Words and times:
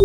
Hi, 0.00 0.04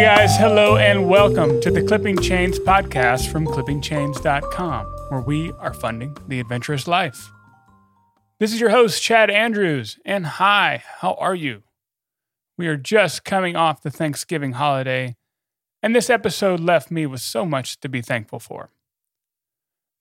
guys. 0.00 0.36
Hello, 0.38 0.78
and 0.78 1.10
welcome 1.10 1.60
to 1.60 1.70
the 1.70 1.82
Clipping 1.86 2.16
Chains 2.16 2.58
podcast 2.58 3.30
from 3.30 3.46
clippingchains.com, 3.46 4.86
where 5.10 5.20
we 5.20 5.52
are 5.58 5.74
funding 5.74 6.16
the 6.26 6.40
adventurous 6.40 6.88
life. 6.88 7.30
This 8.38 8.54
is 8.54 8.60
your 8.60 8.70
host, 8.70 9.02
Chad 9.02 9.28
Andrews, 9.28 9.98
and 10.06 10.24
hi, 10.24 10.82
how 11.00 11.12
are 11.20 11.34
you? 11.34 11.64
We 12.56 12.66
are 12.66 12.78
just 12.78 13.24
coming 13.26 13.56
off 13.56 13.82
the 13.82 13.90
Thanksgiving 13.90 14.52
holiday, 14.52 15.16
and 15.82 15.94
this 15.94 16.08
episode 16.08 16.60
left 16.60 16.90
me 16.90 17.04
with 17.04 17.20
so 17.20 17.44
much 17.44 17.78
to 17.80 17.90
be 17.90 18.00
thankful 18.00 18.38
for. 18.38 18.70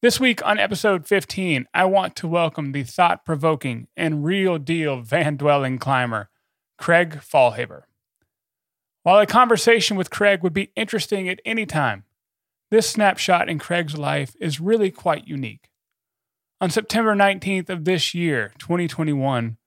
This 0.02 0.20
week 0.20 0.44
on 0.44 0.58
episode 0.58 1.06
15, 1.06 1.68
I 1.76 1.86
want 1.86 2.16
to 2.16 2.28
welcome 2.28 2.72
the 2.72 2.82
thought 2.82 3.24
provoking 3.24 3.88
and 3.96 4.26
real 4.26 4.58
deal 4.58 5.00
van 5.00 5.38
dwelling 5.38 5.78
climber, 5.78 6.32
Craig 6.80 7.20
Faulhaber. 7.22 7.84
While 9.04 9.20
a 9.20 9.28
conversation 9.28 9.96
with 9.96 10.10
Craig 10.10 10.42
would 10.42 10.54
be 10.54 10.72
interesting 10.76 11.30
at 11.30 11.40
any 11.46 11.68
time, 11.68 12.06
this 12.72 12.90
snapshot 12.90 13.48
in 13.48 13.60
Craig's 13.60 13.96
life 13.96 14.36
is 14.42 14.60
really 14.60 14.90
quite 14.90 15.28
unique. 15.28 15.70
On 16.60 16.72
September 16.72 17.14
19th 17.14 17.70
of 17.70 17.86
this 17.86 18.16
year, 18.16 18.54
2021, 18.58 19.58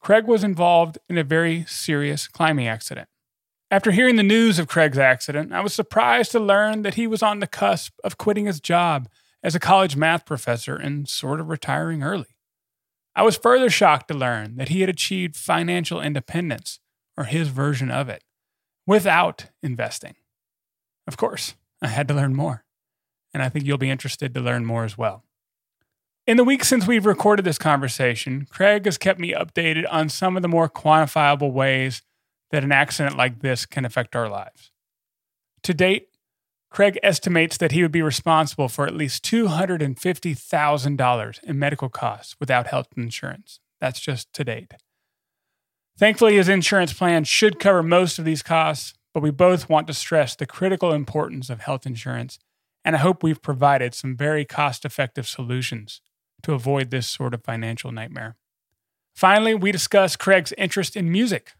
Craig 0.00 0.26
was 0.26 0.42
involved 0.42 0.98
in 1.08 1.16
a 1.16 1.22
very 1.22 1.64
serious 1.68 2.26
climbing 2.26 2.66
accident. 2.66 3.08
After 3.70 3.92
hearing 3.92 4.16
the 4.16 4.24
news 4.24 4.58
of 4.58 4.66
Craig's 4.66 4.98
accident, 4.98 5.52
I 5.52 5.60
was 5.60 5.72
surprised 5.72 6.32
to 6.32 6.40
learn 6.40 6.82
that 6.82 6.94
he 6.94 7.06
was 7.06 7.22
on 7.22 7.38
the 7.38 7.46
cusp 7.46 7.92
of 8.02 8.18
quitting 8.18 8.46
his 8.46 8.58
job 8.58 9.06
as 9.46 9.54
a 9.54 9.60
college 9.60 9.94
math 9.94 10.26
professor 10.26 10.74
and 10.74 11.08
sort 11.08 11.38
of 11.38 11.48
retiring 11.48 12.02
early. 12.02 12.34
I 13.14 13.22
was 13.22 13.36
further 13.36 13.70
shocked 13.70 14.08
to 14.08 14.14
learn 14.14 14.56
that 14.56 14.70
he 14.70 14.80
had 14.80 14.90
achieved 14.90 15.36
financial 15.36 16.00
independence, 16.00 16.80
or 17.16 17.24
his 17.24 17.46
version 17.46 17.88
of 17.88 18.08
it 18.08 18.24
without 18.88 19.46
investing. 19.62 20.16
Of 21.06 21.16
course, 21.16 21.54
I 21.80 21.86
had 21.86 22.08
to 22.08 22.14
learn 22.14 22.34
more, 22.34 22.64
and 23.32 23.40
I 23.40 23.48
think 23.48 23.64
you'll 23.64 23.78
be 23.78 23.88
interested 23.88 24.34
to 24.34 24.40
learn 24.40 24.66
more 24.66 24.84
as 24.84 24.98
well. 24.98 25.22
In 26.26 26.36
the 26.36 26.44
weeks 26.44 26.66
since 26.66 26.88
we've 26.88 27.06
recorded 27.06 27.44
this 27.44 27.56
conversation, 27.56 28.48
Craig 28.50 28.84
has 28.84 28.98
kept 28.98 29.20
me 29.20 29.32
updated 29.32 29.84
on 29.88 30.08
some 30.08 30.34
of 30.36 30.42
the 30.42 30.48
more 30.48 30.68
quantifiable 30.68 31.52
ways 31.52 32.02
that 32.50 32.64
an 32.64 32.72
accident 32.72 33.16
like 33.16 33.42
this 33.42 33.64
can 33.64 33.84
affect 33.84 34.16
our 34.16 34.28
lives. 34.28 34.72
To 35.62 35.72
date, 35.72 36.08
Craig 36.76 37.00
estimates 37.02 37.56
that 37.56 37.72
he 37.72 37.80
would 37.80 37.90
be 37.90 38.02
responsible 38.02 38.68
for 38.68 38.86
at 38.86 38.94
least 38.94 39.24
$250,000 39.24 41.44
in 41.44 41.58
medical 41.58 41.88
costs 41.88 42.36
without 42.38 42.66
health 42.66 42.88
insurance. 42.98 43.60
That's 43.80 43.98
just 43.98 44.30
to 44.34 44.44
date. 44.44 44.74
Thankfully, 45.98 46.36
his 46.36 46.50
insurance 46.50 46.92
plan 46.92 47.24
should 47.24 47.58
cover 47.58 47.82
most 47.82 48.18
of 48.18 48.26
these 48.26 48.42
costs, 48.42 48.92
but 49.14 49.22
we 49.22 49.30
both 49.30 49.70
want 49.70 49.86
to 49.86 49.94
stress 49.94 50.36
the 50.36 50.44
critical 50.44 50.92
importance 50.92 51.48
of 51.48 51.60
health 51.60 51.86
insurance, 51.86 52.38
and 52.84 52.94
I 52.94 52.98
hope 52.98 53.22
we've 53.22 53.40
provided 53.40 53.94
some 53.94 54.14
very 54.14 54.44
cost 54.44 54.84
effective 54.84 55.26
solutions 55.26 56.02
to 56.42 56.52
avoid 56.52 56.90
this 56.90 57.06
sort 57.06 57.32
of 57.32 57.42
financial 57.42 57.90
nightmare. 57.90 58.36
Finally, 59.14 59.54
we 59.54 59.72
discuss 59.72 60.14
Craig's 60.14 60.52
interest 60.58 60.94
in 60.94 61.10
music. 61.10 61.54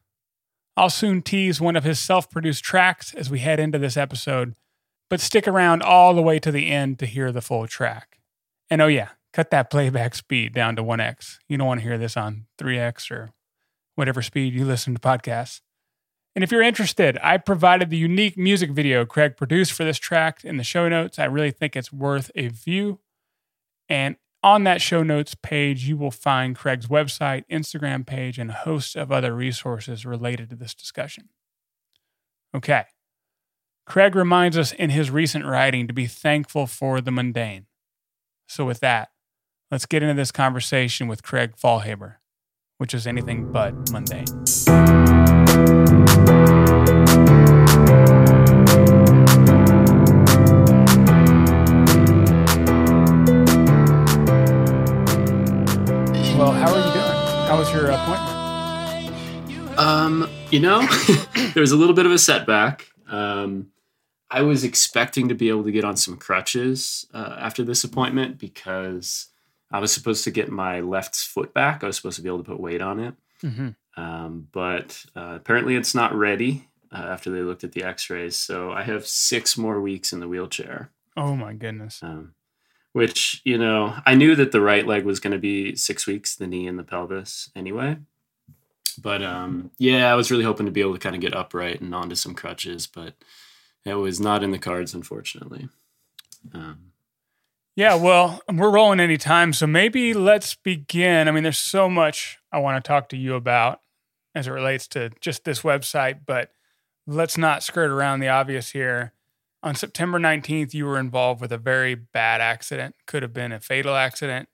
I'll 0.76 0.90
soon 0.90 1.22
tease 1.22 1.58
one 1.58 1.74
of 1.74 1.84
his 1.84 1.98
self 1.98 2.28
produced 2.28 2.62
tracks 2.62 3.14
as 3.14 3.30
we 3.30 3.38
head 3.38 3.58
into 3.58 3.78
this 3.78 3.96
episode, 3.96 4.52
but 5.08 5.20
stick 5.20 5.46
around 5.46 5.82
all 5.82 6.14
the 6.14 6.22
way 6.22 6.38
to 6.38 6.50
the 6.50 6.70
end 6.70 6.98
to 6.98 7.06
hear 7.06 7.32
the 7.32 7.40
full 7.40 7.66
track. 7.66 8.18
And 8.70 8.82
oh, 8.82 8.86
yeah, 8.86 9.10
cut 9.32 9.50
that 9.50 9.70
playback 9.70 10.14
speed 10.14 10.54
down 10.54 10.76
to 10.76 10.82
1x. 10.82 11.38
You 11.48 11.58
don't 11.58 11.66
want 11.66 11.80
to 11.80 11.86
hear 11.86 11.98
this 11.98 12.16
on 12.16 12.46
3x 12.58 13.10
or 13.10 13.30
whatever 13.94 14.22
speed 14.22 14.54
you 14.54 14.64
listen 14.64 14.94
to 14.94 15.00
podcasts. 15.00 15.60
And 16.34 16.42
if 16.44 16.52
you're 16.52 16.62
interested, 16.62 17.18
I 17.22 17.38
provided 17.38 17.88
the 17.88 17.96
unique 17.96 18.36
music 18.36 18.70
video 18.70 19.06
Craig 19.06 19.36
produced 19.38 19.72
for 19.72 19.84
this 19.84 19.98
track 19.98 20.44
in 20.44 20.58
the 20.58 20.64
show 20.64 20.88
notes. 20.88 21.18
I 21.18 21.24
really 21.24 21.50
think 21.50 21.74
it's 21.74 21.92
worth 21.92 22.30
a 22.34 22.48
view. 22.48 23.00
And 23.88 24.16
on 24.42 24.64
that 24.64 24.82
show 24.82 25.02
notes 25.02 25.34
page, 25.34 25.88
you 25.88 25.96
will 25.96 26.10
find 26.10 26.54
Craig's 26.54 26.88
website, 26.88 27.44
Instagram 27.50 28.06
page, 28.06 28.38
and 28.38 28.50
a 28.50 28.54
host 28.54 28.96
of 28.96 29.10
other 29.10 29.34
resources 29.34 30.04
related 30.04 30.50
to 30.50 30.56
this 30.56 30.74
discussion. 30.74 31.30
Okay. 32.54 32.84
Craig 33.86 34.14
reminds 34.14 34.58
us 34.58 34.72
in 34.72 34.90
his 34.90 35.10
recent 35.10 35.44
writing 35.46 35.86
to 35.86 35.92
be 35.94 36.06
thankful 36.06 36.66
for 36.66 37.00
the 37.00 37.10
mundane. 37.10 37.66
So, 38.48 38.64
with 38.64 38.80
that, 38.80 39.10
let's 39.70 39.86
get 39.86 40.02
into 40.02 40.14
this 40.14 40.32
conversation 40.32 41.08
with 41.08 41.22
Craig 41.22 41.54
Faulhaber 41.56 42.16
which 42.78 42.92
is 42.92 43.06
anything 43.06 43.50
but 43.50 43.72
mundane. 43.90 44.26
Well, 56.36 56.52
how 56.52 56.70
are 56.70 56.76
you 56.76 56.92
doing? 56.92 57.16
How 57.48 57.56
was 57.58 57.72
your 57.72 57.90
appointment? 57.90 59.78
Um, 59.78 60.28
you 60.50 60.60
know, 60.60 60.86
there 61.54 61.60
was 61.60 61.72
a 61.72 61.76
little 61.76 61.94
bit 61.94 62.04
of 62.06 62.12
a 62.12 62.18
setback. 62.18 62.90
Um, 63.08 63.68
I 64.30 64.42
was 64.42 64.64
expecting 64.64 65.28
to 65.28 65.34
be 65.34 65.48
able 65.48 65.64
to 65.64 65.72
get 65.72 65.84
on 65.84 65.96
some 65.96 66.16
crutches 66.16 67.06
uh, 67.14 67.36
after 67.38 67.62
this 67.62 67.84
appointment 67.84 68.38
because 68.38 69.28
I 69.70 69.78
was 69.78 69.92
supposed 69.92 70.24
to 70.24 70.30
get 70.30 70.50
my 70.50 70.80
left 70.80 71.16
foot 71.16 71.54
back. 71.54 71.82
I 71.82 71.86
was 71.86 71.96
supposed 71.96 72.16
to 72.16 72.22
be 72.22 72.28
able 72.28 72.38
to 72.38 72.50
put 72.50 72.60
weight 72.60 72.82
on 72.82 73.00
it. 73.00 73.14
Mm-hmm. 73.42 74.00
Um, 74.00 74.48
but 74.52 75.04
uh, 75.14 75.34
apparently 75.36 75.76
it's 75.76 75.94
not 75.94 76.14
ready 76.14 76.68
uh, 76.92 76.96
after 76.96 77.30
they 77.30 77.40
looked 77.40 77.64
at 77.64 77.72
the 77.72 77.84
x 77.84 78.10
rays. 78.10 78.36
So 78.36 78.72
I 78.72 78.82
have 78.82 79.06
six 79.06 79.56
more 79.56 79.80
weeks 79.80 80.12
in 80.12 80.20
the 80.20 80.28
wheelchair. 80.28 80.90
Oh 81.16 81.36
my 81.36 81.54
goodness. 81.54 82.02
Um, 82.02 82.34
which, 82.92 83.42
you 83.44 83.58
know, 83.58 83.94
I 84.06 84.14
knew 84.14 84.34
that 84.36 84.52
the 84.52 84.60
right 84.60 84.86
leg 84.86 85.04
was 85.04 85.20
going 85.20 85.32
to 85.32 85.38
be 85.38 85.76
six 85.76 86.06
weeks, 86.06 86.34
the 86.34 86.46
knee 86.46 86.66
and 86.66 86.78
the 86.78 86.82
pelvis 86.82 87.50
anyway. 87.54 87.98
But 88.98 89.22
um, 89.22 89.70
yeah, 89.78 90.10
I 90.10 90.14
was 90.14 90.30
really 90.30 90.44
hoping 90.44 90.66
to 90.66 90.72
be 90.72 90.80
able 90.80 90.94
to 90.94 90.98
kind 90.98 91.14
of 91.14 91.20
get 91.20 91.36
upright 91.36 91.80
and 91.80 91.94
onto 91.94 92.14
some 92.14 92.34
crutches, 92.34 92.86
but 92.86 93.14
it 93.86 93.94
was 93.94 94.20
not 94.20 94.42
in 94.42 94.50
the 94.50 94.58
cards, 94.58 94.94
unfortunately. 94.94 95.68
Um, 96.52 96.92
yeah, 97.76 97.94
well, 97.94 98.40
we're 98.52 98.70
rolling 98.70 99.00
any 99.00 99.18
time, 99.18 99.52
so 99.52 99.66
maybe 99.66 100.14
let's 100.14 100.54
begin. 100.54 101.28
I 101.28 101.30
mean, 101.30 101.42
there's 101.42 101.58
so 101.58 101.88
much 101.88 102.38
I 102.50 102.58
want 102.58 102.82
to 102.82 102.86
talk 102.86 103.10
to 103.10 103.16
you 103.16 103.34
about 103.34 103.80
as 104.34 104.46
it 104.46 104.50
relates 104.50 104.88
to 104.88 105.10
just 105.20 105.44
this 105.44 105.60
website, 105.60 106.20
but 106.26 106.52
let's 107.06 107.38
not 107.38 107.62
skirt 107.62 107.90
around 107.90 108.20
the 108.20 108.28
obvious 108.28 108.70
here. 108.70 109.12
On 109.62 109.74
September 109.74 110.18
19th, 110.18 110.74
you 110.74 110.86
were 110.86 110.98
involved 110.98 111.40
with 111.40 111.52
a 111.52 111.58
very 111.58 111.94
bad 111.94 112.40
accident, 112.40 112.94
could 113.06 113.22
have 113.22 113.32
been 113.32 113.52
a 113.52 113.60
fatal 113.60 113.94
accident. 113.94 114.48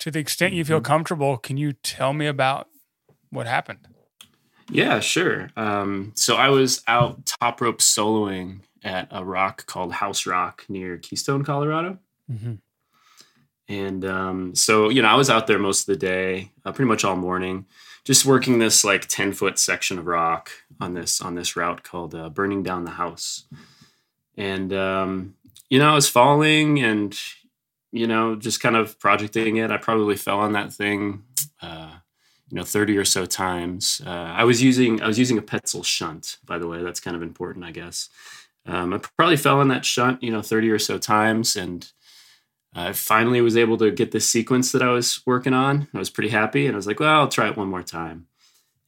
To 0.00 0.10
the 0.10 0.18
extent 0.18 0.54
you 0.54 0.64
feel 0.64 0.78
mm-hmm. 0.78 0.86
comfortable, 0.86 1.36
can 1.36 1.56
you 1.56 1.72
tell 1.72 2.12
me 2.12 2.26
about 2.26 2.68
what 3.30 3.46
happened? 3.46 3.86
Yeah, 4.70 5.00
sure. 5.00 5.50
Um, 5.56 6.12
so 6.14 6.36
I 6.36 6.48
was 6.48 6.82
out 6.86 7.26
top 7.26 7.60
rope 7.60 7.78
soloing 7.78 8.60
at 8.82 9.08
a 9.10 9.24
rock 9.24 9.66
called 9.66 9.92
House 9.92 10.26
Rock 10.26 10.64
near 10.68 10.96
Keystone, 10.96 11.44
Colorado. 11.44 11.98
Mm-hmm. 12.30 12.54
And 13.68 14.04
um, 14.04 14.54
so, 14.54 14.88
you 14.88 15.02
know, 15.02 15.08
I 15.08 15.14
was 15.14 15.30
out 15.30 15.46
there 15.46 15.58
most 15.58 15.82
of 15.82 15.86
the 15.86 15.96
day, 15.96 16.50
uh, 16.64 16.72
pretty 16.72 16.88
much 16.88 17.04
all 17.04 17.16
morning, 17.16 17.66
just 18.04 18.26
working 18.26 18.58
this 18.58 18.84
like 18.84 19.06
10 19.06 19.32
foot 19.32 19.58
section 19.58 19.98
of 19.98 20.06
rock 20.06 20.50
on 20.80 20.94
this 20.94 21.20
on 21.20 21.34
this 21.34 21.54
route 21.54 21.82
called 21.82 22.14
uh, 22.14 22.30
Burning 22.30 22.62
Down 22.62 22.84
the 22.84 22.90
House. 22.90 23.44
And 24.36 24.72
um, 24.72 25.34
you 25.68 25.78
know, 25.78 25.90
I 25.90 25.94
was 25.94 26.08
falling 26.08 26.82
and 26.82 27.16
you 27.92 28.06
know, 28.06 28.36
just 28.36 28.60
kind 28.60 28.76
of 28.76 28.98
projecting 28.98 29.56
it. 29.56 29.70
I 29.70 29.76
probably 29.76 30.16
fell 30.16 30.40
on 30.40 30.52
that 30.52 30.72
thing, 30.72 31.24
uh, 31.60 31.94
you 32.50 32.56
know, 32.56 32.64
30 32.64 32.96
or 32.98 33.04
so 33.04 33.26
times. 33.26 34.02
Uh, 34.04 34.10
I 34.10 34.44
was 34.44 34.62
using 34.62 35.00
I 35.02 35.06
was 35.06 35.18
using 35.18 35.38
a 35.38 35.42
Petzl 35.42 35.84
shunt, 35.84 36.38
by 36.44 36.58
the 36.58 36.68
way. 36.68 36.82
That's 36.82 37.00
kind 37.00 37.16
of 37.16 37.22
important, 37.22 37.64
I 37.64 37.70
guess. 37.70 38.08
Um, 38.66 38.92
I 38.92 38.98
probably 38.98 39.36
fell 39.36 39.60
on 39.60 39.68
that 39.68 39.84
shunt, 39.86 40.22
you 40.22 40.30
know, 40.30 40.42
30 40.42 40.70
or 40.70 40.78
so 40.78 40.98
times 40.98 41.56
and 41.56 41.90
I 42.74 42.92
finally 42.92 43.40
was 43.40 43.56
able 43.56 43.76
to 43.78 43.90
get 43.90 44.12
this 44.12 44.28
sequence 44.28 44.72
that 44.72 44.82
I 44.82 44.90
was 44.90 45.22
working 45.26 45.54
on. 45.54 45.88
I 45.92 45.98
was 45.98 46.10
pretty 46.10 46.28
happy, 46.28 46.66
and 46.66 46.74
I 46.74 46.76
was 46.76 46.86
like, 46.86 47.00
"Well, 47.00 47.20
I'll 47.20 47.28
try 47.28 47.48
it 47.48 47.56
one 47.56 47.68
more 47.68 47.82
time." 47.82 48.26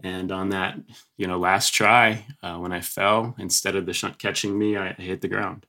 And 0.04 0.30
on 0.32 0.50
that, 0.50 0.78
you 1.16 1.26
know, 1.26 1.38
last 1.38 1.70
try, 1.70 2.26
uh, 2.42 2.58
when 2.58 2.72
I 2.72 2.80
fell, 2.80 3.34
instead 3.38 3.76
of 3.76 3.86
the 3.86 3.92
shunt 3.92 4.18
catching 4.18 4.58
me, 4.58 4.76
I, 4.76 4.90
I 4.90 5.02
hit 5.02 5.20
the 5.20 5.28
ground. 5.28 5.66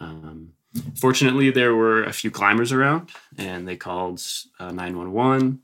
Um, 0.00 0.52
fortunately, 0.98 1.50
there 1.50 1.74
were 1.74 2.04
a 2.04 2.12
few 2.12 2.30
climbers 2.30 2.72
around, 2.72 3.10
and 3.38 3.66
they 3.68 3.76
called 3.76 4.22
uh, 4.58 4.72
nine 4.72 4.96
one 4.96 5.12
one. 5.12 5.60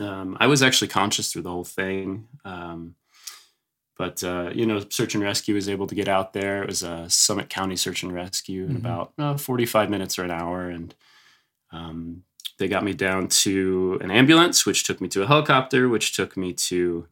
Um, 0.00 0.36
I 0.40 0.46
was 0.46 0.62
actually 0.62 0.88
conscious 0.88 1.32
through 1.32 1.42
the 1.42 1.50
whole 1.50 1.64
thing, 1.64 2.28
um, 2.44 2.94
But 3.96 4.22
uh, 4.22 4.50
you 4.54 4.64
know, 4.64 4.84
search 4.90 5.14
and 5.14 5.24
rescue 5.24 5.54
was 5.54 5.68
able 5.68 5.88
to 5.88 5.94
get 5.94 6.08
out 6.08 6.32
there. 6.32 6.62
It 6.62 6.68
was 6.68 6.82
a 6.84 7.10
Summit 7.10 7.48
County 7.48 7.76
search 7.76 8.04
and 8.04 8.14
rescue 8.14 8.64
in 8.64 8.76
mm-hmm. 8.76 8.86
about 8.86 9.12
uh, 9.18 9.36
45 9.36 9.90
minutes 9.90 10.18
or 10.18 10.24
an 10.24 10.30
hour, 10.30 10.68
and 10.70 10.94
um, 11.72 12.22
they 12.58 12.68
got 12.68 12.84
me 12.84 12.94
down 12.94 13.28
to 13.28 13.98
an 14.00 14.10
ambulance, 14.10 14.64
which 14.64 14.84
took 14.84 15.00
me 15.00 15.08
to 15.08 15.22
a 15.22 15.26
helicopter, 15.26 15.88
which 15.88 16.14
took 16.14 16.36
me 16.36 16.52
to 16.52 17.08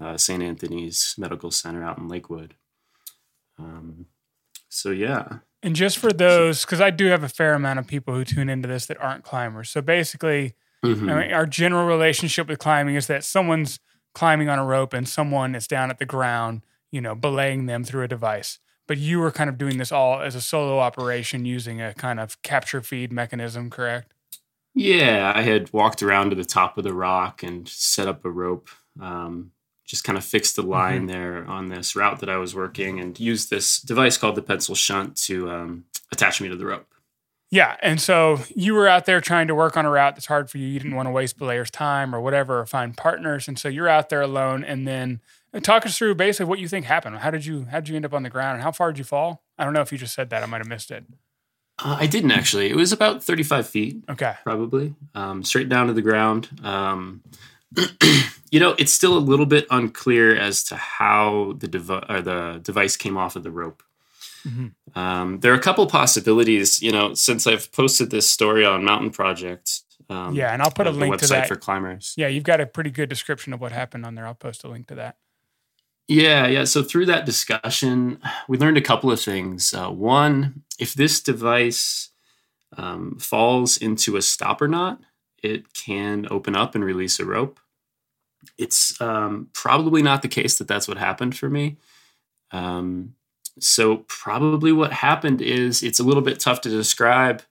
uh, 0.00 0.16
St. 0.16 0.42
Anthony's 0.42 1.14
Medical 1.18 1.50
Center 1.50 1.84
out 1.84 1.98
in 1.98 2.08
Lakewood. 2.08 2.54
Um, 3.58 4.06
so 4.68 4.90
yeah. 4.90 5.38
And 5.62 5.76
just 5.76 5.98
for 5.98 6.10
those, 6.10 6.64
because 6.64 6.80
I 6.80 6.90
do 6.90 7.06
have 7.06 7.22
a 7.22 7.28
fair 7.28 7.52
amount 7.52 7.78
of 7.78 7.86
people 7.86 8.14
who 8.14 8.24
tune 8.24 8.48
into 8.48 8.66
this 8.68 8.86
that 8.86 9.00
aren't 9.00 9.24
climbers. 9.24 9.68
So 9.68 9.82
basically, 9.82 10.54
mm-hmm. 10.84 11.08
Our 11.08 11.46
general 11.46 11.86
relationship 11.86 12.48
with 12.48 12.58
climbing 12.58 12.94
is 12.94 13.06
that 13.06 13.24
someone's 13.24 13.78
climbing 14.14 14.48
on 14.48 14.58
a 14.58 14.64
rope 14.64 14.92
and 14.92 15.08
someone 15.08 15.54
is 15.54 15.66
down 15.66 15.90
at 15.90 15.98
the 15.98 16.06
ground, 16.06 16.62
you 16.90 17.00
know, 17.00 17.14
belaying 17.14 17.66
them 17.66 17.84
through 17.84 18.02
a 18.02 18.08
device. 18.08 18.58
But 18.86 18.98
you 18.98 19.20
were 19.20 19.30
kind 19.30 19.48
of 19.48 19.56
doing 19.56 19.78
this 19.78 19.92
all 19.92 20.20
as 20.20 20.34
a 20.34 20.40
solo 20.40 20.78
operation 20.78 21.44
using 21.44 21.80
a 21.80 21.94
kind 21.94 22.18
of 22.18 22.40
capture 22.42 22.80
feed 22.80 23.12
mechanism, 23.12 23.70
correct? 23.70 24.12
Yeah, 24.74 25.32
I 25.34 25.42
had 25.42 25.72
walked 25.72 26.02
around 26.02 26.30
to 26.30 26.36
the 26.36 26.44
top 26.44 26.78
of 26.78 26.84
the 26.84 26.94
rock 26.94 27.42
and 27.42 27.68
set 27.68 28.08
up 28.08 28.24
a 28.24 28.30
rope. 28.30 28.68
Um, 29.00 29.52
just 29.86 30.04
kind 30.04 30.16
of 30.16 30.24
fixed 30.24 30.54
the 30.54 30.62
line 30.62 30.98
mm-hmm. 30.98 31.06
there 31.08 31.44
on 31.46 31.68
this 31.68 31.96
route 31.96 32.20
that 32.20 32.28
I 32.28 32.36
was 32.36 32.54
working 32.54 33.00
and 33.00 33.18
used 33.18 33.50
this 33.50 33.80
device 33.80 34.16
called 34.16 34.36
the 34.36 34.42
Petzl 34.42 34.76
shunt 34.76 35.16
to 35.24 35.50
um, 35.50 35.84
attach 36.12 36.40
me 36.40 36.48
to 36.48 36.54
the 36.54 36.66
rope. 36.66 36.94
Yeah. 37.50 37.76
And 37.82 38.00
so 38.00 38.40
you 38.54 38.74
were 38.74 38.86
out 38.86 39.06
there 39.06 39.20
trying 39.20 39.48
to 39.48 39.54
work 39.54 39.76
on 39.76 39.84
a 39.84 39.90
route 39.90 40.14
that's 40.14 40.26
hard 40.26 40.48
for 40.50 40.58
you. 40.58 40.68
You 40.68 40.78
didn't 40.78 40.94
want 40.94 41.06
to 41.06 41.10
waste 41.10 41.36
belayers' 41.36 41.70
time 41.70 42.14
or 42.14 42.20
whatever, 42.20 42.60
or 42.60 42.66
find 42.66 42.96
partners. 42.96 43.48
And 43.48 43.58
so 43.58 43.68
you're 43.68 43.88
out 43.88 44.08
there 44.08 44.22
alone. 44.22 44.62
And 44.62 44.86
then 44.86 45.20
uh, 45.52 45.60
talk 45.60 45.84
us 45.84 45.98
through 45.98 46.14
basically 46.14 46.46
what 46.48 46.60
you 46.60 46.68
think 46.68 46.86
happened. 46.86 47.16
How 47.18 47.30
did 47.30 47.44
you 47.44 47.66
how 47.70 47.80
did 47.80 47.88
you 47.88 47.96
end 47.96 48.04
up 48.04 48.14
on 48.14 48.22
the 48.22 48.30
ground 48.30 48.54
and 48.54 48.62
how 48.62 48.70
far 48.70 48.92
did 48.92 48.98
you 48.98 49.04
fall? 49.04 49.42
I 49.58 49.64
don't 49.64 49.72
know 49.72 49.80
if 49.80 49.90
you 49.90 49.98
just 49.98 50.14
said 50.14 50.30
that. 50.30 50.42
I 50.42 50.46
might 50.46 50.58
have 50.58 50.68
missed 50.68 50.90
it. 50.90 51.04
Uh, 51.82 51.96
I 51.98 52.06
didn't 52.06 52.30
actually. 52.30 52.70
It 52.70 52.76
was 52.76 52.92
about 52.92 53.24
35 53.24 53.68
feet. 53.68 53.96
Okay. 54.08 54.34
Probably. 54.44 54.94
Um, 55.14 55.42
straight 55.42 55.68
down 55.68 55.88
to 55.88 55.92
the 55.92 56.02
ground. 56.02 56.48
Um, 56.62 57.22
you 58.50 58.60
know, 58.60 58.74
it's 58.78 58.92
still 58.92 59.16
a 59.16 59.20
little 59.20 59.46
bit 59.46 59.66
unclear 59.70 60.36
as 60.36 60.62
to 60.64 60.76
how 60.76 61.54
the, 61.58 61.68
dev- 61.68 61.86
the 61.86 62.60
device 62.62 62.96
came 62.96 63.16
off 63.16 63.36
of 63.36 63.42
the 63.42 63.50
rope. 63.50 63.82
Mm-hmm. 64.46 64.98
Um, 64.98 65.40
there 65.40 65.52
are 65.52 65.56
a 65.56 65.60
couple 65.60 65.86
possibilities, 65.86 66.82
you 66.82 66.92
know, 66.92 67.14
since 67.14 67.46
I've 67.46 67.70
posted 67.72 68.10
this 68.10 68.28
story 68.28 68.64
on 68.64 68.84
Mountain 68.84 69.10
Project. 69.10 69.82
Um, 70.08 70.34
yeah, 70.34 70.52
and 70.52 70.60
I'll 70.60 70.70
put 70.70 70.86
a 70.86 70.90
link 70.90 71.18
to 71.18 71.26
that 71.28 71.46
for 71.46 71.56
climbers. 71.56 72.14
Yeah, 72.16 72.26
you've 72.26 72.44
got 72.44 72.60
a 72.60 72.66
pretty 72.66 72.90
good 72.90 73.08
description 73.08 73.52
of 73.52 73.60
what 73.60 73.70
happened 73.72 74.04
on 74.04 74.14
there. 74.14 74.26
I'll 74.26 74.34
post 74.34 74.64
a 74.64 74.68
link 74.68 74.88
to 74.88 74.96
that. 74.96 75.16
Yeah, 76.08 76.48
yeah. 76.48 76.64
So 76.64 76.82
through 76.82 77.06
that 77.06 77.24
discussion, 77.24 78.20
we 78.48 78.58
learned 78.58 78.76
a 78.76 78.82
couple 78.82 79.12
of 79.12 79.20
things. 79.20 79.72
Uh, 79.72 79.90
one, 79.90 80.64
if 80.80 80.94
this 80.94 81.20
device 81.20 82.08
um, 82.76 83.16
falls 83.20 83.76
into 83.76 84.16
a 84.16 84.22
stopper 84.22 84.66
knot, 84.66 85.00
it 85.40 85.72
can 85.72 86.26
open 86.28 86.56
up 86.56 86.74
and 86.74 86.84
release 86.84 87.20
a 87.20 87.24
rope. 87.24 87.60
It's 88.58 89.00
um, 89.00 89.50
probably 89.52 90.02
not 90.02 90.22
the 90.22 90.28
case 90.28 90.58
that 90.58 90.66
that's 90.66 90.88
what 90.88 90.98
happened 90.98 91.36
for 91.36 91.48
me. 91.48 91.76
Um, 92.50 93.14
so 93.58 93.98
probably 94.08 94.72
what 94.72 94.92
happened 94.92 95.42
is 95.42 95.82
it's 95.82 96.00
a 96.00 96.04
little 96.04 96.22
bit 96.22 96.40
tough 96.40 96.60
to 96.62 96.68
describe 96.68 97.42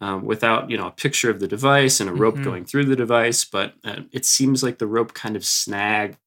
um, 0.00 0.24
without 0.24 0.70
you 0.70 0.76
know 0.76 0.88
a 0.88 0.92
picture 0.92 1.30
of 1.30 1.40
the 1.40 1.48
device 1.48 2.00
and 2.00 2.10
a 2.10 2.12
rope 2.12 2.34
mm-hmm. 2.34 2.44
going 2.44 2.64
through 2.64 2.84
the 2.84 2.96
device. 2.96 3.44
But 3.44 3.74
uh, 3.84 4.02
it 4.12 4.24
seems 4.24 4.62
like 4.62 4.78
the 4.78 4.86
rope 4.86 5.14
kind 5.14 5.36
of 5.36 5.44
snagged. 5.44 6.18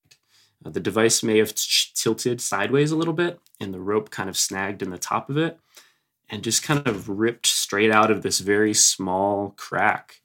Uh, 0.66 0.70
the 0.70 0.80
device 0.80 1.22
may 1.22 1.38
have 1.38 1.54
t- 1.54 1.92
tilted 1.94 2.42
sideways 2.42 2.92
a 2.92 2.96
little 2.96 3.14
bit, 3.14 3.40
and 3.60 3.74
the 3.74 3.80
rope 3.80 4.10
kind 4.10 4.30
of 4.30 4.38
snagged 4.38 4.82
in 4.82 4.90
the 4.90 4.98
top 4.98 5.30
of 5.30 5.38
it, 5.38 5.60
and 6.30 6.44
just 6.44 6.64
kind 6.64 6.88
of 6.88 7.10
ripped 7.10 7.48
straight 7.48 7.92
out 7.92 8.10
of 8.10 8.22
this 8.22 8.40
very 8.40 8.74
small 8.74 9.54
crack 9.58 10.22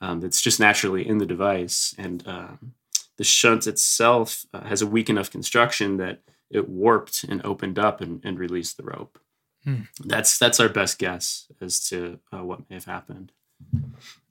um, 0.00 0.20
that's 0.20 0.40
just 0.40 0.60
naturally 0.60 1.06
in 1.06 1.18
the 1.18 1.26
device. 1.26 1.94
And 1.98 2.26
um, 2.26 2.74
the 3.16 3.24
shunt 3.24 3.66
itself 3.66 4.46
uh, 4.54 4.62
has 4.64 4.82
a 4.82 4.86
weak 4.86 5.10
enough 5.10 5.30
construction 5.30 5.98
that 5.98 6.20
it 6.50 6.68
warped 6.68 7.24
and 7.24 7.44
opened 7.44 7.78
up 7.78 8.00
and, 8.00 8.24
and 8.24 8.38
released 8.38 8.76
the 8.76 8.84
rope. 8.84 9.18
Hmm. 9.64 9.82
That's 10.04 10.38
that's 10.38 10.60
our 10.60 10.68
best 10.68 10.98
guess 10.98 11.50
as 11.60 11.88
to 11.88 12.20
uh, 12.32 12.44
what 12.44 12.68
may 12.68 12.76
have 12.76 12.84
happened. 12.84 13.32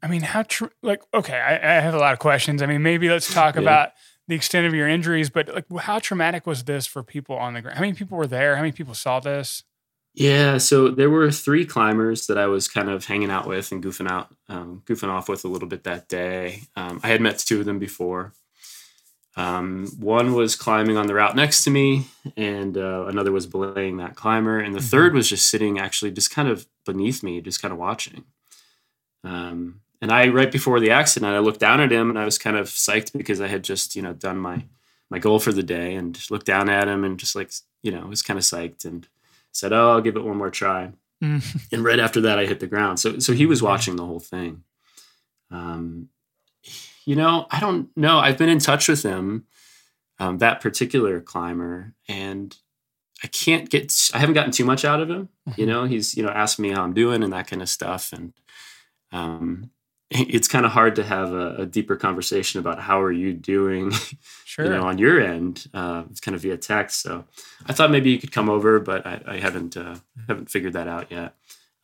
I 0.02 0.08
mean, 0.08 0.22
how 0.22 0.44
true? 0.44 0.70
Like, 0.82 1.02
okay, 1.14 1.40
I, 1.40 1.78
I, 1.78 1.82
have 1.82 1.96
a 1.96 2.00
lot 2.00 2.14
of 2.14 2.20
questions. 2.20 2.62
I 2.62 2.66
mean, 2.66 2.84
maybe 2.84 3.10
let's 3.10 3.34
talk 3.34 3.56
yeah. 3.56 3.62
about 3.62 3.90
the 4.28 4.36
extent 4.36 4.68
of 4.68 4.74
your 4.74 4.88
injuries, 4.88 5.30
but 5.30 5.54
like, 5.54 5.66
how 5.80 6.00
traumatic 6.00 6.46
was 6.46 6.64
this 6.66 6.86
for 6.86 7.04
people 7.04 7.36
on 7.36 7.54
the 7.54 7.62
ground? 7.62 7.78
How 7.78 7.82
many 7.82 7.94
people 7.94 8.18
were 8.18 8.28
there? 8.28 8.56
How 8.56 8.62
many 8.62 8.74
people 8.74 8.94
saw 8.94 9.20
this? 9.20 9.64
Yeah, 10.14 10.60
so 10.60 10.90
there 10.90 11.10
were 11.10 11.32
three 11.32 11.66
climbers 11.66 12.28
that 12.28 12.38
I 12.38 12.46
was 12.46 12.68
kind 12.68 12.90
of 12.90 13.06
hanging 13.06 13.32
out 13.32 13.48
with 13.48 13.72
and 13.72 13.84
goofing 13.84 14.10
out, 14.10 14.34
um, 14.48 14.84
goofing 14.86 15.10
off 15.10 15.28
with 15.28 15.44
a 15.44 15.48
little 15.48 15.68
bit 15.68 15.86
that 15.86 16.08
day. 16.08 16.62
Um, 16.76 17.00
I 17.02 17.08
had 17.08 17.20
met 17.20 17.40
two 17.40 17.60
of 17.60 17.66
them 17.66 17.80
before. 17.80 18.34
Um, 19.36 19.88
one 20.00 20.34
was 20.34 20.56
climbing 20.56 20.96
on 20.96 21.08
the 21.08 21.16
route 21.16 21.36
next 21.36 21.64
to 21.64 21.72
me, 21.72 22.06
and 22.38 22.78
uh, 22.78 23.06
another 23.08 23.32
was 23.32 23.48
belaying 23.48 23.98
that 23.98 24.16
climber, 24.16 24.60
and 24.60 24.76
the 24.76 24.80
mm-hmm. 24.80 24.88
third 24.88 25.14
was 25.14 25.28
just 25.28 25.50
sitting, 25.50 25.80
actually, 25.80 26.12
just 26.12 26.32
kind 26.32 26.48
of 26.48 26.68
beneath 26.86 27.24
me, 27.24 27.42
just 27.42 27.62
kind 27.62 27.72
of 27.72 27.80
watching. 27.80 28.26
Um, 29.24 29.82
and 30.02 30.12
I, 30.12 30.28
right 30.28 30.52
before 30.52 30.80
the 30.80 30.92
accident, 30.92 31.34
I 31.34 31.40
looked 31.40 31.60
down 31.60 31.80
at 31.80 31.92
him, 31.92 32.10
and 32.10 32.20
I 32.20 32.26
was 32.26 32.38
kind 32.38 32.58
of 32.58 32.68
psyched 32.68 33.18
because 33.18 33.42
I 33.42 33.48
had 33.48 33.64
just, 33.64 33.96
you 33.96 34.02
know, 34.02 34.14
done 34.14 34.38
my 34.38 34.66
my 35.10 35.20
goal 35.20 35.40
for 35.40 35.52
the 35.52 35.64
day, 35.64 35.96
and 35.96 36.14
just 36.14 36.30
looked 36.30 36.46
down 36.46 36.70
at 36.70 36.88
him, 36.88 37.04
and 37.04 37.20
just 37.20 37.36
like, 37.36 37.52
you 37.82 37.92
know, 37.92 38.06
was 38.06 38.22
kind 38.22 38.38
of 38.38 38.46
psyched, 38.46 38.86
and 38.86 39.08
said, 39.52 39.74
"Oh, 39.74 39.92
I'll 39.92 40.02
give 40.02 40.16
it 40.16 40.24
one 40.24 40.38
more 40.38 40.52
try." 40.52 40.92
Mm. 41.24 41.72
and 41.72 41.84
right 41.84 42.00
after 42.00 42.22
that, 42.22 42.38
I 42.38 42.46
hit 42.46 42.60
the 42.60 42.68
ground. 42.68 43.00
So, 43.00 43.20
so 43.20 43.34
he 43.34 43.46
was 43.46 43.64
watching 43.64 43.96
the 43.96 44.06
whole 44.06 44.20
thing. 44.20 44.64
Um, 45.50 46.10
you 47.06 47.16
know, 47.16 47.48
I 47.52 47.60
don't 47.60 47.90
know. 47.96 48.20
I've 48.20 48.38
been 48.38 48.50
in 48.50 48.60
touch 48.60 48.88
with 48.88 49.04
him, 49.04 49.46
um, 50.20 50.38
that 50.40 50.62
particular 50.62 51.20
climber, 51.20 51.94
and 52.08 52.56
I 53.24 53.28
can't 53.28 53.70
get. 53.70 54.12
I 54.14 54.20
haven't 54.20 54.36
gotten 54.36 54.52
too 54.52 54.66
much 54.66 54.86
out 54.86 55.02
of 55.02 55.10
him. 55.10 55.30
Mm-hmm. 55.48 55.62
You 55.62 55.68
know, 55.68 55.86
he's 55.86 56.16
you 56.16 56.24
know 56.24 56.30
asked 56.30 56.60
me 56.60 56.72
how 56.72 56.84
I'm 56.84 56.94
doing 56.94 57.24
and 57.24 57.34
that 57.34 57.48
kind 57.48 57.62
of 57.62 57.70
stuff, 57.70 58.14
and 58.14 58.34
um, 59.12 59.72
it's 60.10 60.48
kind 60.48 60.66
of 60.66 60.72
hard 60.72 60.96
to 60.96 61.04
have 61.04 61.34
a, 61.34 61.56
a, 61.56 61.66
deeper 61.66 61.96
conversation 61.96 62.60
about 62.60 62.80
how 62.80 63.02
are 63.02 63.12
you 63.12 63.34
doing, 63.34 63.92
sure. 64.46 64.66
you 64.66 64.72
know, 64.72 64.84
on 64.84 64.98
your 64.98 65.20
end. 65.20 65.68
Uh, 65.74 66.04
it's 66.10 66.20
kind 66.20 66.36
of 66.36 66.42
via 66.42 66.58
text. 66.58 67.02
So 67.02 67.26
I 67.66 67.74
thought 67.74 67.92
maybe 67.92 68.12
you 68.12 68.20
could 68.20 68.32
come 68.32 68.50
over, 68.50 68.80
but 68.80 69.06
I, 69.06 69.22
I 69.26 69.38
haven't 69.40 69.76
uh, 69.76 69.96
haven't 70.28 70.50
figured 70.50 70.74
that 70.74 70.88
out 70.88 71.12
yet. 71.12 71.36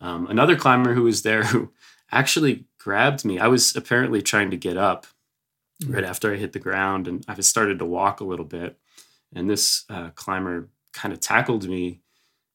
Um, 0.01 0.27
another 0.27 0.55
climber 0.55 0.93
who 0.93 1.03
was 1.03 1.23
there 1.23 1.43
who 1.43 1.71
actually 2.11 2.65
grabbed 2.79 3.25
me. 3.25 3.39
I 3.39 3.47
was 3.47 3.75
apparently 3.75 4.21
trying 4.21 4.51
to 4.51 4.57
get 4.57 4.77
up 4.77 5.05
mm-hmm. 5.83 5.93
right 5.93 6.03
after 6.03 6.33
I 6.33 6.37
hit 6.37 6.53
the 6.53 6.59
ground, 6.59 7.07
and 7.07 7.23
I 7.27 7.39
started 7.41 7.79
to 7.79 7.85
walk 7.85 8.19
a 8.19 8.25
little 8.25 8.45
bit. 8.45 8.77
And 9.33 9.49
this 9.49 9.85
uh, 9.89 10.09
climber 10.15 10.69
kind 10.93 11.13
of 11.13 11.19
tackled 11.19 11.69
me 11.69 12.01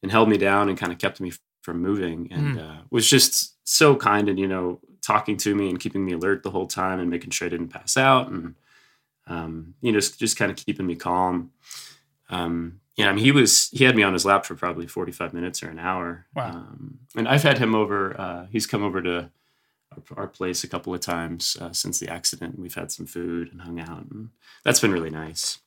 and 0.03 0.11
held 0.11 0.29
me 0.29 0.37
down 0.37 0.69
and 0.69 0.79
kind 0.79 0.93
of 0.93 0.99
kept 0.99 1.21
me 1.21 1.33
from 1.63 1.81
moving, 1.81 2.29
and 2.33 2.59
mm. 2.59 2.79
was 2.91 3.09
just 3.09 3.55
so 3.67 3.97
kind 3.97 4.29
and 4.29 4.39
you 4.39 4.47
know 4.47 4.81
talking 5.01 5.37
to 5.37 5.55
me 5.55 5.69
and 5.69 5.81
keeping 5.81 6.05
me 6.05 6.13
alert 6.13 6.43
the 6.43 6.51
whole 6.51 6.67
time 6.67 7.01
and 7.01 7.11
making 7.11 7.31
sure 7.31 7.47
I 7.47 7.51
didn't 7.51 7.69
pass 7.69 7.97
out 7.97 8.29
and 8.31 8.55
um, 9.27 9.75
you 9.81 9.93
know 9.93 9.99
just, 9.99 10.19
just 10.19 10.37
kind 10.37 10.51
of 10.51 10.57
keeping 10.57 10.87
me 10.87 10.97
calm. 10.97 11.51
Um, 12.31 12.81
yeah, 12.97 13.09
I 13.09 13.13
mean, 13.13 13.25
he 13.25 13.33
was 13.33 13.71
he 13.71 13.85
had 13.85 13.97
me 13.97 14.03
on 14.03 14.13
his 14.13 14.25
lap 14.25 14.47
for 14.47 14.55
probably 14.55 14.87
forty 14.87 15.13
five 15.13 15.35
minutes 15.35 15.63
or 15.63 15.69
an 15.69 15.79
hour. 15.79 16.27
Wow. 16.35 16.51
Um, 16.51 16.99
and 17.17 17.27
I've 17.27 17.43
had 17.43 17.59
him 17.59 17.75
over. 17.75 18.19
Uh, 18.19 18.47
he's 18.51 18.67
come 18.67 18.83
over 18.83 19.03
to 19.03 19.31
our, 20.17 20.27
place 20.27 20.65
a 20.65 20.69
couple 20.69 20.95
of 20.95 21.01
times 21.01 21.57
uh, 21.61 21.73
since 21.73 21.99
the 21.99 22.09
accident. 22.09 22.59
We've 22.59 22.75
had 22.75 22.91
some 22.91 23.07
food 23.07 23.51
and 23.53 23.63
hung 23.63 23.81
out, 23.81 24.07
and 24.11 24.31
that's 24.65 24.81
been 24.81 24.93
really 24.93 25.11
nice. 25.11 25.59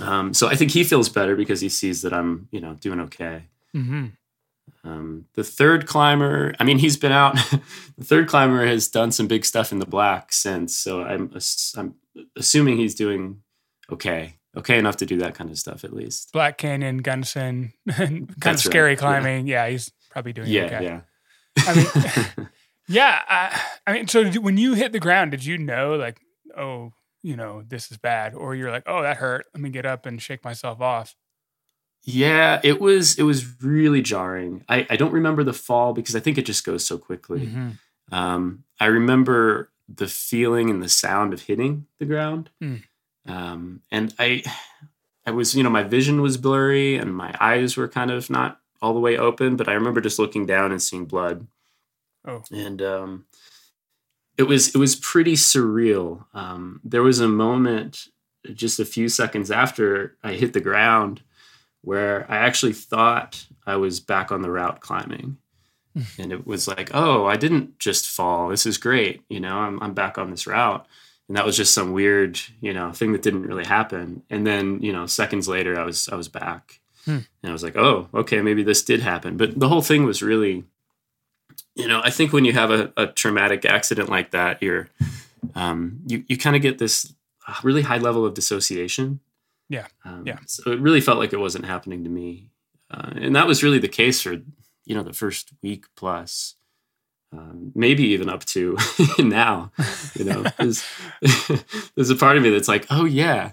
Um, 0.00 0.32
so 0.32 0.48
I 0.48 0.54
think 0.54 0.70
he 0.70 0.84
feels 0.84 1.08
better 1.08 1.34
because 1.34 1.60
he 1.60 1.68
sees 1.68 2.02
that 2.02 2.12
I'm, 2.12 2.48
you 2.50 2.60
know, 2.60 2.74
doing 2.74 3.00
okay. 3.00 3.44
Mm-hmm. 3.74 4.06
Um, 4.84 5.26
the 5.34 5.44
third 5.44 5.86
climber, 5.86 6.54
I 6.58 6.64
mean, 6.64 6.78
he's 6.78 6.96
been 6.96 7.12
out. 7.12 7.34
the 7.98 8.04
third 8.04 8.28
climber 8.28 8.66
has 8.66 8.88
done 8.88 9.12
some 9.12 9.26
big 9.26 9.44
stuff 9.44 9.72
in 9.72 9.78
the 9.78 9.86
black 9.86 10.32
since, 10.32 10.76
so 10.76 11.02
I'm 11.02 11.30
I'm 11.76 11.94
assuming 12.36 12.76
he's 12.76 12.94
doing 12.94 13.42
okay, 13.90 14.34
okay 14.56 14.78
enough 14.78 14.96
to 14.98 15.06
do 15.06 15.18
that 15.18 15.34
kind 15.34 15.50
of 15.50 15.58
stuff 15.58 15.84
at 15.84 15.92
least. 15.92 16.32
Black 16.32 16.58
Canyon, 16.58 16.98
Gunnison, 16.98 17.72
kind 17.90 18.28
That's 18.38 18.64
of 18.64 18.70
scary 18.70 18.90
right. 18.90 18.98
climbing. 18.98 19.46
Yeah. 19.46 19.64
yeah. 19.64 19.70
he's 19.70 19.90
probably 20.10 20.32
doing 20.32 20.48
yeah, 20.48 20.64
okay. 20.64 20.84
Yeah, 20.84 21.00
I 21.66 21.74
mean, 21.74 22.48
yeah. 22.88 23.20
I, 23.28 23.60
I, 23.86 23.92
mean, 23.92 24.08
so 24.08 24.24
when 24.40 24.56
you 24.56 24.74
hit 24.74 24.92
the 24.92 25.00
ground, 25.00 25.30
did 25.30 25.44
you 25.44 25.58
know 25.58 25.94
like, 25.94 26.20
oh, 26.56 26.92
you 27.22 27.36
know, 27.36 27.62
this 27.66 27.90
is 27.90 27.96
bad, 27.96 28.34
or 28.34 28.54
you're 28.54 28.70
like, 28.70 28.84
oh, 28.86 29.02
that 29.02 29.16
hurt. 29.16 29.46
Let 29.54 29.60
me 29.60 29.70
get 29.70 29.86
up 29.86 30.06
and 30.06 30.20
shake 30.20 30.44
myself 30.44 30.80
off. 30.80 31.14
Yeah, 32.02 32.60
it 32.62 32.80
was 32.80 33.18
it 33.18 33.24
was 33.24 33.60
really 33.62 34.02
jarring. 34.02 34.64
I, 34.68 34.86
I 34.88 34.96
don't 34.96 35.12
remember 35.12 35.42
the 35.44 35.52
fall 35.52 35.92
because 35.92 36.14
I 36.14 36.20
think 36.20 36.38
it 36.38 36.46
just 36.46 36.64
goes 36.64 36.84
so 36.84 36.96
quickly. 36.96 37.46
Mm-hmm. 37.46 38.14
Um, 38.14 38.64
I 38.80 38.86
remember 38.86 39.70
the 39.88 40.06
feeling 40.06 40.70
and 40.70 40.82
the 40.82 40.88
sound 40.88 41.32
of 41.32 41.42
hitting 41.42 41.86
the 41.98 42.06
ground, 42.06 42.50
mm. 42.62 42.82
um, 43.26 43.82
and 43.90 44.14
I 44.18 44.42
I 45.28 45.30
was, 45.32 45.54
you 45.54 45.62
know, 45.62 45.70
my 45.70 45.82
vision 45.82 46.22
was 46.22 46.38
blurry 46.38 46.96
and 46.96 47.14
my 47.14 47.34
eyes 47.38 47.76
were 47.76 47.88
kind 47.88 48.10
of 48.10 48.30
not 48.30 48.60
all 48.80 48.94
the 48.94 49.00
way 49.00 49.18
open, 49.18 49.56
but 49.56 49.68
I 49.68 49.74
remember 49.74 50.00
just 50.00 50.18
looking 50.18 50.46
down 50.46 50.72
and 50.72 50.80
seeing 50.80 51.04
blood. 51.04 51.46
Oh. 52.28 52.42
And 52.52 52.80
um, 52.82 53.24
it 54.36 54.44
was 54.44 54.74
it 54.74 54.78
was 54.78 54.94
pretty 54.94 55.32
surreal. 55.34 56.26
Um, 56.34 56.80
there 56.84 57.02
was 57.02 57.20
a 57.20 57.28
moment 57.28 58.06
just 58.54 58.78
a 58.78 58.84
few 58.84 59.08
seconds 59.08 59.50
after 59.50 60.16
I 60.22 60.34
hit 60.34 60.52
the 60.52 60.60
ground 60.60 61.22
where 61.82 62.30
I 62.30 62.36
actually 62.38 62.74
thought 62.74 63.46
I 63.66 63.76
was 63.76 63.98
back 63.98 64.30
on 64.30 64.42
the 64.42 64.50
route 64.50 64.80
climbing. 64.80 65.38
and 66.18 66.32
it 66.32 66.46
was 66.46 66.68
like, 66.68 66.90
oh, 66.94 67.26
I 67.26 67.36
didn't 67.36 67.78
just 67.78 68.06
fall. 68.06 68.48
This 68.48 68.66
is 68.66 68.78
great. 68.78 69.22
You 69.28 69.40
know, 69.40 69.56
I'm, 69.56 69.82
I'm 69.82 69.94
back 69.94 70.18
on 70.18 70.30
this 70.30 70.46
route. 70.46 70.86
And 71.28 71.36
that 71.36 71.44
was 71.46 71.56
just 71.56 71.74
some 71.74 71.92
weird, 71.92 72.38
you 72.60 72.72
know, 72.72 72.92
thing 72.92 73.12
that 73.12 73.22
didn't 73.22 73.46
really 73.46 73.64
happen. 73.64 74.22
And 74.30 74.46
then, 74.46 74.80
you 74.80 74.92
know, 74.92 75.06
seconds 75.06 75.48
later, 75.48 75.78
I 75.78 75.84
was 75.84 76.08
I 76.08 76.14
was 76.14 76.28
back, 76.28 76.80
Hmm. 77.04 77.18
and 77.42 77.50
I 77.50 77.52
was 77.52 77.62
like, 77.62 77.76
oh, 77.76 78.08
okay, 78.14 78.40
maybe 78.42 78.62
this 78.62 78.82
did 78.82 79.00
happen. 79.00 79.36
But 79.36 79.58
the 79.58 79.68
whole 79.68 79.82
thing 79.82 80.04
was 80.04 80.22
really, 80.22 80.64
you 81.78 81.86
know, 81.86 82.00
I 82.02 82.10
think 82.10 82.32
when 82.32 82.44
you 82.44 82.52
have 82.52 82.70
a, 82.70 82.92
a 82.96 83.06
traumatic 83.06 83.64
accident 83.64 84.08
like 84.08 84.32
that, 84.32 84.60
you're, 84.62 84.88
um, 85.54 86.00
you 86.06 86.24
you 86.28 86.36
kind 86.36 86.56
of 86.56 86.62
get 86.62 86.78
this 86.78 87.14
uh, 87.46 87.54
really 87.62 87.82
high 87.82 87.98
level 87.98 88.26
of 88.26 88.34
dissociation. 88.34 89.20
Yeah. 89.68 89.86
Um, 90.04 90.24
Yeah. 90.26 90.38
So 90.46 90.72
it 90.72 90.80
really 90.80 91.00
felt 91.00 91.18
like 91.18 91.32
it 91.32 91.38
wasn't 91.38 91.66
happening 91.66 92.02
to 92.04 92.10
me, 92.10 92.50
uh, 92.90 93.12
and 93.14 93.36
that 93.36 93.46
was 93.46 93.62
really 93.62 93.78
the 93.78 93.88
case 93.88 94.20
for 94.20 94.32
you 94.32 94.94
know 94.94 95.02
the 95.04 95.12
first 95.12 95.52
week 95.62 95.86
plus, 95.94 96.56
um, 97.32 97.70
maybe 97.74 98.02
even 98.08 98.28
up 98.28 98.44
to 98.46 98.76
now. 99.18 99.70
You 100.14 100.24
know, 100.24 100.44
there's, 100.58 100.84
there's 101.94 102.10
a 102.10 102.16
part 102.16 102.36
of 102.36 102.42
me 102.42 102.50
that's 102.50 102.68
like, 102.68 102.86
oh 102.90 103.04
yeah, 103.04 103.52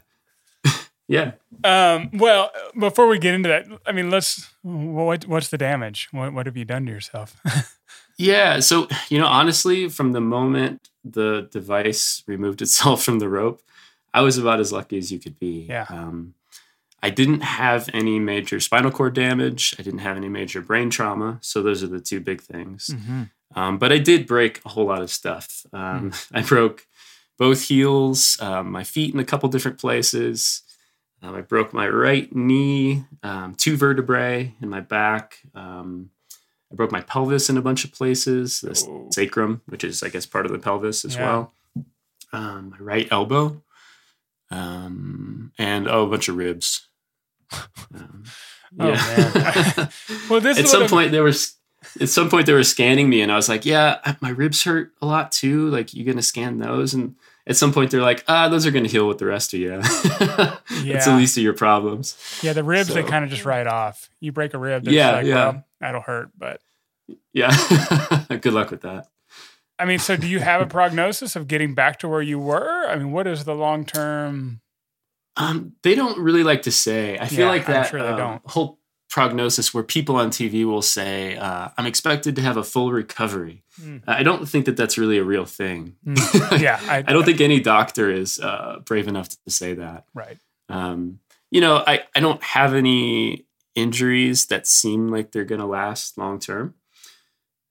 yeah. 1.08 1.34
Um, 1.64 2.10
well, 2.14 2.52
before 2.80 3.08
we 3.08 3.20
get 3.20 3.34
into 3.36 3.50
that, 3.50 3.68
I 3.86 3.92
mean, 3.92 4.10
let's. 4.10 4.50
What 4.64 5.28
what's 5.28 5.50
the 5.50 5.58
damage? 5.58 6.08
What 6.12 6.34
what 6.34 6.46
have 6.48 6.58
you 6.58 6.66
done 6.66 6.86
to 6.88 6.92
yourself? 6.92 7.40
Yeah. 8.18 8.60
So, 8.60 8.88
you 9.10 9.20
know, 9.20 9.28
honestly, 9.28 9.90
from 9.90 10.14
the 10.14 10.22
moment 10.22 10.90
the 11.04 11.48
device 11.52 12.24
removed 12.28 12.62
itself 12.62 13.04
from 13.06 13.20
the 13.20 13.30
rope, 13.30 13.62
I 14.14 14.22
was 14.22 14.38
about 14.38 14.60
as 14.60 14.72
lucky 14.72 14.98
as 14.98 15.12
you 15.12 15.20
could 15.20 15.40
be. 15.40 15.66
Yeah. 15.68 15.86
Um, 15.90 16.34
I 17.04 17.10
didn't 17.10 17.42
have 17.42 17.90
any 17.94 18.18
major 18.18 18.60
spinal 18.60 18.90
cord 18.90 19.14
damage. 19.14 19.76
I 19.78 19.84
didn't 19.84 20.00
have 20.00 20.18
any 20.18 20.30
major 20.30 20.62
brain 20.62 20.90
trauma. 20.90 21.38
So, 21.42 21.62
those 21.62 21.84
are 21.84 21.88
the 21.88 22.00
two 22.00 22.20
big 22.20 22.42
things. 22.42 22.90
mm-hmm. 22.94 23.24
Um, 23.56 23.78
but 23.78 23.92
I 23.92 24.00
did 24.00 24.28
break 24.28 24.62
a 24.66 24.70
whole 24.70 24.86
lot 24.86 25.02
of 25.02 25.12
stuff. 25.12 25.66
Um, 25.72 26.12
I 26.34 26.42
broke 26.42 26.88
both 27.38 27.64
heels, 27.64 28.38
um, 28.42 28.72
my 28.72 28.84
feet 28.84 29.14
in 29.14 29.20
a 29.20 29.26
couple 29.26 29.50
different 29.50 29.80
places. 29.80 30.64
Um, 31.22 31.36
I 31.36 31.42
broke 31.42 31.74
my 31.74 31.88
right 31.88 32.34
knee, 32.36 33.06
um, 33.24 33.56
two 33.56 33.78
vertebrae 33.78 34.54
in 34.62 34.70
my 34.70 34.82
back. 34.82 35.40
Um, 35.54 36.12
I 36.76 36.78
broke 36.78 36.92
my 36.92 37.00
pelvis 37.02 37.50
in 37.50 37.56
a 37.56 37.62
bunch 37.62 37.86
of 37.86 37.94
places, 37.94 38.60
the 38.60 38.76
sacrum, 39.14 39.62
which 39.68 39.86
is, 39.86 40.04
I 40.04 40.10
guess, 40.10 40.26
part 40.26 40.46
of 40.46 40.52
the 40.52 40.60
pelvis 40.60 41.06
as 41.06 41.16
Yeah. 41.16 41.22
well. 41.26 41.54
Um, 42.34 42.72
my 42.72 42.78
right 42.80 43.08
elbow, 43.12 43.62
um, 44.52 45.54
and 45.58 45.88
oh, 45.88 46.04
a 46.04 46.08
bunch 46.10 46.28
of 46.28 46.36
ribs. 46.36 46.88
Um, 47.94 48.24
Oh, 48.78 48.92
man. 48.92 49.90
Well, 50.30 50.42
this 50.42 50.60
at 50.60 50.68
some 50.68 50.82
I'm- 50.82 50.90
point 50.90 51.12
they 51.14 51.22
were 51.22 51.32
at 52.02 52.10
some 52.10 52.30
point 52.30 52.46
they 52.46 52.52
were 52.52 52.64
scanning 52.64 53.08
me 53.08 53.22
and 53.22 53.32
i 53.32 53.36
was 53.38 53.48
like 53.48 53.64
yeah 53.66 54.16
my 54.20 54.30
ribs 54.30 54.64
hurt 54.64 54.92
a 55.02 55.06
lot 55.06 55.32
too 55.32 55.70
like 55.70 55.94
you 55.94 56.04
gonna 56.04 56.22
scan 56.22 56.58
those 56.58 56.94
and 56.94 57.16
at 57.48 57.56
some 57.56 57.72
point 57.72 57.90
they're 57.92 58.02
like 58.02 58.26
ah 58.28 58.50
those 58.50 58.66
are 58.66 58.72
gonna 58.72 58.90
heal 58.90 59.08
with 59.08 59.18
the 59.20 59.26
rest 59.26 59.54
of 59.54 59.60
you 59.62 59.80
it's 59.82 60.84
Yeah. 60.84 61.06
the 61.06 61.16
least 61.16 61.38
of 61.38 61.44
your 61.44 61.54
problems 61.54 62.18
Yeah, 62.42 62.52
the 62.52 62.64
ribs 62.66 62.94
they 62.94 63.04
kind 63.04 63.24
of 63.24 63.30
just 63.30 63.46
write 63.46 63.68
off. 63.68 64.10
You 64.20 64.34
break 64.34 64.54
a 64.54 64.58
rib, 64.58 64.84
they're 64.84 64.94
Yeah, 64.94 65.12
like, 65.12 65.26
yeah. 65.28 65.36
well, 65.36 65.65
that'll 65.80 66.02
hurt. 66.02 66.30
But 66.38 66.62
yeah 67.34 67.50
good 68.42 68.54
luck 68.54 68.72
with 68.72 68.82
that 68.82 69.08
I 69.78 69.84
mean, 69.86 70.00
so 70.00 70.16
do 70.16 70.26
you 70.26 70.40
have 70.40 70.62
a 70.62 70.66
prognosis 70.66 71.36
of 71.36 71.48
getting 71.50 71.74
back 71.76 72.00
to 72.00 72.08
where 72.08 72.22
you 72.22 72.40
were? 72.40 72.86
I 72.88 72.96
mean, 72.96 73.12
what 73.12 73.28
is 73.28 73.44
the 73.44 73.54
long 73.54 73.84
term? 73.86 74.62
um, 75.38 75.74
they 75.84 75.96
don't 75.96 76.18
really 76.18 76.44
like 76.44 76.62
to 76.64 76.72
say 76.72 77.18
i 77.20 77.28
feel 77.28 77.42
Yeah, 77.42 77.48
like 77.50 77.66
that 77.68 77.90
sure 77.90 78.00
um, 78.00 78.40
whole 78.46 78.80
prognosis 79.10 79.74
where 79.74 79.84
people 79.84 80.16
on 80.16 80.30
tv 80.30 80.66
will 80.66 80.82
say 80.82 81.36
uh, 81.38 81.70
i'm 81.78 81.86
expected 81.86 82.36
to 82.38 82.42
have 82.42 82.58
a 82.58 82.64
full 82.64 82.92
recovery 82.92 83.64
Mm. 83.82 84.02
i 84.08 84.24
don't 84.24 84.48
think 84.48 84.66
that 84.68 84.78
that's 84.78 84.98
really 84.98 85.18
a 85.18 85.24
real 85.26 85.44
thing 85.46 85.98
Yeah, 86.58 86.80
I, 86.88 87.00
I 87.06 87.12
don't 87.14 87.26
think 87.26 87.42
any 87.42 87.60
doctor 87.60 88.10
is 88.10 88.40
uh, 88.40 88.80
brave 88.86 89.10
enough 89.10 89.28
to 89.28 89.52
say 89.52 89.74
that. 89.74 90.06
right. 90.14 90.38
Um, 90.70 91.20
you 91.52 91.60
know, 91.60 91.84
I, 91.86 92.04
I 92.16 92.22
don't 92.22 92.42
have 92.42 92.74
any 92.74 93.46
injuries 93.76 94.48
that 94.48 94.66
seem 94.66 95.10
like 95.10 95.32
they're 95.32 95.46
going 95.46 95.62
to 95.62 95.68
last 95.68 96.18
long 96.18 96.40
term. 96.40 96.74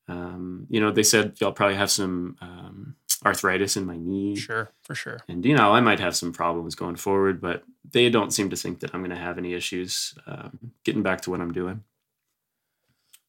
Um, 0.07 0.67
you 0.69 0.81
know, 0.81 0.91
they 0.91 1.03
said 1.03 1.37
I'll 1.43 1.53
probably 1.53 1.77
have 1.77 1.91
some 1.91 2.37
um, 2.41 2.97
arthritis 3.25 3.77
in 3.77 3.87
my 3.87 3.97
knee. 3.97 4.37
Sure, 4.37 4.71
for 4.83 4.95
sure. 4.95 5.21
And, 5.29 5.45
you 5.45 5.57
know, 5.57 5.73
I 5.73 5.81
might 5.81 6.01
have 6.01 6.15
some 6.15 6.33
problems 6.33 6.75
going 6.75 6.97
forward, 6.97 7.41
but 7.41 7.65
they 7.91 8.11
don't 8.11 8.33
seem 8.33 8.51
to 8.51 8.57
think 8.57 8.81
that 8.81 8.95
I'm 8.95 9.01
going 9.01 9.11
to 9.11 9.17
have 9.17 9.39
any 9.39 9.55
issues 9.55 10.15
um, 10.27 10.73
getting 10.85 11.03
back 11.03 11.23
to 11.23 11.31
what 11.31 11.41
I'm 11.41 11.53
doing. 11.53 11.83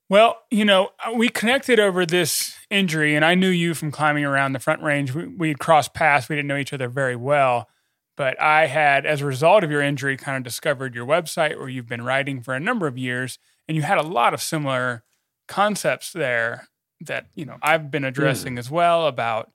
Well, 0.08 0.38
you 0.52 0.66
know, 0.66 0.90
uh, 1.04 1.14
we 1.14 1.30
connected 1.30 1.80
over 1.80 2.06
this 2.06 2.56
injury, 2.70 3.16
and 3.16 3.26
I 3.26 3.34
knew 3.34 3.50
you 3.50 3.74
from 3.74 3.90
climbing 3.90 4.24
around 4.24 4.54
the 4.54 4.60
front 4.60 4.84
range. 4.84 5.16
We, 5.16 5.28
we 5.28 5.48
had 5.48 5.60
crossed 5.60 5.94
paths. 5.94 6.30
We 6.30 6.36
didn't 6.36 6.48
know 6.48 6.58
each 6.58 6.74
other 6.74 6.90
very 6.90 7.16
well. 7.16 7.70
But 8.18 8.40
I 8.42 8.68
had, 8.68 9.06
as 9.06 9.22
a 9.22 9.26
result 9.26 9.64
of 9.64 9.72
your 9.72 9.82
injury, 9.82 10.16
kind 10.16 10.38
of 10.38 10.44
discovered 10.44 10.96
your 10.96 11.06
website 11.06 11.58
where 11.58 11.68
you've 11.68 11.88
been 11.88 12.04
writing 12.04 12.42
for 12.42 12.54
a 12.54 12.60
number 12.60 12.88
of 12.88 12.98
years. 12.98 13.38
And 13.68 13.76
you 13.76 13.82
had 13.84 13.98
a 13.98 14.04
lot 14.04 14.34
of 14.34 14.42
similar 14.42 15.04
concepts 15.48 16.14
there 16.14 16.70
that, 17.02 17.28
you 17.36 17.46
know, 17.46 17.58
I've 17.62 17.92
been 17.92 18.04
hmm. 18.04 18.08
addressing 18.08 18.58
as 18.58 18.72
well 18.72 19.08
about, 19.08 19.52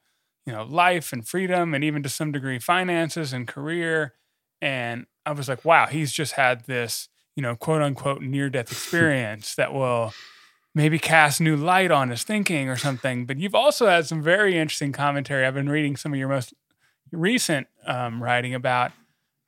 you 0.47 0.52
know, 0.52 0.64
life 0.64 1.12
and 1.12 1.26
freedom 1.26 1.75
and 1.75 1.83
even 1.83 2.02
to 2.02 2.09
some 2.09 2.33
degree 2.33 2.59
finances 2.59 3.33
and 3.33 3.49
career. 3.49 4.14
And 4.61 5.07
I 5.25 5.33
was 5.33 5.49
like, 5.49 5.64
wow, 5.64 5.87
he's 5.87 6.12
just 6.12 6.33
had 6.33 6.67
this, 6.67 7.09
you 7.37 7.43
know, 7.43 7.57
quote 7.57 7.83
unquote 7.83 8.21
near 8.21 8.50
death 8.50 8.71
experience 8.73 9.55
that 9.55 9.73
will 9.73 10.12
maybe 10.75 10.99
cast 10.99 11.40
new 11.40 11.57
light 11.57 11.90
on 11.90 12.11
his 12.11 12.23
thinking 12.23 12.69
or 12.69 12.76
something. 12.76 13.26
But 13.26 13.38
you've 13.38 13.55
also 13.55 13.87
had 13.87 14.07
some 14.07 14.23
very 14.23 14.59
interesting 14.59 14.93
commentary. 14.93 15.47
I've 15.47 15.55
been 15.55 15.69
reading 15.69 15.97
some 15.97 16.12
of 16.12 16.19
your 16.19 16.29
most 16.29 16.52
recent 17.12 17.67
um, 17.87 18.23
writing 18.23 18.55
about 18.55 18.93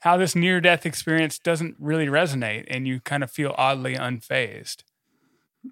how 0.01 0.17
this 0.17 0.35
near 0.35 0.61
death 0.61 0.85
experience 0.85 1.39
doesn't 1.39 1.77
really 1.79 2.07
resonate 2.07 2.65
and 2.69 2.87
you 2.89 3.01
kind 3.01 3.23
of 3.23 3.31
feel 3.31 3.55
oddly 3.57 3.95
unfazed. 3.95 4.83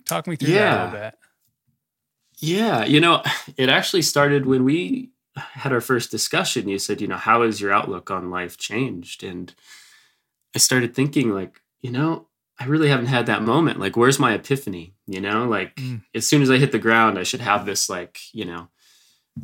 Talk 0.06 0.26
me 0.26 0.37
through 0.37 0.50
that 0.50 0.54
a 0.54 0.59
Yeah. 0.61 0.85
little 0.85 1.00
bit. 1.00 1.14
Yeah, 2.38 2.85
you 2.85 3.00
know, 3.00 3.23
it 3.56 3.68
actually 3.68 4.02
started 4.02 4.47
when 4.47 4.64
we 4.64 5.11
had 5.37 5.73
our 5.73 5.80
first 5.80 6.11
discussion. 6.11 6.68
You 6.68 6.78
said, 6.78 7.00
you 7.00 7.06
know, 7.06 7.16
how 7.16 7.42
has 7.42 7.61
your 7.61 7.73
outlook 7.73 8.11
on 8.11 8.30
life 8.30 8.56
changed? 8.56 9.23
And 9.23 9.54
I 10.54 10.59
started 10.59 10.94
thinking, 10.94 11.30
like, 11.30 11.61
you 11.80 11.90
know, 11.90 12.28
I 12.59 12.66
really 12.66 12.88
haven't 12.88 13.06
had 13.06 13.26
that 13.26 13.42
moment. 13.42 13.80
Like, 13.80 13.97
where's 13.97 14.18
my 14.18 14.35
epiphany? 14.35 14.94
You 15.06 15.20
know, 15.20 15.47
like 15.47 15.75
Mm. 15.76 16.02
as 16.14 16.26
soon 16.26 16.42
as 16.42 16.50
I 16.50 16.59
hit 16.59 16.73
the 16.73 16.78
ground, 16.78 17.18
I 17.18 17.23
should 17.25 17.40
have 17.40 17.66
this, 17.66 17.88
like, 17.88 18.18
you 18.32 18.44
know, 18.44 18.68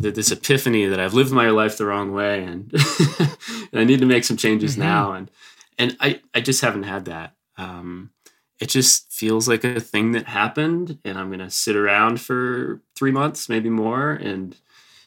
th- 0.01 0.15
this 0.15 0.31
epiphany 0.33 0.87
that 0.87 1.01
I've 1.01 1.15
lived 1.15 1.33
my 1.33 1.51
life 1.51 1.77
the 1.79 1.87
wrong 1.87 2.13
way, 2.13 2.43
and, 2.45 2.73
and 3.19 3.81
I 3.81 3.85
need 3.85 4.01
to 4.01 4.07
make 4.07 4.25
some 4.25 4.37
changes 4.37 4.75
Mhm. 4.77 4.81
now. 4.81 5.13
And 5.13 5.31
and 5.79 5.97
I 6.01 6.21
I 6.35 6.41
just 6.41 6.61
haven't 6.63 6.85
had 6.85 7.05
that. 7.07 7.35
Um, 7.59 8.11
it 8.59 8.71
just 8.71 9.13
feels 9.13 9.47
like 9.49 9.65
a 9.65 9.81
thing 9.81 10.13
that 10.13 10.27
happened 10.29 10.99
and 11.05 11.19
i'm 11.19 11.29
going 11.29 11.41
to 11.41 11.51
sit 11.51 11.77
around 11.77 12.21
for 12.23 12.81
three 12.95 13.11
months 13.11 13.51
maybe 13.51 13.69
more 13.69 14.13
and 14.13 14.57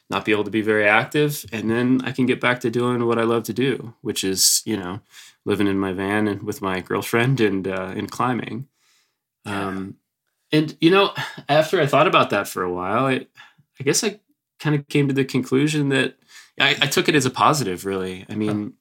not 0.08 0.24
be 0.24 0.30
able 0.30 0.44
to 0.44 0.52
be 0.52 0.62
very 0.62 0.86
active 0.86 1.44
and 1.52 1.68
then 1.68 2.00
i 2.04 2.12
can 2.12 2.26
get 2.26 2.40
back 2.40 2.60
to 2.60 2.70
doing 2.70 3.04
what 3.06 3.18
i 3.18 3.24
love 3.24 3.42
to 3.42 3.52
do 3.52 3.92
which 4.02 4.22
is 4.22 4.62
you 4.64 4.76
know 4.76 5.00
living 5.44 5.66
in 5.66 5.80
my 5.80 5.92
van 5.92 6.28
and 6.28 6.44
with 6.44 6.62
my 6.62 6.80
girlfriend 6.80 7.40
and 7.40 7.66
uh, 7.66 7.92
and 7.96 8.12
climbing 8.12 8.68
um, 9.44 9.96
and 10.52 10.76
you 10.80 10.90
know 10.90 11.12
after 11.48 11.80
i 11.80 11.86
thought 11.86 12.06
about 12.06 12.30
that 12.30 12.46
for 12.46 12.62
a 12.62 12.72
while 12.72 13.06
i 13.06 13.26
i 13.80 13.82
guess 13.82 14.04
i 14.04 14.18
kind 14.60 14.74
of 14.76 14.86
came 14.88 15.08
to 15.08 15.14
the 15.14 15.24
conclusion 15.24 15.88
that 15.88 16.16
I, 16.60 16.70
I 16.82 16.86
took 16.86 17.08
it 17.08 17.14
as 17.14 17.26
a 17.26 17.30
positive 17.30 17.84
really 17.84 18.26
i 18.28 18.34
mean 18.34 18.74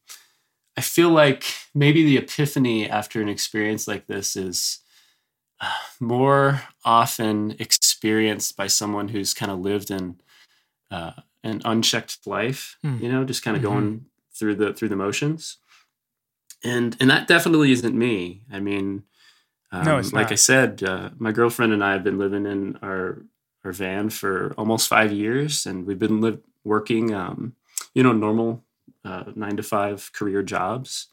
I 0.77 0.81
feel 0.81 1.09
like 1.09 1.43
maybe 1.75 2.05
the 2.05 2.17
epiphany 2.17 2.89
after 2.89 3.21
an 3.21 3.27
experience 3.27 3.85
like 3.85 4.07
this 4.07 4.37
is 4.37 4.79
uh, 5.59 5.67
more 5.99 6.61
often 6.85 7.55
experienced 7.59 8.55
by 8.55 8.67
someone 8.67 9.09
who's 9.09 9.33
kind 9.33 9.51
of 9.51 9.59
lived 9.59 9.91
in 9.91 10.21
uh, 10.89 11.11
an 11.43 11.61
unchecked 11.65 12.25
life, 12.25 12.77
Hmm. 12.81 12.97
you 13.01 13.11
know, 13.11 13.25
just 13.25 13.43
kind 13.43 13.57
of 13.57 13.61
Mhm. 13.63 13.69
going 13.69 14.05
through 14.33 14.55
the 14.55 14.73
through 14.73 14.87
the 14.89 14.95
motions. 14.95 15.57
And 16.63 16.95
and 17.01 17.09
that 17.09 17.27
definitely 17.27 17.71
isn't 17.73 17.95
me. 17.97 18.43
I 18.49 18.59
mean, 18.61 19.03
um, 19.73 19.83
No, 19.85 19.95
like. 20.13 20.31
I 20.31 20.35
said, 20.35 20.81
uh, 20.83 21.09
my 21.17 21.33
girlfriend 21.33 21.73
and 21.73 21.83
I 21.83 21.91
have 21.91 22.03
been 22.05 22.17
living 22.17 22.45
in 22.45 22.77
our 22.81 23.25
our 23.63 23.71
van 23.71 24.09
for 24.09 24.53
almost 24.57 24.87
five 24.87 25.11
years, 25.11 25.65
and 25.65 25.85
we've 25.85 25.99
been 25.99 26.21
live, 26.21 26.39
working, 26.63 27.13
um, 27.13 27.55
you 27.93 28.03
know, 28.03 28.13
normal 28.13 28.63
uh, 29.03 29.25
nine 29.35 29.57
to 29.57 29.63
five 29.63 30.11
career 30.13 30.43
jobs. 30.43 31.07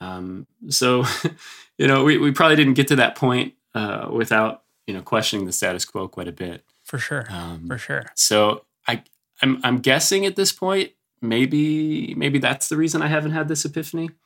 Um, 0.00 0.46
so, 0.68 1.04
you 1.78 1.86
know, 1.86 2.04
we, 2.04 2.18
we 2.18 2.32
probably 2.32 2.56
didn't 2.56 2.74
get 2.74 2.88
to 2.88 2.96
that 2.96 3.16
point 3.16 3.54
uh, 3.74 4.08
without, 4.12 4.62
you 4.86 4.94
know, 4.94 5.02
questioning 5.02 5.46
the 5.46 5.52
status 5.52 5.84
quo 5.84 6.08
quite 6.08 6.28
a 6.28 6.32
bit. 6.32 6.64
For 6.84 6.98
sure. 6.98 7.26
Um, 7.28 7.66
For 7.66 7.78
sure. 7.78 8.04
So 8.14 8.64
I, 8.86 9.02
I'm, 9.42 9.60
I'm 9.64 9.78
guessing 9.78 10.24
at 10.24 10.36
this 10.36 10.52
point, 10.52 10.92
maybe, 11.20 12.14
maybe 12.14 12.38
that's 12.38 12.68
the 12.68 12.76
reason 12.76 13.02
I 13.02 13.08
haven't 13.08 13.32
had 13.32 13.48
this 13.48 13.64
epiphany. 13.64 14.10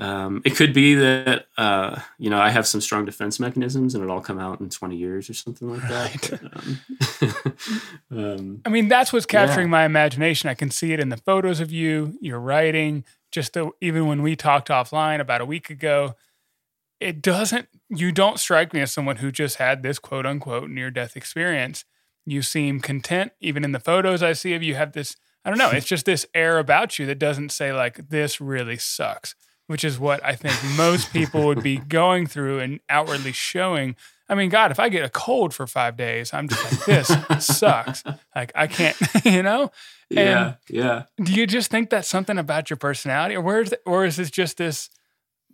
Um, 0.00 0.40
it 0.44 0.56
could 0.56 0.72
be 0.72 0.94
that 0.94 1.46
uh, 1.58 2.00
you 2.18 2.30
know 2.30 2.40
I 2.40 2.48
have 2.50 2.66
some 2.66 2.80
strong 2.80 3.04
defense 3.04 3.38
mechanisms, 3.38 3.94
and 3.94 4.02
it'll 4.02 4.16
all 4.16 4.22
come 4.22 4.38
out 4.38 4.60
in 4.60 4.70
twenty 4.70 4.96
years 4.96 5.28
or 5.28 5.34
something 5.34 5.68
like 5.68 5.86
that. 5.88 6.40
But, 7.20 7.42
um, 7.46 7.46
um, 8.10 8.62
I 8.64 8.68
mean, 8.70 8.88
that's 8.88 9.12
what's 9.12 9.26
capturing 9.26 9.66
Yeah. 9.66 9.72
my 9.72 9.84
imagination. 9.84 10.48
I 10.48 10.54
can 10.54 10.70
see 10.70 10.92
it 10.92 11.00
in 11.00 11.10
the 11.10 11.16
photos 11.18 11.60
of 11.60 11.70
you, 11.70 12.16
your 12.20 12.40
writing, 12.40 13.04
just 13.30 13.52
the, 13.52 13.70
even 13.80 14.06
when 14.06 14.22
we 14.22 14.34
talked 14.36 14.68
offline 14.68 15.20
about 15.20 15.40
a 15.40 15.46
week 15.46 15.70
ago. 15.70 16.14
It 17.00 17.20
doesn't, 17.20 17.66
you 17.88 18.12
don't 18.12 18.38
strike 18.38 18.72
me 18.72 18.80
as 18.80 18.92
someone 18.92 19.16
who 19.16 19.32
just 19.32 19.56
had 19.56 19.82
this 19.82 19.98
quote 19.98 20.24
unquote 20.24 20.70
near 20.70 20.88
death 20.88 21.16
experience. 21.16 21.84
You 22.24 22.42
seem 22.42 22.78
content, 22.78 23.32
even 23.40 23.64
in 23.64 23.72
the 23.72 23.80
photos 23.80 24.22
I 24.22 24.34
see 24.34 24.54
of 24.54 24.62
you 24.62 24.76
have 24.76 24.92
this, 24.92 25.16
I 25.44 25.50
don't 25.50 25.58
know, 25.58 25.70
it's 25.70 25.86
just 25.86 26.04
this 26.06 26.24
air 26.32 26.60
about 26.60 27.00
you 27.00 27.06
that 27.06 27.18
doesn't 27.18 27.50
say, 27.50 27.72
like, 27.72 28.08
this 28.10 28.40
really 28.40 28.76
sucks, 28.76 29.34
which 29.72 29.84
is 29.84 29.98
what 29.98 30.22
I 30.22 30.34
think 30.34 30.54
most 30.76 31.14
people 31.14 31.46
would 31.46 31.62
be 31.62 31.78
going 31.88 32.26
through 32.26 32.58
and 32.58 32.78
outwardly 32.90 33.32
showing. 33.32 33.96
I 34.28 34.34
mean, 34.34 34.50
God, 34.50 34.70
if 34.70 34.78
I 34.78 34.90
get 34.90 35.02
a 35.02 35.08
cold 35.08 35.54
for 35.54 35.66
five 35.66 35.96
days, 35.96 36.34
I'm 36.34 36.46
just 36.46 36.62
like, 36.62 36.84
this 36.84 37.46
sucks. 37.56 38.04
Like, 38.36 38.52
I 38.54 38.66
can't, 38.66 38.94
you 39.24 39.42
know? 39.42 39.70
yeah, 40.10 40.56
yeah. 40.68 41.04
Do 41.16 41.32
you 41.32 41.46
just 41.46 41.70
think 41.70 41.88
that's 41.88 42.06
something 42.06 42.36
about 42.36 42.68
your 42.68 42.76
personality, 42.76 43.34
or 43.34 43.40
where's, 43.40 43.70
the, 43.70 43.80
or 43.86 44.04
is 44.04 44.16
this 44.16 44.30
just 44.30 44.58
this? 44.58 44.90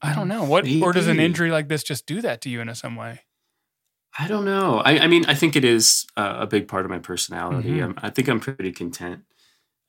I 0.03 0.13
don't 0.13 0.27
know 0.27 0.43
what, 0.43 0.67
or 0.83 0.93
does 0.93 1.07
an 1.07 1.21
injury 1.21 1.53
like 1.53 1.69
this 1.69 1.85
just 1.85 2.05
do 2.07 2.21
that 2.23 2.41
to 2.41 2.49
you 2.51 2.61
in 2.61 2.75
some 2.75 2.97
way? 2.97 3.21
I 4.19 4.27
don't 4.27 4.45
know. 4.45 4.79
I, 4.79 4.99
I 4.99 5.07
mean, 5.07 5.27
I 5.27 5.35
think 5.35 5.55
it 5.55 5.65
is 5.65 6.07
uh, 6.17 6.39
a 6.41 6.47
big 6.49 6.67
part 6.67 6.85
of 6.85 6.91
my 6.91 6.99
personality. 6.99 7.75
Mhm. 7.79 7.85
Um, 7.85 7.95
I 7.99 8.11
think 8.11 8.27
I'm 8.27 8.41
pretty 8.41 8.73
content. 8.73 9.23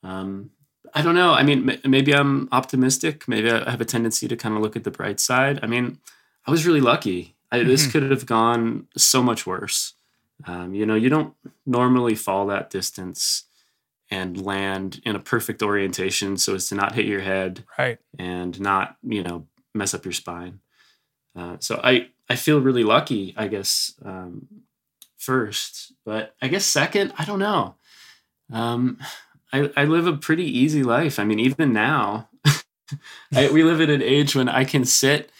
Um, 0.04 0.50
I 0.94 1.02
don't 1.02 1.14
know. 1.14 1.32
I 1.32 1.42
mean, 1.42 1.78
maybe 1.84 2.12
I'm 2.14 2.48
optimistic. 2.52 3.28
Maybe 3.28 3.50
I 3.50 3.70
have 3.70 3.80
a 3.80 3.84
tendency 3.84 4.26
to 4.28 4.36
kind 4.36 4.56
of 4.56 4.62
look 4.62 4.76
at 4.76 4.84
the 4.84 4.90
bright 4.90 5.20
side. 5.20 5.60
I 5.62 5.66
mean, 5.66 5.98
I 6.46 6.50
was 6.50 6.66
really 6.66 6.80
lucky. 6.80 7.36
I, 7.52 7.62
This 7.62 7.86
Mhm. 7.86 7.90
could 7.92 8.10
have 8.10 8.26
gone 8.26 8.86
so 8.96 9.22
much 9.22 9.46
worse. 9.46 9.94
Um, 10.46 10.74
you 10.74 10.86
know, 10.86 10.94
you 10.94 11.08
don't 11.10 11.34
normally 11.66 12.14
fall 12.14 12.46
that 12.46 12.70
distance 12.70 13.44
and 14.10 14.40
land 14.44 15.00
in 15.04 15.14
a 15.14 15.20
perfect 15.20 15.62
orientation 15.62 16.36
so 16.36 16.54
as 16.54 16.68
to 16.68 16.74
not 16.74 16.94
hit 16.94 17.06
your 17.06 17.20
head 17.20 17.64
Right. 17.78 17.98
and 18.18 18.58
not 18.60 18.96
you 19.02 19.22
know 19.22 19.46
mess 19.72 19.94
up 19.94 20.04
your 20.04 20.12
spine 20.12 20.58
uh, 21.36 21.58
so 21.60 21.80
i 21.84 22.08
i 22.28 22.34
feel 22.34 22.60
really 22.60 22.82
lucky 22.82 23.34
i 23.36 23.46
guess 23.46 23.94
um, 24.04 24.48
first 25.16 25.92
but 26.04 26.34
i 26.42 26.48
guess 26.48 26.66
second 26.66 27.12
i 27.18 27.24
don't 27.24 27.38
know 27.38 27.76
um, 28.52 28.98
I, 29.52 29.70
I 29.76 29.84
live 29.84 30.06
a 30.06 30.16
pretty 30.16 30.44
easy 30.44 30.82
life 30.82 31.18
i 31.18 31.24
mean 31.24 31.38
even 31.38 31.72
now 31.72 32.28
I, 33.34 33.50
we 33.50 33.62
live 33.62 33.80
at 33.80 33.90
an 33.90 34.02
age 34.02 34.34
when 34.34 34.48
i 34.48 34.64
can 34.64 34.84
sit 34.84 35.30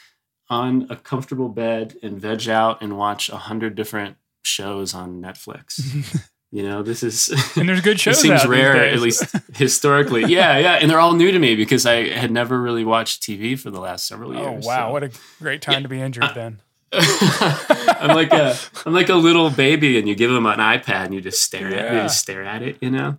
on 0.49 0.87
a 0.91 0.97
comfortable 0.97 1.49
bed 1.49 1.97
and 2.03 2.21
veg 2.21 2.49
out 2.49 2.83
and 2.83 2.97
watch 2.97 3.29
a 3.29 3.37
hundred 3.37 3.75
different 3.75 4.17
shows 4.43 4.95
on 4.95 5.21
netflix 5.21 6.29
you 6.51 6.63
know 6.63 6.83
this 6.83 7.03
is 7.03 7.29
And 7.57 7.69
there's 7.69 7.81
good 7.83 7.97
it 7.97 8.01
shows. 8.01 8.21
seems 8.21 8.47
rare, 8.47 8.77
at 8.77 9.01
least 9.01 9.25
historically. 9.55 10.23
yeah, 10.23 10.59
yeah, 10.59 10.75
and 10.75 10.91
they're 10.91 11.01
all 11.01 11.15
new 11.15 11.31
to 11.31 11.39
me 11.39 11.55
because 11.55 11.87
I 11.87 12.09
had 12.09 12.31
never 12.31 12.61
really 12.61 12.85
watched 12.85 13.23
TV 13.23 13.59
for 13.59 13.71
the 13.71 13.81
last 13.81 14.07
several 14.07 14.37
oh, 14.37 14.41
years. 14.41 14.65
Oh 14.65 14.69
wow, 14.69 14.89
so. 14.89 14.93
what 14.93 15.03
a 15.05 15.11
great 15.41 15.63
time 15.63 15.83
to 15.83 15.89
be 15.89 16.01
injured 16.01 16.25
then. 16.35 16.61
I'm 16.93 18.17
like 18.17 18.33
a 18.33 18.57
I'm 18.85 18.93
like 18.93 19.09
a 19.09 19.15
little 19.15 19.51
baby, 19.51 19.99
and 19.99 20.09
you 20.09 20.17
give 20.17 20.31
them 20.31 20.47
an 20.47 20.59
iPad 20.59 21.07
and 21.07 21.15
you 21.15 21.21
just 21.21 21.43
stare 21.43 21.69
at 21.69 21.95
you 21.95 22.01
just 22.01 22.21
stare 22.21 22.43
at 22.45 22.63
it. 22.63 22.79
You 22.81 22.91
know, 22.91 23.19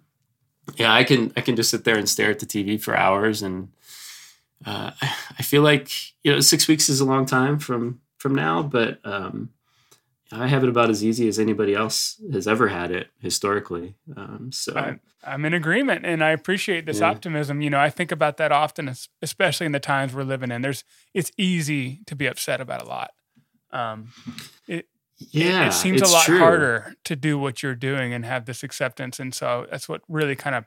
yeah, 0.76 0.94
I 0.94 1.04
can 1.04 1.32
I 1.36 1.42
can 1.42 1.56
just 1.56 1.70
sit 1.70 1.84
there 1.84 1.98
and 1.98 2.08
stare 2.08 2.32
at 2.32 2.40
the 2.40 2.46
TV 2.46 2.82
for 2.82 2.96
hours, 2.96 3.42
and 3.42 3.70
uh, 4.66 4.92
I 5.02 5.44
feel 5.44 5.62
like 5.64 5.92
you 6.24 6.32
know 6.32 6.40
six 6.40 6.68
weeks 6.68 6.90
is 6.90 7.00
a 7.00 7.06
long 7.06 7.26
time 7.26 7.60
from 7.60 8.02
from 8.18 8.36
now, 8.36 8.62
but 8.64 9.00
um, 9.04 9.50
I 10.32 10.48
have 10.48 10.64
it 10.64 10.70
about 10.70 10.90
as 10.90 11.04
easy 11.04 11.28
as 11.28 11.40
anybody 11.40 11.74
else 11.74 12.22
has 12.32 12.48
ever 12.48 12.68
had 12.70 12.92
it 12.92 13.10
historically. 13.20 13.96
Um, 14.16 14.52
so 14.54 14.74
I, 14.78 15.00
I'm 15.24 15.44
in 15.44 15.54
agreement, 15.54 16.06
and 16.06 16.24
I 16.24 16.30
appreciate 16.30 16.86
this 16.86 17.00
Yeah. 17.00 17.10
optimism. 17.10 17.62
You 17.62 17.70
know, 17.70 17.80
I 17.80 17.90
think 17.90 18.12
about 18.12 18.38
that 18.38 18.52
often, 18.52 18.94
especially 19.22 19.66
in 19.66 19.72
the 19.72 19.80
times 19.80 20.14
we're 20.14 20.24
living 20.24 20.52
in. 20.52 20.62
There's, 20.62 20.84
it's 21.14 21.32
easy 21.38 22.02
to 22.06 22.16
be 22.16 22.28
upset 22.28 22.62
about 22.62 22.82
a 22.82 22.86
lot. 22.86 23.12
Um, 23.72 24.12
it, 24.68 24.88
yeah, 25.30 25.68
it 25.68 25.74
seems 25.74 26.02
a 26.02 26.08
lot 26.08 26.26
true. 26.26 26.40
harder 26.40 26.96
to 27.04 27.16
do 27.16 27.38
what 27.38 27.62
you're 27.62 27.76
doing 27.76 28.14
and 28.14 28.26
have 28.26 28.46
this 28.46 28.64
acceptance. 28.64 29.20
And 29.20 29.34
so 29.34 29.68
that's 29.70 29.88
what 29.88 30.02
really 30.10 30.36
kind 30.36 30.56
of, 30.56 30.66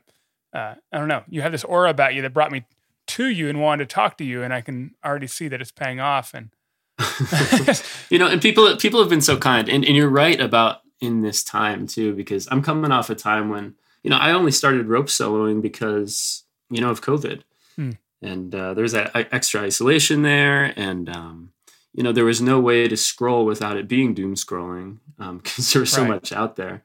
uh, 0.53 0.75
I 0.91 0.97
don't 0.97 1.07
know, 1.07 1.23
you 1.29 1.41
have 1.41 1.51
this 1.51 1.63
aura 1.63 1.89
about 1.89 2.13
you 2.13 2.21
that 2.21 2.33
brought 2.33 2.51
me 2.51 2.65
to 3.07 3.27
you 3.27 3.49
and 3.49 3.59
wanted 3.61 3.89
to 3.89 3.93
talk 3.93 4.17
to 4.17 4.23
you. 4.23 4.41
And 4.43 4.53
I 4.53 4.61
can 4.61 4.95
already 5.03 5.27
see 5.27 5.47
that 5.49 5.61
it's 5.61 5.71
paying 5.71 5.99
off. 5.99 6.33
And 6.33 6.49
you 8.09 8.17
know, 8.17 8.27
and 8.27 8.41
people 8.41 8.75
people 8.77 8.99
have 9.01 9.09
been 9.09 9.21
so 9.21 9.37
kind, 9.37 9.67
and 9.69 9.83
and 9.83 9.95
you're 9.95 10.09
right 10.09 10.39
about 10.39 10.81
in 11.01 11.21
this 11.21 11.43
time 11.43 11.87
too, 11.87 12.13
because 12.13 12.47
I'm 12.51 12.61
coming 12.61 12.91
off 12.91 13.09
a 13.09 13.15
time 13.15 13.49
when 13.49 13.75
you 14.03 14.09
know 14.09 14.17
I 14.17 14.31
only 14.31 14.51
started 14.51 14.87
rope 14.87 15.07
soloing 15.07 15.61
because 15.61 16.43
you 16.69 16.79
know 16.81 16.89
of 16.89 17.01
COVID, 17.01 17.41
Hmm. 17.75 17.91
and 18.21 18.55
uh, 18.55 18.73
there's 18.73 18.93
that 18.93 19.11
extra 19.33 19.61
isolation 19.61 20.21
there, 20.21 20.73
and 20.77 21.09
um, 21.09 21.51
you 21.95 22.03
know 22.03 22.11
there 22.11 22.25
was 22.25 22.41
no 22.41 22.59
way 22.59 22.87
to 22.87 22.97
scroll 22.97 23.45
without 23.45 23.77
it 23.77 23.87
being 23.87 24.13
doom 24.13 24.35
scrolling 24.35 24.97
because 25.17 25.71
there 25.73 25.79
was 25.81 25.91
so 25.91 26.01
Right. 26.01 26.09
much 26.09 26.31
out 26.31 26.55
there. 26.55 26.83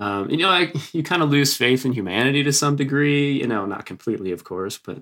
Um, 0.00 0.28
you 0.30 0.38
know, 0.38 0.48
I, 0.50 0.72
you 0.92 1.02
kind 1.02 1.22
of 1.22 1.30
lose 1.30 1.56
faith 1.56 1.84
in 1.84 1.92
humanity 1.92 2.42
to 2.44 2.52
some 2.52 2.76
degree. 2.76 3.32
You 3.40 3.46
know, 3.46 3.66
not 3.66 3.86
completely, 3.86 4.32
of 4.32 4.42
course, 4.44 4.78
but 4.78 4.98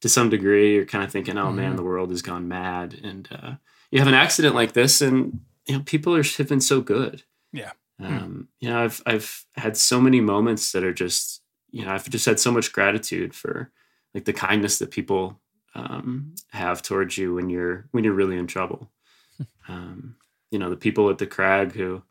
to 0.00 0.08
some 0.08 0.30
degree, 0.30 0.74
you're 0.74 0.86
kind 0.86 1.04
of 1.04 1.10
thinking, 1.12 1.36
"Oh 1.38 1.50
man, 1.52 1.72
Mhm. 1.74 1.76
the 1.76 1.82
world 1.82 2.10
has 2.10 2.22
gone 2.22 2.48
mad," 2.48 2.98
and 3.02 3.28
uh, 3.30 3.52
you 3.90 3.98
have 3.98 4.08
an 4.08 4.14
accident 4.14 4.54
like 4.54 4.72
this, 4.72 5.00
and 5.02 5.40
you 5.66 5.74
know 5.76 5.82
people 5.84 6.14
are 6.16 6.22
have 6.38 6.48
been 6.48 6.60
so 6.60 6.80
good. 6.80 7.22
Yeah. 7.52 7.72
Um, 7.98 8.48
you 8.60 8.70
know, 8.70 8.82
I've 8.84 9.02
I've 9.04 9.44
had 9.56 9.76
so 9.76 10.00
many 10.00 10.20
moments 10.22 10.72
that 10.72 10.84
are 10.84 10.94
just 10.94 11.42
you 11.70 11.84
know 11.84 11.92
I've 11.92 12.08
just 12.08 12.24
had 12.26 12.40
so 12.40 12.50
much 12.50 12.72
gratitude 12.72 13.34
for 13.34 13.70
like 14.14 14.24
the 14.24 14.32
kindness 14.32 14.78
that 14.78 14.90
people 14.90 15.38
um, 15.74 16.34
have 16.50 16.82
towards 16.82 17.16
you 17.16 17.34
when 17.34 17.50
you're 17.50 17.86
when 17.90 18.04
you're 18.04 18.14
really 18.14 18.36
in 18.36 18.46
trouble. 18.46 18.90
um, 19.68 20.16
you 20.50 20.58
know, 20.58 20.70
the 20.70 20.76
people 20.76 21.10
at 21.10 21.18
the 21.18 21.26
crag 21.26 21.72
who. 21.72 22.02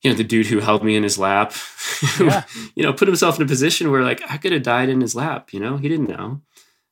You 0.00 0.12
know, 0.12 0.16
the 0.16 0.22
dude 0.22 0.46
who 0.46 0.60
held 0.60 0.84
me 0.84 0.94
in 0.94 1.02
his 1.02 1.18
lap, 1.18 1.54
Yeah. 2.20 2.44
you 2.76 2.84
know, 2.84 2.92
put 2.92 3.08
himself 3.08 3.36
in 3.36 3.42
a 3.42 3.48
position 3.48 3.90
where 3.90 4.04
like 4.04 4.22
I 4.30 4.36
could 4.36 4.52
have 4.52 4.62
died 4.62 4.88
in 4.90 5.00
his 5.00 5.16
lap, 5.16 5.52
you 5.52 5.58
know, 5.58 5.76
he 5.76 5.88
didn't 5.88 6.08
know. 6.08 6.40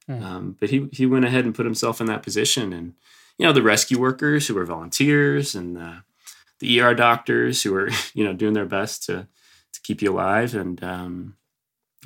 Hmm. 0.07 0.23
Um, 0.23 0.57
but 0.59 0.71
he, 0.71 0.89
he 0.93 1.07
went 1.07 1.25
ahead 1.25 1.45
and 1.45 1.55
put 1.55 1.67
himself 1.67 2.01
in 2.01 2.07
that 2.09 2.23
position. 2.23 2.73
And, 2.73 2.95
you 3.39 3.47
know, 3.47 3.53
the 3.53 3.63
rescue 3.63 3.99
workers 3.99 4.47
who 4.47 4.55
were 4.55 4.65
volunteers 4.65 5.55
and 5.55 5.79
uh, 5.79 5.97
the 6.61 6.81
ER 6.81 6.95
doctors 6.95 7.63
who 7.63 7.73
were, 7.73 7.91
you 8.15 8.25
know, 8.25 8.33
doing 8.33 8.55
their 8.55 8.67
best 8.67 9.05
to, 9.05 9.29
to 9.73 9.81
keep 9.83 10.03
you 10.03 10.13
alive. 10.13 10.55
And 10.55 10.83
um, 10.83 11.37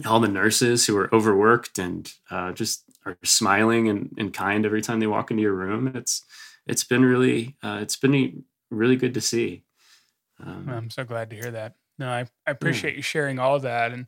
all 0.06 0.20
the 0.20 0.28
nurses 0.28 0.86
who 0.86 0.94
were 0.94 1.14
overworked 1.14 1.78
and 1.78 2.12
uh, 2.30 2.52
just 2.52 2.84
are 3.06 3.16
smiling 3.24 3.88
and, 3.88 4.14
and 4.18 4.32
kind 4.32 4.66
every 4.66 4.82
time 4.82 5.00
they 5.00 5.06
walk 5.06 5.30
into 5.30 5.42
your 5.42 5.54
room. 5.54 5.92
It's, 5.94 6.22
it's 6.66 6.84
been 6.84 7.04
really, 7.04 7.56
uh, 7.62 7.78
it's 7.80 7.96
been 7.96 8.44
really 8.70 8.96
good 8.96 9.14
to 9.14 9.20
see. 9.20 9.64
Um, 10.44 10.68
I'm 10.68 10.90
so 10.90 11.04
glad 11.04 11.30
to 11.30 11.36
hear 11.36 11.50
that. 11.50 11.74
No, 11.98 12.08
I, 12.08 12.26
I 12.46 12.50
appreciate 12.50 12.96
you 12.96 13.02
sharing 13.02 13.38
all 13.38 13.56
of 13.56 13.62
that. 13.62 13.92
And 13.92 14.06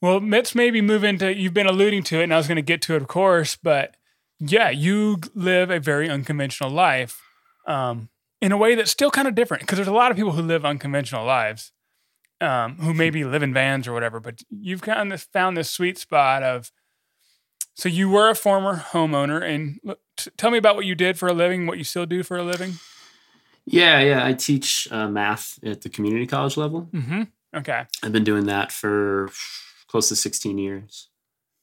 well, 0.00 0.20
let's 0.20 0.54
maybe 0.54 0.80
move 0.80 1.04
into, 1.04 1.34
you've 1.34 1.54
been 1.54 1.66
alluding 1.66 2.02
to 2.04 2.20
it, 2.20 2.24
and 2.24 2.34
I 2.34 2.36
was 2.36 2.46
going 2.46 2.56
to 2.56 2.62
get 2.62 2.82
to 2.82 2.94
it, 2.94 3.02
of 3.02 3.08
course, 3.08 3.56
but 3.56 3.96
yeah, 4.38 4.70
you 4.70 5.18
live 5.34 5.70
a 5.70 5.80
very 5.80 6.08
unconventional 6.08 6.70
life 6.70 7.20
um, 7.66 8.08
in 8.40 8.52
a 8.52 8.56
way 8.56 8.74
that's 8.74 8.90
still 8.90 9.10
kind 9.10 9.26
of 9.26 9.34
different 9.34 9.62
because 9.62 9.76
there's 9.76 9.88
a 9.88 9.92
lot 9.92 10.10
of 10.10 10.16
people 10.16 10.32
who 10.32 10.42
live 10.42 10.64
unconventional 10.64 11.24
lives 11.24 11.72
um, 12.40 12.76
who 12.76 12.94
maybe 12.94 13.24
live 13.24 13.42
in 13.42 13.52
vans 13.52 13.88
or 13.88 13.92
whatever, 13.92 14.20
but 14.20 14.42
you've 14.50 14.82
kind 14.82 15.12
of 15.12 15.22
found 15.22 15.56
this 15.56 15.70
sweet 15.70 15.98
spot 15.98 16.42
of, 16.42 16.70
so 17.78 17.88
you 17.88 18.08
were 18.08 18.28
a 18.28 18.34
former 18.34 18.76
homeowner 18.90 19.40
and 19.40 19.78
t- 20.16 20.32
tell 20.36 20.50
me 20.50 20.58
about 20.58 20.74
what 20.74 20.84
you 20.84 20.96
did 20.96 21.16
for 21.16 21.28
a 21.28 21.32
living, 21.32 21.64
what 21.68 21.78
you 21.78 21.84
still 21.84 22.06
do 22.06 22.24
for 22.24 22.36
a 22.36 22.42
living. 22.42 22.74
yeah, 23.64 24.00
yeah. 24.00 24.26
I 24.26 24.32
teach 24.32 24.88
uh, 24.90 25.06
math 25.08 25.60
at 25.64 25.82
the 25.82 25.88
community 25.88 26.26
college 26.26 26.56
level. 26.56 26.88
Mm-hmm. 26.92 27.22
Okay. 27.54 27.84
I've 28.02 28.10
been 28.12 28.24
doing 28.24 28.46
that 28.46 28.72
for 28.72 29.30
close 29.86 30.08
to 30.08 30.16
16 30.16 30.58
years. 30.58 31.08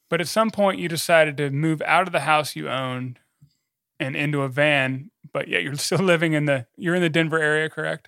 But 0.09 0.21
at 0.21 0.29
some 0.29 0.51
point, 0.51 0.79
you 0.79 0.87
decided 0.87 1.35
to 1.35 1.49
move 1.49 1.81
out 1.81 2.07
of 2.07 2.13
the 2.13 2.21
house 2.21 2.55
you 2.55 2.69
owned 2.69 3.19
and 3.99 4.15
into 4.15 4.41
a 4.41 4.47
van. 4.47 5.11
But 5.33 5.49
yet, 5.49 5.63
you're 5.63 5.75
still 5.75 5.99
living 5.99 6.31
in 6.31 6.45
the 6.45 6.65
you're 6.77 6.95
in 6.95 7.01
the 7.01 7.09
Denver 7.09 7.39
area, 7.39 7.69
correct? 7.69 8.07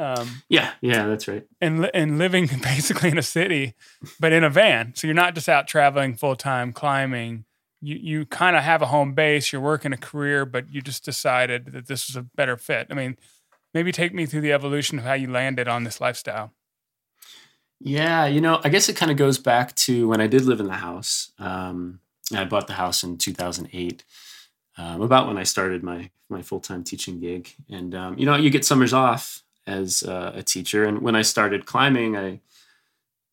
Um, 0.00 0.42
Yeah, 0.48 0.72
yeah, 0.80 1.06
that's 1.06 1.28
right. 1.28 1.44
and 1.60 1.90
and 1.94 2.16
living 2.18 2.46
basically 2.62 3.10
in 3.10 3.18
a 3.18 3.22
city, 3.22 3.74
but 4.18 4.32
in 4.32 4.44
a 4.44 4.50
van. 4.50 4.94
So 4.94 5.06
you're 5.06 5.14
not 5.14 5.34
just 5.34 5.48
out 5.48 5.68
traveling 5.68 6.14
full 6.16 6.36
time, 6.36 6.72
climbing. 6.72 7.44
you 7.82 7.96
you 7.96 8.26
kind 8.26 8.56
of 8.56 8.62
have 8.62 8.82
a 8.82 8.86
home 8.86 9.12
base, 9.14 9.52
you're 9.52 9.60
working 9.62 9.92
a 9.92 9.96
career, 9.96 10.46
but 10.46 10.72
you 10.72 10.80
just 10.80 11.04
decided 11.04 11.66
that 11.72 11.86
this 11.86 12.08
was 12.08 12.16
a 12.16 12.22
better 12.22 12.56
fit. 12.56 12.86
I 12.90 12.94
mean, 12.94 13.16
maybe 13.74 13.92
take 13.92 14.14
me 14.14 14.26
through 14.26 14.40
the 14.42 14.52
evolution 14.52 14.98
of 14.98 15.04
how 15.04 15.14
you 15.14 15.30
landed 15.30 15.68
on 15.68 15.84
this 15.84 16.00
lifestyle. 16.00 16.52
Yeah, 17.82 18.26
you 18.26 18.40
know, 18.40 18.60
I 18.62 18.68
guess 18.68 18.88
it 18.88 18.96
kind 18.96 19.10
of 19.10 19.16
goes 19.16 19.38
back 19.38 19.74
to 19.86 20.06
when 20.08 20.20
I 20.20 20.26
did 20.26 20.44
live 20.44 20.60
in 20.60 20.66
the 20.66 20.74
house. 20.74 21.32
Um, 21.38 22.00
I 22.34 22.44
bought 22.44 22.66
the 22.66 22.74
house 22.74 23.02
in 23.02 23.16
2008, 23.16 24.04
um, 24.76 25.00
about 25.00 25.26
when 25.26 25.38
I 25.38 25.44
started 25.44 25.82
my 25.82 26.10
my 26.28 26.42
full 26.42 26.60
time 26.60 26.84
teaching 26.84 27.18
gig. 27.20 27.52
And 27.70 27.94
um, 27.94 28.18
you 28.18 28.26
know, 28.26 28.36
you 28.36 28.50
get 28.50 28.64
summers 28.64 28.92
off 28.92 29.42
as 29.70 30.02
uh, 30.02 30.32
a 30.34 30.42
teacher, 30.42 30.84
and 30.84 31.00
when 31.00 31.16
I 31.16 31.22
started 31.22 31.66
climbing, 31.66 32.16
I 32.16 32.40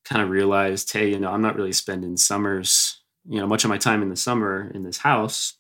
kind 0.06 0.21
of 0.21 0.30
realized, 0.30 0.91
hey, 0.91 1.10
you 1.10 1.19
know, 1.19 1.32
I'm 1.32 1.41
not 1.41 1.56
really 1.56 1.73
spending 1.73 2.17
summers, 2.17 3.02
you 3.28 3.39
know, 3.39 3.47
much 3.47 3.63
of 3.63 3.69
my 3.69 3.78
time 3.78 4.02
in 4.02 4.10
the 4.10 4.15
summer 4.15 4.71
in 4.73 4.84
this 4.84 5.00
house. 5.00 5.54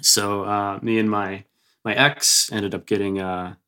So 0.00 0.44
uh, 0.44 0.78
me 0.82 0.98
and 0.98 1.10
my 1.10 1.44
my 1.84 1.94
ex 1.94 2.50
ended 2.52 2.74
up 2.74 2.86
getting 2.86 3.20
a, 3.20 3.58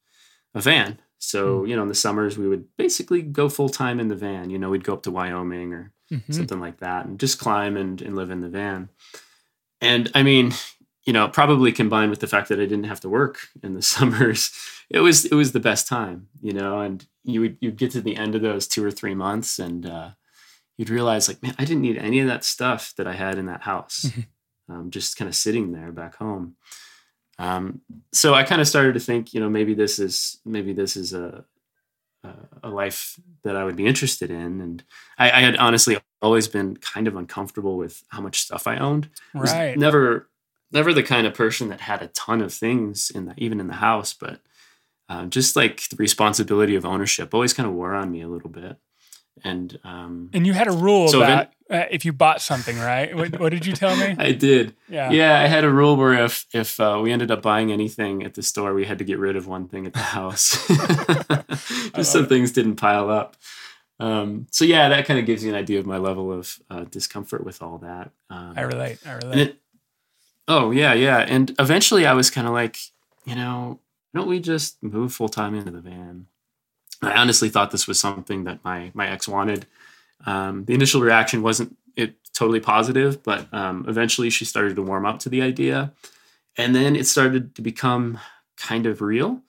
a 0.54 0.60
van 0.60 0.98
so, 1.20 1.60
mm. 1.60 1.68
you 1.68 1.76
know, 1.76 1.82
in 1.82 1.88
the 1.88 1.94
summers, 1.94 2.36
we 2.36 2.48
would 2.48 2.64
basically 2.76 3.22
go 3.22 3.48
full 3.48 3.68
time 3.68 4.00
in 4.00 4.08
the 4.08 4.16
van. 4.16 4.50
You 4.50 4.58
know, 4.58 4.70
we'd 4.70 4.84
go 4.84 4.94
up 4.94 5.04
to 5.04 5.10
Wyoming 5.10 5.72
or 5.72 5.92
mm-hmm. 6.10 6.32
something 6.32 6.58
like 6.58 6.80
that 6.80 7.06
and 7.06 7.20
just 7.20 7.38
climb 7.38 7.76
and, 7.76 8.00
and 8.02 8.16
live 8.16 8.30
in 8.30 8.40
the 8.40 8.48
van. 8.48 8.88
And 9.80 10.10
I 10.14 10.22
mean, 10.22 10.52
you 11.10 11.14
know, 11.14 11.26
probably 11.26 11.72
combined 11.72 12.08
with 12.08 12.20
the 12.20 12.28
fact 12.28 12.48
that 12.50 12.60
I 12.60 12.66
didn't 12.66 12.84
have 12.84 13.00
to 13.00 13.08
work 13.08 13.48
in 13.64 13.74
the 13.74 13.82
summers, 13.96 14.52
it 14.88 15.00
was 15.00 15.24
it 15.24 15.34
was 15.34 15.50
the 15.50 15.58
best 15.58 15.88
time, 15.88 16.28
you 16.40 16.52
know. 16.52 16.78
And 16.78 17.04
you 17.24 17.40
would 17.40 17.56
you'd 17.60 17.78
get 17.78 17.90
to 17.92 18.00
the 18.00 18.14
end 18.14 18.36
of 18.36 18.42
those 18.42 18.68
two 18.68 18.84
or 18.84 18.92
three 18.92 19.16
months, 19.16 19.58
and 19.58 19.86
uh, 19.86 20.10
you'd 20.78 20.88
realize, 20.88 21.26
like, 21.26 21.42
man, 21.42 21.56
I 21.58 21.64
didn't 21.64 21.82
need 21.82 21.98
any 21.98 22.20
of 22.20 22.28
that 22.28 22.44
stuff 22.44 22.94
that 22.96 23.08
I 23.08 23.14
had 23.14 23.38
in 23.38 23.46
that 23.46 23.62
house, 23.62 24.04
mm-hmm. 24.04 24.72
um, 24.72 24.90
just 24.92 25.16
kind 25.16 25.28
of 25.28 25.34
sitting 25.34 25.72
there 25.72 25.90
back 25.90 26.14
home. 26.14 26.54
Um, 27.40 27.80
so 28.12 28.34
I 28.34 28.44
kind 28.44 28.60
of 28.60 28.68
started 28.68 28.94
to 28.94 29.00
think, 29.00 29.34
you 29.34 29.40
know, 29.40 29.50
maybe 29.50 29.74
this 29.74 29.98
is 29.98 30.38
maybe 30.44 30.72
this 30.72 30.94
is 30.94 31.12
a 31.12 31.44
a 32.62 32.68
life 32.68 33.18
that 33.42 33.56
I 33.56 33.64
would 33.64 33.76
be 33.76 33.86
interested 33.86 34.30
in, 34.30 34.60
and 34.60 34.84
I, 35.18 35.32
I 35.32 35.40
had 35.40 35.56
honestly 35.56 35.98
always 36.22 36.46
been 36.46 36.76
kind 36.76 37.08
of 37.08 37.16
uncomfortable 37.16 37.76
with 37.76 38.04
how 38.10 38.20
much 38.20 38.42
stuff 38.42 38.68
I 38.68 38.76
owned. 38.76 39.08
Right. 39.34 39.76
never 39.76 40.29
never 40.72 40.92
the 40.92 41.02
kind 41.02 41.26
of 41.26 41.34
person 41.34 41.68
that 41.68 41.82
had 41.82 42.02
a 42.02 42.08
ton 42.08 42.40
of 42.40 42.52
things 42.52 43.10
in 43.10 43.26
the 43.26 43.34
even 43.36 43.60
in 43.60 43.66
the 43.66 43.74
house, 43.74 44.12
but 44.14 44.40
uh, 45.08 45.26
just 45.26 45.56
like 45.56 45.88
the 45.88 45.96
responsibility 45.96 46.76
of 46.76 46.84
ownership 46.84 47.34
always 47.34 47.52
kind 47.52 47.68
of 47.68 47.74
wore 47.74 47.94
on 47.94 48.10
me 48.10 48.22
a 48.22 48.28
little 48.28 48.50
bit. 48.50 48.76
And 49.42 49.78
um, 49.84 50.30
and 50.32 50.46
you 50.46 50.52
had 50.52 50.68
a 50.68 50.72
rule 50.72 51.08
so 51.08 51.20
that 51.20 51.52
uh, 51.70 51.84
if 51.90 52.04
you 52.04 52.12
bought 52.12 52.42
something, 52.42 52.76
right? 52.78 53.14
What, 53.14 53.38
what, 53.40 53.50
did 53.50 53.64
you 53.64 53.72
tell 53.72 53.96
me? 53.96 54.14
I 54.18 54.32
did. 54.32 54.74
Yeah, 54.88 55.10
yeah. 55.10 55.40
I 55.40 55.46
had 55.46 55.64
a 55.64 55.70
rule 55.70 55.96
where 55.96 56.24
if 56.24 56.46
if 56.52 56.78
uh, 56.78 56.98
we 57.02 57.10
ended 57.10 57.30
up 57.30 57.40
buying 57.40 57.72
anything 57.72 58.22
at 58.22 58.34
the 58.34 58.42
store, 58.42 58.74
we 58.74 58.84
had 58.84 58.98
to 58.98 59.04
get 59.04 59.18
rid 59.18 59.36
of 59.36 59.46
one 59.46 59.68
thing 59.68 59.86
at 59.86 59.94
the 59.94 60.00
house, 60.00 60.66
just 61.94 62.12
so 62.12 62.20
it. 62.20 62.28
things 62.28 62.52
didn't 62.52 62.76
pile 62.76 63.08
up. 63.08 63.36
Um, 63.98 64.46
so 64.50 64.64
yeah, 64.64 64.88
that 64.88 65.06
kind 65.06 65.20
of 65.20 65.26
gives 65.26 65.44
you 65.44 65.50
an 65.50 65.56
idea 65.56 65.78
of 65.78 65.86
my 65.86 65.98
level 65.98 66.32
of 66.32 66.58
uh, 66.68 66.84
discomfort 66.84 67.44
with 67.44 67.62
all 67.62 67.78
that. 67.78 68.10
Um, 68.30 68.54
I 68.56 68.62
relate. 68.62 68.98
I 69.06 69.12
relate. 69.14 69.59
Oh 70.50 70.72
yeah, 70.72 70.94
yeah. 70.94 71.18
And 71.18 71.54
eventually, 71.60 72.06
I 72.06 72.12
was 72.12 72.28
kind 72.28 72.48
of 72.48 72.52
like, 72.52 72.76
you 73.24 73.36
know, 73.36 73.78
don't 74.12 74.26
we 74.26 74.40
just 74.40 74.82
move 74.82 75.14
full 75.14 75.28
time 75.28 75.54
into 75.54 75.70
the 75.70 75.80
van? 75.80 76.26
I 77.00 77.12
honestly 77.12 77.48
thought 77.48 77.70
this 77.70 77.86
was 77.86 78.00
something 78.00 78.42
that 78.44 78.64
my 78.64 78.90
my 78.92 79.08
ex 79.08 79.28
wanted. 79.28 79.66
Um, 80.26 80.64
the 80.64 80.74
initial 80.74 81.02
reaction 81.02 81.42
wasn't 81.42 81.76
it 81.94 82.16
totally 82.34 82.58
positive, 82.58 83.22
but 83.22 83.46
um, 83.54 83.84
eventually 83.86 84.28
she 84.28 84.44
started 84.44 84.74
to 84.74 84.82
warm 84.82 85.06
up 85.06 85.20
to 85.20 85.28
the 85.28 85.40
idea, 85.40 85.92
and 86.56 86.74
then 86.74 86.96
it 86.96 87.06
started 87.06 87.54
to 87.54 87.62
become 87.62 88.18
kind 88.56 88.86
of 88.86 89.00
real. 89.00 89.42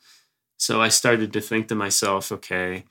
So 0.57 0.83
I 0.83 0.89
started 0.89 1.33
to 1.33 1.41
think 1.41 1.67
to 1.69 1.75
myself, 1.75 2.31
okay, 2.31 2.85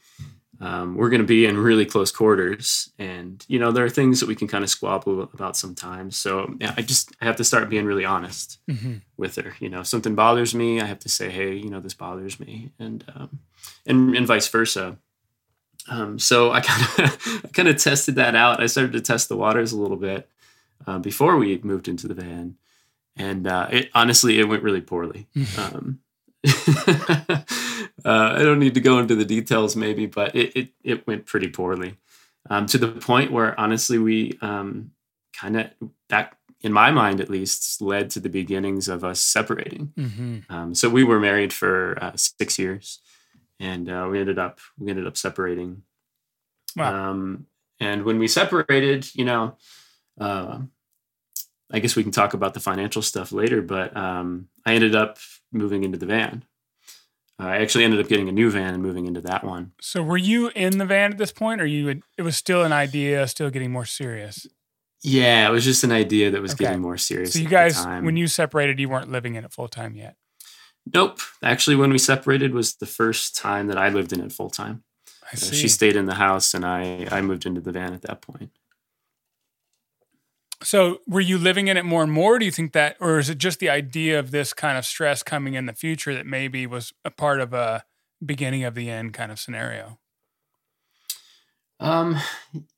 um, 0.62 0.94
we're 0.94 1.09
going 1.09 1.23
to 1.23 1.27
be 1.27 1.46
in 1.46 1.57
really 1.57 1.87
close 1.87 2.12
quarters, 2.12 2.92
and 2.99 3.42
you 3.49 3.59
know 3.59 3.73
there 3.73 3.85
are 3.85 3.90
things 3.90 4.20
that 4.20 4.29
we 4.29 4.35
can 4.35 4.46
kind 4.46 4.62
of 4.62 4.68
squabble 4.68 5.23
about 5.23 5.57
sometimes. 5.57 6.16
So 6.16 6.55
yeah, 6.61 6.75
I 6.77 6.83
just 6.83 7.16
I 7.20 7.25
have 7.25 7.37
to 7.37 7.44
start 7.44 7.70
being 7.70 7.87
really 7.87 8.05
honest 8.05 8.59
mm-hmm. 8.68 8.96
with 9.16 9.37
her. 9.37 9.55
You 9.59 9.70
know, 9.70 9.81
if 9.81 9.87
something 9.87 10.14
bothers 10.14 10.55
me, 10.55 10.81
I 10.81 10.85
have 10.85 10.99
to 11.01 11.09
say, 11.09 11.31
hey, 11.31 11.55
you 11.55 11.70
know, 11.70 11.81
this 11.81 11.94
bothers 11.94 12.38
me, 12.38 12.73
and 12.79 13.03
um, 13.14 13.38
and 13.87 14.14
and 14.14 14.27
vice 14.27 14.49
versa. 14.49 14.99
Um, 15.88 16.18
so 16.18 16.53
I 16.53 16.61
kind 16.61 16.83
of 16.83 17.42
I 17.44 17.49
kind 17.49 17.68
of 17.68 17.79
tested 17.79 18.16
that 18.16 18.35
out. 18.35 18.62
I 18.62 18.66
started 18.66 18.92
to 18.92 19.01
test 19.01 19.31
the 19.31 19.38
waters 19.38 19.73
a 19.73 19.81
little 19.81 19.96
bit 19.96 20.29
uh, 20.87 20.99
before 20.99 21.37
we 21.37 21.59
moved 21.62 21.88
into 21.88 22.07
the 22.07 22.14
van, 22.14 22.57
and 23.16 23.46
uh, 23.46 23.68
it 23.70 23.90
honestly 23.94 24.38
it 24.38 24.44
went 24.44 24.62
really 24.62 24.83
poorly. 24.83 25.27
um, 25.57 26.01
uh, 26.48 27.42
I 28.05 28.38
don't 28.38 28.59
need 28.59 28.74
to 28.74 28.81
go 28.81 28.98
into 28.98 29.14
the 29.14 29.24
details, 29.24 29.76
maybe, 29.76 30.07
but 30.07 30.35
it 30.35 30.57
it, 30.57 30.68
it 30.83 31.07
went 31.07 31.26
pretty 31.26 31.48
poorly 31.48 31.96
um, 32.48 32.66
to 32.66 32.79
the 32.79 32.88
point 32.88 33.33
where 33.33 33.59
honestly 33.59 33.98
we 33.98 34.38
um, 34.40 34.92
kind 35.35 35.59
of 35.59 35.70
that 36.09 36.37
in 36.62 36.72
my 36.72 36.90
mind 36.90 37.20
at 37.20 37.31
least 37.31 37.81
led 37.81 38.11
to 38.11 38.20
the 38.20 38.29
beginnings 38.29 38.88
of 38.88 39.05
us 39.05 39.20
separating. 39.20 39.92
Mm-hmm. 39.96 40.38
Um, 40.50 40.74
so 40.74 40.88
we 40.90 41.05
were 41.05 41.20
married 41.20 41.53
for 41.53 41.98
uh, 42.03 42.12
six 42.16 42.59
years 42.59 43.00
and 43.61 43.90
uh, 43.90 44.09
we 44.11 44.18
ended 44.18 44.38
up 44.38 44.59
we 44.79 44.90
ended 44.90 45.07
up 45.07 45.16
separating. 45.16 45.83
Wow. 46.74 47.11
Um, 47.11 47.46
and 47.79 48.05
when 48.05 48.18
we 48.18 48.29
separated, 48.29 49.14
you 49.14 49.24
know, 49.24 49.57
uh, 50.20 50.61
I 51.72 51.78
guess 51.78 51.96
we 51.96 52.02
can 52.02 52.12
talk 52.12 52.35
about 52.35 52.54
the 52.54 52.61
financial 52.61 53.02
stuff 53.02 53.33
later. 53.33 53.62
But 53.62 53.96
um, 53.96 54.48
I 54.66 54.74
ended 54.74 54.94
up 54.94 55.18
moving 55.52 55.85
into 55.85 55.98
the 55.98 56.06
van. 56.06 56.44
Uh, 57.40 57.46
I 57.46 57.56
actually 57.59 57.85
ended 57.85 58.00
up 58.00 58.09
getting 58.09 58.28
a 58.28 58.33
new 58.33 58.50
van 58.50 58.74
and 58.74 58.83
moving 58.83 59.06
into 59.06 59.20
that 59.22 59.44
one. 59.44 59.72
So, 59.80 60.02
were 60.02 60.18
you 60.18 60.50
in 60.54 60.78
the 60.78 60.85
van 60.85 61.12
at 61.12 61.18
this 61.18 61.33
point, 61.33 61.61
or 61.61 61.66
you? 61.66 62.02
it 62.18 62.22
was 62.22 62.37
still 62.37 62.64
an 62.64 62.72
idea, 62.72 63.26
still 63.28 63.50
getting 63.50 63.72
more 63.72 63.87
serious. 63.87 64.46
Yeah, 65.02 65.48
it 65.48 65.50
was 65.50 65.64
just 65.64 65.83
an 65.83 65.92
idea 65.92 66.30
that 66.30 66.42
was 66.42 66.52
okay. 66.52 66.64
getting 66.64 66.83
more 66.83 66.98
serious. 66.98 67.33
So, 67.33 67.38
you 67.38 67.48
guys, 67.48 67.83
when 67.87 68.16
you 68.16 68.26
separated, 68.26 68.78
you 68.78 68.90
weren't 68.90 69.11
living 69.11 69.37
in 69.37 69.44
it 69.44 69.52
full 69.52 69.68
time 69.68 69.94
yet. 69.94 70.16
Nope. 70.92 71.20
Actually, 71.42 71.76
when 71.76 71.90
we 71.90 71.98
separated 71.98 72.52
was 72.52 72.74
the 72.74 72.87
first 72.87 73.37
time 73.37 73.68
that 73.68 73.78
I 73.78 73.88
lived 73.88 74.12
in 74.12 74.20
it 74.20 74.33
full 74.33 74.50
time. 74.50 74.83
I 75.33 75.37
see. 75.37 75.56
Uh, 75.56 75.61
she 75.61 75.68
stayed 75.68 75.96
in 75.96 76.06
the 76.06 76.14
house, 76.14 76.52
and 76.52 76.64
I 76.64 77.06
I 77.11 77.22
moved 77.22 77.46
into 77.46 77.61
the 77.61 77.72
van 77.72 77.94
at 77.94 78.02
that 78.02 78.20
point. 78.20 78.50
So, 80.62 81.01
were 81.07 81.20
you 81.20 81.38
living 81.38 81.68
in 81.68 81.77
it 81.77 81.85
more 81.85 82.03
and 82.03 82.12
more? 82.12 82.38
Do 82.38 82.44
you 82.44 82.51
think 82.51 82.73
that, 82.73 82.96
or 83.01 83.18
is 83.18 83.31
it 83.31 83.38
just 83.38 83.61
the 83.61 83.70
idea 83.70 84.18
of 84.18 84.31
this 84.31 84.53
kind 84.53 84.77
of 84.77 84.85
stress 84.85 85.23
coming 85.23 85.55
in 85.55 85.66
the 85.66 85.73
future 85.73 86.14
that 86.14 86.27
maybe 86.27 86.66
was 86.66 86.92
a 87.05 87.11
part 87.11 87.40
of 87.40 87.55
a 87.55 87.85
beginning 88.25 88.64
of 88.64 88.75
the 88.75 88.90
end 88.90 89.14
kind 89.14 89.33
of 89.33 89.38
scenario? 89.38 89.99
Um, 91.79 92.18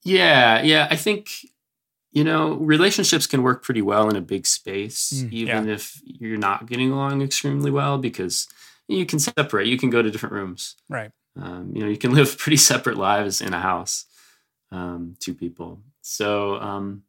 yeah, 0.04 0.62
yeah. 0.62 0.86
I 0.90 0.96
think 0.96 1.28
you 2.12 2.24
know, 2.24 2.54
relationships 2.54 3.26
can 3.26 3.42
work 3.42 3.64
pretty 3.64 3.80
well 3.80 4.08
in 4.08 4.16
a 4.16 4.20
big 4.20 4.46
space, 4.46 5.12
mm, 5.14 5.32
even 5.32 5.66
yeah. 5.66 5.74
if 5.74 6.00
you're 6.04 6.36
not 6.36 6.66
getting 6.66 6.92
along 6.92 7.22
extremely 7.22 7.70
well, 7.70 7.96
because 7.96 8.48
you 8.86 9.06
can 9.06 9.18
separate. 9.18 9.66
You 9.66 9.78
can 9.78 9.88
go 9.88 10.02
to 10.02 10.10
different 10.10 10.34
rooms. 10.34 10.76
Right. 10.90 11.10
Um, 11.40 11.72
you 11.74 11.82
know, 11.82 11.88
you 11.88 11.96
can 11.96 12.12
live 12.14 12.36
pretty 12.36 12.58
separate 12.58 12.98
lives 12.98 13.40
in 13.40 13.54
a 13.54 13.60
house, 13.60 14.04
um, 14.70 15.16
two 15.20 15.34
people. 15.34 15.80
So, 16.02 16.56
um, 16.56 17.02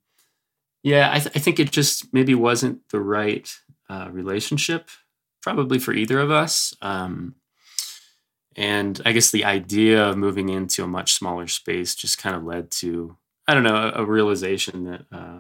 yeah, 0.83 1.09
I, 1.11 1.19
th- 1.19 1.35
I, 1.35 1.39
think 1.39 1.59
it 1.59 1.71
just 1.71 2.13
maybe 2.13 2.35
wasn't 2.35 2.87
the 2.89 2.99
right 2.99 3.51
uh, 3.89 4.09
relationship, 4.11 4.89
probably 5.41 5.79
for 5.79 5.93
either 5.93 6.19
of 6.19 6.29
us. 6.29 6.75
Um, 6.81 7.35
and 8.55 9.01
I 9.05 9.13
guess 9.13 9.31
the 9.31 9.45
idea 9.45 10.05
of 10.09 10.17
moving 10.17 10.49
into 10.49 10.83
a 10.83 10.87
much 10.87 11.13
smaller 11.13 11.47
space 11.47 11.95
just 11.95 12.17
kind 12.19 12.35
of 12.35 12.43
led 12.43 12.69
to 12.71 13.17
I 13.47 13.53
don't 13.53 13.63
know, 13.63 13.75
a, 13.75 14.03
a 14.03 14.05
realization 14.05 14.85
that 14.85 15.01
uh, 15.11 15.39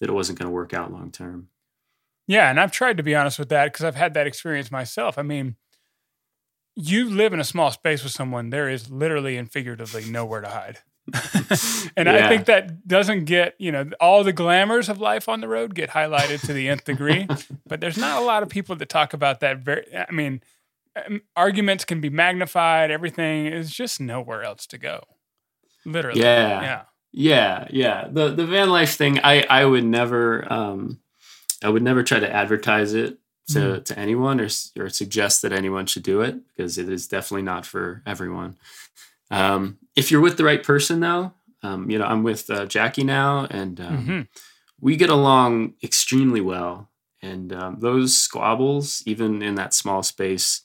that 0.00 0.08
it 0.08 0.12
wasn't 0.12 0.38
going 0.38 0.48
to 0.48 0.54
work 0.54 0.72
out 0.72 0.92
long 0.92 1.10
term. 1.10 1.48
Yeah, 2.26 2.50
and 2.50 2.60
I've 2.60 2.72
tried 2.72 2.98
to 2.98 3.02
be 3.02 3.14
honest 3.14 3.38
with 3.38 3.48
that 3.48 3.72
because 3.72 3.84
I've 3.84 3.96
had 3.96 4.14
that 4.14 4.26
experience 4.26 4.70
myself. 4.70 5.18
I 5.18 5.22
mean, 5.22 5.56
you 6.76 7.08
live 7.10 7.32
in 7.32 7.40
a 7.40 7.44
small 7.44 7.70
space 7.70 8.04
with 8.04 8.12
someone, 8.12 8.50
there 8.50 8.68
is 8.68 8.90
literally 8.90 9.36
and 9.36 9.50
figuratively 9.50 10.04
nowhere 10.08 10.42
to 10.42 10.48
hide. 10.48 10.78
and 11.96 12.06
yeah. 12.06 12.26
I 12.26 12.28
think 12.28 12.46
that 12.46 12.86
doesn't 12.86 13.24
get, 13.24 13.54
you 13.58 13.72
know, 13.72 13.90
all 14.00 14.24
the 14.24 14.32
glamours 14.32 14.88
of 14.88 15.00
life 15.00 15.28
on 15.28 15.40
the 15.40 15.48
road 15.48 15.74
get 15.74 15.90
highlighted 15.90 16.44
to 16.46 16.52
the 16.52 16.68
nth 16.68 16.84
degree, 16.84 17.26
but 17.66 17.80
there's 17.80 17.98
not 17.98 18.22
a 18.22 18.24
lot 18.24 18.42
of 18.42 18.48
people 18.48 18.76
that 18.76 18.88
talk 18.88 19.12
about 19.12 19.40
that 19.40 19.58
very 19.58 19.86
I 19.96 20.10
mean, 20.12 20.42
um, 20.96 21.22
arguments 21.36 21.84
can 21.84 22.00
be 22.00 22.10
magnified, 22.10 22.90
everything 22.90 23.46
is 23.46 23.70
just 23.70 24.00
nowhere 24.00 24.42
else 24.42 24.66
to 24.66 24.78
go. 24.78 25.04
Literally. 25.84 26.20
Yeah. 26.20 26.60
Yeah. 26.62 26.82
Yeah, 27.10 27.66
yeah. 27.70 28.08
The 28.10 28.30
the 28.34 28.46
van 28.46 28.70
life 28.70 28.96
thing, 28.96 29.18
I 29.24 29.42
I 29.48 29.64
would 29.64 29.84
never 29.84 30.50
um 30.52 31.00
I 31.62 31.68
would 31.68 31.82
never 31.82 32.02
try 32.02 32.20
to 32.20 32.30
advertise 32.30 32.94
it 32.94 33.18
to 33.48 33.58
mm. 33.58 33.84
to 33.86 33.98
anyone 33.98 34.40
or 34.40 34.48
or 34.78 34.88
suggest 34.90 35.42
that 35.42 35.52
anyone 35.52 35.86
should 35.86 36.02
do 36.02 36.20
it 36.20 36.36
because 36.48 36.76
it 36.76 36.88
is 36.88 37.08
definitely 37.08 37.42
not 37.42 37.64
for 37.64 38.02
everyone. 38.06 38.56
Um 39.30 39.78
if 39.96 40.10
you're 40.10 40.20
with 40.20 40.36
the 40.36 40.44
right 40.44 40.62
person 40.62 41.00
though, 41.00 41.32
um 41.62 41.90
you 41.90 41.98
know, 41.98 42.06
I'm 42.06 42.22
with 42.22 42.48
uh, 42.50 42.66
Jackie 42.66 43.04
now 43.04 43.46
and 43.50 43.80
um, 43.80 43.98
mm-hmm. 43.98 44.20
we 44.80 44.96
get 44.96 45.10
along 45.10 45.74
extremely 45.82 46.40
well. 46.40 46.88
And 47.20 47.52
um, 47.52 47.80
those 47.80 48.16
squabbles, 48.16 49.02
even 49.04 49.42
in 49.42 49.56
that 49.56 49.74
small 49.74 50.04
space, 50.04 50.62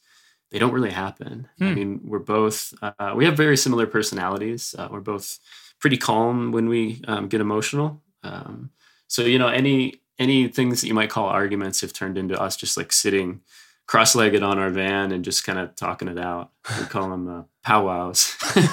they 0.52 0.60
don't 0.60 0.72
really 0.72 0.92
happen. 0.92 1.48
Hmm. 1.58 1.64
I 1.64 1.74
mean, 1.74 2.02
we're 2.04 2.20
both, 2.20 2.76
uh, 2.82 3.14
we 3.16 3.26
have 3.26 3.36
very 3.36 3.58
similar 3.58 3.88
personalities. 3.88 4.76
Uh, 4.78 4.88
we're 4.92 5.00
both 5.00 5.40
pretty 5.80 5.98
calm 5.98 6.52
when 6.52 6.70
we 6.70 7.02
um, 7.08 7.28
get 7.28 7.42
emotional. 7.42 8.04
Um, 8.22 8.70
so, 9.08 9.24
you 9.24 9.40
know, 9.40 9.48
any, 9.48 10.02
any 10.20 10.48
things 10.48 10.82
that 10.82 10.88
you 10.88 10.94
might 10.94 11.10
call 11.10 11.26
arguments 11.26 11.82
have 11.82 11.92
turned 11.92 12.20
into 12.20 12.40
us 12.40 12.56
just 12.56 12.78
like 12.78 12.94
sitting 12.94 13.42
cross-legged 13.88 14.42
on 14.42 14.60
our 14.60 14.70
van 14.70 15.12
and 15.12 15.26
just 15.26 15.44
kind 15.44 15.60
of 15.60 15.76
talking 15.76 16.08
it 16.08 16.18
out. 16.18 16.52
We 16.80 16.86
call 16.86 17.10
them 17.10 17.28
uh, 17.28 17.44
powwows. 17.64 18.36
um, 18.56 18.64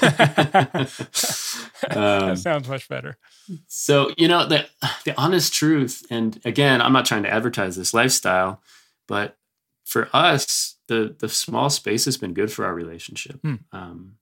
that 1.90 2.38
sounds 2.38 2.68
much 2.68 2.88
better. 2.88 3.16
So 3.66 4.12
you 4.16 4.28
know 4.28 4.46
the 4.46 4.66
the 5.04 5.14
honest 5.20 5.52
truth, 5.52 6.06
and 6.10 6.40
again, 6.44 6.80
I'm 6.80 6.92
not 6.92 7.06
trying 7.06 7.24
to 7.24 7.32
advertise 7.32 7.76
this 7.76 7.92
lifestyle, 7.92 8.62
but 9.08 9.36
for 9.84 10.08
us, 10.12 10.76
the 10.86 11.14
the 11.18 11.28
small 11.28 11.70
space 11.70 12.04
has 12.04 12.16
been 12.16 12.34
good 12.34 12.52
for 12.52 12.64
our 12.64 12.74
relationship. 12.74 13.40
Hmm. 13.42 13.54
Um. 13.72 14.12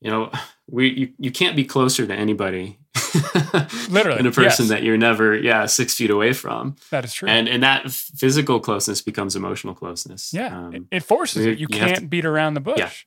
You 0.00 0.10
know, 0.10 0.30
we 0.70 0.88
you, 0.88 1.12
you 1.18 1.30
can't 1.30 1.56
be 1.56 1.64
closer 1.64 2.06
to 2.06 2.14
anybody 2.14 2.78
literally 3.90 4.18
than 4.18 4.26
a 4.26 4.32
person 4.32 4.64
yes. 4.64 4.68
that 4.68 4.82
you're 4.82 4.96
never 4.96 5.36
yeah 5.36 5.66
six 5.66 5.94
feet 5.94 6.10
away 6.10 6.32
from. 6.32 6.76
That 6.90 7.04
is 7.04 7.14
true. 7.14 7.28
And 7.28 7.48
and 7.48 7.62
that 7.62 7.90
physical 7.90 8.60
closeness 8.60 9.02
becomes 9.02 9.36
emotional 9.36 9.74
closeness. 9.74 10.32
Yeah 10.32 10.56
um, 10.56 10.88
it 10.90 11.00
forces 11.00 11.46
it. 11.46 11.58
You, 11.58 11.66
you 11.68 11.68
can't 11.68 11.96
to, 11.96 12.06
beat 12.06 12.24
around 12.24 12.54
the 12.54 12.60
bush. 12.60 13.06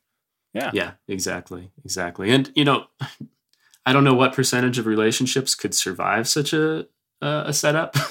Yeah. 0.54 0.64
yeah 0.64 0.72
yeah 0.74 0.92
exactly 1.08 1.72
exactly. 1.84 2.32
And 2.32 2.52
you 2.56 2.66
know 2.66 2.86
i 3.86 3.94
don't 3.94 4.04
know 4.04 4.14
what 4.14 4.34
percentage 4.34 4.78
of 4.78 4.86
relationships 4.86 5.56
could 5.56 5.74
survive 5.74 6.28
such 6.28 6.54
a 6.54 6.88
uh, 7.22 7.44
a 7.48 7.54
setup. 7.54 7.96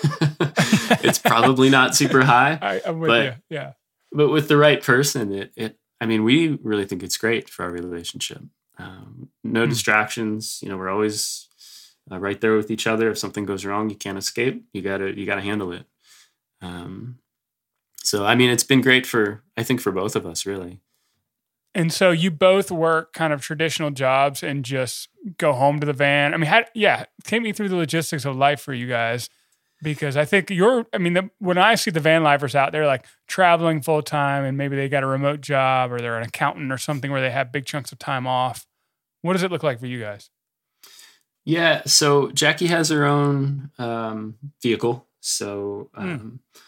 It's 1.02 1.18
probably 1.18 1.70
not 1.70 1.94
super 1.94 2.24
high 2.24 2.58
I, 2.60 2.80
am 2.84 2.98
with 2.98 3.08
but, 3.08 3.24
you. 3.24 3.32
Yeah. 3.48 3.72
but 4.12 4.28
with 4.28 4.48
the 4.48 4.56
right 4.56 4.82
person 4.82 5.32
it 5.32 5.52
it 5.54 5.78
i 6.00 6.06
mean 6.06 6.24
we 6.24 6.58
really 6.62 6.84
think 6.84 7.04
it's 7.04 7.16
great 7.16 7.48
for 7.48 7.64
our 7.64 7.70
relationship 7.70 8.42
um, 8.80 9.28
no 9.44 9.66
mm. 9.66 9.68
distractions 9.68 10.60
you 10.62 10.68
know 10.68 10.76
we're 10.76 10.90
always 10.90 11.50
uh, 12.10 12.18
right 12.18 12.40
there 12.40 12.56
with 12.56 12.70
each 12.70 12.86
other. 12.86 13.10
If 13.10 13.18
something 13.18 13.44
goes 13.44 13.64
wrong, 13.64 13.90
you 13.90 13.96
can't 13.96 14.18
escape. 14.18 14.64
You 14.72 14.82
gotta 14.82 15.16
you 15.16 15.26
gotta 15.26 15.40
handle 15.40 15.72
it. 15.72 15.86
Um, 16.60 17.18
so 17.98 18.24
I 18.24 18.34
mean, 18.34 18.50
it's 18.50 18.64
been 18.64 18.80
great 18.80 19.06
for 19.06 19.42
I 19.56 19.62
think 19.62 19.80
for 19.80 19.92
both 19.92 20.16
of 20.16 20.26
us, 20.26 20.46
really. 20.46 20.80
And 21.72 21.92
so 21.92 22.10
you 22.10 22.32
both 22.32 22.72
work 22.72 23.12
kind 23.12 23.32
of 23.32 23.42
traditional 23.42 23.92
jobs 23.92 24.42
and 24.42 24.64
just 24.64 25.08
go 25.38 25.52
home 25.52 25.78
to 25.78 25.86
the 25.86 25.92
van. 25.92 26.34
I 26.34 26.36
mean, 26.36 26.48
how, 26.48 26.64
yeah, 26.74 27.04
take 27.22 27.42
me 27.42 27.52
through 27.52 27.68
the 27.68 27.76
logistics 27.76 28.24
of 28.24 28.34
life 28.34 28.60
for 28.60 28.74
you 28.74 28.88
guys 28.88 29.30
because 29.80 30.16
I 30.16 30.24
think 30.24 30.50
you're, 30.50 30.84
I 30.92 30.98
mean, 30.98 31.12
the, 31.12 31.30
when 31.38 31.58
I 31.58 31.76
see 31.76 31.92
the 31.92 32.00
van 32.00 32.24
lifers 32.24 32.56
out 32.56 32.72
there 32.72 32.86
like 32.86 33.06
traveling 33.28 33.82
full 33.82 34.02
time 34.02 34.44
and 34.44 34.58
maybe 34.58 34.74
they 34.74 34.88
got 34.88 35.04
a 35.04 35.06
remote 35.06 35.42
job 35.42 35.92
or 35.92 36.00
they're 36.00 36.18
an 36.18 36.26
accountant 36.26 36.72
or 36.72 36.78
something 36.78 37.12
where 37.12 37.20
they 37.20 37.30
have 37.30 37.52
big 37.52 37.66
chunks 37.66 37.92
of 37.92 38.00
time 38.00 38.26
off. 38.26 38.66
What 39.22 39.34
does 39.34 39.42
it 39.42 39.50
look 39.50 39.62
like 39.62 39.80
for 39.80 39.86
you 39.86 40.00
guys? 40.00 40.30
Yeah, 41.44 41.82
so 41.86 42.30
Jackie 42.30 42.66
has 42.66 42.90
her 42.90 43.04
own 43.04 43.70
um, 43.78 44.36
vehicle, 44.62 45.06
so 45.20 45.90
hmm. 45.94 46.00
um, 46.00 46.18
mm. 46.18 46.62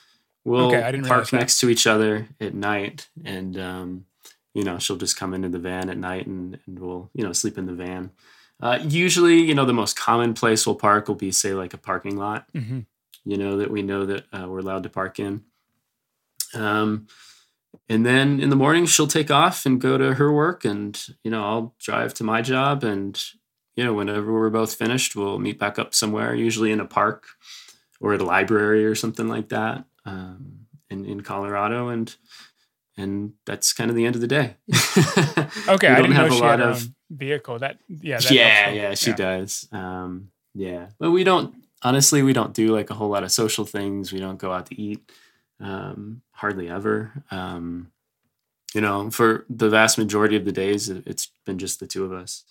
we'll 0.44 0.74
okay, 0.74 1.00
park 1.02 1.32
next 1.32 1.60
to 1.60 1.68
each 1.68 1.86
other 1.86 2.26
at 2.40 2.54
night, 2.54 3.08
and 3.24 3.58
um, 3.58 4.06
you 4.54 4.64
know 4.64 4.78
she'll 4.78 4.96
just 4.96 5.16
come 5.16 5.34
into 5.34 5.48
the 5.48 5.58
van 5.58 5.90
at 5.90 5.98
night, 5.98 6.26
and, 6.26 6.58
and 6.66 6.78
we'll 6.78 7.10
you 7.14 7.22
know 7.22 7.32
sleep 7.32 7.58
in 7.58 7.66
the 7.66 7.74
van. 7.74 8.10
Uh, 8.62 8.78
usually, 8.82 9.40
you 9.40 9.54
know, 9.54 9.64
the 9.64 9.72
most 9.72 9.96
common 9.96 10.34
place 10.34 10.66
we'll 10.66 10.76
park 10.76 11.08
will 11.08 11.16
be 11.16 11.32
say 11.32 11.52
like 11.52 11.74
a 11.74 11.78
parking 11.78 12.16
lot, 12.16 12.46
mm-hmm. 12.52 12.80
you 13.24 13.36
know, 13.36 13.56
that 13.56 13.70
we 13.70 13.82
know 13.82 14.06
that 14.06 14.24
uh, 14.32 14.46
we're 14.48 14.60
allowed 14.60 14.84
to 14.84 14.88
park 14.88 15.18
in. 15.18 15.42
Um, 16.54 17.08
and 17.88 18.04
then 18.06 18.40
in 18.40 18.50
the 18.50 18.56
morning 18.56 18.86
she'll 18.86 19.06
take 19.06 19.30
off 19.30 19.66
and 19.66 19.80
go 19.80 19.98
to 19.98 20.14
her 20.14 20.32
work, 20.32 20.64
and 20.64 21.00
you 21.22 21.30
know 21.30 21.44
I'll 21.44 21.74
drive 21.78 22.14
to 22.14 22.24
my 22.24 22.42
job, 22.42 22.84
and 22.84 23.22
you 23.76 23.84
know, 23.84 23.94
whenever 23.94 24.32
we're 24.32 24.50
both 24.50 24.74
finished, 24.74 25.16
we'll 25.16 25.38
meet 25.38 25.58
back 25.58 25.78
up 25.78 25.94
somewhere, 25.94 26.34
usually 26.34 26.72
in 26.72 26.80
a 26.80 26.84
park 26.84 27.26
or 28.00 28.12
at 28.14 28.20
a 28.20 28.24
library 28.24 28.84
or 28.84 28.94
something 28.94 29.28
like 29.28 29.48
that 29.48 29.84
um, 30.04 30.66
in, 30.90 31.04
in 31.04 31.22
Colorado. 31.22 31.88
And 31.88 32.14
and 32.98 33.32
that's 33.46 33.72
kind 33.72 33.88
of 33.88 33.96
the 33.96 34.04
end 34.04 34.14
of 34.14 34.20
the 34.20 34.26
day. 34.26 34.56
okay, 35.68 35.88
I 35.88 35.96
didn't 35.96 36.12
have 36.12 36.30
a 36.30 36.36
lot 36.36 36.60
of 36.60 36.86
vehicle. 37.10 37.58
That 37.58 37.78
yeah, 37.88 38.18
that 38.18 38.30
yeah, 38.30 38.70
yeah, 38.70 38.94
she 38.94 39.10
yeah. 39.10 39.16
does. 39.16 39.68
Um, 39.72 40.30
yeah, 40.54 40.88
but 40.98 41.10
we 41.10 41.24
don't. 41.24 41.54
Honestly, 41.84 42.22
we 42.22 42.32
don't 42.32 42.52
do 42.52 42.74
like 42.74 42.90
a 42.90 42.94
whole 42.94 43.08
lot 43.08 43.24
of 43.24 43.32
social 43.32 43.64
things. 43.64 44.12
We 44.12 44.20
don't 44.20 44.38
go 44.38 44.52
out 44.52 44.66
to 44.66 44.80
eat, 44.80 45.10
um, 45.62 46.22
hardly 46.32 46.68
ever. 46.68 47.24
Um, 47.30 47.92
you 48.74 48.80
know, 48.80 49.10
for 49.10 49.44
the 49.48 49.70
vast 49.70 49.98
majority 49.98 50.36
of 50.36 50.44
the 50.44 50.52
days, 50.52 50.88
it's 50.88 51.30
been 51.44 51.58
just 51.58 51.80
the 51.80 51.86
two 51.86 52.04
of 52.04 52.12
us. 52.12 52.44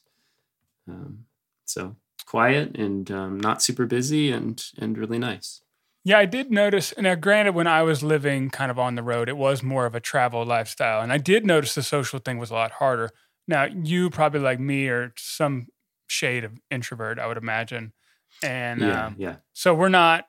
Um, 0.88 1.26
so 1.66 1.96
quiet 2.26 2.78
and 2.78 3.12
um, 3.12 3.40
not 3.40 3.62
super 3.62 3.86
busy 3.86 4.32
and 4.32 4.64
and 4.78 4.98
really 4.98 5.20
nice. 5.20 5.62
Yeah, 6.04 6.18
I 6.18 6.26
did 6.26 6.50
notice. 6.50 6.94
Now, 6.98 7.14
granted, 7.16 7.54
when 7.54 7.68
I 7.68 7.84
was 7.84 8.02
living 8.02 8.50
kind 8.50 8.72
of 8.72 8.80
on 8.80 8.96
the 8.96 9.04
road, 9.04 9.30
it 9.30 9.38
was 9.38 9.62
more 9.62 9.86
of 9.86 9.94
a 9.94 10.00
travel 10.00 10.44
lifestyle, 10.46 11.02
and 11.02 11.12
I 11.12 11.18
did 11.18 11.46
notice 11.46 11.76
the 11.76 11.84
social 11.84 12.20
thing 12.20 12.38
was 12.38 12.50
a 12.50 12.56
lot 12.56 12.72
harder. 12.72 13.12
Now, 13.48 13.66
you 13.66 14.10
probably 14.10 14.40
like 14.40 14.60
me 14.60 14.88
or 14.88 15.14
some 15.18 15.68
shade 16.08 16.44
of 16.44 16.54
introvert, 16.70 17.20
I 17.20 17.28
would 17.28 17.38
imagine, 17.38 17.94
and 18.42 18.82
yeah, 18.82 19.06
um, 19.08 19.16
yeah. 19.18 19.36
So 19.54 19.76
we're 19.76 19.90
not 19.90 20.26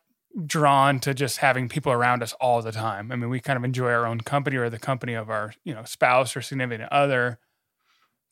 drawn 0.46 0.98
to 1.00 1.14
just 1.14 1.38
having 1.38 1.68
people 1.68 1.92
around 1.92 2.22
us 2.22 2.32
all 2.34 2.62
the 2.62 2.72
time. 2.72 3.12
I 3.12 3.16
mean, 3.16 3.30
we 3.30 3.40
kind 3.40 3.56
of 3.56 3.64
enjoy 3.64 3.90
our 3.90 4.06
own 4.06 4.20
company 4.20 4.56
or 4.56 4.70
the 4.70 4.78
company 4.78 5.14
of 5.14 5.30
our 5.30 5.54
you 5.64 5.74
know 5.74 5.84
spouse 5.84 6.36
or 6.36 6.42
significant 6.42 6.90
other. 6.92 7.38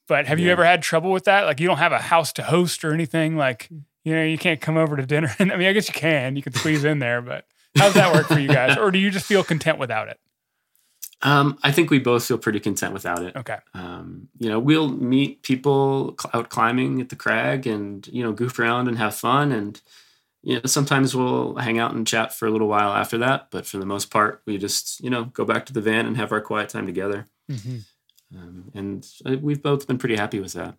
But 0.09 0.27
have 0.27 0.39
yeah. 0.39 0.47
you 0.47 0.53
ever 0.53 0.65
had 0.65 0.83
trouble 0.83 1.13
with 1.13 1.25
that? 1.25 1.45
Like 1.45 1.61
you 1.61 1.67
don't 1.67 1.79
have 1.79 1.93
a 1.93 1.99
house 1.99 2.33
to 2.35 2.43
host 2.43 2.85
or 2.85 2.93
anything. 2.93 3.37
Like 3.37 3.69
mm. 3.73 3.83
you 4.05 4.15
know 4.15 4.25
you 4.25 4.39
can't 4.39 4.61
come 4.61 4.77
over 4.77 4.97
to 4.97 5.07
dinner. 5.07 5.35
I 5.39 5.45
mean, 5.45 5.69
I 5.69 5.73
guess 5.73 5.89
you 5.89 5.95
can. 5.95 6.37
You 6.37 6.43
can 6.43 6.53
squeeze 6.53 6.85
in 6.85 6.99
there, 6.99 7.23
but 7.23 7.45
how 7.77 7.87
does 7.87 7.95
that 7.95 8.15
work 8.15 8.27
for 8.27 8.39
you 8.39 8.49
guys? 8.49 8.77
Or 8.77 8.91
do 8.91 8.99
you 8.99 9.11
just 9.11 9.27
feel 9.27 9.45
content 9.45 9.79
without 9.79 10.09
it? 10.09 10.19
Um, 11.23 11.59
I 11.63 11.71
think 11.71 11.91
we 11.91 11.99
both 11.99 12.25
feel 12.25 12.39
pretty 12.39 12.61
content 12.61 12.95
without 12.95 13.23
it. 13.23 13.37
Okay. 13.37 13.59
Um, 13.75 14.29
you 14.39 14.49
know, 14.49 14.59
we'll 14.59 14.89
meet 14.89 15.43
people 15.43 16.17
out 16.33 16.49
climbing 16.49 17.01
at 17.01 17.11
the 17.11 17.17
crag 17.17 17.67
and 17.67 18.07
you 18.09 18.23
know 18.23 18.33
goof 18.33 18.59
around 18.59 18.89
and 18.89 18.97
have 18.97 19.15
fun 19.15 19.53
and 19.53 19.81
you 20.43 20.55
know 20.55 20.63
sometimes 20.65 21.15
we'll 21.15 21.55
hang 21.57 21.79
out 21.79 21.93
and 21.93 22.07
chat 22.07 22.35
for 22.35 22.47
a 22.47 22.51
little 22.51 22.69
while 22.69 22.93
after 22.93 23.19
that 23.19 23.49
but 23.51 23.67
for 23.67 23.79
the 23.79 23.87
most 23.87 24.11
part 24.11 24.43
we 24.47 24.59
just 24.59 25.01
you 25.01 25.11
know 25.11 25.25
go 25.25 25.45
back 25.45 25.67
to 25.67 25.73
the 25.73 25.81
van 25.81 26.07
and 26.07 26.17
have 26.17 26.33
our 26.33 26.41
quiet 26.41 26.69
time 26.69 26.87
together 26.87 27.27
mm-hmm. 27.51 27.79
Um, 28.37 28.71
and 28.75 29.07
uh, 29.27 29.37
we've 29.41 29.63
both 29.63 29.87
been 29.87 29.99
pretty 29.99 30.17
happy 30.17 30.41
with 30.41 30.53
that. 30.53 30.77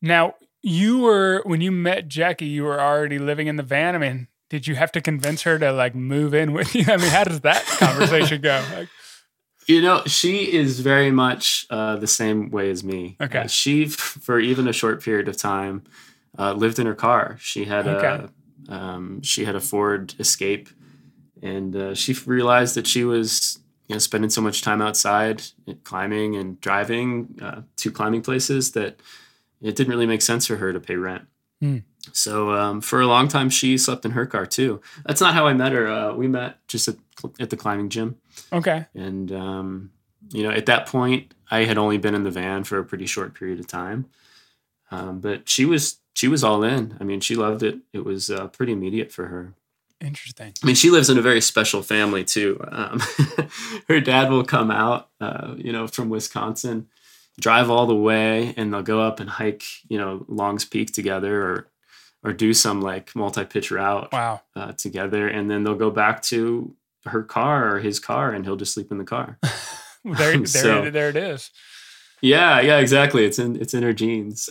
Now, 0.00 0.34
you 0.62 0.98
were, 0.98 1.42
when 1.44 1.60
you 1.60 1.70
met 1.70 2.08
Jackie, 2.08 2.46
you 2.46 2.64
were 2.64 2.80
already 2.80 3.18
living 3.18 3.46
in 3.46 3.56
the 3.56 3.62
van. 3.62 3.94
I 3.94 3.98
mean, 3.98 4.28
did 4.48 4.66
you 4.66 4.74
have 4.76 4.92
to 4.92 5.00
convince 5.00 5.42
her 5.42 5.58
to 5.58 5.72
like 5.72 5.94
move 5.94 6.34
in 6.34 6.52
with 6.52 6.74
you? 6.74 6.84
I 6.88 6.96
mean, 6.96 7.10
how 7.10 7.24
does 7.24 7.40
that 7.40 7.64
conversation 7.66 8.40
go? 8.40 8.64
Like, 8.74 8.88
you 9.66 9.82
know, 9.82 10.02
she 10.06 10.50
is 10.50 10.80
very 10.80 11.10
much 11.10 11.66
uh, 11.68 11.96
the 11.96 12.06
same 12.06 12.50
way 12.50 12.70
as 12.70 12.82
me. 12.82 13.18
Okay. 13.20 13.40
Uh, 13.40 13.46
she, 13.46 13.84
for 13.88 14.40
even 14.40 14.66
a 14.66 14.72
short 14.72 15.02
period 15.02 15.28
of 15.28 15.36
time, 15.36 15.82
uh, 16.38 16.54
lived 16.54 16.78
in 16.78 16.86
her 16.86 16.94
car. 16.94 17.36
She 17.38 17.66
had 17.66 17.86
okay. 17.86 18.24
a 18.24 18.30
um, 18.68 19.22
she 19.22 19.44
had 19.44 19.54
a 19.54 19.60
Ford 19.60 20.14
Escape, 20.18 20.68
and 21.42 21.74
uh, 21.74 21.94
she 21.94 22.14
realized 22.26 22.74
that 22.74 22.86
she 22.86 23.04
was 23.04 23.58
you 23.88 23.94
know 23.94 23.98
spending 23.98 24.30
so 24.30 24.40
much 24.40 24.62
time 24.62 24.82
outside 24.82 25.42
climbing 25.84 26.36
and 26.36 26.60
driving 26.60 27.38
uh, 27.42 27.62
to 27.76 27.90
climbing 27.90 28.22
places 28.22 28.72
that 28.72 29.00
it 29.60 29.74
didn't 29.74 29.90
really 29.90 30.06
make 30.06 30.22
sense 30.22 30.46
for 30.46 30.56
her 30.56 30.72
to 30.72 30.80
pay 30.80 30.96
rent. 30.96 31.26
Mm. 31.62 31.82
So 32.12 32.52
um, 32.52 32.80
for 32.80 33.00
a 33.00 33.06
long 33.06 33.28
time, 33.28 33.50
she 33.50 33.76
slept 33.76 34.04
in 34.04 34.12
her 34.12 34.26
car 34.26 34.46
too. 34.46 34.80
That's 35.04 35.20
not 35.20 35.34
how 35.34 35.46
I 35.46 35.54
met 35.54 35.72
her. 35.72 35.88
Uh, 35.88 36.14
we 36.14 36.28
met 36.28 36.58
just 36.68 36.88
at, 36.88 36.96
at, 37.40 37.50
the 37.50 37.56
climbing 37.56 37.88
gym. 37.88 38.16
Okay. 38.52 38.86
And 38.94 39.32
um, 39.32 39.90
you 40.30 40.42
know, 40.42 40.50
at 40.50 40.66
that 40.66 40.86
point, 40.86 41.34
I 41.50 41.64
had 41.64 41.78
only 41.78 41.98
been 41.98 42.14
in 42.14 42.22
the 42.22 42.30
van 42.30 42.64
for 42.64 42.78
a 42.78 42.84
pretty 42.84 43.06
short 43.06 43.34
period 43.34 43.58
of 43.58 43.66
time, 43.66 44.06
um, 44.90 45.20
but 45.20 45.48
she 45.48 45.64
was 45.64 45.98
she 46.14 46.28
was 46.28 46.42
all 46.42 46.64
in. 46.64 46.96
I 47.00 47.04
mean, 47.04 47.20
she 47.20 47.34
loved 47.34 47.62
it. 47.62 47.78
It 47.92 48.04
was 48.04 48.30
uh, 48.30 48.48
pretty 48.48 48.72
immediate 48.72 49.12
for 49.12 49.26
her. 49.26 49.54
Interesting. 50.00 50.52
I 50.62 50.66
mean, 50.66 50.76
she 50.76 50.90
lives 50.90 51.10
in 51.10 51.18
a 51.18 51.22
very 51.22 51.40
special 51.40 51.82
family 51.82 52.24
too. 52.24 52.60
Um, 52.70 53.00
her 53.88 54.00
dad 54.00 54.30
will 54.30 54.44
come 54.44 54.70
out, 54.70 55.08
uh, 55.20 55.54
you 55.56 55.72
know, 55.72 55.86
from 55.86 56.08
Wisconsin, 56.08 56.88
drive 57.40 57.70
all 57.70 57.86
the 57.86 57.94
way, 57.94 58.54
and 58.56 58.72
they'll 58.72 58.82
go 58.82 59.00
up 59.00 59.20
and 59.20 59.28
hike, 59.28 59.64
you 59.88 59.98
know, 59.98 60.24
Long's 60.28 60.64
Peak 60.64 60.92
together, 60.92 61.42
or 61.42 61.68
or 62.24 62.32
do 62.32 62.52
some 62.52 62.80
like 62.80 63.14
multi-pitch 63.14 63.70
route. 63.70 64.12
Wow. 64.12 64.42
Uh, 64.54 64.72
together, 64.72 65.28
and 65.28 65.50
then 65.50 65.64
they'll 65.64 65.74
go 65.74 65.90
back 65.90 66.22
to 66.22 66.74
her 67.06 67.22
car 67.22 67.74
or 67.74 67.78
his 67.80 67.98
car, 67.98 68.32
and 68.32 68.44
he'll 68.44 68.56
just 68.56 68.74
sleep 68.74 68.90
in 68.90 68.98
the 68.98 69.04
car. 69.04 69.38
there, 70.04 70.14
there, 70.36 70.46
so, 70.46 70.90
there 70.90 71.08
it 71.08 71.16
is. 71.16 71.50
Yeah, 72.20 72.60
yeah, 72.60 72.78
exactly. 72.78 73.24
It's 73.24 73.38
in 73.38 73.56
it's 73.60 73.74
in 73.74 73.82
her 73.82 73.92
genes. 73.92 74.48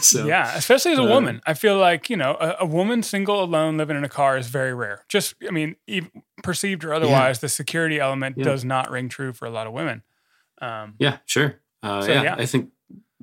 so 0.06 0.26
yeah, 0.26 0.56
especially 0.56 0.92
as 0.92 0.98
a 0.98 1.02
uh, 1.02 1.08
woman, 1.08 1.40
I 1.46 1.54
feel 1.54 1.78
like 1.78 2.10
you 2.10 2.16
know 2.16 2.36
a, 2.40 2.56
a 2.60 2.66
woman 2.66 3.02
single 3.02 3.42
alone 3.42 3.76
living 3.76 3.96
in 3.96 4.04
a 4.04 4.08
car 4.08 4.36
is 4.36 4.48
very 4.48 4.74
rare. 4.74 5.04
Just 5.08 5.34
I 5.46 5.50
mean, 5.50 5.76
even 5.86 6.10
perceived 6.42 6.84
or 6.84 6.92
otherwise, 6.92 7.38
the 7.40 7.48
security 7.48 8.00
element 8.00 8.36
Yeah. 8.38 8.44
does 8.44 8.64
not 8.64 8.90
ring 8.90 9.08
true 9.08 9.32
for 9.32 9.46
a 9.46 9.50
lot 9.50 9.66
of 9.66 9.72
women. 9.72 10.02
Um, 10.60 10.94
Yeah, 10.98 11.18
sure. 11.26 11.60
Uh, 11.82 12.02
So, 12.02 12.12
yeah, 12.12 12.22
yeah. 12.22 12.34
I 12.38 12.46
think 12.46 12.70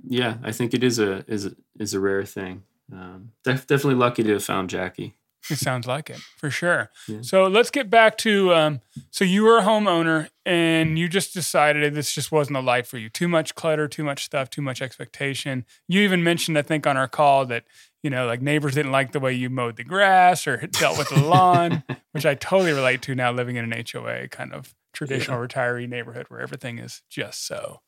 yeah, 0.07 0.37
I 0.43 0.51
think 0.51 0.73
it 0.73 0.83
is 0.83 0.99
a 0.99 1.23
is 1.27 1.45
a, 1.45 1.51
is 1.79 1.93
a 1.93 1.99
rare 1.99 2.25
thing. 2.25 2.63
Um, 2.91 3.31
def- 3.43 3.67
definitely 3.67 3.95
lucky 3.95 4.23
to 4.23 4.33
have 4.33 4.43
found 4.43 4.69
Jackie. 4.69 5.15
It 5.49 5.57
sounds 5.57 5.87
like 5.87 6.09
it 6.09 6.19
for 6.37 6.49
sure. 6.49 6.89
Yeah. 7.07 7.19
So 7.21 7.47
let's 7.47 7.69
get 7.69 7.89
back 7.89 8.17
to 8.19 8.53
um, 8.53 8.81
so 9.11 9.25
you 9.25 9.43
were 9.43 9.57
a 9.57 9.63
homeowner 9.63 10.29
and 10.45 10.97
you 10.97 11.07
just 11.07 11.33
decided 11.33 11.93
this 11.93 12.13
just 12.13 12.31
wasn't 12.31 12.57
a 12.57 12.61
life 12.61 12.87
for 12.87 12.97
you. 12.97 13.09
Too 13.09 13.27
much 13.27 13.55
clutter, 13.55 13.87
too 13.87 14.03
much 14.03 14.23
stuff, 14.23 14.49
too 14.49 14.61
much 14.61 14.81
expectation. 14.81 15.65
You 15.87 16.01
even 16.01 16.23
mentioned, 16.23 16.57
I 16.57 16.61
think, 16.61 16.87
on 16.87 16.97
our 16.97 17.07
call 17.07 17.45
that 17.47 17.65
you 18.03 18.09
know, 18.09 18.27
like 18.27 18.41
neighbors 18.41 18.75
didn't 18.75 18.91
like 18.91 19.13
the 19.13 19.19
way 19.19 19.33
you 19.33 19.49
mowed 19.49 19.77
the 19.77 19.83
grass 19.83 20.45
or 20.45 20.57
dealt 20.71 20.97
with 20.97 21.09
the 21.09 21.21
lawn, 21.21 21.83
which 22.11 22.25
I 22.25 22.35
totally 22.35 22.73
relate 22.73 23.01
to 23.03 23.15
now 23.15 23.31
living 23.31 23.55
in 23.55 23.71
an 23.71 23.83
HOA 23.91 24.27
kind 24.27 24.53
of 24.53 24.75
traditional 24.91 25.39
retiree 25.39 25.87
neighborhood 25.87 26.25
where 26.27 26.41
everything 26.41 26.77
is 26.77 27.01
just 27.09 27.47
so. 27.47 27.81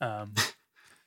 Um, 0.00 0.34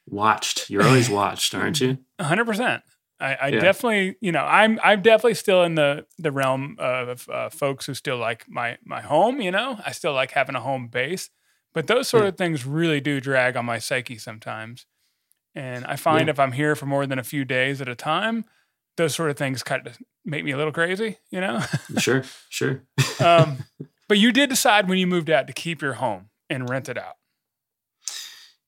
Watched. 0.06 0.70
You're 0.70 0.84
always 0.84 1.10
watched, 1.10 1.56
aren't 1.56 1.80
you? 1.80 1.98
hundred 2.20 2.44
percent. 2.44 2.84
I, 3.24 3.38
I 3.42 3.48
Yeah. 3.50 3.60
definitely, 3.62 4.16
you 4.22 4.32
know, 4.32 4.44
I'm 4.44 4.80
I'm 4.84 5.02
definitely 5.02 5.36
still 5.36 5.64
in 5.64 5.76
the 5.76 6.06
the 6.18 6.32
realm 6.32 6.76
of 6.80 7.30
uh, 7.30 7.50
folks 7.50 7.86
who 7.86 7.94
still 7.94 8.18
like 8.18 8.46
my 8.50 8.78
my 8.84 9.02
home. 9.02 9.42
You 9.42 9.52
know, 9.52 9.80
I 9.86 9.92
still 9.94 10.14
like 10.14 10.32
having 10.32 10.56
a 10.56 10.62
home 10.62 10.88
base, 10.90 11.30
but 11.74 11.88
those 11.88 12.08
sort 12.10 12.24
Yeah. 12.24 12.30
of 12.30 12.38
things 12.38 12.66
really 12.66 13.00
do 13.02 13.20
drag 13.22 13.56
on 13.58 13.66
my 13.66 13.80
psyche 13.80 14.18
sometimes. 14.18 14.86
And 15.56 15.86
I 15.86 15.96
find 15.96 16.28
Yeah. 16.28 16.32
if 16.32 16.40
I'm 16.40 16.52
here 16.54 16.76
for 16.76 16.86
more 16.86 17.06
than 17.06 17.20
a 17.20 17.24
few 17.24 17.46
days 17.46 17.80
at 17.82 17.88
a 17.88 17.96
time, 17.96 18.46
those 18.98 19.16
sort 19.16 19.30
of 19.30 19.38
things 19.38 19.64
kind 19.64 19.88
of 19.88 19.98
make 20.26 20.44
me 20.44 20.52
a 20.52 20.58
little 20.58 20.74
crazy. 20.74 21.18
You 21.32 21.42
know. 21.42 21.62
sure, 22.00 22.24
sure. 22.50 22.84
um, 23.20 23.60
but 24.10 24.18
you 24.18 24.32
did 24.32 24.50
decide 24.50 24.90
when 24.90 24.98
you 24.98 25.08
moved 25.08 25.30
out 25.30 25.48
to 25.48 25.54
keep 25.54 25.82
your 25.82 25.94
home 25.94 26.30
and 26.50 26.70
rent 26.70 26.90
it 26.90 26.98
out. 26.98 27.16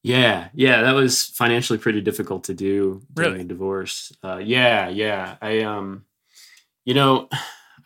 Yeah, 0.06 0.50
yeah, 0.54 0.84
that 0.84 0.94
was 0.94 1.24
financially 1.24 1.80
pretty 1.80 2.00
difficult 2.00 2.44
to 2.44 2.54
do 2.54 3.02
during 3.12 3.32
Really? 3.32 3.42
a 3.42 3.48
divorce. 3.48 4.14
Uh, 4.24 4.38
yeah, 4.38 4.88
yeah. 4.88 5.38
I 5.42 5.62
um, 5.62 6.06
you 6.86 6.94
know, 6.94 7.28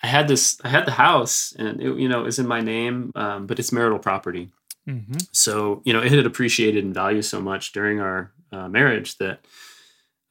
I 0.03 0.07
had 0.07 0.27
this, 0.27 0.59
I 0.61 0.67
had 0.67 0.85
the 0.85 0.91
house, 0.91 1.53
and 1.57 1.79
it, 1.81 1.97
you 1.97 2.09
know, 2.09 2.19
it 2.19 2.25
was 2.25 2.37
in 2.37 2.45
my 2.45 2.59
name, 2.59 3.13
um, 3.15 3.47
but 3.47 3.57
it's 3.57 3.71
marital 3.71 3.99
property. 3.99 4.49
Mm-hmm. 4.85 5.17
So 5.31 5.81
you 5.85 5.93
know, 5.93 6.01
it 6.01 6.11
had 6.11 6.25
appreciated 6.25 6.83
in 6.83 6.91
value 6.93 7.21
so 7.21 7.39
much 7.39 7.71
during 7.71 8.01
our 8.01 8.33
uh, 8.51 8.67
marriage 8.67 9.17
that 9.19 9.39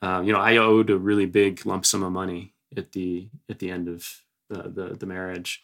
uh, 0.03 0.21
you 0.23 0.35
know 0.35 0.41
I 0.41 0.59
owed 0.59 0.91
a 0.91 0.99
really 0.99 1.27
big 1.27 1.65
lump 1.65 1.87
sum 1.87 2.03
of 2.03 2.13
money 2.13 2.53
at 2.77 2.93
the 2.93 3.31
at 3.49 3.61
the 3.61 3.71
end 3.71 3.89
of 3.89 4.07
the 4.51 4.69
the, 4.69 4.95
the 4.95 5.07
marriage. 5.07 5.63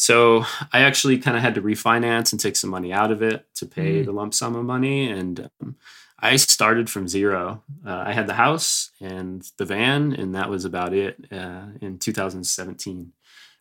So 0.00 0.46
I 0.72 0.80
actually 0.80 1.18
kind 1.18 1.36
of 1.36 1.42
had 1.42 1.54
to 1.56 1.60
refinance 1.62 2.32
and 2.32 2.40
take 2.40 2.56
some 2.56 2.70
money 2.70 2.90
out 2.90 3.12
of 3.12 3.20
it 3.20 3.44
to 3.56 3.66
pay 3.66 4.00
Mm. 4.00 4.06
the 4.06 4.12
lump 4.12 4.32
sum 4.32 4.56
of 4.56 4.64
money, 4.64 5.10
and 5.10 5.50
um, 5.60 5.76
I 6.18 6.36
started 6.36 6.88
from 6.88 7.06
zero. 7.06 7.62
Uh, 7.86 8.04
I 8.06 8.14
had 8.14 8.26
the 8.26 8.32
house 8.34 8.92
and 8.98 9.42
the 9.58 9.66
van, 9.66 10.14
and 10.14 10.34
that 10.34 10.48
was 10.48 10.64
about 10.64 10.94
it 10.94 11.26
uh, 11.30 11.66
in 11.82 11.98
2017, 11.98 13.12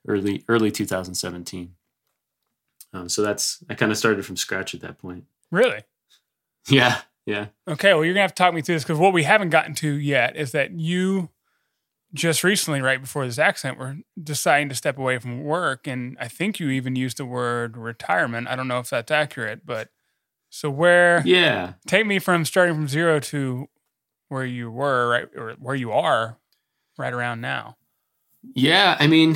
early 0.07 0.45
early 0.47 0.71
2017. 0.71 1.75
Um, 2.93 3.09
so 3.09 3.21
that's 3.21 3.61
I 3.69 3.75
kind 3.75 3.91
of 3.91 3.97
started 3.97 4.25
from 4.25 4.37
scratch 4.37 4.73
at 4.73 4.79
that 4.81 4.97
point. 4.97 5.25
Really? 5.51 5.81
Yeah, 6.69 7.01
yeah, 7.25 7.47
Okay, 7.67 7.93
well, 7.93 8.05
you're 8.05 8.13
gonna 8.13 8.21
have 8.21 8.35
to 8.35 8.43
talk 8.43 8.53
me 8.53 8.61
through 8.61 8.75
this 8.75 8.83
because 8.83 8.99
what 8.99 9.11
we 9.13 9.23
haven't 9.23 9.49
gotten 9.49 9.73
to 9.75 9.91
yet 9.91 10.35
is 10.37 10.51
that 10.51 10.71
you 10.71 11.29
just 12.13 12.43
recently, 12.43 12.81
right 12.81 13.01
before 13.01 13.25
this 13.25 13.37
accident, 13.37 13.77
were 13.77 13.97
deciding 14.21 14.69
to 14.69 14.75
step 14.75 14.97
away 14.97 15.19
from 15.19 15.43
work, 15.43 15.87
and 15.87 16.17
I 16.19 16.27
think 16.27 16.59
you 16.59 16.69
even 16.69 16.95
used 16.95 17.17
the 17.17 17.25
word 17.25 17.77
retirement. 17.77 18.47
I 18.47 18.55
don't 18.55 18.67
know 18.67 18.79
if 18.79 18.89
that's 18.89 19.11
accurate, 19.11 19.65
but 19.65 19.89
so 20.49 20.69
where? 20.69 21.21
yeah. 21.25 21.73
Take 21.87 22.05
me 22.05 22.19
from 22.19 22.45
starting 22.45 22.75
from 22.75 22.87
zero 22.87 23.19
to 23.19 23.67
where 24.29 24.45
you 24.45 24.71
were, 24.71 25.09
right, 25.09 25.27
or 25.35 25.51
where 25.59 25.75
you 25.75 25.91
are, 25.91 26.37
right 26.97 27.13
around 27.13 27.41
now. 27.41 27.77
Yeah, 28.55 28.97
I 28.99 29.07
mean, 29.07 29.35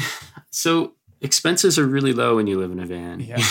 so 0.49 0.93
expenses 1.21 1.77
are 1.77 1.86
really 1.86 2.13
low 2.13 2.36
when 2.36 2.47
you 2.47 2.59
live 2.59 2.71
in 2.71 2.79
a 2.79 2.86
van. 2.86 3.19
Yeah. 3.19 3.43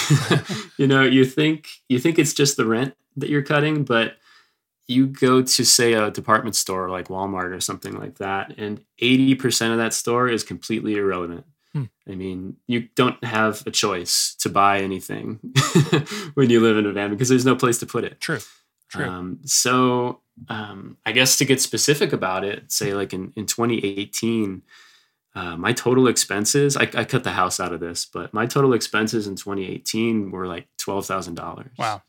you 0.79 0.87
know, 0.87 1.03
you 1.03 1.25
think 1.25 1.69
you 1.89 1.99
think 1.99 2.19
it's 2.19 2.35
just 2.35 2.57
the 2.57 2.67
rent 2.67 2.95
that 3.17 3.29
you're 3.29 3.43
cutting, 3.43 3.85
but 3.85 4.17
you 4.89 5.07
go 5.07 5.43
to 5.43 5.65
say 5.65 5.93
a 5.95 6.11
department 6.11 6.57
store 6.57 6.91
like 6.91 7.09
Walmart 7.09 7.55
or 7.55 7.61
something 7.61 7.99
like 7.99 8.19
that, 8.19 8.55
and 8.59 8.85
80% 9.01 9.73
of 9.73 9.79
that 9.79 9.95
store 9.95 10.29
is 10.29 10.45
completely 10.45 10.97
irrelevant. 10.97 11.45
Hmm. 11.73 11.85
I 12.09 12.15
mean, 12.15 12.57
you 12.67 12.89
don't 12.97 13.23
have 13.25 13.67
a 13.67 13.71
choice 13.71 14.35
to 14.41 14.49
buy 14.49 14.81
anything 14.81 15.41
when 16.35 16.51
you 16.51 16.61
live 16.61 16.77
in 16.77 16.87
a 16.87 16.93
van 16.93 17.11
because 17.11 17.29
there's 17.29 17.47
no 17.47 17.57
place 17.57 17.79
to 17.79 17.87
put 17.87 18.05
it. 18.05 18.21
True. 18.21 18.41
True. 18.91 19.07
Um, 19.07 19.39
so 19.45 20.21
um, 20.49 20.99
I 21.07 21.13
guess 21.13 21.39
to 21.39 21.47
get 21.47 21.61
specific 21.63 22.13
about 22.13 22.45
it, 22.45 22.71
say 22.71 22.93
like 22.93 23.15
in, 23.15 23.33
in 23.37 23.47
2018, 23.47 24.63
uh, 25.35 25.57
my 25.57 25.73
total 25.73 26.09
expenses, 26.09 26.77
I, 26.77 26.83
I 26.95 27.05
cut 27.05 27.25
the 27.25 27.31
house 27.31 27.59
out 27.59 27.73
of 27.73 27.81
this, 27.81 28.05
but 28.05 28.35
my 28.35 28.45
total 28.45 28.75
expenses 28.75 29.27
in 29.27 29.37
2018 29.37 30.31
were 30.31 30.47
like 30.47 30.69
$12,000. 30.79 31.71
wow. 31.79 32.03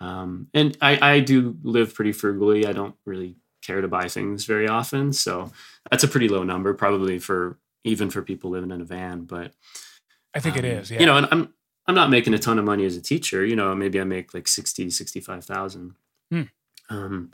Um, 0.00 0.48
and 0.54 0.76
I, 0.80 1.14
I 1.14 1.20
do 1.20 1.56
live 1.62 1.94
pretty 1.94 2.12
frugally. 2.12 2.66
I 2.66 2.72
don't 2.72 2.94
really 3.04 3.36
care 3.62 3.80
to 3.80 3.88
buy 3.88 4.08
things 4.08 4.44
very 4.44 4.68
often. 4.68 5.12
So 5.12 5.52
that's 5.90 6.04
a 6.04 6.08
pretty 6.08 6.28
low 6.28 6.44
number, 6.44 6.74
probably 6.74 7.18
for 7.18 7.58
even 7.84 8.10
for 8.10 8.22
people 8.22 8.50
living 8.50 8.70
in 8.70 8.80
a 8.80 8.84
van. 8.84 9.24
But 9.24 9.52
I 10.34 10.40
think 10.40 10.56
it 10.56 10.64
um, 10.64 10.70
is. 10.70 10.90
Yeah. 10.90 11.00
You 11.00 11.06
know, 11.06 11.16
and 11.16 11.28
I'm 11.30 11.54
I'm 11.86 11.94
not 11.94 12.10
making 12.10 12.34
a 12.34 12.38
ton 12.38 12.58
of 12.58 12.64
money 12.64 12.84
as 12.84 12.96
a 12.96 13.02
teacher. 13.02 13.44
You 13.44 13.56
know, 13.56 13.74
maybe 13.74 14.00
I 14.00 14.04
make 14.04 14.34
like 14.34 14.46
60, 14.46 14.90
65,000. 14.90 15.94
Hmm. 16.30 16.42
Um, 16.90 17.30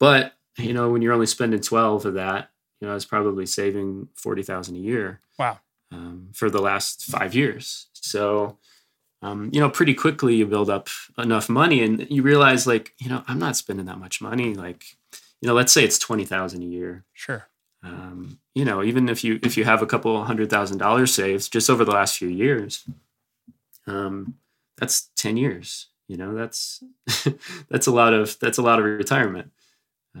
but 0.00 0.34
you 0.56 0.72
know, 0.72 0.90
when 0.90 1.02
you're 1.02 1.12
only 1.12 1.26
spending 1.26 1.60
12 1.60 2.06
of 2.06 2.14
that, 2.14 2.50
you 2.80 2.86
know, 2.86 2.92
I 2.92 2.94
was 2.94 3.04
probably 3.04 3.46
saving 3.46 4.08
40,000 4.14 4.76
a 4.76 4.78
year 4.78 5.20
wow. 5.38 5.58
um, 5.92 6.28
for 6.32 6.50
the 6.50 6.60
last 6.60 7.04
five 7.04 7.34
years. 7.34 7.86
So, 7.92 8.58
um, 9.22 9.50
you 9.52 9.60
know, 9.60 9.68
pretty 9.70 9.94
quickly 9.94 10.36
you 10.36 10.46
build 10.46 10.70
up 10.70 10.88
enough 11.18 11.48
money 11.48 11.82
and 11.82 12.06
you 12.10 12.22
realize 12.22 12.66
like, 12.66 12.94
you 12.98 13.08
know, 13.08 13.22
I'm 13.26 13.38
not 13.38 13.56
spending 13.56 13.86
that 13.86 13.98
much 13.98 14.20
money. 14.20 14.54
Like, 14.54 14.84
you 15.40 15.48
know, 15.48 15.54
let's 15.54 15.72
say 15.72 15.84
it's 15.84 15.98
20,000 15.98 16.62
a 16.62 16.66
year 16.66 17.04
Sure. 17.14 17.48
um, 17.82 18.38
you 18.54 18.64
know, 18.64 18.82
even 18.82 19.08
if 19.08 19.22
you 19.24 19.38
if 19.42 19.56
you 19.56 19.64
have 19.64 19.82
a 19.82 19.86
couple 19.86 20.22
hundred 20.24 20.50
thousand 20.50 20.78
dollars 20.78 21.12
saved 21.14 21.52
just 21.52 21.68
over 21.70 21.84
the 21.84 21.92
last 21.92 22.16
few 22.18 22.28
years, 22.28 22.84
um, 23.86 24.34
that's 24.76 25.10
ten 25.16 25.36
years. 25.36 25.86
You 26.08 26.16
know, 26.16 26.34
that's 26.34 26.82
that's 27.68 27.86
a 27.86 27.92
lot 27.92 28.12
of 28.14 28.38
that's 28.40 28.58
a 28.58 28.62
lot 28.62 28.78
of 28.78 28.84
retirement. 28.84 29.50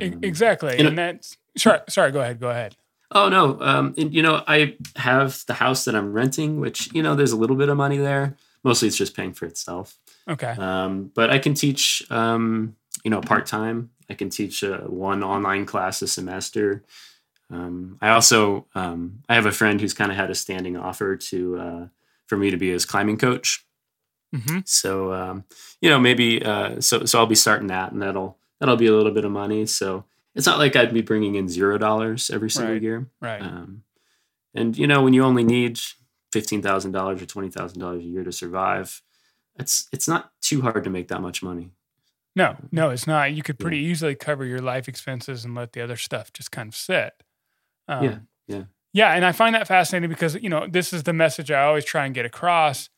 Um, 0.00 0.20
exactly. 0.22 0.76
and- 0.78 0.88
And 0.88 0.98
that's 0.98 1.36
sorry. 1.56 1.80
Sorry. 1.88 2.12
Go 2.12 2.20
ahead. 2.20 2.38
Go 2.40 2.50
ahead. 2.50 2.76
Oh 3.10 3.30
no, 3.30 3.58
um, 3.62 3.94
and, 3.96 4.12
you 4.14 4.20
know, 4.22 4.42
I 4.46 4.76
have 4.96 5.42
the 5.46 5.54
house 5.54 5.86
that 5.86 5.94
I'm 5.96 6.12
renting, 6.12 6.60
which 6.60 6.92
you 6.94 7.02
know, 7.02 7.14
there's 7.14 7.32
a 7.32 7.36
little 7.38 7.56
bit 7.56 7.70
of 7.70 7.76
money 7.78 7.96
there. 7.96 8.36
Mostly, 8.64 8.88
it's 8.88 8.96
just 8.96 9.16
paying 9.16 9.32
for 9.32 9.46
itself. 9.46 9.96
Okay. 10.28 10.54
Um, 10.58 11.10
but 11.14 11.30
I 11.30 11.38
can 11.38 11.54
teach, 11.54 12.02
um, 12.10 12.76
you 13.04 13.10
know, 13.10 13.20
part 13.20 13.46
time. 13.46 13.90
I 14.10 14.14
can 14.14 14.30
teach 14.30 14.64
uh, 14.64 14.78
one 14.80 15.22
online 15.22 15.64
class 15.66 16.02
a 16.02 16.08
semester. 16.08 16.84
Um, 17.50 17.98
I 18.02 18.10
also 18.10 18.66
um, 18.74 19.22
I 19.28 19.34
have 19.34 19.46
a 19.46 19.52
friend 19.52 19.80
who's 19.80 19.94
kind 19.94 20.10
of 20.10 20.16
had 20.16 20.30
a 20.30 20.34
standing 20.34 20.76
offer 20.76 21.16
to 21.16 21.58
uh, 21.58 21.86
for 22.26 22.36
me 22.36 22.50
to 22.50 22.56
be 22.56 22.70
his 22.70 22.84
climbing 22.84 23.16
coach. 23.18 23.64
hmm 24.34 24.58
So 24.66 25.12
um, 25.14 25.44
you 25.80 25.88
know 25.88 25.98
maybe 25.98 26.42
uh, 26.44 26.80
so 26.80 27.04
so 27.06 27.18
I'll 27.18 27.26
be 27.26 27.34
starting 27.34 27.68
that, 27.68 27.92
and 27.92 28.02
that'll 28.02 28.36
that'll 28.60 28.76
be 28.76 28.86
a 28.86 28.92
little 28.92 29.12
bit 29.12 29.24
of 29.24 29.30
money. 29.30 29.64
So 29.66 30.04
it's 30.34 30.46
not 30.46 30.58
like 30.58 30.76
I'd 30.76 30.92
be 30.92 31.00
bringing 31.02 31.36
in 31.36 31.48
zero 31.48 31.78
dollars 31.78 32.28
every 32.30 32.50
single 32.50 32.74
Right. 32.74 32.82
year. 32.82 33.06
Right. 33.20 33.40
Um, 33.40 33.82
and 34.54 34.76
you 34.76 34.86
know 34.86 35.02
when 35.02 35.14
you 35.14 35.24
only 35.24 35.44
need 35.44 35.78
fifteen 36.32 36.62
thousand 36.62 36.92
dollars 36.92 37.20
or 37.22 37.26
twenty 37.26 37.50
thousand 37.50 37.80
dollars 37.80 38.00
a 38.02 38.06
year 38.06 38.24
to 38.24 38.32
survive, 38.32 39.02
it's 39.58 39.88
it's 39.92 40.08
not 40.08 40.30
too 40.40 40.60
hard 40.62 40.84
to 40.84 40.90
make 40.90 41.08
that 41.08 41.20
much 41.20 41.42
money. 41.42 41.70
No, 42.36 42.56
no, 42.70 42.90
it's 42.90 43.06
not. 43.06 43.32
You 43.32 43.42
could 43.42 43.56
Yeah. 43.58 43.64
pretty 43.64 43.78
easily 43.78 44.14
cover 44.14 44.44
your 44.44 44.60
life 44.60 44.86
expenses 44.88 45.44
and 45.44 45.54
let 45.54 45.72
the 45.72 45.80
other 45.82 45.96
stuff 45.96 46.32
just 46.32 46.52
kind 46.52 46.68
of 46.68 46.76
sit. 46.76 47.12
Um, 47.88 48.04
Yeah, 48.04 48.18
yeah. 48.46 48.62
Yeah. 48.92 49.12
And 49.14 49.24
I 49.24 49.32
find 49.32 49.54
that 49.54 49.66
fascinating 49.66 50.08
because, 50.08 50.34
you 50.36 50.48
know, 50.48 50.66
this 50.68 50.92
is 50.92 51.02
the 51.02 51.12
message 51.12 51.50
I 51.50 51.62
always 51.64 51.84
try 51.84 52.06
and 52.06 52.14
get 52.14 52.24
across. 52.24 52.90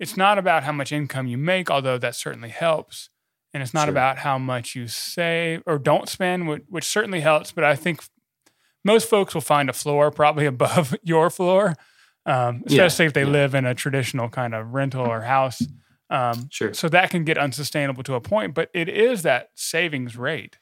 It's 0.00 0.16
not 0.16 0.36
about 0.38 0.64
how 0.64 0.72
much 0.72 0.90
income 0.90 1.26
you 1.28 1.38
make, 1.38 1.70
although 1.70 1.98
that 1.98 2.16
certainly 2.16 2.48
helps. 2.48 3.08
And 3.54 3.62
it's 3.62 3.72
not 3.72 3.84
Sure. 3.84 3.90
about 3.90 4.18
how 4.18 4.36
much 4.38 4.74
you 4.74 4.88
save 4.88 5.62
or 5.64 5.78
don't 5.78 6.08
spend, 6.08 6.48
which, 6.48 6.64
which 6.68 6.84
certainly 6.84 7.20
helps. 7.20 7.52
But 7.52 7.64
I 7.64 7.76
think 7.76 8.02
most 8.84 9.08
folks 9.08 9.32
will 9.34 9.40
find 9.42 9.70
a 9.70 9.72
floor 9.72 10.10
probably 10.10 10.46
above 10.54 10.94
your 11.04 11.30
floor, 11.30 11.74
um, 12.28 12.62
Yeah, 12.66 12.84
especially 12.84 13.06
if 13.06 13.12
they 13.14 13.24
yeah. 13.24 13.40
live 13.40 13.54
in 13.54 13.64
a 13.66 13.74
traditional 13.74 14.28
kind 14.28 14.54
of 14.54 14.72
rental 14.74 15.04
or 15.06 15.22
house 15.22 15.62
Um, 16.10 16.48
Sure. 16.50 16.72
So 16.72 16.88
that 16.88 17.10
can 17.10 17.24
get 17.24 17.36
unsustainable 17.36 18.02
to 18.04 18.14
a 18.14 18.20
point, 18.20 18.54
but 18.54 18.70
it 18.72 18.88
is 18.88 19.22
that 19.22 19.50
savings 19.54 20.16
rate 20.16 20.58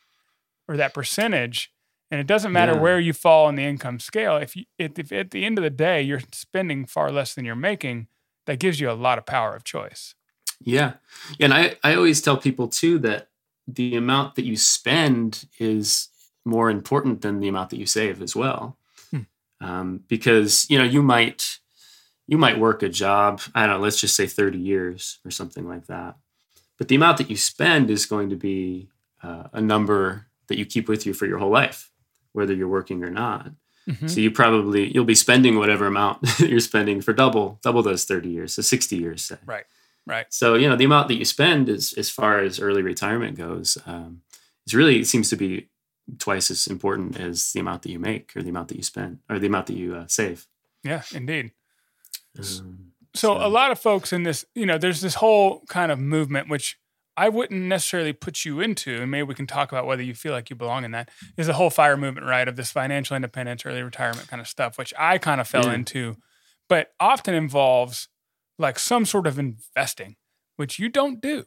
or 0.67 0.77
that 0.77 0.93
percentage. 0.93 1.71
And 2.11 2.21
it 2.21 2.27
doesn't 2.27 2.53
matter 2.53 2.73
Yeah. 2.75 2.81
where 2.81 2.99
you 3.01 3.13
fall 3.13 3.47
on 3.47 3.55
the 3.57 3.63
income 3.65 4.01
scale. 4.01 4.37
If 4.37 4.57
you, 4.57 4.65
if, 4.79 4.99
if 4.99 5.13
at 5.13 5.31
the 5.31 5.45
end 5.45 5.59
of 5.59 5.63
the 5.65 5.71
day 5.71 6.03
you're 6.03 6.23
spending 6.33 6.85
far 6.87 7.13
less 7.13 7.35
than 7.35 7.45
you're 7.45 7.55
making, 7.71 8.09
that 8.47 8.59
gives 8.59 8.81
you 8.81 8.91
a 8.91 8.95
lot 9.07 9.19
of 9.19 9.27
power 9.27 9.55
of 9.55 9.63
choice. 9.63 10.15
Yeah. 10.61 10.95
And 11.39 11.53
I, 11.55 11.77
I 11.85 11.95
always 11.95 12.21
tell 12.21 12.37
people 12.37 12.67
too 12.69 12.99
that 13.01 13.29
the 13.69 13.95
amount 13.97 14.35
that 14.37 14.45
you 14.45 14.57
spend 14.57 15.47
is 15.59 16.09
more 16.45 16.71
important 16.71 17.21
than 17.23 17.41
the 17.41 17.49
amount 17.49 17.71
that 17.71 17.79
you 17.79 17.87
save 17.87 18.21
as 18.23 18.35
well. 18.37 18.79
Um, 19.61 20.01
because, 20.09 20.67
you 20.69 20.79
know, 20.79 20.85
you 20.85 21.03
might 21.03 21.59
you 22.29 22.39
might 22.39 22.59
work 22.59 22.83
a 22.83 22.89
job, 22.89 23.41
I 23.55 23.67
don't 23.67 23.77
know, 23.77 23.83
let's 23.83 24.01
just 24.01 24.17
say 24.17 24.27
30 24.27 24.59
years 24.59 25.19
or 25.25 25.31
something 25.31 25.69
like 25.69 25.87
that. 25.87 26.17
But 26.77 26.89
the 26.89 26.97
amount 26.97 27.19
that 27.19 27.31
you 27.31 27.37
spend 27.37 27.89
is 27.89 28.05
going 28.05 28.31
to 28.31 28.37
be 28.37 28.89
uh, 29.23 29.45
a 29.53 29.61
number 29.61 30.27
that 30.49 30.59
you 30.59 30.67
keep 30.67 30.89
with 30.89 31.07
you 31.07 31.15
for 31.15 31.27
your 31.27 31.39
whole 31.39 31.51
life, 31.51 31.91
whether 32.33 32.53
you're 32.53 32.69
working 32.69 33.05
or 33.05 33.11
not. 33.11 33.53
Mhm. 33.89 34.11
So 34.11 34.21
you 34.21 34.33
probably 34.33 34.93
you'll 34.93 35.05
be 35.05 35.15
spending 35.15 35.59
whatever 35.59 35.87
amount 35.87 36.19
you're 36.41 36.59
spending 36.61 37.01
for 37.01 37.13
double 37.13 37.61
double 37.63 37.83
those 37.83 38.05
30 38.05 38.29
years, 38.29 38.55
so 38.55 38.63
60 38.63 38.97
years 38.97 39.23
say. 39.23 39.37
Right. 39.47 39.65
Right. 40.07 40.27
So 40.31 40.55
you 40.55 40.69
know 40.69 40.77
the 40.77 40.85
amount 40.85 41.09
that 41.09 41.15
you 41.15 41.25
spend 41.25 41.69
is 41.69 41.93
as 41.95 42.11
far 42.11 42.41
as 42.41 42.61
early 42.61 42.83
retirement 42.83 43.37
goes, 43.37 43.79
um, 43.87 44.23
is 44.67 44.75
really 44.75 45.01
it 45.01 45.07
seems 45.07 45.31
to 45.31 45.37
be 45.37 45.69
twice 46.19 46.51
as 46.51 46.67
important 46.67 47.19
as 47.19 47.53
the 47.53 47.61
amount 47.61 47.83
that 47.83 47.91
you 47.91 47.99
make 47.99 48.33
or 48.37 48.43
the 48.43 48.51
amount 48.51 48.69
that 48.69 48.77
you 48.77 48.83
spend 48.83 49.19
or 49.29 49.39
the 49.39 49.47
amount 49.49 49.67
that 49.67 49.77
you 49.77 49.95
uh, 49.97 50.07
save. 50.09 50.47
Yeah, 50.85 51.03
indeed. 51.13 51.53
Um, 52.39 52.93
So 53.15 53.35
So- 53.35 53.47
a 53.47 53.49
lot 53.49 53.71
of 53.71 53.81
folks 53.81 54.13
in 54.13 54.23
this, 54.25 54.45
you 54.55 54.67
know, 54.67 54.77
there's 54.79 55.01
this 55.01 55.15
whole 55.17 55.63
kind 55.69 55.91
of 55.91 55.99
movement 55.99 56.49
which 56.49 56.79
I 57.19 57.31
wouldn't 57.31 57.63
necessarily 57.63 58.13
put 58.13 58.45
you 58.45 58.61
into, 58.61 59.01
and 59.01 59.11
maybe 59.11 59.23
we 59.23 59.35
can 59.35 59.47
talk 59.47 59.73
about 59.73 59.87
whether 59.87 60.03
you 60.03 60.15
feel 60.15 60.33
like 60.33 60.51
you 60.51 60.57
belong 60.57 60.85
in 60.85 60.91
that. 60.91 61.09
Is 61.39 61.47
the 61.47 61.55
whole 61.55 61.71
fire 61.71 61.97
movement, 61.97 62.27
right? 62.27 62.47
Of 62.47 62.57
this 62.57 62.71
financial 62.71 63.17
independence, 63.17 63.65
early 63.65 63.83
retirement 63.83 64.29
kind 64.29 64.39
of 64.41 64.47
stuff, 64.47 64.77
which 64.77 64.93
I 64.99 65.17
kind 65.17 65.41
of 65.41 65.49
fell 65.49 65.65
Yeah. 65.65 65.73
into, 65.73 66.17
but 66.69 66.93
often 67.01 67.33
involves 67.35 68.09
like 68.59 68.79
some 68.79 69.07
sort 69.07 69.27
of 69.27 69.39
investing, 69.39 70.17
which 70.57 70.79
you 70.79 70.91
don't 70.91 71.23
do. 71.23 71.47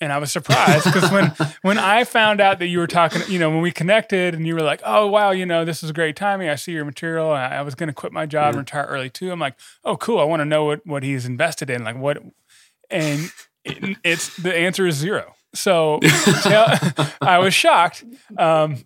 And 0.00 0.12
I 0.12 0.18
was 0.18 0.30
surprised 0.30 0.84
because 0.84 1.10
when 1.10 1.32
when 1.62 1.78
I 1.78 2.04
found 2.04 2.40
out 2.40 2.58
that 2.58 2.66
you 2.66 2.78
were 2.78 2.86
talking, 2.86 3.22
you 3.28 3.38
know, 3.38 3.48
when 3.48 3.62
we 3.62 3.72
connected 3.72 4.34
and 4.34 4.46
you 4.46 4.54
were 4.54 4.62
like, 4.62 4.82
"Oh 4.84 5.06
wow, 5.06 5.30
you 5.30 5.46
know, 5.46 5.64
this 5.64 5.82
is 5.82 5.90
great 5.92 6.16
timing. 6.16 6.48
I 6.50 6.56
see 6.56 6.72
your 6.72 6.84
material. 6.84 7.30
I, 7.30 7.46
I 7.46 7.62
was 7.62 7.74
going 7.74 7.88
to 7.88 7.94
quit 7.94 8.12
my 8.12 8.26
job 8.26 8.48
and 8.48 8.58
retire 8.58 8.84
early 8.84 9.08
too." 9.08 9.32
I'm 9.32 9.40
like, 9.40 9.54
"Oh, 9.84 9.96
cool. 9.96 10.18
I 10.18 10.24
want 10.24 10.40
to 10.40 10.44
know 10.44 10.64
what 10.64 10.86
what 10.86 11.02
he's 11.02 11.24
invested 11.24 11.70
in. 11.70 11.82
Like 11.84 11.96
what?" 11.96 12.18
And 12.90 13.32
it, 13.64 13.96
it's 14.04 14.36
the 14.36 14.54
answer 14.54 14.86
is 14.86 14.96
zero. 14.96 15.34
So 15.54 16.00
I 17.22 17.38
was 17.38 17.54
shocked, 17.54 18.04
um, 18.38 18.84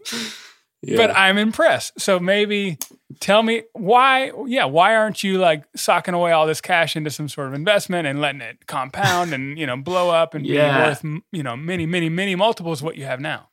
yeah. 0.83 0.97
but 0.97 1.15
I'm 1.17 1.39
impressed. 1.39 2.01
So 2.01 2.19
maybe 2.19 2.79
tell 3.21 3.43
me 3.43 3.63
why? 3.73 4.33
Yeah, 4.47 4.65
why 4.65 4.97
aren't 4.97 5.23
you 5.23 5.39
like 5.39 5.65
socking 5.77 6.15
away 6.15 6.33
all 6.33 6.47
this 6.47 6.61
cash 6.61 6.97
into 6.97 7.11
some 7.11 7.29
sort 7.29 7.49
of 7.49 7.55
investment 7.55 8.07
and 8.07 8.21
letting 8.21 8.41
it 8.41 8.67
compound 8.67 9.33
and 9.33 9.59
you 9.59 9.67
know 9.67 9.77
blow 9.77 10.11
up 10.11 10.35
and 10.35 10.47
Yeah. 10.47 10.77
be 10.77 10.85
worth 10.89 11.23
you 11.33 11.43
know 11.43 11.57
many 11.57 11.87
many 11.87 12.09
many 12.09 12.35
multiples 12.35 12.81
of 12.81 12.85
what 12.85 12.97
you 12.97 13.05
have 13.05 13.21
now? 13.21 13.49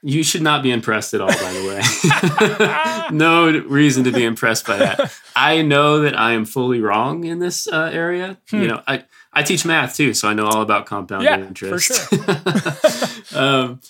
you 0.00 0.22
should 0.22 0.42
not 0.42 0.62
be 0.62 0.70
impressed 0.70 1.12
at 1.12 1.20
all, 1.20 1.26
by 1.26 1.52
the 1.52 3.08
way. 3.10 3.10
no 3.16 3.50
reason 3.66 4.04
to 4.04 4.12
be 4.12 4.24
impressed 4.24 4.64
by 4.64 4.76
that. 4.76 5.12
I 5.34 5.62
know 5.62 6.02
that 6.02 6.16
I 6.16 6.34
am 6.34 6.44
fully 6.44 6.80
wrong 6.80 7.24
in 7.24 7.40
this 7.40 7.66
uh, 7.66 7.90
area. 7.92 8.38
Hmm. 8.48 8.62
You 8.62 8.68
know, 8.68 8.82
I, 8.86 9.04
I 9.32 9.42
teach 9.42 9.64
math 9.64 9.96
too, 9.96 10.14
so 10.14 10.28
I 10.28 10.34
know 10.34 10.46
all 10.46 10.62
about 10.62 10.86
compounding 10.86 11.26
Yeah, 11.26 11.38
for 11.38 11.44
interest. 11.48 12.12
um, 13.34 13.80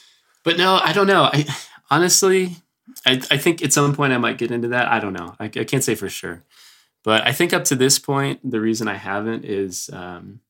but 0.45 0.57
no, 0.57 0.81
I 0.83 0.95
don't 0.95 1.07
know. 1.07 1.25
I 1.25 1.45
honestly, 1.91 2.57
I, 3.07 3.13
I 3.31 3.37
think 3.39 3.63
at 3.63 3.73
some 3.73 3.95
point 3.95 4.13
I 4.13 4.19
might 4.19 4.39
get 4.39 4.51
into 4.51 4.69
that. 4.69 4.89
I 4.89 4.99
don't 5.01 5.13
know. 5.13 5.35
I, 5.41 5.45
I 5.47 5.65
can't 5.65 5.85
say 5.85 5.95
for 5.95 6.09
sure. 6.09 6.43
But 7.05 7.27
I 7.27 7.33
think 7.33 7.53
up 7.53 7.65
to 7.65 7.77
this 7.77 7.99
point, 7.99 8.41
the 8.49 8.61
reason 8.61 8.89
I 8.89 8.95
haven't 8.97 9.45
is, 9.45 9.89
um, 9.93 10.41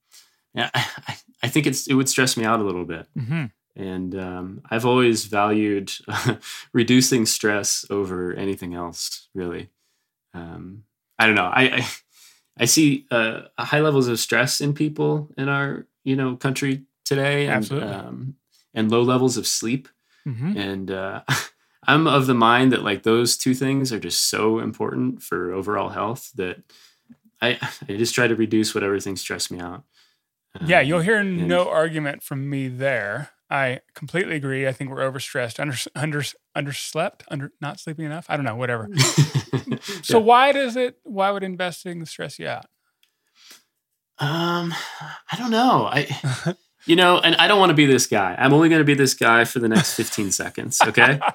yeah, 0.55 0.70
I, 0.74 1.16
I 1.42 1.49
think 1.49 1.66
it's 1.66 1.86
it 1.86 1.94
would 1.94 2.09
stress 2.09 2.36
me 2.36 2.44
out 2.44 2.61
a 2.61 2.64
little 2.64 2.84
bit 2.84 3.07
Mm-hmm. 3.16 3.44
and 3.76 4.14
um, 4.16 4.62
I've 4.70 4.86
always 4.86 5.26
valued 5.26 5.92
reducing 6.72 7.26
stress 7.26 7.84
over 7.90 8.32
anything 8.34 8.74
else. 8.74 9.28
Really, 9.34 9.68
um, 10.34 10.84
I 11.18 11.26
don't 11.26 11.36
know. 11.36 11.51
I 11.53 11.62
I, 11.62 11.86
I 12.61 12.64
see 12.64 13.07
uh, 13.11 13.42
high 13.59 13.80
levels 13.80 14.09
of 14.09 14.18
stress 14.18 14.61
in 14.61 14.72
people 14.74 15.30
in 15.36 15.49
our 15.49 15.86
you 16.03 16.16
know 16.16 16.34
country 16.36 16.82
today, 17.05 17.44
and 17.46 17.57
Absolutely. 17.57 17.88
um, 17.88 18.34
and 18.74 18.90
low 18.90 19.03
levels 19.03 19.36
of 19.36 19.46
sleep. 19.46 19.88
Mm-hmm. 20.26 20.57
And 20.59 20.90
uh, 20.90 21.20
I'm 21.89 22.07
of 22.07 22.26
the 22.26 22.34
mind 22.34 22.70
that 22.72 22.82
like 22.84 23.03
those 23.03 23.36
two 23.36 23.55
things 23.55 23.93
are 23.93 23.99
just 23.99 24.28
so 24.30 24.59
important 24.61 25.22
for 25.22 25.53
overall 25.53 25.89
health 25.89 26.30
that 26.36 26.62
I 27.43 27.59
I 27.89 27.97
just 27.97 28.14
try 28.14 28.28
to 28.28 28.36
reduce 28.36 28.74
whatever 28.74 29.01
things 29.01 29.20
stress 29.20 29.51
me 29.51 29.59
out. 29.59 29.82
Yeah, 30.64 30.80
Um, 30.80 30.86
you'll 30.86 31.01
hear 31.01 31.18
and- 31.18 31.49
no 31.49 31.68
argument 31.68 32.22
from 32.22 32.49
me 32.49 32.68
there. 32.68 33.30
I 33.51 33.80
completely 33.95 34.36
agree. 34.36 34.68
I 34.68 34.72
think 34.72 34.91
we're 34.91 35.11
overstressed, 35.11 35.59
under 35.59 35.74
under 35.95 36.22
underslept, 36.55 37.22
under 37.28 37.51
not 37.61 37.80
sleeping 37.80 38.05
enough. 38.05 38.26
I 38.28 38.36
don't 38.36 38.45
know, 38.45 38.57
whatever. 38.57 38.89
So 40.03 40.18
why 40.18 40.53
does 40.53 40.76
it? 40.76 40.99
Why 41.05 41.30
would 41.30 41.43
investing 41.45 42.05
stress 42.05 42.39
you 42.39 42.47
out? 42.49 42.66
Um, 44.18 44.74
I 45.32 45.36
don't 45.36 45.51
know. 45.51 45.89
I, 45.91 46.55
you 46.89 46.97
know, 46.97 47.18
and 47.20 47.36
I 47.36 47.47
don't 47.47 47.59
want 47.61 47.70
to 47.70 47.74
be 47.74 47.86
this 47.86 48.07
guy. 48.07 48.34
I'm 48.39 48.53
only 48.53 48.68
going 48.68 48.80
to 48.80 48.84
be 48.84 48.95
this 48.95 49.14
guy 49.14 49.45
for 49.45 49.59
the 49.61 49.68
next 49.68 49.95
15 49.95 50.32
seconds. 50.32 50.80
Okay. 50.84 51.20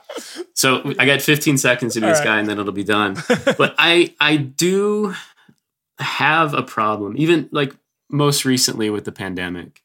So 0.56 0.94
I 1.00 1.06
got 1.06 1.22
15 1.22 1.58
seconds 1.58 1.94
to 1.96 2.00
be 2.00 2.06
All 2.06 2.12
this 2.12 2.20
right. 2.20 2.26
guy, 2.26 2.40
and 2.40 2.48
then 2.48 2.60
it'll 2.60 2.72
be 2.72 2.84
done. 2.84 3.16
But 3.58 3.76
I, 3.78 4.14
I 4.20 4.38
do 4.38 5.14
have 6.00 6.54
a 6.54 6.62
problem. 6.64 7.16
Even 7.18 7.50
like 7.52 7.76
most 8.10 8.46
recently 8.46 8.90
with 8.90 9.04
the 9.06 9.12
pandemic, 9.12 9.82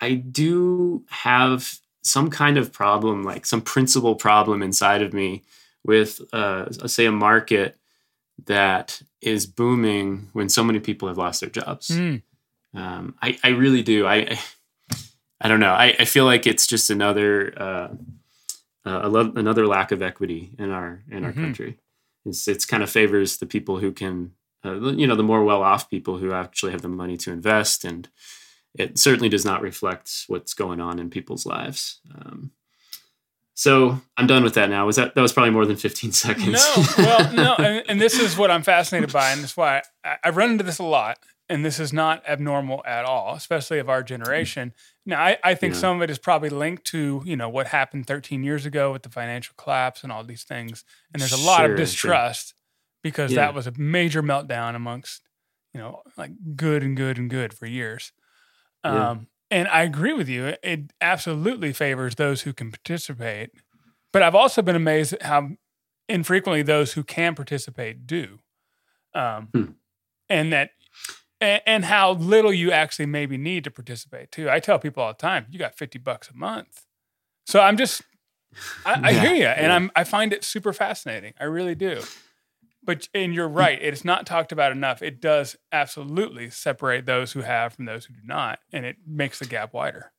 I 0.00 0.14
do 0.14 1.04
have 1.08 1.78
some 2.02 2.30
kind 2.30 2.56
of 2.56 2.72
problem, 2.72 3.22
like 3.22 3.44
some 3.46 3.60
principal 3.60 4.14
problem 4.14 4.62
inside 4.62 5.02
of 5.02 5.12
me 5.12 5.42
with, 5.84 6.20
uh, 6.32 6.70
say, 6.88 7.06
a 7.06 7.12
market 7.12 7.76
that 8.46 9.02
is 9.20 9.46
booming 9.46 10.30
when 10.32 10.48
so 10.48 10.64
many 10.64 10.80
people 10.80 11.08
have 11.08 11.18
lost 11.18 11.40
their 11.40 11.50
jobs. 11.50 11.88
Mm, 11.88 12.22
Um, 12.74 13.14
I, 13.22 13.38
I 13.44 13.48
really 13.50 13.82
do. 13.82 14.06
I, 14.06 14.14
I, 14.16 14.38
I 15.40 15.48
don't 15.48 15.60
know. 15.60 15.72
I, 15.72 15.94
I 16.00 16.04
feel 16.04 16.24
like 16.24 16.46
it's 16.46 16.66
just 16.66 16.90
another, 16.90 17.52
uh, 17.56 17.88
uh, 18.84 19.08
lo- 19.08 19.32
another 19.36 19.66
lack 19.66 19.92
of 19.92 20.02
equity 20.02 20.50
in 20.58 20.70
our 20.70 21.02
in 21.10 21.24
our 21.24 21.32
Mhm. 21.32 21.36
country. 21.36 21.78
It's 22.24 22.48
it's 22.48 22.64
kind 22.66 22.82
of 22.82 22.90
favors 22.90 23.36
the 23.36 23.46
people 23.46 23.78
who 23.78 23.92
can, 23.92 24.32
uh, 24.64 24.74
you 24.92 25.06
know, 25.06 25.14
the 25.16 25.22
more 25.22 25.44
well 25.44 25.62
off 25.62 25.88
people 25.90 26.18
who 26.18 26.32
actually 26.32 26.72
have 26.72 26.82
the 26.82 26.88
money 26.88 27.16
to 27.18 27.30
invest, 27.32 27.84
and 27.84 28.08
it 28.74 28.98
certainly 28.98 29.28
does 29.28 29.44
not 29.44 29.62
reflect 29.62 30.24
what's 30.28 30.54
going 30.54 30.80
on 30.80 30.98
in 30.98 31.10
people's 31.10 31.46
lives. 31.46 32.00
Um, 32.14 32.50
so 33.54 34.00
I'm 34.16 34.26
done 34.26 34.44
with 34.44 34.54
that 34.54 34.70
now. 34.70 34.86
Was 34.86 34.96
that 34.96 35.14
that 35.14 35.20
was 35.22 35.32
probably 35.32 35.50
more 35.50 35.66
than 35.66 35.76
15 35.76 36.12
seconds? 36.12 36.52
no, 36.52 36.84
well, 36.98 37.32
no, 37.34 37.54
and, 37.64 37.84
and 37.88 38.00
this 38.00 38.18
is 38.18 38.36
what 38.36 38.50
I'm 38.50 38.62
fascinated 38.62 39.12
by, 39.12 39.30
and 39.30 39.42
that's 39.42 39.56
why 39.56 39.82
I, 40.04 40.16
I 40.24 40.30
run 40.30 40.50
into 40.52 40.64
this 40.64 40.78
a 40.78 40.84
lot. 40.84 41.18
And 41.50 41.64
this 41.64 41.80
is 41.80 41.94
not 41.94 42.22
abnormal 42.28 42.82
at 42.84 43.06
all, 43.06 43.34
especially 43.34 43.78
of 43.78 43.88
our 43.88 44.02
generation. 44.02 44.74
Now, 45.08 45.22
I, 45.24 45.38
I 45.42 45.54
think 45.54 45.72
Yeah. 45.74 45.80
some 45.80 45.96
of 45.96 46.02
it 46.02 46.10
is 46.10 46.18
probably 46.18 46.50
linked 46.50 46.84
to 46.88 47.22
you 47.24 47.34
know 47.34 47.48
what 47.48 47.68
happened 47.68 48.06
13 48.06 48.44
years 48.44 48.64
ago 48.66 48.92
with 48.92 49.02
the 49.02 49.08
financial 49.08 49.54
collapse 49.56 50.04
and 50.04 50.12
all 50.12 50.22
these 50.22 50.44
things. 50.44 50.84
And 51.12 51.20
there's 51.20 51.32
a 51.32 51.36
lot 51.38 51.56
Sure, 51.60 51.64
of 51.64 51.70
sure. 51.70 51.76
distrust 51.76 52.54
because 53.02 53.32
Yeah. 53.32 53.46
that 53.46 53.54
was 53.54 53.66
a 53.66 53.72
major 53.72 54.22
meltdown 54.22 54.74
amongst 54.76 55.22
you 55.74 55.80
know 55.80 56.02
like 56.16 56.32
good 56.56 56.82
and 56.82 56.96
good 56.96 57.16
and 57.18 57.30
good 57.30 57.54
for 57.54 57.66
years. 57.66 58.12
Yeah. 58.84 59.10
Um, 59.10 59.28
and 59.50 59.66
I 59.68 59.82
agree 59.82 60.12
with 60.12 60.28
you. 60.28 60.44
It- 60.46 60.60
It 60.62 60.80
absolutely 61.00 61.72
favors 61.72 62.14
those 62.16 62.42
who 62.42 62.52
can 62.52 62.70
participate. 62.70 63.50
But 64.12 64.22
I've 64.22 64.34
also 64.34 64.60
been 64.62 64.76
amazed 64.76 65.14
at 65.14 65.22
how 65.22 65.50
infrequently 66.08 66.62
those 66.62 66.92
who 66.92 67.02
can 67.02 67.34
participate 67.34 68.06
do. 68.06 68.40
Um, 69.14 69.48
Hmm. 69.54 69.64
And 70.30 70.52
that, 70.52 70.72
and, 71.40 71.62
and 71.66 71.84
how 71.84 72.12
little 72.12 72.52
you 72.52 72.72
actually 72.72 73.06
maybe 73.06 73.36
need 73.36 73.64
to 73.64 73.70
participate 73.70 74.30
too. 74.30 74.50
I 74.50 74.60
tell 74.60 74.78
people 74.78 75.02
all 75.02 75.12
the 75.12 75.18
time, 75.18 75.46
you 75.50 75.58
got 75.58 75.76
50 75.76 75.98
bucks 75.98 76.30
a 76.30 76.36
month. 76.36 76.84
So 77.46 77.60
I'm 77.60 77.76
just, 77.76 78.02
I, 78.84 79.00
I 79.02 79.10
Yeah, 79.10 79.20
hear 79.20 79.34
you. 79.34 79.46
And 79.46 79.66
yeah. 79.66 79.74
I'm, 79.74 79.90
I 79.96 80.04
find 80.04 80.32
it 80.32 80.44
super 80.44 80.72
fascinating. 80.72 81.34
I 81.40 81.44
really 81.44 81.74
do. 81.74 82.02
But, 82.82 83.08
and 83.14 83.34
you're 83.34 83.48
hmm. 83.48 83.56
right, 83.56 83.78
it's 83.80 84.04
not 84.04 84.26
talked 84.26 84.52
about 84.52 84.72
enough. 84.72 85.02
It 85.02 85.20
does 85.20 85.56
absolutely 85.72 86.50
separate 86.50 87.06
those 87.06 87.32
who 87.32 87.40
have 87.40 87.74
from 87.74 87.84
those 87.84 88.06
who 88.06 88.14
do 88.14 88.20
not. 88.24 88.60
And 88.72 88.84
it 88.84 88.96
makes 89.06 89.38
the 89.38 89.46
gap 89.46 89.72
wider. 89.72 90.12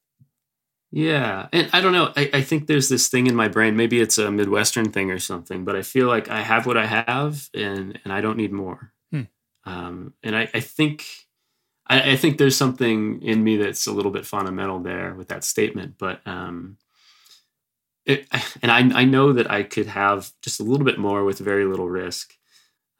Yeah. 0.91 1.47
And 1.53 1.69
I 1.71 1.81
don't 1.81 1.93
know. 1.93 2.11
I, 2.15 2.29
I 2.33 2.41
think 2.41 2.65
there's 2.65 2.89
this 2.89 3.09
thing 3.09 3.27
in 3.27 3.35
my 3.35 3.47
brain. 3.47 3.75
Maybe 3.75 3.99
it's 3.99 4.17
a 4.17 4.31
Midwestern 4.31 4.91
thing 4.91 5.11
or 5.11 5.19
something, 5.19 5.63
but 5.63 5.75
I 5.75 5.83
feel 5.83 6.07
like 6.07 6.29
I 6.29 6.41
have 6.41 6.65
what 6.65 6.77
I 6.77 6.87
have 6.87 7.49
and, 7.53 7.99
and 8.03 8.11
I 8.11 8.21
don't 8.21 8.37
need 8.37 8.51
more. 8.51 8.91
Um, 9.69 10.13
and 10.23 10.35
I, 10.35 10.49
I 10.53 10.59
think 10.61 11.05
I, 11.85 12.11
I, 12.11 12.15
think 12.15 12.37
there's 12.37 12.57
something 12.57 13.21
in 13.21 13.43
me 13.43 13.57
that's 13.57 13.85
a 13.85 13.91
little 13.91 14.11
bit 14.11 14.25
fundamental 14.25 14.79
there 14.79 15.13
with 15.13 15.27
that 15.27 15.43
statement, 15.43 15.95
but 15.99 16.25
um, 16.25 16.77
it, 18.05 18.25
and 18.63 18.71
I, 18.71 19.01
I 19.01 19.05
know 19.05 19.33
that 19.33 19.51
I 19.51 19.63
could 19.63 19.85
have 19.87 20.31
just 20.41 20.59
a 20.59 20.63
little 20.63 20.85
bit 20.85 20.97
more 20.97 21.23
with 21.23 21.37
very 21.37 21.65
little 21.65 21.89
risk. 21.89 22.35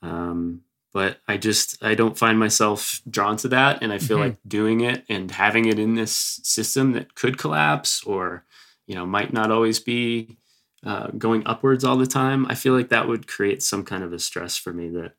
Um, 0.02 0.62
but 0.94 1.18
I 1.28 1.38
just 1.38 1.84
I 1.84 1.96
don't 1.96 2.18
find 2.18 2.40
myself 2.40 3.02
drawn 3.10 3.38
to 3.38 3.48
that, 3.50 3.82
and 3.82 3.92
I 3.94 4.00
feel 4.00 4.18
mm-hmm. 4.18 4.30
like 4.30 4.38
doing 4.48 4.82
it 4.82 5.06
and 5.10 5.32
having 5.32 5.66
it 5.66 5.80
in 5.80 5.96
this 5.96 6.40
system 6.44 6.94
that 6.94 7.16
could 7.16 7.38
collapse 7.38 8.04
or 8.04 8.46
you 8.88 8.96
know 8.96 9.06
might 9.06 9.34
not 9.34 9.52
always 9.52 9.80
be 9.80 10.38
uh, 10.86 11.08
going 11.18 11.44
upwards 11.46 11.84
all 11.84 11.98
the 11.98 12.08
time. 12.08 12.46
I 12.48 12.56
feel 12.56 12.74
like 12.74 12.90
that 12.90 13.08
would 13.08 13.28
create 13.28 13.62
some 13.62 13.84
kind 13.84 14.04
of 14.04 14.14
a 14.14 14.20
stress 14.20 14.58
for 14.58 14.74
me 14.74 14.90
that 14.90 15.14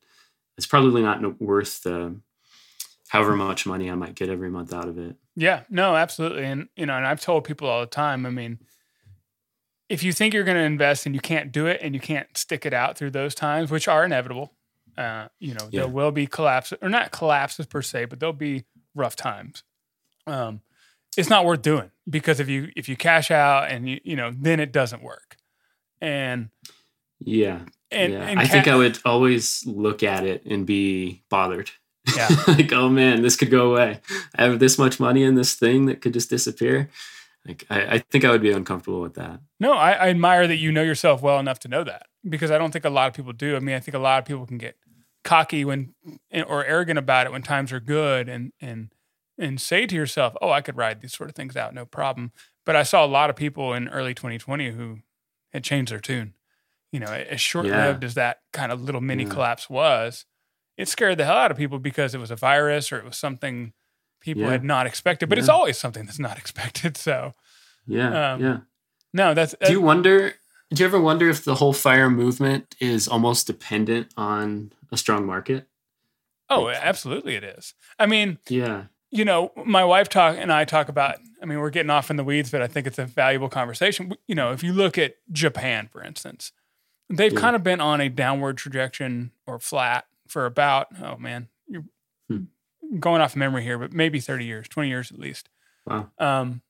it's 0.57 0.67
probably 0.67 1.01
not 1.01 1.41
worth 1.41 1.83
the 1.83 2.15
however 3.07 3.35
much 3.35 3.65
money 3.65 3.89
I 3.89 3.95
might 3.95 4.15
get 4.15 4.29
every 4.29 4.49
month 4.49 4.73
out 4.73 4.87
of 4.87 4.97
it. 4.97 5.15
Yeah, 5.35 5.63
no, 5.69 5.95
absolutely, 5.95 6.45
and 6.45 6.69
you 6.75 6.85
know, 6.85 6.95
and 6.95 7.05
I've 7.05 7.21
told 7.21 7.43
people 7.43 7.67
all 7.67 7.81
the 7.81 7.87
time. 7.87 8.25
I 8.25 8.29
mean, 8.29 8.59
if 9.89 10.03
you 10.03 10.13
think 10.13 10.33
you're 10.33 10.43
going 10.43 10.57
to 10.57 10.63
invest 10.63 11.05
and 11.05 11.13
you 11.13 11.21
can't 11.21 11.51
do 11.51 11.67
it 11.67 11.81
and 11.81 11.93
you 11.93 11.99
can't 11.99 12.37
stick 12.37 12.65
it 12.65 12.73
out 12.73 12.97
through 12.97 13.11
those 13.11 13.35
times, 13.35 13.69
which 13.69 13.87
are 13.89 14.05
inevitable, 14.05 14.53
uh, 14.97 15.27
you 15.39 15.53
know, 15.53 15.67
yeah. 15.69 15.81
there 15.81 15.89
will 15.89 16.11
be 16.11 16.27
collapses 16.27 16.77
or 16.81 16.89
not 16.89 17.11
collapses 17.11 17.65
per 17.65 17.81
se, 17.81 18.05
but 18.05 18.19
there'll 18.19 18.33
be 18.33 18.63
rough 18.95 19.15
times. 19.15 19.63
Um, 20.27 20.61
it's 21.17 21.29
not 21.29 21.45
worth 21.45 21.61
doing 21.61 21.91
because 22.09 22.39
if 22.39 22.47
you 22.47 22.71
if 22.75 22.87
you 22.87 22.95
cash 22.95 23.31
out 23.31 23.69
and 23.69 23.89
you 23.89 23.99
you 24.03 24.15
know 24.15 24.31
then 24.33 24.59
it 24.59 24.71
doesn't 24.71 25.03
work. 25.03 25.35
And 25.99 26.49
yeah, 27.19 27.59
and, 27.91 28.13
yeah. 28.13 28.27
And 28.27 28.39
I 28.39 28.45
think 28.45 28.67
I 28.67 28.75
would 28.75 28.99
always 29.05 29.65
look 29.65 30.03
at 30.03 30.25
it 30.25 30.45
and 30.45 30.65
be 30.65 31.23
bothered. 31.29 31.71
Yeah, 32.15 32.29
like 32.47 32.73
oh 32.73 32.89
man, 32.89 33.21
this 33.21 33.35
could 33.35 33.51
go 33.51 33.71
away. 33.71 33.99
I 34.35 34.43
have 34.43 34.59
this 34.59 34.77
much 34.77 34.99
money 34.99 35.23
in 35.23 35.35
this 35.35 35.53
thing 35.53 35.85
that 35.85 36.01
could 36.01 36.13
just 36.13 36.29
disappear. 36.29 36.89
Like 37.45 37.65
I, 37.69 37.81
I 37.95 37.97
think 37.99 38.25
I 38.25 38.31
would 38.31 38.41
be 38.41 38.51
uncomfortable 38.51 39.01
with 39.01 39.15
that. 39.15 39.39
No, 39.59 39.73
I, 39.73 39.91
I 39.91 40.09
admire 40.09 40.47
that 40.47 40.57
you 40.57 40.71
know 40.71 40.83
yourself 40.83 41.21
well 41.21 41.39
enough 41.39 41.59
to 41.59 41.67
know 41.67 41.83
that 41.83 42.07
because 42.27 42.51
I 42.51 42.57
don't 42.57 42.71
think 42.71 42.85
a 42.85 42.89
lot 42.89 43.07
of 43.07 43.13
people 43.13 43.33
do. 43.33 43.55
I 43.55 43.59
mean, 43.59 43.75
I 43.75 43.79
think 43.79 43.95
a 43.95 43.99
lot 43.99 44.19
of 44.19 44.25
people 44.25 44.45
can 44.45 44.57
get 44.57 44.77
cocky 45.23 45.63
when 45.63 45.93
or 46.47 46.65
arrogant 46.65 46.97
about 46.97 47.27
it 47.27 47.31
when 47.31 47.41
times 47.41 47.71
are 47.71 47.79
good 47.79 48.27
and 48.27 48.53
and 48.59 48.93
and 49.37 49.59
say 49.59 49.85
to 49.85 49.95
yourself, 49.95 50.35
"Oh, 50.41 50.51
I 50.51 50.61
could 50.61 50.77
ride 50.77 51.01
these 51.01 51.13
sort 51.13 51.29
of 51.29 51.35
things 51.35 51.55
out, 51.55 51.73
no 51.73 51.85
problem." 51.85 52.31
But 52.65 52.75
I 52.75 52.83
saw 52.83 53.03
a 53.03 53.07
lot 53.07 53.29
of 53.29 53.35
people 53.35 53.73
in 53.73 53.89
early 53.89 54.13
2020 54.13 54.71
who 54.71 54.99
had 55.51 55.63
changed 55.63 55.91
their 55.91 55.99
tune. 55.99 56.33
You 56.91 56.99
know, 56.99 57.07
as 57.07 57.39
short-lived 57.39 58.03
yeah. 58.03 58.05
as 58.05 58.15
that 58.15 58.41
kind 58.51 58.71
of 58.71 58.81
little 58.81 59.01
mini 59.01 59.23
yeah. 59.23 59.29
collapse 59.29 59.69
was, 59.69 60.25
it 60.77 60.87
scared 60.87 61.17
the 61.17 61.25
hell 61.25 61.37
out 61.37 61.51
of 61.51 61.57
people 61.57 61.79
because 61.79 62.13
it 62.13 62.19
was 62.19 62.31
a 62.31 62.35
virus 62.35 62.91
or 62.91 62.97
it 62.97 63.05
was 63.05 63.17
something 63.17 63.73
people 64.19 64.43
yeah. 64.43 64.51
had 64.51 64.63
not 64.63 64.87
expected. 64.87 65.29
But 65.29 65.37
it's 65.37 65.49
always 65.49 65.77
something 65.77 66.05
that's 66.05 66.19
not 66.19 66.37
expected. 66.37 66.97
So, 66.97 67.33
yeah, 67.85 68.33
um, 68.33 68.41
yeah. 68.41 68.57
No, 69.13 69.33
that's. 69.33 69.55
Do 69.65 69.71
you 69.71 69.81
wonder? 69.81 70.33
Do 70.73 70.81
you 70.81 70.87
ever 70.87 71.01
wonder 71.01 71.29
if 71.29 71.43
the 71.43 71.55
whole 71.55 71.73
fire 71.73 72.09
movement 72.09 72.75
is 72.79 73.07
almost 73.07 73.45
dependent 73.47 74.07
on 74.15 74.71
a 74.91 74.97
strong 74.97 75.25
market? 75.25 75.67
Oh, 76.49 76.69
absolutely, 76.69 77.35
it 77.35 77.43
is. 77.43 77.73
I 77.99 78.05
mean, 78.05 78.37
yeah. 78.47 78.85
You 79.13 79.25
know, 79.25 79.51
my 79.65 79.83
wife 79.83 80.07
talk 80.07 80.37
and 80.37 80.53
I 80.53 80.63
talk 80.63 80.87
about. 80.87 81.17
I 81.41 81.45
mean, 81.45 81.59
we're 81.59 81.71
getting 81.71 81.89
off 81.89 82.09
in 82.09 82.15
the 82.15 82.23
weeds, 82.23 82.51
but 82.51 82.61
I 82.61 82.67
think 82.67 82.87
it's 82.87 82.99
a 82.99 83.05
valuable 83.05 83.49
conversation. 83.49 84.13
You 84.27 84.35
know, 84.35 84.51
if 84.51 84.63
you 84.63 84.71
look 84.71 84.97
at 84.97 85.15
Japan, 85.31 85.89
for 85.91 86.03
instance, 86.03 86.51
they've 87.11 87.33
yeah. 87.33 87.39
kind 87.39 87.55
of 87.55 87.63
been 87.63 87.81
on 87.81 88.01
a 88.01 88.09
downward 88.09 88.57
trajectory 88.57 89.29
or 89.45 89.59
flat 89.59 90.05
for 90.27 90.45
about 90.45 90.87
oh 91.01 91.17
man, 91.17 91.49
you're 91.67 91.83
hmm. 92.29 92.45
going 92.99 93.21
off 93.21 93.35
memory 93.35 93.63
here, 93.63 93.77
but 93.77 93.93
maybe 93.93 94.19
thirty 94.19 94.45
years, 94.45 94.67
twenty 94.67 94.89
years 94.89 95.11
at 95.11 95.19
least. 95.19 95.49
Wow. 95.85 96.09
Um, 96.19 96.61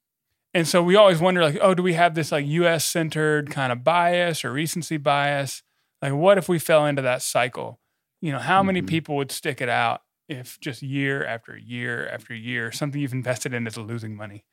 and 0.54 0.68
so 0.68 0.84
we 0.84 0.96
always 0.96 1.20
wonder, 1.20 1.42
like, 1.42 1.58
oh, 1.62 1.74
do 1.74 1.82
we 1.82 1.94
have 1.94 2.14
this 2.14 2.32
like 2.32 2.46
U.S. 2.46 2.86
centered 2.86 3.50
kind 3.50 3.72
of 3.72 3.84
bias 3.84 4.44
or 4.44 4.52
recency 4.52 4.98
bias? 4.98 5.64
Like, 6.02 6.14
what 6.14 6.38
if 6.38 6.50
we 6.50 6.60
fell 6.60 6.86
into 6.86 7.02
that 7.04 7.22
cycle? 7.22 7.80
You 8.22 8.34
know, 8.34 8.40
how 8.40 8.60
mm-hmm. 8.60 8.68
many 8.68 8.82
people 8.82 9.16
would 9.16 9.32
stick 9.32 9.62
it 9.62 9.70
out 9.70 10.02
if 10.28 10.60
just 10.60 10.82
year 10.82 11.26
after 11.26 11.58
year 11.58 12.08
after 12.08 12.34
year 12.34 12.72
something 12.72 13.00
you've 13.00 13.14
invested 13.14 13.54
in 13.54 13.66
is 13.66 13.78
losing 13.78 14.16
money? 14.16 14.46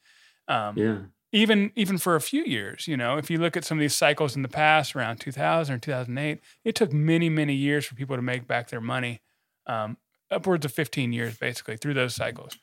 Um, 0.46 0.78
yeah. 0.78 0.98
Even 1.30 1.72
even 1.76 1.98
for 1.98 2.16
a 2.16 2.20
few 2.20 2.42
years, 2.44 2.88
you 2.88 2.96
know, 2.96 3.18
if 3.18 3.30
you 3.30 3.38
look 3.38 3.56
at 3.56 3.64
some 3.64 3.78
of 3.78 3.80
these 3.80 3.94
cycles 3.94 4.34
in 4.34 4.42
the 4.42 4.48
past, 4.48 4.96
around 4.96 5.18
2000 5.18 5.74
or 5.74 5.78
2008, 5.78 6.40
it 6.64 6.74
took 6.74 6.92
many 6.92 7.28
many 7.28 7.54
years 7.54 7.84
for 7.84 7.94
people 7.94 8.16
to 8.16 8.22
make 8.22 8.46
back 8.46 8.68
their 8.68 8.80
money, 8.80 9.20
um, 9.66 9.98
upwards 10.30 10.64
of 10.64 10.72
15 10.72 11.12
years 11.12 11.36
basically 11.36 11.76
through 11.76 11.94
those 11.94 12.14
cycles, 12.14 12.56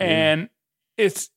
yeah. 0.00 0.06
and 0.06 0.48
it's 0.96 1.30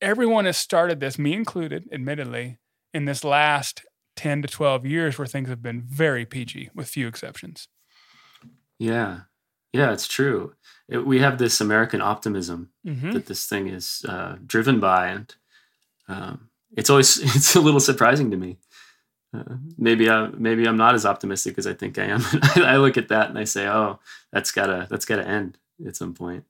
everyone 0.00 0.44
has 0.44 0.56
started 0.56 1.00
this, 1.00 1.18
me 1.18 1.32
included, 1.32 1.88
admittedly, 1.92 2.58
in 2.92 3.04
this 3.04 3.24
last 3.24 3.82
10 4.16 4.42
to 4.42 4.48
12 4.48 4.84
years 4.84 5.18
where 5.18 5.26
things 5.26 5.48
have 5.48 5.62
been 5.62 5.80
very 5.80 6.24
peachy 6.26 6.70
with 6.74 6.88
few 6.88 7.06
exceptions. 7.06 7.68
Yeah. 8.78 9.20
Yeah, 9.72 9.92
it's 9.92 10.08
true. 10.08 10.54
It, 10.88 11.06
we 11.06 11.20
have 11.20 11.38
this 11.38 11.60
American 11.60 12.00
optimism 12.00 12.70
mm-hmm. 12.86 13.12
that 13.12 13.26
this 13.26 13.46
thing 13.46 13.68
is 13.68 14.04
uh, 14.08 14.36
driven 14.46 14.80
by, 14.80 15.08
and 15.08 15.34
um, 16.08 16.48
it's 16.76 16.90
always 16.90 17.18
it's 17.36 17.54
a 17.54 17.60
little 17.60 17.80
surprising 17.80 18.30
to 18.30 18.36
me. 18.36 18.58
Uh, 19.34 19.56
maybe 19.76 20.08
I 20.08 20.28
maybe 20.28 20.66
I'm 20.66 20.76
not 20.76 20.94
as 20.94 21.04
optimistic 21.04 21.58
as 21.58 21.66
I 21.66 21.74
think 21.74 21.98
I 21.98 22.04
am. 22.04 22.22
I 22.56 22.76
look 22.76 22.96
at 22.96 23.08
that 23.08 23.28
and 23.28 23.38
I 23.38 23.44
say, 23.44 23.66
"Oh, 23.66 23.98
that's 24.32 24.50
gotta 24.50 24.86
that's 24.90 25.04
gotta 25.04 25.26
end 25.26 25.58
at 25.86 25.96
some 25.96 26.14
point." 26.14 26.44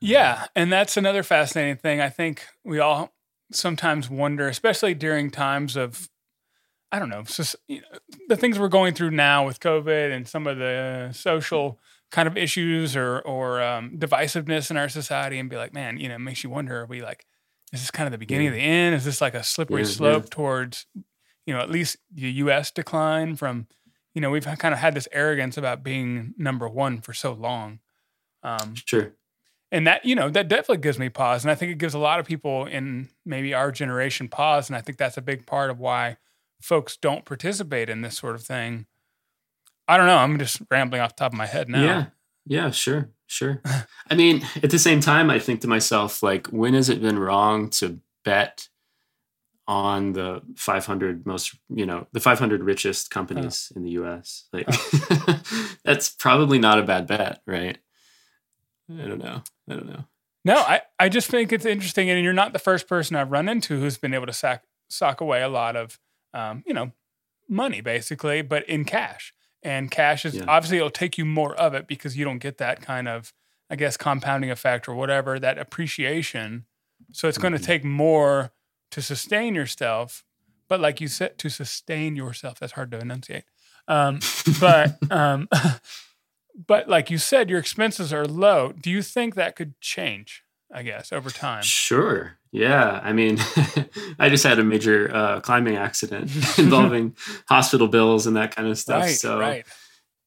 Yeah, 0.00 0.46
and 0.54 0.72
that's 0.72 0.96
another 0.96 1.22
fascinating 1.22 1.76
thing. 1.76 2.00
I 2.00 2.08
think 2.08 2.46
we 2.64 2.78
all 2.78 3.12
sometimes 3.52 4.08
wonder, 4.08 4.46
especially 4.48 4.94
during 4.94 5.30
times 5.30 5.76
of, 5.76 6.08
I 6.92 6.98
don't 6.98 7.08
know, 7.08 7.22
just, 7.22 7.56
you 7.66 7.80
know, 7.80 7.98
the 8.28 8.36
things 8.36 8.58
we're 8.58 8.68
going 8.68 8.94
through 8.94 9.10
now 9.10 9.44
with 9.44 9.58
COVID 9.58 10.14
and 10.14 10.28
some 10.28 10.46
of 10.46 10.58
the 10.58 11.10
social 11.12 11.80
kind 12.10 12.28
of 12.28 12.36
issues 12.36 12.96
or 12.96 13.18
or 13.20 13.60
um, 13.60 13.98
divisiveness 13.98 14.70
in 14.70 14.76
our 14.76 14.88
society, 14.88 15.38
and 15.38 15.50
be 15.50 15.56
like, 15.56 15.74
man, 15.74 15.98
you 15.98 16.08
know, 16.08 16.14
it 16.14 16.20
makes 16.20 16.44
you 16.44 16.50
wonder: 16.50 16.80
Are 16.80 16.86
we 16.86 17.02
like, 17.02 17.26
is 17.72 17.80
this 17.80 17.90
kind 17.90 18.06
of 18.06 18.12
the 18.12 18.18
beginning 18.18 18.46
yeah. 18.46 18.52
of 18.52 18.56
the 18.56 18.62
end? 18.62 18.94
Is 18.94 19.04
this 19.04 19.20
like 19.20 19.34
a 19.34 19.42
slippery 19.42 19.82
yeah, 19.82 19.88
slope 19.88 20.24
yeah. 20.24 20.30
towards, 20.30 20.86
you 21.46 21.54
know, 21.54 21.60
at 21.60 21.70
least 21.70 21.96
the 22.12 22.30
U.S. 22.32 22.70
decline 22.70 23.36
from, 23.36 23.66
you 24.14 24.20
know, 24.20 24.30
we've 24.30 24.44
kind 24.44 24.72
of 24.72 24.78
had 24.78 24.94
this 24.94 25.08
arrogance 25.12 25.56
about 25.56 25.82
being 25.82 26.34
number 26.38 26.68
one 26.68 27.00
for 27.00 27.12
so 27.12 27.32
long. 27.32 27.80
Um, 28.42 28.74
sure 28.74 29.14
and 29.70 29.86
that 29.86 30.04
you 30.04 30.14
know 30.14 30.28
that 30.30 30.48
definitely 30.48 30.78
gives 30.78 30.98
me 30.98 31.08
pause 31.08 31.44
and 31.44 31.50
i 31.50 31.54
think 31.54 31.70
it 31.72 31.78
gives 31.78 31.94
a 31.94 31.98
lot 31.98 32.20
of 32.20 32.26
people 32.26 32.66
in 32.66 33.08
maybe 33.24 33.54
our 33.54 33.70
generation 33.70 34.28
pause 34.28 34.68
and 34.68 34.76
i 34.76 34.80
think 34.80 34.98
that's 34.98 35.16
a 35.16 35.22
big 35.22 35.46
part 35.46 35.70
of 35.70 35.78
why 35.78 36.16
folks 36.60 36.96
don't 36.96 37.24
participate 37.24 37.88
in 37.88 38.00
this 38.02 38.16
sort 38.16 38.34
of 38.34 38.42
thing 38.42 38.86
i 39.86 39.96
don't 39.96 40.06
know 40.06 40.16
i'm 40.16 40.38
just 40.38 40.60
rambling 40.70 41.00
off 41.00 41.14
the 41.14 41.20
top 41.20 41.32
of 41.32 41.38
my 41.38 41.46
head 41.46 41.68
now 41.68 41.82
yeah 41.82 42.04
yeah 42.46 42.70
sure 42.70 43.10
sure 43.28 43.62
i 44.10 44.14
mean 44.14 44.44
at 44.62 44.70
the 44.70 44.78
same 44.78 45.00
time 45.00 45.30
i 45.30 45.38
think 45.38 45.60
to 45.60 45.68
myself 45.68 46.22
like 46.22 46.48
when 46.48 46.74
has 46.74 46.88
it 46.88 47.00
been 47.00 47.18
wrong 47.18 47.70
to 47.70 48.00
bet 48.24 48.68
on 49.68 50.14
the 50.14 50.42
500 50.56 51.24
most 51.26 51.54
you 51.68 51.86
know 51.86 52.06
the 52.12 52.20
500 52.20 52.64
richest 52.64 53.10
companies 53.10 53.70
oh. 53.72 53.76
in 53.76 53.84
the 53.84 53.90
us 53.90 54.48
like 54.52 54.66
oh. 54.68 55.40
that's 55.84 56.08
probably 56.08 56.58
not 56.58 56.80
a 56.80 56.82
bad 56.82 57.06
bet 57.06 57.40
right 57.46 57.78
I 58.90 59.06
don't 59.06 59.22
know. 59.22 59.42
I 59.68 59.74
don't 59.74 59.86
know. 59.86 60.04
No, 60.44 60.56
I, 60.56 60.82
I 60.98 61.08
just 61.08 61.28
think 61.30 61.52
it's 61.52 61.66
interesting, 61.66 62.08
and 62.08 62.22
you're 62.24 62.32
not 62.32 62.52
the 62.52 62.58
first 62.58 62.88
person 62.88 63.16
I've 63.16 63.30
run 63.30 63.48
into 63.48 63.78
who's 63.78 63.98
been 63.98 64.14
able 64.14 64.26
to 64.26 64.32
sack 64.32 64.64
sock 64.88 65.20
away 65.20 65.42
a 65.42 65.48
lot 65.48 65.76
of, 65.76 65.98
um, 66.32 66.62
you 66.66 66.72
know, 66.72 66.92
money 67.48 67.80
basically, 67.80 68.40
but 68.40 68.66
in 68.68 68.84
cash. 68.84 69.34
And 69.62 69.90
cash 69.90 70.24
is 70.24 70.36
yeah. 70.36 70.44
obviously 70.46 70.78
it'll 70.78 70.90
take 70.90 71.18
you 71.18 71.24
more 71.24 71.54
of 71.54 71.74
it 71.74 71.86
because 71.86 72.16
you 72.16 72.24
don't 72.24 72.38
get 72.38 72.58
that 72.58 72.80
kind 72.80 73.08
of, 73.08 73.32
I 73.68 73.76
guess, 73.76 73.96
compounding 73.96 74.50
effect 74.50 74.88
or 74.88 74.94
whatever 74.94 75.38
that 75.38 75.58
appreciation. 75.58 76.66
So 77.12 77.28
it's 77.28 77.38
mm-hmm. 77.38 77.48
going 77.48 77.60
to 77.60 77.66
take 77.66 77.84
more 77.84 78.52
to 78.92 79.02
sustain 79.02 79.54
yourself. 79.54 80.24
But 80.68 80.80
like 80.80 81.00
you 81.00 81.08
said, 81.08 81.38
to 81.38 81.48
sustain 81.48 82.14
yourself, 82.14 82.60
that's 82.60 82.72
hard 82.72 82.90
to 82.92 82.98
enunciate. 82.98 83.44
Um, 83.88 84.20
but 84.60 84.96
um, 85.10 85.48
but 86.66 86.88
like 86.88 87.10
you 87.10 87.18
said, 87.18 87.50
your 87.50 87.58
expenses 87.58 88.12
are 88.12 88.26
low. 88.26 88.72
Do 88.72 88.90
you 88.90 89.02
think 89.02 89.34
that 89.34 89.56
could 89.56 89.80
change? 89.80 90.44
I 90.72 90.82
guess 90.82 91.12
over 91.12 91.30
time. 91.30 91.62
Sure. 91.62 92.36
Yeah. 92.52 93.00
I 93.02 93.12
mean, 93.12 93.38
I 94.18 94.28
just 94.28 94.44
had 94.44 94.58
a 94.58 94.64
major 94.64 95.14
uh, 95.14 95.40
climbing 95.40 95.76
accident 95.76 96.30
involving 96.58 97.16
hospital 97.48 97.88
bills 97.88 98.26
and 98.26 98.36
that 98.36 98.54
kind 98.54 98.68
of 98.68 98.78
stuff. 98.78 99.02
Right, 99.02 99.14
so, 99.14 99.38
right. 99.38 99.66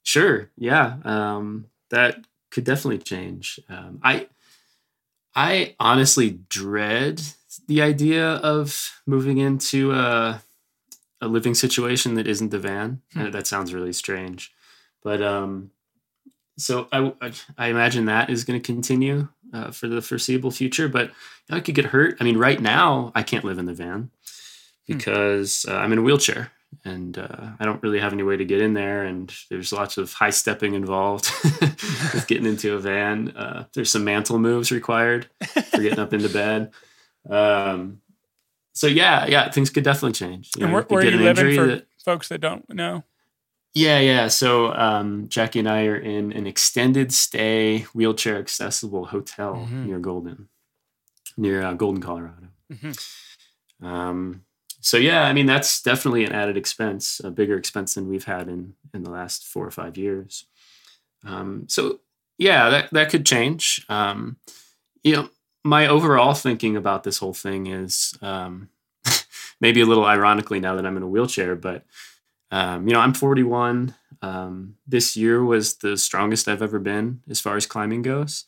sure. 0.03 0.49
Yeah. 0.57 0.97
Um, 1.03 1.67
that 1.89 2.25
could 2.49 2.63
definitely 2.63 2.99
change. 2.99 3.59
Um, 3.69 3.99
I, 4.03 4.27
I 5.35 5.75
honestly 5.79 6.39
dread 6.49 7.21
the 7.67 7.81
idea 7.81 8.25
of 8.27 9.01
moving 9.05 9.37
into 9.37 9.91
a, 9.93 10.41
a 11.21 11.27
living 11.27 11.53
situation 11.53 12.15
that 12.15 12.27
isn't 12.27 12.49
the 12.49 12.59
van. 12.59 13.01
Hmm. 13.13 13.31
That 13.31 13.47
sounds 13.47 13.73
really 13.73 13.93
strange, 13.93 14.51
but 15.03 15.21
um, 15.21 15.71
so 16.57 16.87
I, 16.91 17.13
I 17.57 17.67
imagine 17.67 18.05
that 18.05 18.29
is 18.29 18.43
going 18.43 18.61
to 18.61 18.65
continue. 18.65 19.27
Uh, 19.53 19.71
for 19.71 19.87
the 19.87 20.01
foreseeable 20.01 20.51
future. 20.51 20.87
But 20.87 21.11
I 21.49 21.59
could 21.59 21.75
get 21.75 21.85
hurt. 21.85 22.17
I 22.19 22.23
mean, 22.23 22.37
right 22.37 22.61
now 22.61 23.11
I 23.15 23.23
can't 23.23 23.45
live 23.45 23.57
in 23.57 23.65
the 23.65 23.73
van 23.73 24.09
hmm. 24.87 24.97
because 24.97 25.65
uh, 25.67 25.75
I'm 25.75 25.91
in 25.91 25.99
a 25.99 26.03
wheelchair 26.03 26.51
and 26.85 27.17
uh, 27.17 27.51
I 27.59 27.65
don't 27.65 27.83
really 27.83 27.99
have 27.99 28.13
any 28.13 28.23
way 28.23 28.37
to 28.37 28.45
get 28.45 28.61
in 28.61 28.73
there. 28.73 29.03
And 29.03 29.33
there's 29.49 29.73
lots 29.73 29.97
of 29.97 30.13
high 30.13 30.29
stepping 30.29 30.73
involved 30.73 31.29
with 31.43 32.25
getting 32.27 32.45
into 32.45 32.75
a 32.75 32.79
van. 32.79 33.29
Uh, 33.29 33.65
there's 33.73 33.91
some 33.91 34.03
mantle 34.03 34.39
moves 34.39 34.71
required 34.71 35.27
for 35.41 35.81
getting 35.81 35.99
up 35.99 36.13
into 36.13 36.29
bed. 36.29 36.71
Um, 37.29 38.01
so 38.73 38.87
yeah, 38.87 39.25
yeah, 39.27 39.51
things 39.51 39.69
could 39.69 39.83
definitely 39.83 40.13
change. 40.13 40.51
You 40.57 40.65
and 40.65 40.73
where, 40.73 40.83
where 40.83 41.01
are 41.01 41.09
you 41.09 41.17
living 41.17 41.55
for 41.55 41.67
that, 41.67 41.87
folks 42.03 42.29
that 42.29 42.39
don't 42.39 42.67
know? 42.73 43.03
Yeah, 43.73 43.99
yeah. 43.99 44.27
So 44.27 44.73
um, 44.73 45.29
Jackie 45.29 45.59
and 45.59 45.69
I 45.69 45.85
are 45.85 45.97
in 45.97 46.33
an 46.33 46.45
extended 46.45 47.13
stay, 47.13 47.81
wheelchair 47.93 48.37
accessible 48.37 49.05
hotel 49.05 49.55
mm-hmm. 49.55 49.85
near 49.85 49.99
Golden, 49.99 50.49
near 51.37 51.63
uh, 51.63 51.73
Golden, 51.73 52.01
Colorado. 52.01 52.47
Mm-hmm. 52.71 53.85
Um, 53.85 54.43
so 54.81 54.97
yeah, 54.97 55.23
I 55.23 55.33
mean 55.33 55.45
that's 55.45 55.81
definitely 55.81 56.25
an 56.25 56.33
added 56.33 56.57
expense, 56.57 57.21
a 57.23 57.31
bigger 57.31 57.55
expense 57.55 57.93
than 57.93 58.09
we've 58.09 58.25
had 58.25 58.49
in 58.49 58.73
in 58.93 59.03
the 59.03 59.11
last 59.11 59.45
four 59.45 59.65
or 59.65 59.71
five 59.71 59.95
years. 59.95 60.45
Um, 61.23 61.65
so 61.69 61.99
yeah, 62.37 62.69
that 62.69 62.89
that 62.91 63.09
could 63.09 63.25
change. 63.25 63.85
Um, 63.87 64.37
you 65.03 65.15
know, 65.15 65.29
my 65.63 65.87
overall 65.87 66.33
thinking 66.33 66.75
about 66.75 67.03
this 67.03 67.19
whole 67.19 67.33
thing 67.33 67.67
is 67.67 68.17
um, 68.21 68.69
maybe 69.61 69.81
a 69.81 69.85
little 69.85 70.05
ironically 70.05 70.59
now 70.59 70.75
that 70.75 70.85
I'm 70.85 70.97
in 70.97 71.03
a 71.03 71.07
wheelchair, 71.07 71.55
but 71.55 71.85
um, 72.51 72.87
you 72.87 72.93
know, 72.93 72.99
I'm 72.99 73.13
41. 73.13 73.95
Um, 74.21 74.75
this 74.85 75.17
year 75.17 75.43
was 75.43 75.75
the 75.77 75.97
strongest 75.97 76.47
I've 76.47 76.61
ever 76.61 76.79
been 76.79 77.21
as 77.29 77.39
far 77.39 77.55
as 77.55 77.65
climbing 77.65 78.01
goes. 78.01 78.45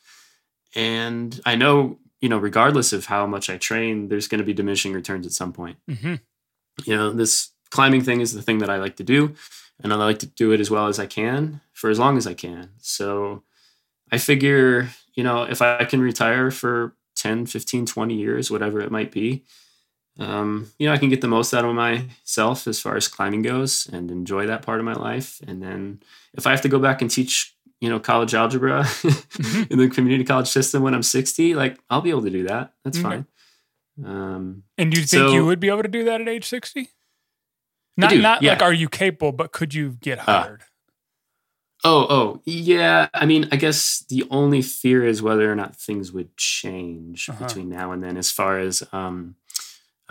And 0.75 1.39
I 1.45 1.55
know, 1.55 1.97
you 2.19 2.29
know, 2.29 2.37
regardless 2.37 2.93
of 2.93 3.05
how 3.05 3.25
much 3.25 3.49
I 3.49 3.57
train, 3.57 4.09
there's 4.09 4.27
going 4.27 4.39
to 4.39 4.45
be 4.45 4.53
diminishing 4.53 4.93
returns 4.93 5.25
at 5.25 5.31
some 5.31 5.53
point. 5.53 5.77
Mm-hmm. 5.89 6.15
You 6.85 6.95
know, 6.95 7.11
this 7.11 7.51
climbing 7.69 8.03
thing 8.03 8.21
is 8.21 8.33
the 8.33 8.41
thing 8.41 8.59
that 8.59 8.69
I 8.69 8.77
like 8.77 8.97
to 8.97 9.03
do. 9.03 9.35
And 9.81 9.91
I 9.91 9.95
like 9.95 10.19
to 10.19 10.27
do 10.27 10.51
it 10.51 10.59
as 10.59 10.69
well 10.69 10.87
as 10.87 10.99
I 10.99 11.05
can 11.05 11.61
for 11.73 11.89
as 11.89 11.99
long 11.99 12.17
as 12.17 12.27
I 12.27 12.33
can. 12.33 12.69
So 12.79 13.43
I 14.11 14.17
figure, 14.17 14.89
you 15.15 15.23
know, 15.23 15.43
if 15.43 15.61
I 15.61 15.83
can 15.85 16.01
retire 16.01 16.51
for 16.51 16.95
10, 17.15 17.47
15, 17.47 17.85
20 17.85 18.13
years, 18.13 18.51
whatever 18.51 18.79
it 18.81 18.91
might 18.91 19.11
be, 19.11 19.43
um, 20.19 20.71
you 20.77 20.87
know, 20.87 20.93
I 20.93 20.97
can 20.97 21.09
get 21.09 21.21
the 21.21 21.27
most 21.27 21.53
out 21.53 21.65
of 21.65 21.73
myself 21.73 22.67
as 22.67 22.79
far 22.79 22.95
as 22.95 23.07
climbing 23.07 23.41
goes 23.41 23.87
and 23.91 24.11
enjoy 24.11 24.45
that 24.47 24.61
part 24.61 24.79
of 24.79 24.85
my 24.85 24.93
life. 24.93 25.41
And 25.47 25.61
then 25.61 26.01
if 26.35 26.45
I 26.45 26.51
have 26.51 26.61
to 26.61 26.69
go 26.69 26.79
back 26.79 27.01
and 27.01 27.09
teach, 27.09 27.55
you 27.81 27.89
know, 27.89 27.99
college 27.99 28.35
algebra 28.35 28.83
mm-hmm. 28.85 29.73
in 29.73 29.79
the 29.79 29.89
community 29.89 30.23
college 30.23 30.47
system 30.47 30.83
when 30.83 30.93
I'm 30.93 31.03
60, 31.03 31.55
like 31.55 31.79
I'll 31.89 32.01
be 32.01 32.11
able 32.11 32.23
to 32.23 32.29
do 32.29 32.43
that. 32.47 32.73
That's 32.83 32.97
mm-hmm. 32.97 33.09
fine. 33.09 33.25
Um, 34.05 34.63
and 34.77 34.93
you 34.93 35.03
think 35.03 35.09
so, 35.09 35.33
you 35.33 35.45
would 35.45 35.59
be 35.59 35.69
able 35.69 35.83
to 35.83 35.89
do 35.89 36.03
that 36.05 36.21
at 36.21 36.27
age 36.27 36.45
60? 36.45 36.89
Not, 37.95 38.09
do, 38.09 38.21
not 38.21 38.41
yeah. 38.41 38.53
like, 38.53 38.61
are 38.63 38.73
you 38.73 38.89
capable, 38.89 39.31
but 39.31 39.51
could 39.51 39.73
you 39.73 39.97
get 39.99 40.19
uh, 40.19 40.23
hired? 40.23 40.61
Uh, 40.61 40.65
Oh, 41.85 42.07
oh, 42.09 42.41
yeah. 42.45 43.09
I 43.13 43.25
mean, 43.25 43.49
I 43.51 43.57
guess 43.57 44.05
the 44.07 44.23
only 44.31 44.61
fear 44.61 45.05
is 45.05 45.21
whether 45.21 45.51
or 45.51 45.55
not 45.55 45.75
things 45.75 46.13
would 46.13 46.35
change 46.37 47.27
uh-huh. 47.27 47.45
between 47.45 47.67
now 47.67 47.91
and 47.91 48.01
then, 48.01 48.15
as 48.15 48.31
far 48.31 48.57
as 48.57 48.83
um, 48.93 49.35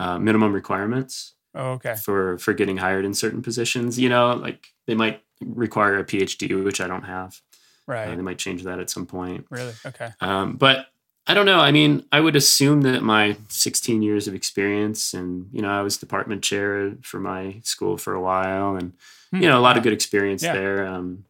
uh, 0.03 0.19
minimum 0.19 0.53
requirements. 0.53 1.33
Oh, 1.55 1.73
okay. 1.73 1.95
For 1.95 2.37
for 2.39 2.53
getting 2.53 2.77
hired 2.77 3.05
in 3.05 3.13
certain 3.13 3.41
positions, 3.41 3.99
you 3.99 4.09
know, 4.09 4.33
like 4.33 4.67
they 4.87 4.95
might 4.95 5.21
require 5.41 5.97
a 5.97 6.05
PhD, 6.05 6.63
which 6.63 6.81
I 6.81 6.87
don't 6.87 7.03
have. 7.03 7.39
Right. 7.87 8.07
Uh, 8.07 8.15
they 8.15 8.21
might 8.21 8.37
change 8.37 8.63
that 8.63 8.79
at 8.79 8.89
some 8.89 9.05
point. 9.05 9.45
Really? 9.49 9.73
Okay. 9.85 10.09
Um, 10.19 10.55
but 10.55 10.87
I 11.27 11.33
don't 11.33 11.45
know. 11.45 11.59
I 11.59 11.71
mean, 11.71 12.05
I 12.11 12.19
would 12.19 12.35
assume 12.35 12.81
that 12.81 13.01
my 13.01 13.37
16 13.47 14.01
years 14.01 14.27
of 14.27 14.35
experience, 14.35 15.13
and 15.13 15.47
you 15.53 15.61
know, 15.61 15.69
I 15.69 15.81
was 15.81 15.97
department 15.97 16.43
chair 16.43 16.95
for 17.01 17.19
my 17.19 17.59
school 17.63 17.97
for 17.97 18.13
a 18.13 18.21
while, 18.21 18.75
and 18.75 18.93
hmm. 19.31 19.41
you 19.41 19.47
know, 19.47 19.57
a 19.57 19.61
lot 19.61 19.77
of 19.77 19.83
good 19.83 19.93
experience 19.93 20.43
yeah. 20.43 20.53
there. 20.53 20.87
Um, 20.87 21.25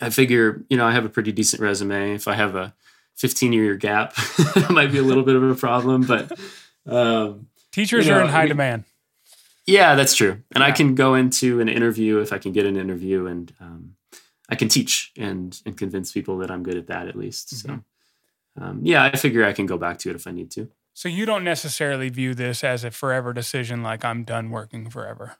I 0.00 0.10
figure, 0.10 0.64
you 0.68 0.76
know, 0.76 0.86
I 0.86 0.92
have 0.92 1.04
a 1.04 1.08
pretty 1.08 1.32
decent 1.32 1.60
resume. 1.60 2.14
If 2.14 2.28
I 2.28 2.34
have 2.34 2.54
a 2.54 2.74
15 3.16 3.52
year 3.52 3.74
gap, 3.74 4.14
it 4.38 4.70
might 4.70 4.92
be 4.92 4.98
a 4.98 5.02
little 5.02 5.24
bit 5.24 5.34
of 5.34 5.42
a 5.42 5.54
problem, 5.54 6.02
but 6.02 6.38
um, 6.86 7.48
Teachers 7.72 8.06
you 8.06 8.12
know, 8.12 8.18
are 8.18 8.22
in 8.22 8.28
high 8.28 8.38
I 8.38 8.42
mean, 8.42 8.48
demand. 8.48 8.84
Yeah, 9.66 9.94
that's 9.94 10.14
true. 10.14 10.42
And 10.52 10.62
yeah. 10.62 10.66
I 10.66 10.72
can 10.72 10.94
go 10.94 11.14
into 11.14 11.60
an 11.60 11.68
interview 11.68 12.18
if 12.18 12.32
I 12.32 12.38
can 12.38 12.52
get 12.52 12.66
an 12.66 12.76
interview, 12.76 13.26
and 13.26 13.52
um, 13.60 13.94
I 14.48 14.56
can 14.56 14.68
teach 14.68 15.12
and 15.16 15.60
and 15.64 15.76
convince 15.76 16.12
people 16.12 16.38
that 16.38 16.50
I'm 16.50 16.62
good 16.62 16.76
at 16.76 16.88
that 16.88 17.08
at 17.08 17.16
least. 17.16 17.54
Mm-hmm. 17.54 17.76
So, 17.76 18.64
um, 18.64 18.80
yeah, 18.82 19.04
I 19.04 19.16
figure 19.16 19.44
I 19.44 19.52
can 19.52 19.66
go 19.66 19.78
back 19.78 19.98
to 19.98 20.10
it 20.10 20.16
if 20.16 20.26
I 20.26 20.32
need 20.32 20.50
to. 20.52 20.70
So 20.92 21.08
you 21.08 21.24
don't 21.24 21.44
necessarily 21.44 22.08
view 22.08 22.34
this 22.34 22.64
as 22.64 22.84
a 22.84 22.90
forever 22.90 23.32
decision, 23.32 23.82
like 23.82 24.04
I'm 24.04 24.24
done 24.24 24.50
working 24.50 24.90
forever. 24.90 25.36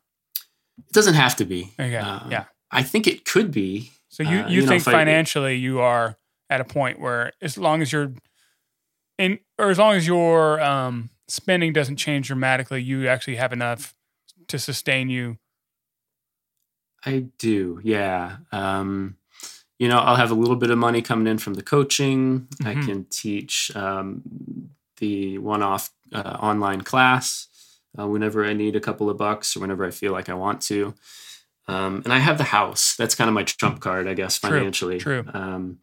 It 0.79 0.93
doesn't 0.93 1.15
have 1.15 1.37
to 1.37 1.45
be. 1.45 1.73
Okay. 1.79 1.97
Uh, 1.97 2.21
yeah. 2.31 2.45
I 2.71 2.83
think 2.83 3.07
it 3.07 3.25
could 3.25 3.51
be. 3.51 3.91
So 4.09 4.23
you, 4.23 4.41
uh, 4.41 4.49
you, 4.49 4.63
you 4.63 4.67
think 4.67 4.87
know, 4.87 4.93
financially 4.93 5.53
I, 5.53 5.57
you 5.57 5.81
are 5.81 6.17
at 6.49 6.61
a 6.61 6.65
point 6.65 6.99
where 6.99 7.33
as 7.43 7.59
long 7.59 7.83
as 7.83 7.93
you're 7.93 8.13
in 9.19 9.39
or 9.59 9.71
as 9.71 9.79
long 9.79 9.97
as 9.97 10.07
you're 10.07 10.61
um, 10.63 11.11
spending 11.31 11.73
doesn't 11.73 11.97
change 11.97 12.27
dramatically, 12.29 12.83
you 12.83 13.09
actually 13.09 13.37
have 13.37 13.53
enough 13.53 13.95
to 14.49 14.59
sustain 14.59 15.09
you. 15.09 15.39
I 17.05 17.27
do, 17.39 17.81
yeah. 17.83 18.39
Um, 18.53 19.17
you 19.79 19.89
know, 19.89 19.99
I'll 19.99 20.17
have 20.17 20.31
a 20.31 20.35
little 20.35 20.57
bit 20.57 20.71
of 20.71 20.77
money 20.77 21.01
coming 21.01 21.27
in 21.27 21.39
from 21.39 21.55
the 21.55 21.63
coaching. 21.63 22.41
Mm-hmm. 22.41 22.67
I 22.67 22.75
can 22.85 23.05
teach 23.05 23.75
um, 23.75 24.23
the 24.99 25.39
one-off 25.39 25.91
uh, 26.13 26.37
online 26.41 26.83
class 26.83 27.49
uh, 27.99 28.07
whenever 28.07 28.45
I 28.45 28.53
need 28.53 28.77
a 28.77 28.81
couple 28.81 29.09
of 29.09 29.17
bucks 29.17 29.57
or 29.57 29.61
whenever 29.61 29.87
I 29.87 29.91
feel 29.91 30.13
like 30.13 30.29
I 30.29 30.35
want 30.35 30.61
to. 30.63 30.95
Um, 31.67 32.03
and 32.05 32.13
I 32.13 32.19
have 32.19 32.37
the 32.37 32.45
house. 32.45 32.97
That's 32.97 33.15
kind 33.15 33.29
of 33.29 33.35
my 33.35 33.45
trump 33.45 33.81
card, 33.81 34.09
I 34.09 34.15
guess, 34.15 34.37
financially. 34.37 34.99
True. 34.99 35.23
true. 35.23 35.33
Um, 35.33 35.79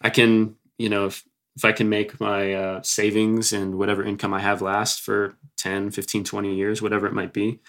I 0.00 0.10
can, 0.10 0.56
you 0.78 0.88
know, 0.88 1.06
if 1.06 1.24
if 1.56 1.64
I 1.64 1.72
can 1.72 1.88
make 1.88 2.20
my 2.20 2.54
uh, 2.54 2.82
savings 2.82 3.52
and 3.52 3.76
whatever 3.76 4.04
income 4.04 4.32
I 4.32 4.40
have 4.40 4.62
last 4.62 5.00
for 5.00 5.34
10, 5.58 5.90
15, 5.90 6.24
20 6.24 6.54
years, 6.54 6.80
whatever 6.80 7.06
it 7.06 7.12
might 7.12 7.32
be, 7.32 7.60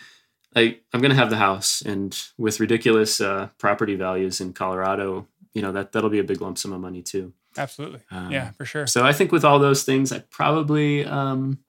I, 0.55 0.79
I'm 0.93 1.01
going 1.01 1.11
to 1.11 1.15
have 1.15 1.29
the 1.29 1.37
house. 1.37 1.81
And 1.81 2.17
with 2.37 2.59
ridiculous 2.59 3.19
uh, 3.19 3.49
property 3.57 3.95
values 3.95 4.39
in 4.39 4.53
Colorado, 4.53 5.27
you 5.53 5.61
know, 5.61 5.71
that, 5.71 5.91
that'll 5.91 6.09
be 6.09 6.19
a 6.19 6.23
big 6.23 6.41
lump 6.41 6.57
sum 6.57 6.73
of 6.73 6.81
money 6.81 7.01
too. 7.01 7.33
Absolutely. 7.57 8.01
Um, 8.11 8.31
yeah, 8.31 8.51
for 8.51 8.65
sure. 8.65 8.87
So 8.87 9.05
I 9.05 9.13
think 9.13 9.31
with 9.31 9.43
all 9.43 9.59
those 9.59 9.83
things, 9.83 10.11
I 10.11 10.19
probably, 10.19 11.05
um, 11.05 11.59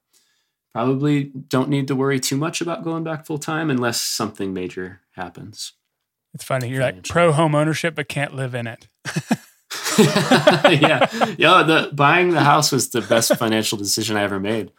probably 0.73 1.25
don't 1.25 1.69
need 1.69 1.89
to 1.89 1.97
worry 1.97 2.21
too 2.21 2.37
much 2.37 2.61
about 2.61 2.85
going 2.85 3.05
back 3.05 3.27
full 3.27 3.39
time 3.39 3.71
unless 3.71 4.01
something 4.01 4.53
major 4.53 5.01
happens. 5.13 5.73
It's 6.35 6.45
funny. 6.45 6.69
You're 6.69 6.83
like 6.83 7.07
pro 7.07 7.33
home 7.33 7.55
ownership, 7.55 7.95
but 7.95 8.09
can't 8.09 8.35
live 8.35 8.55
in 8.55 8.67
it. 8.67 8.89
yeah, 9.99 11.09
yeah. 11.39 11.63
The 11.63 11.91
buying 11.93 12.31
the 12.31 12.41
house 12.41 12.73
was 12.73 12.91
the 12.91 13.01
best 13.03 13.37
financial 13.37 13.79
decision 13.79 14.17
I 14.17 14.23
ever 14.23 14.41
made. 14.41 14.73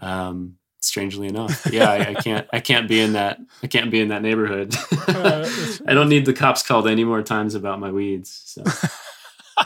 Um, 0.00 0.56
strangely 0.80 1.28
enough, 1.28 1.66
yeah, 1.70 1.90
I, 1.90 2.10
I, 2.10 2.14
can't. 2.14 2.46
I 2.52 2.60
can't 2.60 2.88
be 2.88 3.00
in 3.00 3.14
that. 3.14 3.40
I 3.62 3.66
can't 3.66 3.90
be 3.90 4.00
in 4.00 4.08
that 4.08 4.22
neighborhood. 4.22 4.74
uh, 5.08 5.48
I 5.86 5.94
don't 5.94 6.08
need 6.08 6.26
the 6.26 6.32
cops 6.32 6.62
called 6.62 6.88
any 6.88 7.04
more 7.04 7.22
times 7.22 7.54
about 7.54 7.80
my 7.80 7.90
weeds. 7.90 8.42
So. 8.44 8.62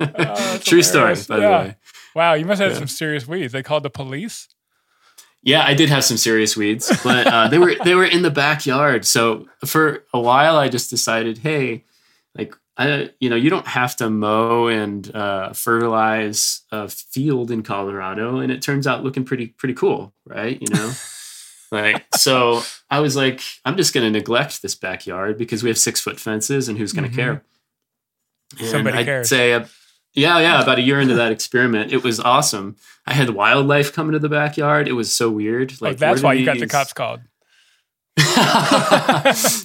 oh, 0.00 0.58
True 0.62 0.82
story, 0.82 1.14
by 1.28 1.38
yeah. 1.38 1.40
the 1.40 1.68
way. 1.68 1.76
Wow, 2.14 2.34
you 2.34 2.44
must 2.44 2.60
have 2.60 2.72
yeah. 2.72 2.78
some 2.78 2.88
serious 2.88 3.26
weeds. 3.26 3.52
They 3.52 3.62
called 3.62 3.82
the 3.82 3.90
police. 3.90 4.48
Yeah, 5.42 5.64
I 5.64 5.74
did 5.74 5.88
have 5.88 6.04
some 6.04 6.16
serious 6.16 6.56
weeds, 6.56 6.90
but 7.02 7.26
uh, 7.26 7.48
they 7.48 7.58
were 7.58 7.74
they 7.84 7.96
were 7.96 8.04
in 8.04 8.22
the 8.22 8.30
backyard. 8.30 9.04
So 9.04 9.48
for 9.64 10.04
a 10.14 10.20
while, 10.20 10.56
I 10.56 10.68
just 10.68 10.88
decided, 10.88 11.38
hey, 11.38 11.84
like 12.36 12.54
I, 12.82 13.10
you 13.20 13.30
know, 13.30 13.36
you 13.36 13.50
don't 13.50 13.66
have 13.66 13.94
to 13.96 14.10
mow 14.10 14.66
and 14.66 15.14
uh, 15.14 15.52
fertilize 15.52 16.62
a 16.72 16.88
field 16.88 17.50
in 17.50 17.62
Colorado, 17.62 18.38
and 18.38 18.50
it 18.50 18.62
turns 18.62 18.86
out 18.86 19.04
looking 19.04 19.24
pretty 19.24 19.48
pretty 19.48 19.74
cool, 19.74 20.12
right? 20.26 20.60
You 20.60 20.74
know, 20.74 20.92
like 21.72 22.04
so. 22.16 22.62
I 22.90 23.00
was 23.00 23.16
like, 23.16 23.40
I'm 23.64 23.76
just 23.76 23.94
going 23.94 24.04
to 24.04 24.10
neglect 24.10 24.60
this 24.60 24.74
backyard 24.74 25.38
because 25.38 25.62
we 25.62 25.70
have 25.70 25.78
six 25.78 26.00
foot 26.00 26.18
fences, 26.18 26.68
and 26.68 26.76
who's 26.76 26.92
going 26.92 27.04
to 27.04 27.10
mm-hmm. 27.10 27.20
care? 27.20 27.44
And 28.58 28.68
Somebody 28.68 28.98
I'd 28.98 29.06
cares. 29.06 29.28
Say, 29.28 29.54
uh, 29.54 29.66
yeah, 30.14 30.38
yeah. 30.40 30.62
About 30.62 30.78
a 30.78 30.82
year 30.82 31.00
into 31.00 31.14
that 31.14 31.32
experiment, 31.32 31.92
it 31.92 32.02
was 32.02 32.20
awesome. 32.20 32.76
I 33.06 33.14
had 33.14 33.30
wildlife 33.30 33.92
coming 33.92 34.12
to 34.12 34.18
the 34.18 34.28
backyard. 34.28 34.88
It 34.88 34.92
was 34.92 35.14
so 35.14 35.30
weird. 35.30 35.80
Like 35.80 35.94
oh, 35.94 35.96
that's 35.96 36.22
why 36.22 36.34
you 36.34 36.44
got 36.44 36.58
the 36.58 36.66
cops 36.66 36.92
called. 36.92 37.20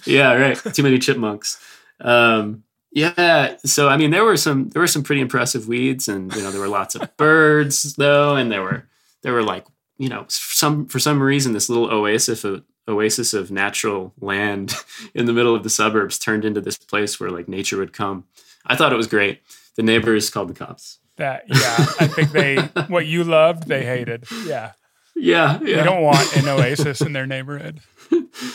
yeah, 0.05 0.33
right. 0.33 0.57
Too 0.73 0.83
many 0.83 0.99
chipmunks. 0.99 1.61
Um, 1.99 2.63
yeah, 2.91 3.57
so 3.65 3.89
I 3.89 3.97
mean, 3.97 4.11
there 4.11 4.23
were 4.23 4.37
some 4.37 4.69
there 4.69 4.81
were 4.81 4.87
some 4.87 5.03
pretty 5.03 5.21
impressive 5.21 5.67
weeds, 5.67 6.07
and 6.07 6.33
you 6.35 6.41
know 6.41 6.51
there 6.51 6.61
were 6.61 6.67
lots 6.67 6.95
of 6.95 7.15
birds 7.17 7.95
though, 7.95 8.35
and 8.35 8.51
there 8.51 8.61
were 8.61 8.87
there 9.23 9.33
were 9.33 9.43
like 9.43 9.65
you 9.97 10.09
know 10.09 10.25
some 10.29 10.87
for 10.87 10.99
some 10.99 11.21
reason 11.21 11.53
this 11.53 11.69
little 11.69 11.91
oasis 11.91 12.43
of 12.43 12.63
oasis 12.87 13.33
of 13.33 13.51
natural 13.51 14.13
land 14.21 14.73
in 15.13 15.25
the 15.25 15.33
middle 15.33 15.53
of 15.53 15.63
the 15.63 15.69
suburbs 15.69 16.17
turned 16.17 16.45
into 16.45 16.61
this 16.61 16.77
place 16.77 17.19
where 17.19 17.29
like 17.29 17.47
nature 17.47 17.77
would 17.77 17.93
come. 17.93 18.23
I 18.65 18.75
thought 18.75 18.93
it 18.93 18.97
was 18.97 19.07
great. 19.07 19.41
The 19.75 19.83
neighbors 19.83 20.29
called 20.29 20.49
the 20.49 20.53
cops. 20.53 20.99
That 21.17 21.43
yeah, 21.47 21.75
I 21.99 22.07
think 22.07 22.31
they 22.31 22.55
what 22.87 23.05
you 23.05 23.23
loved, 23.23 23.67
they 23.67 23.85
hated. 23.85 24.25
Yeah. 24.45 24.73
Yeah, 25.17 25.59
yeah. 25.63 25.77
They 25.77 25.83
don't 25.83 26.03
want 26.03 26.35
an 26.37 26.47
oasis 26.47 27.01
in 27.01 27.13
their 27.13 27.25
neighborhood. 27.25 27.81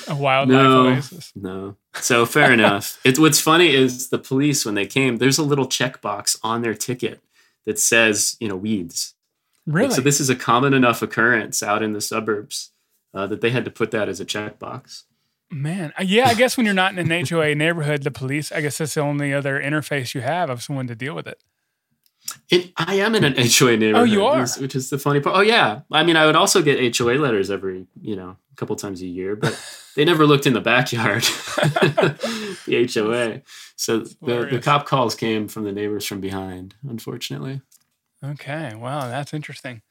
A 0.09 0.15
wildlife 0.15 0.57
no, 0.57 0.87
oasis. 0.87 1.33
No. 1.35 1.77
So 1.95 2.25
fair 2.25 2.53
enough. 2.53 2.99
It's 3.05 3.19
what's 3.19 3.41
funny 3.41 3.75
is 3.75 4.09
the 4.09 4.19
police 4.19 4.65
when 4.65 4.75
they 4.75 4.87
came, 4.87 5.17
there's 5.17 5.39
a 5.39 5.43
little 5.43 5.67
checkbox 5.67 6.39
on 6.43 6.63
their 6.63 6.75
ticket 6.75 7.21
that 7.67 7.79
says, 7.79 8.37
you 8.41 8.49
know, 8.49 8.57
weeds. 8.57 9.15
Really? 9.67 9.95
So 9.95 10.01
this 10.01 10.21
is 10.21 10.31
a 10.31 10.37
common 10.37 10.75
enough 10.75 11.03
occurrence 11.03 11.63
out 11.63 11.83
in 11.83 11.93
the 11.93 12.01
suburbs 12.01 12.71
uh, 13.15 13.27
that 13.27 13.41
they 13.41 13.51
had 13.51 13.65
to 13.65 13.71
put 13.71 13.91
that 13.91 14.09
as 14.09 14.21
a 14.21 14.25
checkbox. 14.25 15.05
Man, 15.51 15.93
uh, 15.99 16.05
yeah, 16.05 16.29
I 16.29 16.35
guess 16.35 16.57
when 16.57 16.65
you're 16.65 16.75
not 16.75 16.97
in 16.97 17.11
an 17.11 17.27
HOA 17.27 17.55
neighborhood, 17.55 18.05
the 18.05 18.11
police, 18.11 18.51
I 18.51 18.63
guess 18.63 18.79
that's 18.79 18.95
the 18.95 19.03
only 19.03 19.35
other 19.35 19.61
interface 19.61 20.15
you 20.15 20.23
have 20.23 20.49
of 20.49 20.63
someone 20.63 20.87
to 20.87 20.95
deal 20.95 21.15
with 21.15 21.27
it. 21.27 21.43
It, 22.51 22.73
I 22.77 22.97
am 22.97 23.15
in 23.15 23.25
an 23.25 23.35
HOA 23.37 23.77
neighborhood. 23.77 23.97
Oh, 23.97 24.05
you 24.05 24.25
are? 24.25 24.47
Which 24.59 24.75
is 24.75 24.91
the 24.91 24.99
funny 24.99 25.21
part. 25.21 25.37
Oh, 25.37 25.41
yeah. 25.41 25.81
I 25.91 26.03
mean, 26.03 26.17
I 26.17 26.27
would 26.27 26.37
also 26.37 26.63
get 26.63 26.97
HOA 26.97 27.13
letters 27.15 27.51
every, 27.51 27.87
you 28.01 28.17
know, 28.17 28.37
a 28.53 28.57
couple 28.57 28.77
times 28.77 29.03
a 29.03 29.07
year, 29.07 29.37
but 29.37 29.59
they 29.97 30.05
never 30.05 30.27
looked 30.27 30.47
in 30.47 30.53
the 30.53 30.61
backyard, 30.61 31.23
the 32.67 32.91
HOA. 32.93 33.43
So 33.77 34.01
the, 34.01 34.49
the 34.51 34.61
cop 34.61 34.87
calls 34.87 35.15
came 35.15 35.49
from 35.49 35.65
the 35.65 35.73
neighbors 35.73 36.07
from 36.07 36.21
behind, 36.21 36.75
unfortunately. 36.89 37.61
Okay. 38.25 38.75
Wow. 38.75 39.09
That's 39.09 39.35
interesting. 39.35 39.83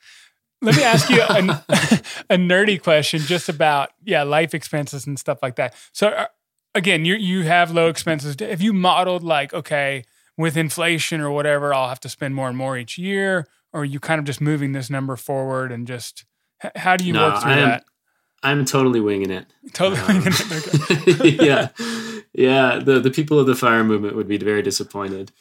Let 0.61 0.77
me 0.77 0.83
ask 0.83 1.09
you 1.09 1.21
a, 1.21 2.35
a 2.35 2.37
nerdy 2.37 2.81
question 2.81 3.19
just 3.21 3.49
about, 3.49 3.89
yeah, 4.03 4.21
life 4.23 4.53
expenses 4.53 5.07
and 5.07 5.17
stuff 5.17 5.39
like 5.41 5.55
that. 5.55 5.73
So, 5.91 6.09
uh, 6.09 6.27
again, 6.75 7.03
you 7.03 7.15
you 7.15 7.43
have 7.43 7.71
low 7.71 7.87
expenses. 7.87 8.35
Have 8.39 8.61
you 8.61 8.73
modeled 8.73 9.23
like, 9.23 9.53
okay, 9.53 10.03
with 10.41 10.57
inflation 10.57 11.21
or 11.21 11.31
whatever, 11.31 11.73
I'll 11.73 11.89
have 11.89 11.99
to 12.01 12.09
spend 12.09 12.35
more 12.35 12.49
and 12.49 12.57
more 12.57 12.77
each 12.77 12.97
year? 12.97 13.47
Or 13.73 13.81
are 13.81 13.85
you 13.85 13.99
kind 13.99 14.19
of 14.19 14.25
just 14.25 14.41
moving 14.41 14.73
this 14.73 14.89
number 14.89 15.15
forward 15.15 15.71
and 15.71 15.87
just, 15.87 16.25
how 16.75 16.97
do 16.97 17.05
you 17.05 17.13
no, 17.13 17.29
work 17.29 17.41
through 17.41 17.51
am, 17.51 17.69
that? 17.69 17.85
I'm 18.43 18.65
totally 18.65 18.99
winging 18.99 19.31
it. 19.31 19.45
Totally 19.73 20.01
um, 20.01 20.07
winging 20.07 20.33
it. 20.33 21.41
yeah. 21.41 21.69
Yeah. 22.33 22.79
The, 22.83 22.99
the 22.99 23.11
people 23.11 23.39
of 23.39 23.47
the 23.47 23.55
fire 23.55 23.83
movement 23.83 24.15
would 24.15 24.27
be 24.27 24.37
very 24.37 24.61
disappointed. 24.61 25.31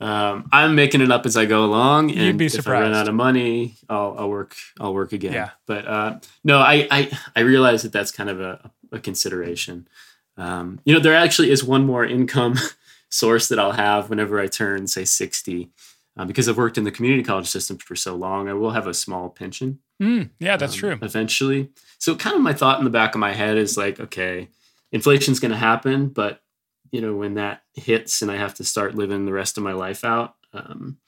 Um, 0.00 0.48
I'm 0.50 0.74
making 0.74 1.02
it 1.02 1.10
up 1.10 1.26
as 1.26 1.36
I 1.36 1.44
go 1.44 1.62
along, 1.62 2.10
and 2.10 2.20
You'd 2.20 2.38
be 2.38 2.48
surprised. 2.48 2.86
if. 2.86 2.88
I 2.88 2.90
run 2.90 2.94
out 2.94 3.08
of 3.08 3.14
money, 3.14 3.76
I'll, 3.88 4.14
I'll 4.18 4.30
work. 4.30 4.56
I'll 4.80 4.94
work 4.94 5.12
again. 5.12 5.34
Yeah. 5.34 5.50
But 5.66 5.86
uh, 5.86 6.20
no, 6.42 6.58
I, 6.58 6.88
I 6.90 7.18
I 7.36 7.40
realize 7.40 7.82
that 7.82 7.92
that's 7.92 8.10
kind 8.10 8.30
of 8.30 8.40
a, 8.40 8.70
a 8.92 8.98
consideration. 8.98 9.86
Um, 10.38 10.80
you 10.84 10.94
know, 10.94 11.00
there 11.00 11.14
actually 11.14 11.50
is 11.50 11.62
one 11.62 11.84
more 11.84 12.04
income 12.04 12.54
source 13.10 13.48
that 13.48 13.58
I'll 13.58 13.72
have 13.72 14.10
whenever 14.10 14.40
I 14.40 14.46
turn, 14.46 14.86
say, 14.86 15.04
60. 15.04 15.70
Uh, 16.16 16.24
because 16.24 16.48
I've 16.48 16.56
worked 16.56 16.78
in 16.78 16.84
the 16.84 16.90
community 16.90 17.22
college 17.22 17.48
system 17.48 17.78
for 17.78 17.94
so 17.96 18.16
long, 18.16 18.48
I 18.48 18.54
will 18.54 18.72
have 18.72 18.86
a 18.86 18.94
small 18.94 19.30
pension. 19.30 19.78
Mm, 20.02 20.30
yeah, 20.38 20.56
that's 20.56 20.74
um, 20.74 20.78
true. 20.78 20.98
Eventually. 21.02 21.70
So, 21.98 22.16
kind 22.16 22.36
of 22.36 22.42
my 22.42 22.52
thought 22.52 22.78
in 22.78 22.84
the 22.84 22.90
back 22.90 23.14
of 23.14 23.20
my 23.20 23.32
head 23.32 23.56
is 23.56 23.76
like, 23.76 24.00
okay, 24.00 24.48
inflation's 24.92 25.40
going 25.40 25.52
to 25.52 25.56
happen, 25.56 26.08
but 26.08 26.42
you 26.90 27.00
know, 27.00 27.14
when 27.14 27.34
that 27.34 27.62
hits 27.74 28.22
and 28.22 28.30
I 28.30 28.36
have 28.36 28.54
to 28.54 28.64
start 28.64 28.96
living 28.96 29.24
the 29.24 29.32
rest 29.32 29.56
of 29.56 29.62
my 29.62 29.72
life 29.72 30.04
out, 30.04 30.34
um, 30.52 30.98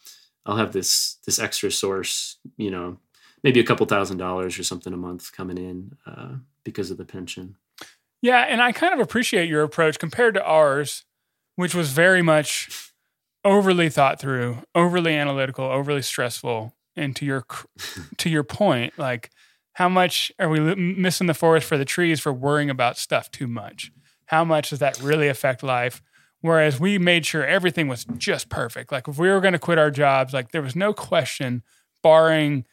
I'll 0.47 0.57
have 0.57 0.73
this 0.73 1.17
this 1.27 1.39
extra 1.39 1.71
source, 1.71 2.37
you 2.57 2.71
know, 2.71 2.99
maybe 3.43 3.61
a 3.61 3.65
couple 3.65 3.87
thousand 3.87 4.19
dollars 4.19 4.59
or 4.59 4.65
something 4.65 4.93
a 4.93 4.97
month 4.97 5.33
coming 5.33 5.59
in 5.59 5.97
uh, 6.07 6.37
because 6.65 6.91
of 6.91 6.99
the 6.99 7.05
pension. 7.05 7.57
Yeah, 8.21 8.43
and 8.43 8.63
I 8.63 8.71
kind 8.71 8.95
of 8.95 9.01
appreciate 9.01 9.49
your 9.49 9.65
approach 9.65 9.99
compared 9.99 10.35
to 10.35 10.45
ours, 10.45 11.05
which 11.57 11.75
was 11.75 11.91
very 11.91 12.23
much 12.23 12.93
overly 13.45 13.89
thought 13.89 14.21
through, 14.21 14.59
overly 14.75 15.17
analytical, 15.17 15.65
overly 15.65 16.03
stressful. 16.03 16.75
And 16.95 17.17
to 17.17 17.25
your 17.25 17.47
to 18.19 18.31
your 18.31 18.45
point, 18.45 18.99
like 18.99 19.31
how 19.75 19.89
much 19.89 20.31
are 20.39 20.49
we 20.49 20.61
missing 20.75 21.27
the 21.27 21.35
forest 21.35 21.67
for 21.67 21.79
the 21.79 21.85
trees 21.85 22.21
for 22.21 22.33
worrying 22.33 22.69
about 22.69 22.99
stuff 22.99 23.31
too 23.31 23.49
much? 23.49 23.91
how 24.33 24.45
much 24.47 24.71
does 24.71 24.79
that 24.79 24.99
really 25.03 25.29
affect 25.29 25.63
life? 25.63 26.01
Whereas 26.41 26.81
we 26.81 26.99
made 26.99 27.27
sure 27.27 27.45
everything 27.45 27.87
was 27.87 28.07
just 28.17 28.49
perfect. 28.49 28.91
Like 28.91 29.07
if 29.07 29.19
we 29.19 29.29
were 29.29 29.43
going 29.43 29.53
to 29.53 29.59
quit 29.59 29.79
our 29.79 29.91
jobs, 29.91 30.33
like 30.33 30.53
there 30.53 30.63
was 30.63 30.75
no 30.75 30.95
question, 30.95 31.63
barring 32.03 32.65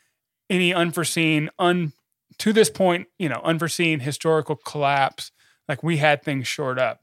any 0.49 0.73
unforeseen, 0.73 1.49
un 1.59 1.91
to 2.37 2.53
this 2.53 2.69
point, 2.69 3.07
you 3.19 3.27
know, 3.27 3.41
unforeseen 3.43 3.99
historical 3.99 4.55
collapse, 4.55 5.31
like 5.67 5.83
we 5.83 5.97
had 5.97 6.23
things 6.23 6.47
shored 6.47 6.79
up. 6.79 7.01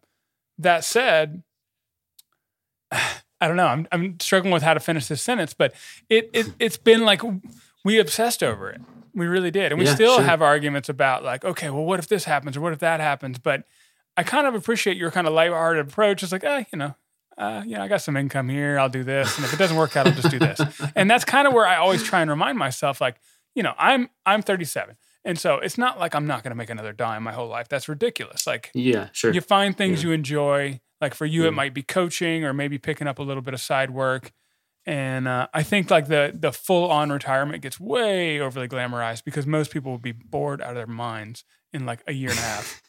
That 0.57 0.85
said, 0.85 1.43
I 3.41 3.49
don't 3.49 3.57
know. 3.57 3.67
I'm 3.67 3.87
I'm 3.93 4.19
struggling 4.21 4.53
with 4.53 4.63
how 4.63 4.75
to 4.75 4.81
finish 4.81 5.07
this 5.09 5.21
sentence, 5.23 5.53
but 5.55 5.75
it, 6.09 6.31
it 6.33 6.47
it's 6.59 6.77
been 6.79 7.05
like 7.05 7.21
we 7.85 7.99
obsessed 7.99 8.43
over 8.43 8.71
it. 8.71 8.81
We 9.15 9.27
really 9.27 9.51
did, 9.51 9.73
and 9.73 9.79
we 9.79 9.87
Yeah, 9.87 9.95
still 9.95 10.17
sure. 10.17 10.25
have 10.25 10.43
arguments 10.43 10.89
about 10.89 11.23
like, 11.25 11.45
okay, 11.45 11.71
well, 11.71 11.85
what 11.85 11.99
if 11.99 12.09
this 12.09 12.25
happens 12.25 12.57
or 12.57 12.61
what 12.61 12.73
if 12.73 12.79
that 12.81 13.01
happens? 13.01 13.39
But 13.39 13.65
I 14.17 14.23
kind 14.23 14.47
of 14.47 14.55
appreciate 14.55 14.97
your 14.97 15.11
kind 15.11 15.27
of 15.27 15.33
lighthearted 15.33 15.87
approach. 15.89 16.23
It's 16.23 16.33
like, 16.33 16.45
eh, 16.45 16.65
you 16.73 16.79
know, 16.79 16.95
uh, 17.39 17.63
you 17.67 17.77
know, 17.77 17.83
I 17.83 17.89
got 17.89 18.03
some 18.03 18.17
income 18.17 18.49
here. 18.49 18.79
I'll 18.79 18.89
do 18.91 19.05
this, 19.05 19.37
and 19.37 19.45
if 19.45 19.53
it 19.53 19.59
doesn't 19.59 19.77
work 19.77 19.97
out, 19.97 20.07
I'll 20.07 20.15
just 20.15 20.31
do 20.31 20.39
this. 20.39 20.61
And 20.97 21.11
that's 21.11 21.25
kind 21.25 21.47
of 21.47 21.53
where 21.55 21.67
I 21.67 21.77
always 21.77 22.03
try 22.03 22.21
and 22.21 22.31
remind 22.31 22.59
myself, 22.59 23.01
like, 23.01 23.17
you 23.55 23.63
know, 23.63 23.75
I'm 23.79 24.09
I'm 24.27 24.43
37, 24.43 24.97
and 25.25 25.39
so 25.39 25.57
it's 25.57 25.77
not 25.79 25.99
like 25.99 26.15
I'm 26.15 26.27
not 26.27 26.43
going 26.43 26.51
to 26.53 26.57
make 26.57 26.71
another 26.71 26.93
dime 26.93 27.23
my 27.23 27.33
whole 27.33 27.49
life. 27.49 27.69
That's 27.69 27.89
ridiculous. 27.89 28.47
Like, 28.47 28.71
Yeah, 28.75 29.09
sure. 29.13 29.33
you 29.33 29.41
find 29.43 29.77
things 29.77 30.03
Yeah. 30.03 30.09
you 30.09 30.15
enjoy. 30.15 30.81
Like 31.01 31.15
for 31.15 31.27
you, 31.27 31.47
it 31.47 31.51
Mm. 31.53 31.55
might 31.57 31.75
be 31.75 31.83
coaching 31.83 32.45
or 32.45 32.53
maybe 32.53 32.79
picking 32.79 33.07
up 33.07 33.19
a 33.19 33.23
little 33.23 33.43
bit 33.43 33.55
of 33.55 33.61
side 33.61 33.91
work. 33.91 34.33
And 34.87 35.27
uh, 35.27 35.49
I 35.53 35.63
think 35.65 35.91
like 35.91 36.07
the 36.09 36.31
the 36.33 36.53
full 36.53 36.91
on 36.91 37.11
retirement 37.11 37.63
gets 37.63 37.79
way 37.81 38.39
overly 38.41 38.69
glamorized 38.69 39.25
because 39.25 39.47
most 39.47 39.73
people 39.73 39.91
will 39.91 39.99
be 39.99 40.13
bored 40.13 40.63
out 40.63 40.71
of 40.71 40.77
their 40.77 40.87
minds 40.87 41.45
in 41.73 41.85
like 41.85 42.03
a 42.07 42.13
year 42.13 42.31
and 42.31 42.39
a 42.39 42.43
half. 42.43 42.83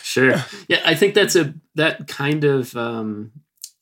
sure. 0.02 0.34
Yeah, 0.68 0.80
I 0.84 0.94
think 0.94 1.14
that's 1.14 1.36
a 1.36 1.54
that 1.74 2.08
kind 2.08 2.44
of 2.44 2.74
um, 2.76 3.32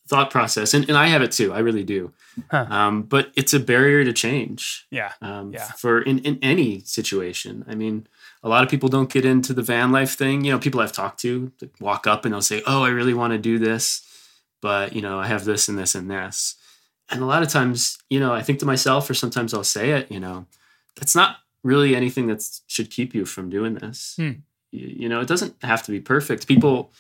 thought 0.07 0.31
process, 0.31 0.75
and, 0.75 0.87
and 0.89 0.99
I 0.99 1.07
have 1.07 1.23
it 1.23 1.33
too. 1.33 1.53
I 1.53 1.61
really 1.61 1.85
do. 1.85 2.13
Huh. 2.51 2.67
Um, 2.69 3.03
but 3.05 3.33
it's 3.37 3.55
a 3.55 3.61
barrier 3.61 4.05
to 4.05 4.13
change. 4.13 4.87
Yeah. 4.91 5.13
Um, 5.23 5.53
Yeah. 5.53 5.65
For 5.79 6.03
in, 6.03 6.19
in 6.21 6.39
any 6.43 6.81
situation. 6.81 7.65
I 7.69 7.75
mean, 7.75 8.07
a 8.45 8.49
lot 8.49 8.63
of 8.63 8.69
people 8.69 8.91
don't 8.91 9.11
get 9.11 9.25
into 9.25 9.55
the 9.55 9.63
van 9.63 9.91
life 9.91 10.17
thing. 10.17 10.45
You 10.45 10.53
know, 10.53 10.59
people 10.59 10.81
I've 10.81 10.93
talked 10.93 11.19
to 11.21 11.51
walk 11.81 12.07
up 12.07 12.25
and 12.25 12.33
they'll 12.33 12.43
say, 12.43 12.63
"Oh, 12.67 12.85
I 12.85 12.91
really 12.91 13.15
want 13.15 13.33
to 13.33 13.39
do 13.39 13.59
this, 13.59 14.07
but 14.61 14.95
you 14.95 15.01
know, 15.01 15.19
I 15.19 15.27
have 15.27 15.45
this 15.47 15.67
and 15.67 15.79
this 15.79 15.95
and 15.95 16.11
this." 16.11 16.57
And 17.11 17.23
a 17.23 17.27
lot 17.27 17.43
of 17.43 17.49
times, 17.49 17.99
you 18.11 18.21
know, 18.21 18.33
I 18.33 18.43
think 18.43 18.59
to 18.61 18.67
myself, 18.67 19.09
or 19.09 19.15
sometimes 19.15 19.55
I'll 19.55 19.65
say 19.65 19.91
it, 19.91 20.11
you 20.13 20.21
know, 20.21 20.47
that's 20.97 21.17
not 21.17 21.39
really 21.63 21.97
anything 21.97 22.27
that 22.29 22.47
should 22.67 22.91
keep 22.91 23.15
you 23.15 23.25
from 23.25 23.49
doing 23.49 23.75
this. 23.75 24.15
Hmm. 24.17 24.33
You, 24.71 24.87
you 25.01 25.09
know, 25.09 25.21
it 25.21 25.29
doesn't 25.29 25.57
have 25.63 25.83
to 25.85 25.91
be 25.91 26.01
perfect. 26.01 26.47
People, 26.47 26.93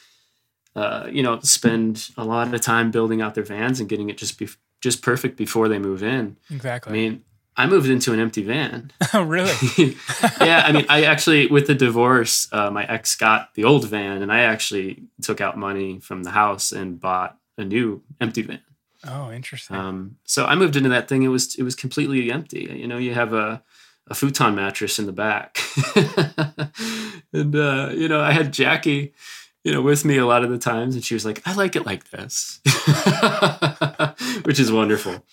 uh, 0.74 1.08
you 1.10 1.22
know, 1.22 1.38
spend 1.40 2.08
a 2.16 2.24
lot 2.24 2.52
of 2.52 2.60
time 2.62 2.90
building 2.90 3.20
out 3.20 3.34
their 3.34 3.44
vans 3.44 3.80
and 3.80 3.88
getting 3.88 4.08
it 4.08 4.16
just 4.16 4.38
be, 4.38 4.48
just 4.80 5.02
perfect 5.02 5.36
before 5.36 5.68
they 5.68 5.78
move 5.78 6.02
in. 6.02 6.36
Exactly. 6.50 6.90
I 6.90 6.92
mean, 6.92 7.24
I 7.56 7.66
moved 7.66 7.88
into 7.88 8.12
an 8.12 8.20
empty 8.20 8.42
van. 8.42 8.90
oh, 9.14 9.22
really? 9.22 9.52
yeah, 10.40 10.64
I 10.66 10.72
mean, 10.72 10.86
I 10.88 11.04
actually, 11.04 11.46
with 11.46 11.66
the 11.66 11.74
divorce, 11.74 12.48
uh, 12.52 12.70
my 12.70 12.84
ex 12.84 13.14
got 13.14 13.54
the 13.54 13.64
old 13.64 13.88
van, 13.88 14.22
and 14.22 14.32
I 14.32 14.40
actually 14.40 15.04
took 15.22 15.40
out 15.40 15.56
money 15.56 16.00
from 16.00 16.24
the 16.24 16.30
house 16.30 16.72
and 16.72 16.98
bought 17.00 17.38
a 17.56 17.64
new 17.64 18.02
empty 18.20 18.42
van. 18.42 18.60
Oh, 19.06 19.30
interesting. 19.30 19.76
Um, 19.76 20.16
so 20.24 20.46
I 20.46 20.54
moved 20.54 20.76
into 20.76 20.88
that 20.88 21.08
thing. 21.08 21.22
It 21.22 21.28
was 21.28 21.54
it 21.56 21.62
was 21.62 21.74
completely 21.74 22.32
empty. 22.32 22.68
You 22.74 22.88
know, 22.88 22.98
you 22.98 23.14
have 23.14 23.32
a 23.32 23.62
a 24.08 24.14
futon 24.14 24.54
mattress 24.54 24.98
in 24.98 25.06
the 25.06 25.12
back, 25.12 25.58
and 27.32 27.54
uh, 27.54 27.90
you 27.94 28.08
know, 28.08 28.20
I 28.20 28.32
had 28.32 28.52
Jackie, 28.52 29.14
you 29.62 29.72
know, 29.72 29.82
with 29.82 30.04
me 30.04 30.16
a 30.16 30.26
lot 30.26 30.42
of 30.42 30.50
the 30.50 30.58
times, 30.58 30.94
and 30.94 31.04
she 31.04 31.14
was 31.14 31.24
like, 31.24 31.42
"I 31.46 31.54
like 31.54 31.76
it 31.76 31.86
like 31.86 32.10
this," 32.10 32.60
which 34.44 34.58
is 34.58 34.72
wonderful. 34.72 35.24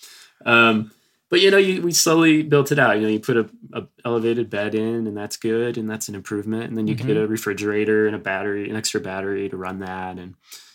Um, 0.44 0.90
but 1.32 1.40
you 1.40 1.50
know, 1.50 1.56
you, 1.56 1.80
we 1.80 1.92
slowly 1.92 2.42
built 2.42 2.70
it 2.72 2.78
out. 2.78 2.96
You 2.96 3.02
know, 3.04 3.08
you 3.08 3.18
put 3.18 3.38
a, 3.38 3.48
a 3.72 3.82
elevated 4.04 4.50
bed 4.50 4.74
in, 4.74 5.06
and 5.06 5.16
that's 5.16 5.38
good, 5.38 5.78
and 5.78 5.88
that's 5.90 6.08
an 6.10 6.14
improvement. 6.14 6.64
And 6.64 6.76
then 6.76 6.86
you 6.86 6.94
Mhm. 6.94 7.06
get 7.06 7.16
a 7.16 7.26
refrigerator 7.26 8.06
and 8.06 8.14
a 8.14 8.18
battery, 8.18 8.68
an 8.68 8.76
extra 8.76 9.00
battery 9.00 9.48
to 9.48 9.56
run 9.56 9.78
that, 9.80 10.18
and 10.18 10.34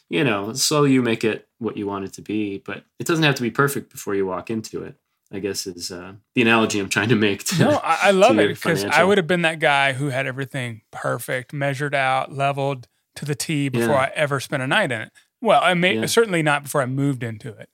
you 0.10 0.24
know, 0.24 0.53
slowly 0.53 0.93
you 0.93 1.01
make 1.03 1.24
it 1.24 1.47
what 1.60 1.78
you 1.78 1.86
want 1.86 2.05
it 2.05 2.14
to 2.14 2.22
be. 2.24 2.58
But 2.66 2.84
it 2.97 3.05
doesn't 3.05 3.24
have 3.24 3.36
to 3.36 3.43
be 3.43 3.51
perfect 3.51 3.91
before 3.91 4.16
you 4.16 4.26
walk 4.26 4.49
into 4.49 4.84
it. 4.84 4.95
I 5.32 5.39
guess 5.39 5.68
is 5.68 5.91
uh, 5.91 6.14
the 6.34 6.41
analogy 6.41 6.80
I'm 6.80 6.89
trying 6.89 7.10
to 7.10 7.16
make. 7.16 7.43
To, 7.43 7.60
No, 7.60 7.72
I, 7.84 7.97
I 8.03 8.12
love 8.12 8.39
it 8.39 8.47
because 8.47 8.84
I 8.86 9.03
would 9.03 9.18
have 9.20 9.28
been 9.28 9.43
that 9.43 9.60
guy 9.60 9.93
who 9.93 10.08
had 10.10 10.26
everything 10.26 10.82
perfect, 10.91 11.53
measured 11.53 11.93
out, 11.93 12.32
leveled 12.34 12.88
to 13.18 13.26
the 13.26 13.36
T 13.36 13.70
before 13.70 13.89
Yeah. 13.95 14.01
I 14.01 14.12
ever 14.16 14.39
spent 14.39 14.64
a 14.64 14.68
night 14.68 14.91
in 14.91 15.01
it. 15.01 15.12
Well, 15.41 15.60
I 15.62 15.76
may 15.76 15.99
Yeah. 15.99 16.05
certainly 16.08 16.41
not 16.41 16.64
before 16.64 16.82
I 16.82 16.86
moved 16.88 17.22
into 17.24 17.49
it. 17.49 17.70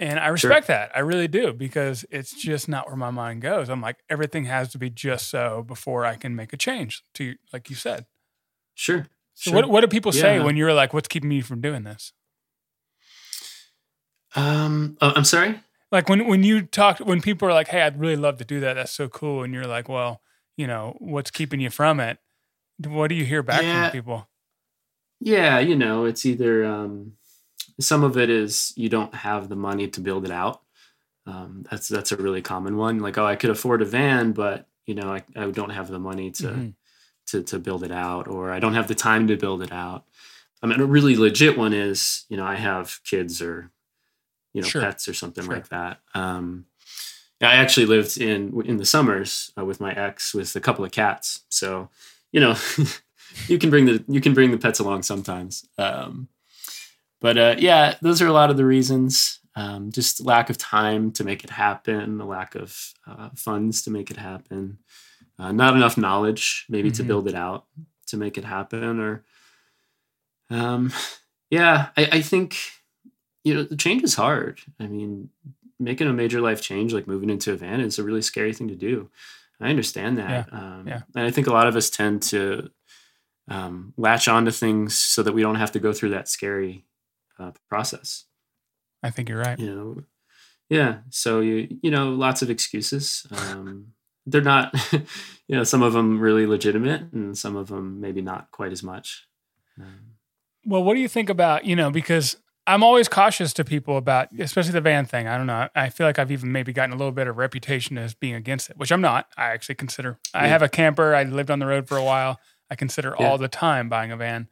And 0.00 0.18
I 0.18 0.28
respect 0.28 0.66
that. 0.68 0.90
I 0.94 1.00
really 1.00 1.28
do 1.28 1.52
because 1.52 2.06
it's 2.10 2.32
just 2.32 2.68
not 2.68 2.86
where 2.88 2.96
my 2.96 3.10
mind 3.10 3.42
goes. 3.42 3.68
I'm 3.68 3.82
like 3.82 3.98
everything 4.08 4.46
has 4.46 4.72
to 4.72 4.78
be 4.78 4.88
just 4.90 5.28
so 5.28 5.62
before 5.62 6.06
I 6.06 6.16
can 6.16 6.34
make 6.34 6.52
a 6.52 6.56
change 6.56 7.04
to 7.14 7.34
like 7.52 7.68
you 7.70 7.76
said. 7.76 8.06
Sure. 8.74 9.06
So 9.34 9.50
sure. 9.50 9.56
what 9.60 9.68
what 9.70 9.80
do 9.82 9.88
people 9.88 10.10
say 10.12 10.36
Yeah. 10.38 10.44
when 10.44 10.56
you're 10.56 10.72
like 10.72 10.94
what's 10.94 11.06
keeping 11.06 11.28
me 11.28 11.42
from 11.42 11.60
doing 11.60 11.84
this? 11.84 12.12
Um, 14.34 14.96
oh, 15.00 15.12
I'm 15.14 15.24
sorry. 15.24 15.60
Like 15.92 16.08
when 16.08 16.26
when 16.28 16.44
you 16.44 16.62
talk 16.62 16.98
when 17.00 17.20
people 17.20 17.48
are 17.48 17.52
like, 17.52 17.68
"Hey, 17.68 17.82
I'd 17.82 17.98
really 17.98 18.16
love 18.16 18.38
to 18.38 18.44
do 18.44 18.60
that. 18.60 18.74
That's 18.74 18.92
so 18.92 19.08
cool," 19.08 19.42
and 19.42 19.52
you're 19.52 19.66
like, 19.66 19.88
"Well, 19.88 20.22
you 20.56 20.66
know, 20.66 20.96
what's 20.98 21.30
keeping 21.30 21.60
you 21.60 21.68
from 21.70 21.98
it?" 22.00 22.18
What 22.86 23.08
do 23.08 23.14
you 23.16 23.24
hear 23.26 23.42
back 23.42 23.62
Yeah. 23.62 23.90
from 23.90 23.92
people? 23.92 24.28
Yeah, 25.20 25.58
you 25.58 25.76
know, 25.76 26.04
it's 26.06 26.24
either 26.24 26.64
um, 26.64 27.14
some 27.80 28.04
of 28.04 28.16
it 28.16 28.30
is 28.30 28.72
you 28.76 28.88
don't 28.88 29.14
have 29.14 29.48
the 29.48 29.56
money 29.56 29.88
to 29.88 30.00
build 30.00 30.24
it 30.24 30.30
out. 30.30 30.62
Um, 31.26 31.64
that's 31.70 31.88
that's 31.88 32.12
a 32.12 32.16
really 32.16 32.42
common 32.42 32.76
one. 32.76 32.98
Like, 33.00 33.18
oh, 33.18 33.26
I 33.26 33.36
could 33.36 33.50
afford 33.50 33.82
a 33.82 33.84
van, 33.84 34.32
but 34.32 34.66
you 34.86 34.94
know, 34.94 35.12
I, 35.12 35.22
I 35.36 35.50
don't 35.50 35.70
have 35.70 35.88
the 35.88 35.98
money 35.98 36.30
to 36.32 36.46
Mhm. 36.48 36.74
to 37.28 37.42
to 37.42 37.58
build 37.58 37.84
it 37.84 37.92
out, 37.92 38.26
or 38.28 38.50
I 38.50 38.58
don't 38.58 38.74
have 38.74 38.88
the 38.88 38.94
time 38.94 39.26
to 39.28 39.36
build 39.36 39.62
it 39.62 39.72
out. 39.72 40.04
I 40.62 40.66
mean, 40.66 40.80
a 40.80 40.84
really 40.86 41.16
legit 41.16 41.56
one 41.56 41.72
is, 41.72 42.24
you 42.28 42.36
know, 42.36 42.44
I 42.44 42.56
have 42.56 43.00
kids 43.04 43.40
or 43.40 43.70
you 44.52 44.62
know 44.62 44.68
Sure. 44.68 44.82
pets 44.82 45.08
or 45.08 45.14
something 45.14 45.44
Sure. 45.44 45.54
like 45.54 45.68
that. 45.68 46.00
Um, 46.14 46.66
I 47.42 47.54
actually 47.54 47.86
lived 47.86 48.18
in 48.18 48.60
in 48.66 48.76
the 48.78 48.84
summers 48.84 49.52
uh, 49.56 49.64
with 49.64 49.80
my 49.80 49.92
ex 49.92 50.34
with 50.34 50.54
a 50.56 50.60
couple 50.60 50.84
of 50.84 50.90
cats, 50.92 51.40
so 51.48 51.88
you 52.32 52.40
know, 52.40 52.56
you 53.48 53.58
can 53.58 53.70
bring 53.70 53.84
the 53.86 54.04
you 54.08 54.20
can 54.20 54.34
bring 54.34 54.50
the 54.50 54.58
pets 54.58 54.78
along 54.80 55.02
sometimes. 55.04 55.66
Um, 55.78 56.28
but 57.20 57.38
uh, 57.38 57.54
yeah, 57.58 57.94
those 58.02 58.20
are 58.22 58.26
a 58.26 58.32
lot 58.32 58.50
of 58.50 58.56
the 58.56 58.64
reasons. 58.64 59.38
Um, 59.56 59.90
just 59.90 60.24
lack 60.24 60.48
of 60.48 60.56
time 60.58 61.10
to 61.12 61.24
make 61.24 61.42
it 61.44 61.50
happen, 61.50 62.20
a 62.20 62.24
lack 62.26 62.54
of 62.54 62.94
uh, 63.06 63.30
funds 63.34 63.82
to 63.82 63.90
make 63.90 64.10
it 64.10 64.16
happen, 64.16 64.78
uh, 65.38 65.52
not 65.52 65.74
enough 65.74 65.98
knowledge 65.98 66.66
maybe 66.68 66.90
to 66.92 67.02
Mhm. 67.02 67.06
build 67.06 67.28
it 67.28 67.34
out 67.34 67.66
to 68.06 68.16
make 68.16 68.38
it 68.38 68.44
happen, 68.44 69.00
or 69.00 69.24
um, 70.50 70.92
yeah, 71.50 71.88
I, 71.96 72.08
I 72.12 72.20
think 72.22 72.56
you 73.44 73.54
know 73.54 73.64
the 73.64 73.76
change 73.76 74.02
is 74.02 74.14
hard. 74.14 74.60
I 74.78 74.86
mean, 74.86 75.30
making 75.78 76.08
a 76.08 76.12
major 76.12 76.40
life 76.40 76.60
change 76.62 76.92
like 76.92 77.06
moving 77.06 77.30
into 77.30 77.52
a 77.52 77.56
van 77.56 77.80
is 77.80 77.98
a 77.98 78.04
really 78.04 78.22
scary 78.22 78.52
thing 78.52 78.68
to 78.68 78.76
do. 78.76 79.10
I 79.62 79.68
understand 79.68 80.16
that, 80.18 80.50
um, 80.54 80.84
yeah. 80.88 81.02
and 81.14 81.26
I 81.26 81.30
think 81.30 81.46
a 81.46 81.52
lot 81.52 81.66
of 81.66 81.76
us 81.76 81.90
tend 81.90 82.22
to 82.24 82.70
um, 83.48 83.92
latch 83.98 84.26
onto 84.26 84.50
things 84.52 84.94
so 84.96 85.22
that 85.22 85.32
we 85.34 85.42
don't 85.42 85.56
have 85.56 85.72
to 85.72 85.78
go 85.80 85.92
through 85.92 86.10
that 86.10 86.28
scary 86.28 86.84
uh, 87.40 87.52
process. 87.68 88.26
I 89.02 89.10
think 89.10 89.28
you're 89.28 89.38
right. 89.38 89.58
You 89.58 89.74
know, 89.74 89.96
yeah. 90.68 90.98
So 91.10 91.40
you 91.40 91.78
you 91.82 91.90
know 91.90 92.10
lots 92.10 92.42
of 92.42 92.50
excuses. 92.50 93.26
Um, 93.30 93.88
they're 94.26 94.42
not, 94.42 94.74
you 94.92 95.56
know, 95.56 95.64
some 95.64 95.82
of 95.82 95.92
them 95.94 96.20
really 96.20 96.46
legitimate, 96.46 97.10
and 97.12 97.36
some 97.36 97.56
of 97.56 97.68
them 97.68 98.00
maybe 98.00 98.20
not 98.22 98.50
quite 98.50 98.70
as 98.70 98.82
much. 98.82 99.26
Um, 99.80 100.16
Well, 100.66 100.84
what 100.84 100.94
do 100.94 101.00
you 101.00 101.08
think 101.08 101.30
about, 101.30 101.64
you 101.64 101.74
know, 101.74 101.90
because 101.90 102.36
I'm 102.66 102.82
always 102.84 103.08
cautious 103.08 103.54
to 103.54 103.64
people 103.64 103.96
about, 103.96 104.28
especially 104.38 104.72
the 104.72 104.82
van 104.82 105.06
thing. 105.06 105.26
I 105.26 105.38
don't 105.38 105.46
know. 105.46 105.68
I 105.74 105.88
feel 105.88 106.06
like 106.06 106.18
I've 106.18 106.30
even 106.30 106.52
maybe 106.52 106.72
gotten 106.74 106.92
a 106.92 106.96
little 106.96 107.12
bit 107.12 107.26
of 107.28 107.38
reputation 107.38 107.96
as 107.96 108.14
being 108.14 108.34
against 108.34 108.68
it, 108.68 108.76
which 108.76 108.92
I'm 108.92 109.00
not. 109.00 109.26
I 109.38 109.46
actually 109.46 109.76
consider, 109.76 110.18
I 110.34 110.44
Yeah. 110.44 110.48
have 110.50 110.62
a 110.62 110.68
camper. 110.68 111.14
I 111.14 111.22
lived 111.24 111.50
on 111.50 111.58
the 111.58 111.66
road 111.66 111.88
for 111.88 111.96
a 111.96 112.04
while. 112.04 112.38
I 112.70 112.76
consider 112.76 113.16
Yeah. 113.18 113.26
all 113.26 113.38
the 113.38 113.48
time 113.48 113.88
buying 113.88 114.12
a 114.12 114.16
van. 114.18 114.48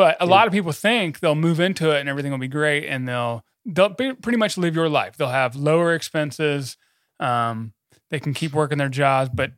But 0.00 0.16
a 0.18 0.24
Yeah. 0.24 0.30
lot 0.30 0.46
of 0.46 0.52
people 0.54 0.72
think 0.72 1.20
they'll 1.20 1.34
move 1.34 1.60
into 1.60 1.90
it 1.90 2.00
and 2.00 2.08
everything 2.08 2.32
will 2.32 2.38
be 2.38 2.48
great 2.48 2.86
and 2.86 3.06
they'll, 3.06 3.44
they'll 3.66 3.90
be, 3.90 4.14
pretty 4.14 4.38
much 4.38 4.56
live 4.56 4.74
your 4.74 4.88
life. 4.88 5.18
They'll 5.18 5.28
have 5.28 5.54
lower 5.56 5.92
expenses. 5.94 6.78
Um, 7.18 7.74
they 8.08 8.18
can 8.18 8.32
keep 8.32 8.54
working 8.54 8.78
their 8.78 8.88
jobs, 8.88 9.28
but 9.34 9.52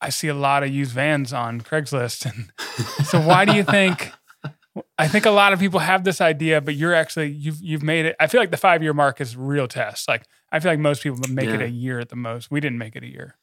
I 0.00 0.08
see 0.08 0.28
a 0.28 0.34
lot 0.34 0.62
of 0.62 0.70
used 0.70 0.92
vans 0.92 1.34
on 1.34 1.60
Craigslist. 1.60 2.24
And 2.24 2.50
so 3.06 3.20
why 3.20 3.44
do 3.44 3.52
you 3.54 3.64
think 3.64 4.12
I 4.98 5.08
think 5.08 5.26
a 5.26 5.30
lot 5.30 5.52
of 5.52 5.58
people 5.58 5.80
have 5.80 6.04
this 6.04 6.22
idea, 6.22 6.62
but 6.62 6.74
you're 6.74 6.94
actually 6.94 7.28
you've 7.32 7.60
you've 7.62 7.82
made 7.82 8.06
it. 8.06 8.16
I 8.18 8.28
feel 8.28 8.40
like 8.40 8.50
the 8.50 8.56
five 8.56 8.82
year 8.82 8.94
mark 8.94 9.20
is 9.20 9.36
real 9.36 9.68
test. 9.68 10.08
Like 10.08 10.24
I 10.50 10.58
feel 10.60 10.72
like 10.72 10.78
most 10.78 11.02
people 11.02 11.18
make 11.30 11.48
it 11.50 11.60
a 11.62 11.68
year 11.68 11.98
at 11.98 12.08
the 12.08 12.16
most. 12.16 12.50
We 12.50 12.60
didn't 12.60 12.78
make 12.78 12.96
it 12.96 13.02
a 13.02 13.08
year. 13.08 13.36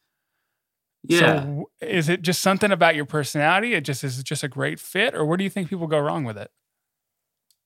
Yeah. 1.04 1.43
So 1.43 1.70
is 1.82 2.10
it 2.10 2.22
just 2.22 2.41
something 2.41 2.72
about 2.72 2.95
your 2.95 3.06
personality? 3.06 3.74
It 3.74 3.82
just 3.82 4.04
is 4.04 4.20
it 4.20 4.26
just 4.26 4.43
a 4.43 4.47
great 4.47 4.80
fit, 4.80 5.14
or 5.16 5.26
where 5.26 5.38
do 5.38 5.43
you 5.43 5.49
think 5.49 5.70
people 5.70 5.88
go 5.88 5.99
wrong 5.99 6.24
with 6.24 6.38
it? 6.38 6.51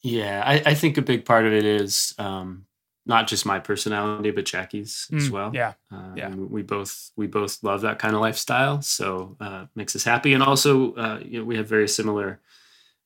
Yeah, 0.01 0.43
I, 0.45 0.61
I 0.65 0.73
think 0.73 0.97
a 0.97 1.01
big 1.01 1.25
part 1.25 1.45
of 1.45 1.53
it 1.53 1.65
is 1.65 2.13
um, 2.17 2.65
not 3.05 3.27
just 3.27 3.45
my 3.45 3.59
personality, 3.59 4.31
but 4.31 4.45
Jackie's 4.45 5.07
as 5.13 5.29
Mm, 5.29 5.31
well. 5.31 5.51
Yeah. 5.53 5.73
Uh, 5.91 6.13
yeah. 6.15 6.29
we 6.29 6.61
both 6.61 7.11
we 7.15 7.27
both 7.27 7.63
love 7.63 7.81
that 7.81 7.99
kind 7.99 8.15
of 8.15 8.21
lifestyle, 8.21 8.81
so 8.81 9.35
uh, 9.39 9.65
makes 9.75 9.95
us 9.95 10.03
happy, 10.03 10.33
and 10.33 10.43
also 10.43 10.93
uh, 10.95 11.19
you 11.23 11.39
know 11.39 11.45
we 11.45 11.57
have 11.57 11.67
very 11.67 11.87
similar 11.87 12.39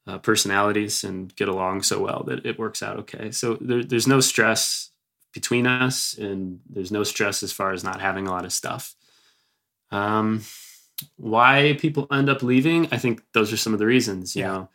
uh, 0.07 0.17
personalities 0.17 1.03
and 1.03 1.34
get 1.36 1.47
along 1.47 1.84
so 1.84 1.99
well 2.01 2.23
that 2.27 2.45
it 2.45 2.57
works 2.59 2.82
out 2.84 2.97
okay. 2.99 3.32
So 3.32 3.57
there, 3.61 3.84
there's 3.84 4.07
no 4.07 4.19
stress 4.19 4.89
between 5.34 5.65
us, 5.67 6.17
and 6.17 6.59
there's 6.69 6.91
no 6.91 7.03
stress 7.03 7.41
as 7.43 7.51
far 7.53 7.71
as 7.71 7.84
not 7.84 8.01
having 8.01 8.27
a 8.27 8.32
lot 8.32 8.43
of 8.45 8.51
stuff. 8.51 8.95
Um, 9.91 10.41
why 11.17 11.77
people 11.79 12.07
end 12.11 12.29
up 12.29 12.43
leaving? 12.43 12.87
I 12.91 12.97
think 12.97 13.21
those 13.33 13.51
are 13.51 13.57
some 13.57 13.73
of 13.73 13.79
the 13.79 13.85
reasons. 13.85 14.35
You 14.35 14.43
Yeah. 14.43 14.47
know, 14.51 14.69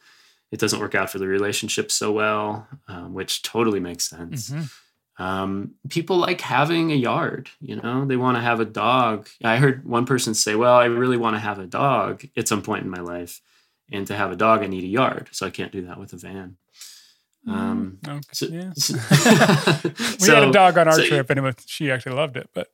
it 0.51 0.59
doesn't 0.61 0.81
work 0.81 0.95
out 0.95 1.11
for 1.11 1.19
the 1.19 1.27
relationship 1.27 1.91
so 1.91 2.13
well, 2.13 2.67
um, 2.89 3.15
which 3.15 3.43
totally 3.43 3.81
makes 3.81 4.05
sense. 4.09 4.51
Mhm. 4.51 4.71
Um, 5.19 5.75
people 5.89 6.19
like 6.19 6.41
having 6.43 6.93
a 6.93 6.95
yard, 6.95 7.49
you 7.61 7.77
know, 7.77 8.05
they 8.05 8.17
want 8.17 8.37
to 8.37 8.43
have 8.43 8.61
a 8.61 8.65
dog. 8.67 9.29
I 9.43 9.57
heard 9.57 9.85
one 9.87 10.05
person 10.05 10.35
say, 10.35 10.55
Well, 10.55 10.75
I 10.77 10.85
really 10.87 11.17
want 11.17 11.37
to 11.37 11.41
have 11.41 11.59
a 11.59 11.67
dog 11.67 12.25
at 12.37 12.49
some 12.49 12.61
point 12.63 12.85
in 12.85 12.91
my 12.91 13.01
life. 13.01 13.41
And 13.91 14.07
to 14.09 14.15
have 14.17 14.31
a 14.33 14.37
dog, 14.37 14.63
I 14.63 14.67
need 14.67 14.85
a 14.85 14.89
yard. 14.89 15.29
So 15.33 15.47
I 15.47 15.51
can't 15.51 15.73
do 15.73 15.87
that 15.87 15.99
with 15.99 16.13
a 16.13 16.17
van. 16.17 16.57
Um, 17.49 17.99
Okay. 18.07 18.21
so- 18.33 18.47
yeah. 18.47 18.73
so- 18.77 18.95
We 20.21 20.29
had 20.35 20.43
a 20.49 20.53
dog 20.53 20.77
on 20.79 20.89
our 20.89 20.95
so- 20.95 21.07
trip, 21.07 21.31
and 21.31 21.39
it 21.39 21.43
was 21.43 21.55
she 21.67 21.91
actually 21.91 22.17
loved 22.17 22.37
it. 22.37 22.51
But 22.53 22.69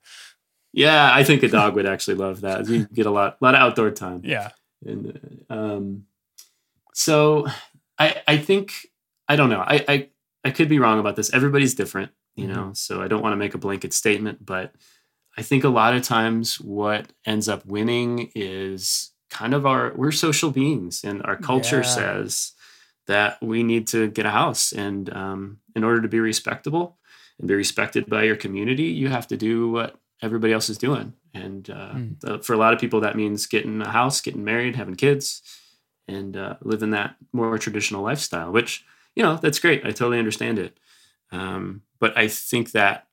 Yeah, 0.72 1.10
I 1.12 1.22
think 1.24 1.42
a 1.42 1.48
dog 1.48 1.74
would 1.74 1.86
actually 1.86 2.14
love 2.16 2.40
that. 2.42 2.68
You 2.68 2.86
get 2.92 3.06
a 3.06 3.10
lot, 3.10 3.36
lot 3.42 3.54
of 3.54 3.60
outdoor 3.60 3.90
time. 3.90 4.22
yeah, 4.24 4.50
And 4.84 5.44
um, 5.50 6.04
so 6.94 7.46
I 7.98 8.22
I 8.26 8.38
think 8.38 8.72
I 9.28 9.36
don't 9.36 9.50
know. 9.50 9.60
I, 9.60 9.84
I 9.88 10.08
I 10.44 10.50
could 10.50 10.68
be 10.68 10.78
wrong 10.78 10.98
about 10.98 11.16
this. 11.16 11.32
Everybody's 11.32 11.74
different, 11.74 12.10
you 12.36 12.46
Mhm. 12.46 12.54
know. 12.54 12.70
So 12.74 13.02
I 13.02 13.08
don't 13.08 13.22
want 13.22 13.32
to 13.32 13.36
make 13.36 13.54
a 13.54 13.58
blanket 13.58 13.92
statement, 13.92 14.44
but 14.44 14.72
I 15.36 15.42
think 15.42 15.64
a 15.64 15.68
lot 15.68 15.94
of 15.94 16.02
times 16.02 16.60
what 16.60 17.12
ends 17.24 17.48
up 17.48 17.64
winning 17.66 18.30
is 18.34 19.12
kind 19.30 19.54
of 19.54 19.64
our 19.66 19.92
we're 19.96 20.12
social 20.12 20.50
beings, 20.50 21.04
and 21.04 21.22
our 21.24 21.36
culture 21.36 21.78
Yeah. 21.78 21.82
says 21.98 22.52
that 23.06 23.40
we 23.42 23.62
need 23.62 23.86
to 23.88 24.08
get 24.08 24.26
a 24.26 24.30
house, 24.30 24.72
and 24.72 25.12
um, 25.14 25.58
in 25.74 25.84
order 25.84 26.00
to 26.02 26.08
be 26.08 26.20
respectable 26.20 26.98
and 27.38 27.48
be 27.48 27.54
respected 27.54 28.06
by 28.06 28.24
your 28.24 28.36
community, 28.36 28.84
you 28.84 29.08
have 29.08 29.26
to 29.28 29.36
do 29.36 29.70
what 29.70 29.96
everybody 30.22 30.52
else 30.52 30.70
is 30.70 30.78
doing. 30.78 31.12
And 31.34 31.68
uh, 31.70 31.94
Mm. 31.94 32.44
for 32.44 32.52
a 32.54 32.56
lot 32.58 32.72
of 32.72 32.80
people, 32.80 33.00
that 33.00 33.16
means 33.16 33.46
getting 33.46 33.80
a 33.82 33.88
house, 33.90 34.20
getting 34.20 34.44
married, 34.44 34.76
having 34.76 34.94
kids, 34.94 35.42
and 36.08 36.36
uh, 36.36 36.56
living 36.62 36.90
that 36.90 37.16
more 37.32 37.58
traditional 37.58 38.02
lifestyle. 38.02 38.50
Which 38.52 38.84
you 39.16 39.22
know 39.22 39.36
that's 39.36 39.58
great. 39.58 39.82
I 39.84 39.90
totally 39.90 40.18
understand 40.18 40.58
it. 40.58 40.78
Um, 41.30 41.82
but 41.98 42.16
I 42.16 42.28
think 42.28 42.72
that 42.72 43.06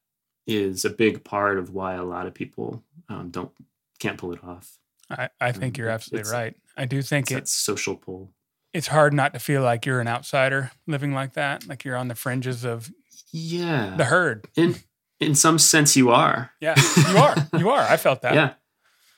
is 0.48 0.84
a 0.86 0.90
big 0.90 1.24
part 1.24 1.58
of 1.60 1.74
why 1.74 1.94
a 1.96 2.04
lot 2.04 2.26
of 2.28 2.34
people 2.34 2.84
um, 3.08 3.30
don't 3.30 3.52
can't 4.00 4.18
pull 4.18 4.34
it 4.34 4.44
off. 4.44 4.78
I, 5.10 5.30
I 5.42 5.52
think 5.52 5.76
Mm, 5.76 5.78
you're 5.80 5.90
absolutely 5.90 6.32
right. 6.32 6.56
I 6.78 6.86
do 6.86 7.02
think 7.02 7.32
It's 7.32 7.52
it 7.52 7.54
social 7.64 7.96
pull. 7.96 8.32
it's 8.74 8.88
hard 8.88 9.14
not 9.14 9.34
to 9.34 9.40
feel 9.40 9.62
like 9.64 9.86
you're 9.86 10.00
an 10.02 10.08
outsider 10.08 10.72
living 10.88 11.14
like 11.14 11.34
that, 11.34 11.68
like 11.68 11.84
you're 11.84 11.96
on 11.98 12.08
the 12.10 12.16
fringes 12.16 12.64
of 12.66 12.92
Yeah. 13.32 13.96
the 13.98 14.06
herd. 14.06 14.48
in 14.56 14.76
in 15.20 15.36
some 15.36 15.60
sense, 15.60 15.96
you 15.98 16.10
are. 16.12 16.52
Yeah, 16.62 16.76
you 17.10 17.18
are. 17.18 17.36
You 17.58 17.70
are. 17.70 17.82
I 17.82 17.98
felt 17.98 18.22
that. 18.22 18.34
Yeah. 18.40 18.54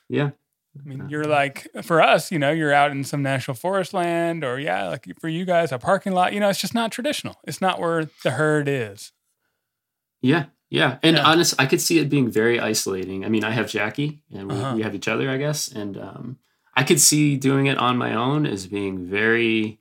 Yeah. 0.08 0.30
I 0.78 0.88
mean, 0.88 1.08
you're 1.10 1.24
like 1.24 1.68
for 1.82 2.00
us, 2.02 2.32
you 2.32 2.38
know, 2.38 2.50
you're 2.50 2.72
out 2.72 2.90
in 2.92 3.04
some 3.04 3.22
national 3.22 3.54
forest 3.56 3.92
land, 3.94 4.42
or 4.42 4.58
yeah, 4.58 4.88
like 4.88 5.06
for 5.20 5.28
you 5.28 5.44
guys, 5.44 5.70
a 5.72 5.78
parking 5.78 6.12
lot. 6.12 6.32
You 6.32 6.40
know, 6.40 6.48
it's 6.48 6.60
just 6.60 6.74
not 6.74 6.90
traditional. 6.92 7.36
It's 7.44 7.60
not 7.60 7.78
where 7.78 8.08
the 8.24 8.30
herd 8.32 8.68
is. 8.68 9.12
Yeah. 10.22 10.46
Yeah. 10.70 10.98
And 11.02 11.16
Yeah. 11.16 11.24
honest, 11.24 11.54
I 11.58 11.66
could 11.66 11.80
see 11.80 11.98
it 11.98 12.08
being 12.08 12.30
very 12.30 12.58
isolating. 12.58 13.24
I 13.24 13.28
mean, 13.28 13.44
I 13.44 13.50
have 13.50 13.68
Jackie 13.68 14.22
and 14.34 14.48
we, 14.50 14.54
Uh-huh. 14.58 14.72
we 14.76 14.82
have 14.82 14.94
each 14.94 15.08
other, 15.08 15.28
I 15.30 15.36
guess. 15.36 15.68
And 15.68 15.98
um, 15.98 16.38
I 16.74 16.84
could 16.84 17.00
see 17.00 17.36
doing 17.36 17.66
it 17.66 17.76
on 17.76 17.98
my 17.98 18.14
own 18.14 18.46
as 18.46 18.66
being 18.66 19.06
very 19.06 19.78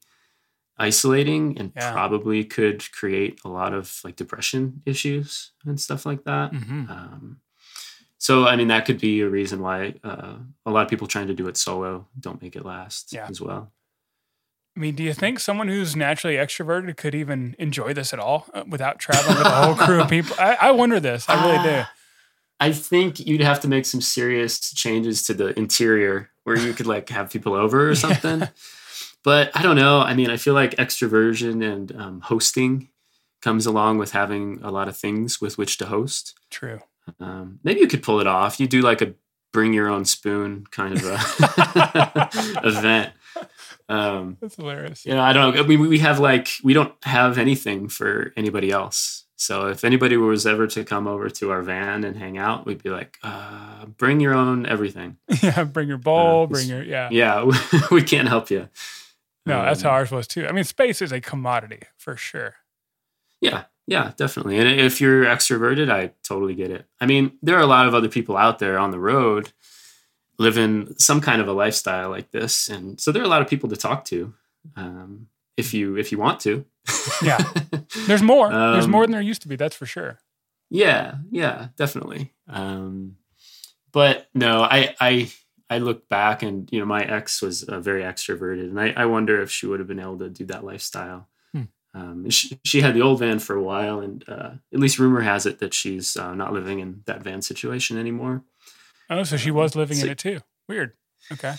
isolating 0.81 1.57
and 1.59 1.71
Yeah. 1.75 1.91
probably 1.93 2.43
could 2.43 2.79
create 2.91 3.39
a 3.45 3.49
lot 3.49 3.73
of 3.73 3.99
like 4.03 4.15
depression 4.15 4.81
issues 4.85 5.51
and 5.65 5.79
stuff 5.79 6.05
like 6.05 6.23
that. 6.25 6.53
hmm 6.53 6.85
Um, 6.89 7.37
so, 8.17 8.45
I 8.47 8.55
mean, 8.55 8.67
that 8.67 8.85
could 8.85 8.99
be 9.01 9.21
a 9.21 9.29
reason 9.29 9.61
why 9.61 9.95
uh, 10.03 10.35
a 10.65 10.71
lot 10.71 10.83
of 10.83 10.89
people 10.89 11.07
trying 11.07 11.27
to 11.27 11.33
do 11.33 11.47
it 11.47 11.57
solo 11.57 12.07
don't 12.19 12.41
make 12.41 12.55
it 12.55 12.63
last 12.65 13.13
Yeah. 13.13 13.27
as 13.29 13.39
well. 13.41 13.71
I 14.77 14.79
mean, 14.79 14.95
do 14.95 15.03
you 15.03 15.13
think 15.13 15.39
someone 15.39 15.67
who's 15.67 15.95
naturally 15.95 16.35
extroverted 16.37 16.95
could 16.97 17.13
even 17.15 17.55
enjoy 17.59 17.93
this 17.93 18.13
at 18.13 18.19
all 18.19 18.45
uh, 18.53 18.63
without 18.67 18.99
traveling 18.99 19.37
with 19.37 19.47
a 19.47 19.61
whole 19.63 19.75
crew 19.75 19.99
of 20.01 20.09
people? 20.17 20.35
I, 20.39 20.55
I 20.61 20.71
wonder 20.71 20.99
this. 20.99 21.27
I 21.27 21.33
really 21.45 21.63
do. 21.63 21.75
Ah, 21.83 21.91
I 22.59 22.71
think 22.71 23.19
you'd 23.19 23.41
have 23.41 23.59
to 23.61 23.67
make 23.67 23.85
some 23.85 24.01
serious 24.01 24.59
changes 24.73 25.23
to 25.23 25.33
the 25.33 25.47
interior 25.57 26.29
where 26.43 26.57
you 26.57 26.73
could 26.73 26.85
like 26.87 27.09
have 27.09 27.31
people 27.31 27.53
over 27.53 27.89
or 27.89 27.95
something. 28.05 28.47
But 29.23 29.51
I 29.55 29.61
don't 29.61 29.75
know. 29.75 29.99
I 29.99 30.13
mean, 30.15 30.29
I 30.29 30.37
feel 30.37 30.53
like 30.53 30.75
extroversion 30.77 31.63
and 31.63 31.95
um, 31.95 32.21
hosting 32.21 32.89
comes 33.41 33.65
along 33.65 33.97
with 33.97 34.11
having 34.11 34.59
a 34.63 34.71
lot 34.71 34.87
of 34.87 34.97
things 34.97 35.39
with 35.41 35.57
which 35.57 35.77
to 35.79 35.85
host. 35.85 36.33
True. 36.49 36.79
Um, 37.19 37.59
maybe 37.63 37.79
you 37.81 37.87
could 37.87 38.03
pull 38.03 38.19
it 38.19 38.27
off. 38.27 38.59
You 38.59 38.67
do 38.67 38.81
like 38.81 39.01
a 39.01 39.13
bring 39.53 39.73
your 39.73 39.89
own 39.89 40.05
spoon 40.05 40.65
kind 40.71 40.93
of 40.97 41.03
a 41.05 42.29
event. 42.63 43.11
Um, 43.89 44.37
That's 44.41 44.55
hilarious. 44.55 45.05
you 45.05 45.13
know, 45.13 45.21
I 45.21 45.33
don't 45.33 45.55
know. 45.55 45.63
I 45.63 45.67
mean, 45.67 45.79
we 45.79 45.99
have 45.99 46.19
like 46.19 46.49
we 46.63 46.73
don't 46.73 46.93
have 47.03 47.37
anything 47.37 47.89
for 47.89 48.33
anybody 48.37 48.71
else. 48.71 49.25
So 49.35 49.67
if 49.67 49.83
anybody 49.83 50.17
was 50.17 50.45
ever 50.45 50.67
to 50.67 50.83
come 50.83 51.07
over 51.07 51.27
to 51.29 51.51
our 51.51 51.63
van 51.63 52.03
and 52.03 52.15
hang 52.15 52.37
out, 52.37 52.65
we'd 52.67 52.83
be 52.83 52.91
like, 52.91 53.17
uh, 53.23 53.87
bring 53.87 54.19
your 54.19 54.35
own 54.35 54.65
everything. 54.67 55.17
Yeah, 55.41 55.63
bring 55.63 55.87
your 55.87 55.97
bowl, 55.97 56.43
Uh, 56.43 56.47
bring 56.47 56.67
your 56.67 56.83
yeah. 56.83 57.09
Yeah, 57.11 57.49
we 57.91 58.03
can't 58.03 58.27
help 58.27 58.51
you. 58.51 58.69
No, 59.45 59.63
that's 59.63 59.83
Um, 59.83 59.89
how 59.89 59.95
ours 59.95 60.11
was 60.11 60.27
too. 60.27 60.47
I 60.47 60.51
mean, 60.51 60.63
space 60.63 61.01
is 61.01 61.11
a 61.11 61.19
commodity 61.21 61.81
for 61.97 62.15
sure. 62.15 62.55
Yeah, 63.39 63.63
yeah, 63.87 64.11
definitely. 64.17 64.59
And 64.59 64.67
if 64.79 65.01
you're 65.01 65.25
extroverted, 65.25 65.89
I 65.91 66.11
totally 66.23 66.53
get 66.53 66.69
it. 66.71 66.85
I 66.99 67.05
mean, 67.07 67.37
there 67.41 67.57
are 67.57 67.61
a 67.61 67.65
lot 67.67 67.87
of 67.87 67.95
other 67.95 68.07
people 68.09 68.37
out 68.37 68.59
there 68.59 68.77
on 68.77 68.91
the 68.91 68.99
road 68.99 69.51
living 70.37 70.93
some 70.97 71.21
kind 71.21 71.41
of 71.41 71.47
a 71.47 71.53
lifestyle 71.53 72.09
like 72.09 72.31
this, 72.31 72.69
and 72.69 72.99
so 72.99 73.11
there 73.11 73.21
are 73.21 73.25
a 73.25 73.29
lot 73.29 73.41
of 73.41 73.47
people 73.49 73.69
to 73.69 73.75
talk 73.75 74.05
to. 74.05 74.33
Um, 74.75 75.27
if 75.57 75.73
you 75.73 75.97
if 75.97 76.11
you 76.11 76.17
want 76.19 76.39
to, 76.41 76.65
Yeah. 77.23 77.37
There's 78.07 78.21
more. 78.23 78.49
There's 78.49 78.85
Um, 78.85 78.91
more 78.91 79.03
than 79.05 79.11
there 79.11 79.21
used 79.21 79.41
to 79.43 79.47
be. 79.47 79.55
That's 79.55 79.75
for 79.75 79.85
sure. 79.85 80.19
yeah, 80.69 81.15
yeah, 81.31 81.67
definitely. 81.77 82.31
Um, 82.47 83.17
but 83.91 84.27
no, 84.33 84.61
I 84.63 84.95
I 84.99 85.31
I 85.71 85.77
look 85.79 86.07
back 86.09 86.43
and 86.43 86.69
you 86.71 86.79
know 86.79 86.85
my 86.85 87.03
ex 87.03 87.41
was 87.41 87.63
uh, 87.63 87.79
very 87.79 88.03
extroverted, 88.03 88.69
and 88.69 88.79
I, 88.79 88.93
I 88.95 89.05
wonder 89.05 89.41
if 89.41 89.49
she 89.49 89.65
would 89.67 89.79
have 89.79 89.87
been 89.87 89.99
able 89.99 90.19
to 90.19 90.29
do 90.29 90.45
that 90.45 90.63
lifestyle. 90.63 91.27
Hmm. 91.53 91.63
Um, 91.93 92.29
she, 92.29 92.59
she 92.63 92.81
had 92.81 92.93
the 92.93 93.01
old 93.01 93.19
van 93.19 93.39
for 93.39 93.55
a 93.55 93.63
while, 93.63 93.99
and 94.01 94.23
uh, 94.27 94.51
at 94.73 94.79
least 94.79 94.99
rumor 94.99 95.21
has 95.21 95.45
it 95.45 95.59
that 95.59 95.73
she's 95.73 96.15
uh, 96.17 96.33
not 96.35 96.53
living 96.53 96.79
in 96.79 97.01
that 97.05 97.23
van 97.23 97.41
situation 97.41 97.97
anymore. 97.97 98.43
Oh, 99.09 99.23
so 99.23 99.37
she 99.37 99.51
was 99.51 99.75
living 99.75 99.97
in 99.97 100.05
So- 100.05 100.11
it 100.11 100.17
too. 100.17 100.39
Weird. 100.67 100.93
Okay. 101.31 101.55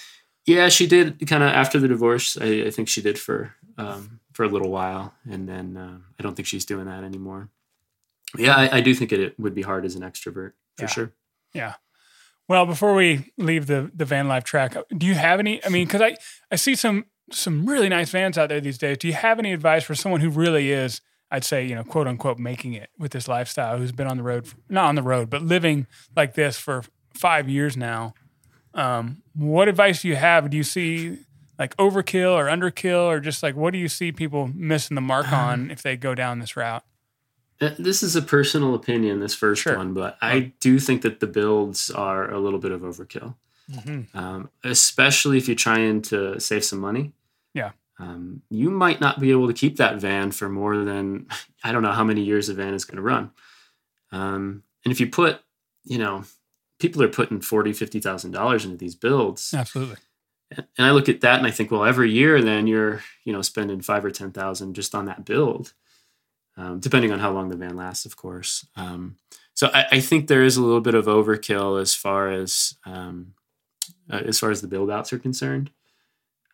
Yeah, 0.47 0.69
she 0.71 0.87
did 0.87 1.27
kind 1.29 1.43
of 1.43 1.51
after 1.51 1.79
the 1.79 1.87
divorce. 1.89 2.37
I, 2.41 2.65
I 2.67 2.71
think 2.71 2.89
she 2.89 3.01
did 3.03 3.19
for 3.19 3.55
um, 3.79 4.21
for 4.33 4.45
a 4.45 4.49
little 4.49 4.71
while, 4.71 5.15
and 5.31 5.49
then 5.49 5.77
uh, 5.77 5.99
I 6.19 6.23
don't 6.23 6.35
think 6.35 6.49
she's 6.49 6.65
doing 6.65 6.87
that 6.87 7.05
anymore. 7.05 7.49
Yeah, 8.37 8.57
I, 8.57 8.79
I 8.79 8.81
do 8.81 8.95
think 8.95 9.13
it, 9.13 9.21
it 9.21 9.39
would 9.39 9.55
be 9.55 9.63
hard 9.63 9.85
as 9.85 9.95
an 9.95 10.03
extrovert 10.03 10.53
for 10.77 10.85
Yeah. 10.85 10.87
sure. 10.87 11.13
Yeah. 11.55 11.75
Well, 12.53 12.67
before 12.67 12.93
we 12.93 13.33
leave 13.39 13.67
the 13.67 13.91
the 13.95 14.05
van 14.05 14.29
life 14.29 14.45
track, 14.45 14.77
do 14.95 15.07
you 15.07 15.15
have 15.15 15.41
any? 15.41 15.65
I 15.65 15.71
mean, 15.71 15.87
because 15.87 16.03
I 16.03 16.17
I 16.51 16.57
see 16.57 16.75
some 16.75 17.07
some 17.31 17.65
really 17.65 17.89
nice 17.89 18.11
vans 18.11 18.37
out 18.37 18.51
there 18.51 18.61
these 18.61 18.77
days. 18.77 18.99
Do 18.99 19.07
you 19.09 19.15
have 19.15 19.39
any 19.39 19.55
advice 19.55 19.85
for 19.85 19.95
someone 19.95 20.21
who 20.21 20.29
really 20.29 20.71
is, 20.71 21.01
I'd 21.31 21.45
say, 21.45 21.65
you 21.65 21.75
know, 21.75 21.83
quote 21.83 22.07
unquote, 22.07 22.39
making 22.39 22.75
it 22.75 22.91
with 22.99 23.13
this 23.13 23.27
lifestyle, 23.27 23.79
who's 23.79 23.91
been 23.91 24.07
on 24.07 24.19
the 24.19 24.23
road, 24.23 24.49
not 24.69 24.85
on 24.85 24.97
the 24.97 25.03
road, 25.03 25.31
but 25.31 25.41
living 25.41 25.87
like 26.15 26.35
this 26.35 26.59
for 26.59 26.83
five 27.15 27.49
years 27.49 27.75
now? 27.75 28.13
Um, 28.75 29.23
what 29.35 29.69
advice 29.69 30.03
do 30.03 30.09
you 30.09 30.17
have? 30.17 30.51
Do 30.51 30.59
you 30.59 30.63
see 30.63 31.21
like 31.59 31.75
overkill 31.79 32.33
or 32.35 32.55
underkill, 32.55 33.07
or 33.07 33.19
just 33.21 33.43
like 33.43 33.57
what 33.57 33.73
do 33.73 33.79
you 33.79 33.89
see 33.89 34.13
people 34.13 34.51
missing 34.55 34.95
the 34.95 35.01
mark 35.01 35.33
on 35.33 35.71
if 35.71 35.81
they 35.81 35.97
go 35.97 36.15
down 36.15 36.39
this 36.39 36.55
route? 36.55 36.85
Uh, 37.61 37.71
This 37.79 38.03
is 38.03 38.17
a 38.17 38.23
personal 38.23 38.75
opinion, 38.75 39.21
this 39.21 39.35
first 39.35 39.63
Sure. 39.63 39.77
one, 39.77 39.95
but 39.95 40.19
I 40.21 40.53
do 40.61 40.79
think 40.79 41.03
that 41.03 41.21
the 41.21 41.27
builds 41.27 41.91
are 41.91 42.31
a 42.31 42.39
little 42.41 42.59
bit 42.59 42.73
of 42.73 42.81
overkill, 42.83 43.35
Mm-hmm. 43.71 44.17
um, 44.19 44.51
especially 44.65 45.39
if 45.39 45.47
you're 45.49 45.55
trying 45.55 46.03
to 46.03 46.39
save 46.41 46.65
some 46.65 46.81
money. 46.81 47.13
Yeah. 47.55 47.73
Um, 47.99 48.43
you 48.51 48.71
might 48.71 49.01
not 49.01 49.21
be 49.21 49.31
able 49.31 49.47
to 49.47 49.53
keep 49.53 49.77
that 49.77 50.01
van 50.01 50.33
for 50.33 50.49
more 50.49 50.77
than, 50.85 51.27
I 51.65 51.71
don't 51.73 51.83
know 51.83 51.93
how 51.93 52.05
many 52.05 52.23
years 52.23 52.49
the 52.49 52.55
van 52.55 52.75
is 52.75 52.85
going 52.85 52.97
to 52.97 53.03
run. 53.03 53.31
Um, 54.11 54.63
and 54.85 54.93
if 54.93 54.99
you 55.01 55.07
put, 55.09 55.41
you 55.85 55.99
know, 55.99 56.25
people 56.81 57.03
are 57.03 57.09
putting 57.09 57.41
forty, 57.41 57.73
fifty 57.73 58.01
thousand 58.01 58.33
dollars 58.33 58.65
into 58.65 58.77
these 58.77 58.95
builds, 58.97 59.55
Absolutely. 59.55 59.97
and 60.51 60.67
I 60.87 60.91
look 60.91 61.09
at 61.09 61.21
that 61.21 61.39
and 61.39 61.47
I 61.47 61.51
think, 61.51 61.71
well, 61.71 61.85
every 61.85 62.11
year 62.11 62.43
then 62.43 62.67
you're, 62.67 63.03
you 63.25 63.33
know, 63.33 63.43
spending 63.43 63.81
five 63.81 64.05
or 64.05 64.11
ten 64.11 64.33
thousand 64.33 64.75
just 64.75 64.95
on 64.95 65.07
that 65.07 65.25
build, 65.25 65.73
um, 66.57 66.81
depending 66.81 67.13
on 67.13 67.19
how 67.19 67.33
long 67.33 67.49
the 67.49 67.57
van 67.57 67.77
lasts, 67.77 68.05
of 68.05 68.17
course. 68.17 68.67
Um, 68.77 69.17
so 69.55 69.71
I, 69.73 69.87
I 69.93 70.01
think 70.01 70.27
there 70.27 70.43
is 70.43 70.57
a 70.57 70.63
little 70.63 70.81
bit 70.81 70.95
of 70.95 71.07
overkill 71.07 71.81
as 71.81 71.95
far 71.95 72.31
as 72.31 72.75
um, 72.85 73.35
uh, 74.11 74.23
as 74.25 74.39
far 74.39 74.51
as 74.51 74.61
the 74.61 74.69
build 74.69 74.91
outs 74.91 75.13
are 75.13 75.19
concerned. 75.19 75.71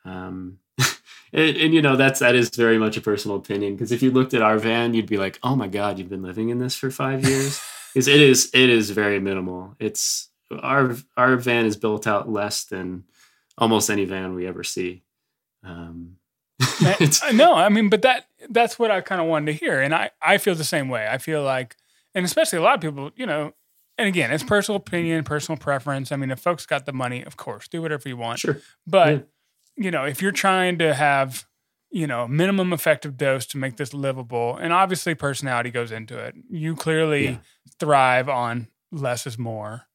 Um, 0.05 0.59
and, 1.33 1.57
and 1.57 1.75
you 1.75 1.83
know 1.83 1.97
that's 1.97 2.21
that 2.21 2.35
is 2.35 2.51
very 2.51 2.79
much 2.79 2.97
a 2.97 3.01
personal 3.01 3.37
opinion 3.37 3.75
because 3.75 3.93
if 3.93 4.03
you 4.03 4.11
looked 4.11 4.35
at 4.35 4.43
our 4.43 4.59
van, 4.59 4.95
you'd 4.95 5.07
be 5.07 5.17
like, 5.17 5.39
oh 5.43 5.57
my 5.57 5.69
god, 5.69 5.99
you've 5.99 6.09
been 6.09 6.23
living 6.23 6.51
in 6.51 6.59
this 6.59 6.75
for 6.75 6.91
five 6.91 7.25
years. 7.25 7.61
Because 7.95 8.07
it 8.07 8.21
is 8.21 8.51
it 8.53 8.69
is 8.69 8.91
very 8.91 9.19
minimal. 9.19 9.75
It's 9.81 10.29
our 10.53 10.95
our 11.17 11.37
van 11.37 11.65
is 11.65 11.75
built 11.75 12.07
out 12.07 12.29
less 12.29 12.65
than 12.65 13.05
almost 13.57 13.91
any 13.91 14.05
van 14.05 14.35
we 14.35 14.47
ever 14.47 14.63
see. 14.63 15.03
Um, 15.65 16.19
no, 17.33 17.55
I 17.55 17.71
mean, 17.71 17.89
but 17.89 18.03
that 18.03 18.27
that's 18.51 18.79
what 18.79 18.91
I 18.91 19.01
kind 19.01 19.21
of 19.21 19.27
wanted 19.27 19.47
to 19.47 19.53
hear, 19.53 19.81
and 19.81 19.95
I 19.95 20.11
I 20.23 20.39
feel 20.39 20.55
the 20.55 20.65
same 20.65 20.89
way. 20.89 21.07
I 21.11 21.19
feel 21.19 21.43
like, 21.43 21.77
and 22.15 22.25
especially 22.25 22.59
a 22.59 22.63
lot 22.63 22.75
of 22.77 22.81
people, 22.81 23.11
you 23.17 23.27
know, 23.27 23.53
and 23.97 24.09
again, 24.09 24.31
it's 24.31 24.45
personal 24.45 24.77
opinion, 24.77 25.25
personal 25.25 25.59
preference. 25.59 26.13
I 26.13 26.17
mean, 26.17 26.31
if 26.31 26.41
folks 26.41 26.67
got 26.67 26.87
the 26.87 26.93
money, 26.93 27.23
of 27.25 27.37
course, 27.37 27.69
do 27.69 27.83
whatever 27.83 28.09
you 28.09 28.17
want. 28.17 28.39
sure. 28.41 28.59
But 28.87 29.13
Yeah. 29.77 29.85
you 29.85 29.91
know, 29.91 30.05
if 30.05 30.23
you're 30.23 30.33
trying 30.33 30.79
to 30.79 30.95
have 30.95 31.45
you 31.91 32.07
know 32.07 32.29
minimum 32.29 32.73
effective 32.73 33.17
dose 33.17 33.47
to 33.47 33.59
make 33.59 33.77
this 33.77 33.93
livable, 33.95 34.57
and 34.57 34.73
obviously 34.73 35.15
personality 35.15 35.71
goes 35.71 35.91
into 35.93 36.17
it. 36.19 36.35
You 36.51 36.77
clearly 36.77 37.25
Yeah. 37.29 37.37
thrive 37.81 38.29
on 38.29 38.69
less 38.93 39.27
is 39.27 39.37
more. 39.39 39.88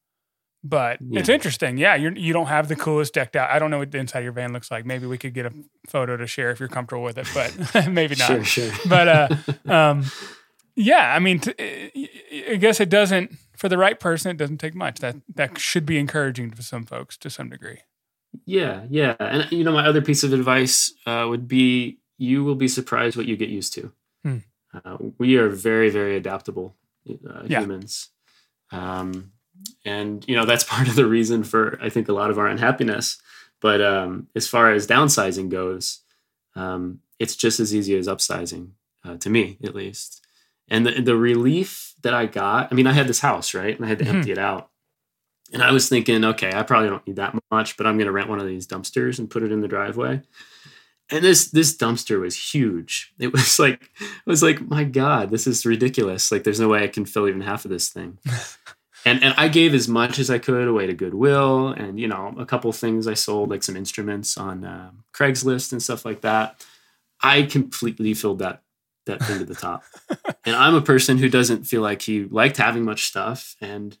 But 0.66 0.98
it's 1.12 1.28
interesting. 1.28 1.76
Yeah, 1.76 1.94
you're, 1.94 2.16
you 2.16 2.32
don't 2.32 2.46
have 2.46 2.68
the 2.68 2.76
coolest 2.76 3.12
decked 3.12 3.36
out. 3.36 3.50
I 3.50 3.58
don't 3.58 3.70
know 3.70 3.78
what 3.78 3.90
the 3.90 3.98
inside 3.98 4.20
of 4.20 4.24
your 4.24 4.32
van 4.32 4.54
looks 4.54 4.70
like. 4.70 4.86
Maybe 4.86 5.06
we 5.06 5.18
could 5.18 5.34
get 5.34 5.44
a 5.44 5.52
photo 5.86 6.16
to 6.16 6.26
share 6.26 6.50
if 6.50 6.58
you're 6.58 6.70
comfortable 6.70 7.02
with 7.02 7.18
it, 7.18 7.28
but 7.34 7.86
maybe 7.90 8.14
not. 8.16 8.26
Sure, 8.28 8.44
sure. 8.44 8.72
But 8.88 9.08
uh, 9.08 9.28
um, 9.70 10.04
yeah, 10.74 11.14
I 11.14 11.18
mean, 11.18 11.40
t- 11.40 11.52
I 12.50 12.56
guess 12.56 12.80
it 12.80 12.88
doesn't 12.88 13.32
for 13.56 13.68
the 13.68 13.76
right 13.76 14.00
person. 14.00 14.30
It 14.30 14.38
doesn't 14.38 14.56
take 14.58 14.74
much. 14.74 15.00
That 15.00 15.16
that 15.34 15.58
should 15.58 15.84
be 15.84 15.98
encouraging 15.98 16.50
to 16.52 16.62
some 16.62 16.86
folks 16.86 17.18
to 17.18 17.28
some 17.28 17.50
degree. 17.50 17.80
Yeah, 18.46 18.84
yeah. 18.88 19.16
And 19.20 19.52
you 19.52 19.64
know, 19.64 19.72
my 19.72 19.86
other 19.86 20.00
piece 20.00 20.24
of 20.24 20.32
advice 20.32 20.94
uh, 21.06 21.26
would 21.28 21.46
be: 21.46 21.98
you 22.16 22.42
will 22.42 22.56
be 22.56 22.68
surprised 22.68 23.16
what 23.18 23.26
you 23.26 23.36
get 23.36 23.50
used 23.50 23.74
to. 23.74 23.92
Hmm. 24.24 24.38
Uh, 24.72 24.96
we 25.18 25.36
are 25.36 25.50
very, 25.50 25.90
very 25.90 26.16
adaptable 26.16 26.74
uh, 27.08 27.42
Yeah. 27.46 27.60
humans, 27.60 28.08
um, 28.72 29.30
and 29.84 30.24
you 30.28 30.34
know 30.36 30.44
that's 30.44 30.64
part 30.74 30.88
of 30.88 30.94
the 30.96 31.06
reason 31.06 31.44
for 31.44 31.78
I 31.82 31.88
think 31.88 32.08
a 32.08 32.12
lot 32.12 32.30
of 32.30 32.38
our 32.38 32.46
unhappiness. 32.48 33.18
But 33.60 33.80
um, 33.80 34.28
as 34.34 34.46
far 34.46 34.72
as 34.72 34.86
downsizing 34.86 35.48
goes, 35.48 36.00
um, 36.54 37.00
it's 37.18 37.34
just 37.36 37.60
as 37.60 37.74
easy 37.74 37.96
as 37.96 38.08
upsizing, 38.08 38.70
uh, 39.04 39.16
to 39.18 39.30
me 39.30 39.56
at 39.64 39.74
least. 39.74 40.26
And 40.68 40.84
the, 40.86 41.00
the 41.00 41.16
relief 41.16 41.94
that 42.02 42.12
I 42.14 42.26
got, 42.26 42.70
I 42.70 42.74
mean, 42.74 42.86
I 42.86 42.92
had 42.92 43.06
this 43.06 43.20
house, 43.20 43.54
right? 43.54 43.74
And 43.74 43.84
I 43.84 43.88
had 43.88 43.98
to 44.00 44.04
Mhm. 44.04 44.14
empty 44.16 44.32
it 44.32 44.38
out. 44.38 44.70
And 45.52 45.62
I 45.62 45.72
was 45.72 45.88
thinking, 45.88 46.24
okay, 46.24 46.52
I 46.54 46.62
probably 46.62 46.88
don't 46.88 47.06
need 47.06 47.16
that 47.16 47.34
much, 47.50 47.76
but 47.76 47.86
I'm 47.86 47.96
going 47.96 48.06
to 48.06 48.12
rent 48.12 48.28
one 48.28 48.40
of 48.40 48.46
these 48.46 48.66
dumpsters 48.66 49.18
and 49.18 49.30
put 49.30 49.42
it 49.42 49.52
in 49.52 49.60
the 49.60 49.68
driveway. 49.68 50.22
And 51.10 51.22
this 51.24 51.50
this 51.50 51.76
dumpster 51.76 52.18
was 52.20 52.52
huge. 52.52 53.12
It 53.18 53.32
was 53.32 53.58
like 53.58 53.90
it 54.00 54.26
was 54.26 54.42
like 54.42 54.60
my 54.68 54.84
god, 54.84 55.30
this 55.30 55.46
is 55.46 55.64
ridiculous. 55.66 56.32
Like 56.32 56.44
there's 56.44 56.60
no 56.60 56.68
way 56.68 56.82
I 56.82 56.88
can 56.88 57.04
fill 57.06 57.28
even 57.28 57.42
half 57.42 57.64
of 57.64 57.70
this 57.70 57.88
thing. 57.90 58.18
and 59.04 59.22
and 59.22 59.34
I 59.36 59.48
gave 59.48 59.74
as 59.74 59.88
much 59.88 60.18
as 60.18 60.30
I 60.30 60.38
could 60.38 60.68
away 60.68 60.86
to 60.86 60.94
Goodwill, 60.94 61.68
and 61.68 61.98
you 62.00 62.08
know 62.08 62.34
a 62.38 62.46
couple 62.46 62.72
things 62.72 63.06
I 63.06 63.14
sold, 63.14 63.50
like 63.50 63.62
some 63.62 63.76
instruments 63.76 64.36
on 64.36 64.64
uh, 64.64 64.90
Craigslist 65.12 65.72
and 65.72 65.82
stuff 65.82 66.04
like 66.04 66.20
that. 66.22 66.64
I 67.20 67.42
completely 67.42 68.14
filled 68.14 68.38
that 68.40 68.62
that 69.06 69.22
thing 69.22 69.38
to 69.38 69.44
the 69.44 69.54
top. 69.54 69.84
and 70.46 70.56
I'm 70.56 70.74
a 70.74 70.80
person 70.82 71.18
who 71.18 71.28
doesn't 71.28 71.64
feel 71.64 71.82
like 71.82 72.02
he 72.02 72.24
liked 72.24 72.56
having 72.56 72.84
much 72.84 73.04
stuff, 73.04 73.56
and 73.60 73.96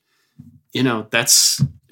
you 0.72 0.82
know 0.82 1.06
that's 1.10 1.62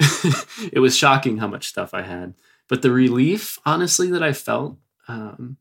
it 0.73 0.81
was 0.81 0.97
shocking 0.97 1.39
how 1.39 1.47
much 1.49 1.69
stuff 1.69 1.95
I 1.95 2.03
had. 2.03 2.35
But 2.69 2.83
the 2.83 2.91
relief, 2.91 3.59
honestly, 3.67 4.11
that 4.13 4.23
I 4.23 4.33
felt 4.33 4.79
um, 5.09 5.59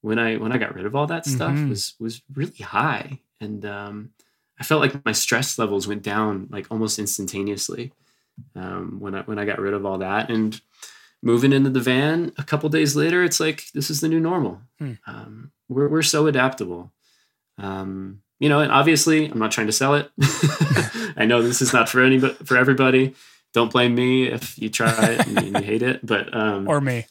when 0.00 0.18
I 0.18 0.36
when 0.36 0.50
I 0.52 0.58
got 0.58 0.74
rid 0.74 0.86
of 0.86 0.96
all 0.96 1.06
that 1.06 1.26
stuff 1.26 1.54
Mhm. 1.54 1.68
was 1.68 1.94
was 2.00 2.22
really 2.34 2.56
high, 2.64 3.20
and 3.40 3.64
um, 3.64 4.10
I 4.58 4.64
felt 4.64 4.80
like 4.80 5.04
my 5.04 5.12
stress 5.12 5.58
levels 5.58 5.88
went 5.88 6.02
down 6.02 6.48
like 6.50 6.66
almost 6.70 6.98
instantaneously 6.98 7.92
um, 8.54 9.00
when 9.00 9.14
I 9.14 9.22
when 9.22 9.38
I 9.38 9.44
got 9.44 9.58
rid 9.58 9.74
of 9.74 9.84
all 9.84 9.98
that. 9.98 10.30
And 10.30 10.60
moving 11.22 11.52
into 11.52 11.70
the 11.70 11.80
van 11.80 12.32
a 12.38 12.44
couple 12.44 12.68
days 12.68 12.94
later, 12.94 13.24
it's 13.24 13.40
like 13.40 13.64
this 13.72 13.90
is 13.90 14.00
the 14.00 14.08
new 14.08 14.20
normal. 14.20 14.60
Hmm. 14.78 14.92
Um, 15.06 15.52
we're 15.68 15.88
we're 15.88 16.02
so 16.02 16.26
adaptable. 16.26 16.92
Um, 17.58 18.22
you 18.40 18.48
know, 18.48 18.60
and 18.60 18.72
obviously, 18.72 19.26
I'm 19.26 19.38
not 19.38 19.52
trying 19.52 19.68
to 19.68 19.72
sell 19.72 19.94
it. 19.94 20.10
I 21.16 21.24
know 21.24 21.42
this 21.42 21.62
is 21.62 21.72
not 21.72 21.88
for 21.88 22.02
anybody 22.02 22.34
for 22.44 22.56
everybody. 22.56 23.14
Don't 23.52 23.70
blame 23.72 23.94
me 23.94 24.26
if 24.26 24.58
you 24.58 24.68
try 24.68 24.92
it 25.10 25.26
and 25.26 25.46
you 25.46 25.62
hate 25.62 25.82
it, 25.82 26.04
but 26.04 26.36
um, 26.36 26.68
Or 26.68 26.80
me. 26.80 27.06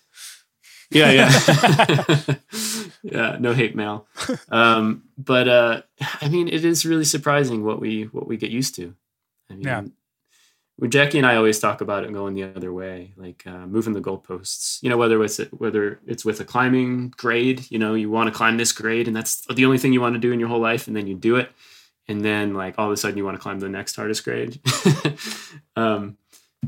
Yeah, 0.94 1.12
yeah, 1.12 2.36
yeah. 3.04 3.38
No 3.40 3.54
hate 3.54 3.76
mail. 3.76 4.08
Um, 4.50 5.04
but 5.18 5.48
uh, 5.48 5.82
I 6.22 6.30
mean, 6.30 6.48
it 6.48 6.64
is 6.66 6.86
really 6.86 7.06
surprising 7.06 7.64
what 7.64 7.80
we 7.80 8.04
what 8.06 8.28
we 8.28 8.38
get 8.38 8.52
used 8.52 8.76
to. 8.76 8.96
I 9.50 9.54
mean, 9.56 9.64
Yeah. 9.64 9.84
when 10.78 10.90
Jackie 10.92 11.18
and 11.18 11.28
I 11.28 11.36
always 11.36 11.60
talk 11.60 11.82
about 11.82 12.04
it 12.04 12.14
going 12.14 12.34
the 12.34 12.44
other 12.44 12.74
way, 12.74 13.14
like 13.18 13.44
uh, 13.46 13.66
moving 13.68 13.94
the 13.94 14.02
goalposts. 14.02 14.82
You 14.82 14.90
know, 14.90 14.98
whether 14.98 15.24
it's 15.24 15.38
whether 15.52 16.00
it's 16.06 16.26
with 16.26 16.40
a 16.40 16.46
climbing 16.46 17.10
grade, 17.18 17.66
you 17.70 17.80
know, 17.80 17.94
you 17.94 18.10
want 18.10 18.28
to 18.32 18.38
climb 18.38 18.58
this 18.58 18.72
grade, 18.72 19.08
and 19.08 19.16
that's 19.16 19.46
the 19.54 19.66
only 19.66 19.78
thing 19.78 19.94
you 19.94 20.02
want 20.02 20.16
to 20.16 20.20
do 20.20 20.32
in 20.32 20.40
your 20.40 20.50
whole 20.50 20.60
life, 20.62 20.88
and 20.88 20.96
then 20.96 21.08
you 21.08 21.16
do 21.16 21.36
it, 21.36 21.52
and 22.08 22.24
then 22.24 22.54
like 22.54 22.76
all 22.78 22.88
of 22.88 22.92
a 22.94 22.98
sudden 22.98 23.18
you 23.18 23.26
want 23.26 23.36
to 23.38 23.42
climb 23.42 23.60
the 23.60 23.70
next 23.70 23.96
hardest 23.96 24.24
grade. 24.24 24.60
um, 25.76 26.18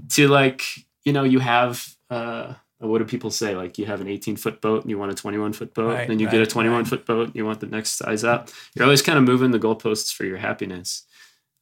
to 0.10 0.28
like, 0.28 0.62
you 1.04 1.14
know, 1.14 1.24
you 1.24 1.40
have 1.40 1.96
uh, 2.10 2.54
what 2.80 3.00
do 3.00 3.06
people 3.06 3.32
say? 3.32 3.56
Like 3.56 3.78
you 3.78 3.86
have 3.86 4.02
an 4.02 4.08
18 4.08 4.36
foot 4.36 4.62
boat 4.62 4.82
and 4.82 4.90
you 4.90 4.98
want 4.98 5.12
a 5.12 5.16
21 5.16 5.54
foot 5.54 5.74
boat, 5.74 5.94
Right, 5.94 6.08
then 6.08 6.20
you 6.20 6.30
get 6.30 6.42
a 6.42 6.46
21 6.46 6.78
right. 6.80 6.88
foot 6.88 7.06
boat, 7.06 7.28
and 7.28 7.36
you 7.36 7.46
want 7.46 7.60
the 7.60 7.68
next 7.68 7.92
size 7.92 8.24
up. 8.24 8.50
You're 8.74 8.86
always 8.86 9.02
kind 9.02 9.18
of 9.18 9.24
moving 9.24 9.52
the 9.52 9.60
goalposts 9.60 10.14
for 10.14 10.26
your 10.26 10.38
happiness. 10.38 11.04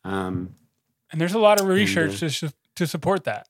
Um, 0.03 0.55
And 1.11 1.21
there's 1.21 1.33
a 1.33 1.39
lot 1.39 1.61
of 1.61 1.67
research 1.67 2.23
uh, 2.23 2.29
to, 2.29 2.53
to 2.75 2.87
support 2.87 3.25
that. 3.25 3.47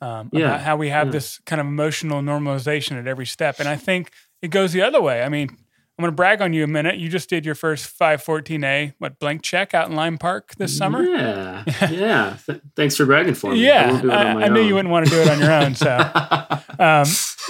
Um, 0.00 0.30
Yeah, 0.32 0.46
about 0.46 0.60
how 0.60 0.76
we 0.76 0.88
have 0.88 1.08
yeah. 1.08 1.12
this 1.12 1.38
kind 1.46 1.60
of 1.60 1.66
emotional 1.66 2.22
normalization 2.22 2.98
at 2.98 3.06
every 3.06 3.26
step. 3.26 3.60
And 3.60 3.68
I 3.68 3.76
think 3.76 4.10
it 4.42 4.48
goes 4.48 4.72
the 4.72 4.82
other 4.82 5.00
way. 5.00 5.22
I 5.22 5.28
mean, 5.28 5.56
I'm 5.98 6.02
going 6.02 6.12
to 6.12 6.16
brag 6.16 6.42
on 6.42 6.52
you 6.52 6.62
a 6.62 6.66
minute. 6.66 6.98
You 6.98 7.08
just 7.08 7.30
did 7.30 7.46
your 7.46 7.54
first 7.54 7.98
514A, 7.98 8.94
what, 8.98 9.18
blank 9.18 9.42
check 9.42 9.72
out 9.72 9.88
in 9.88 9.96
Lime 9.96 10.18
Park 10.18 10.54
this 10.56 10.76
summer? 10.76 11.02
Yeah, 11.02 11.64
yeah. 11.90 12.36
Th- 12.44 12.60
thanks 12.74 12.96
for 12.96 13.06
bragging 13.06 13.32
for 13.32 13.52
me. 13.52 13.64
Yeah, 13.64 13.92
won't 13.92 14.02
do 14.02 14.10
it 14.10 14.14
I, 14.14 14.28
on 14.28 14.36
my 14.36 14.44
I 14.44 14.48
knew 14.48 14.60
you 14.60 14.74
wouldn't 14.74 14.92
want 14.92 15.06
to 15.06 15.10
do 15.10 15.20
it 15.22 15.28
on 15.28 15.40
your 15.40 15.52
own. 15.52 15.74
So, 15.74 15.96
um, 16.78 17.06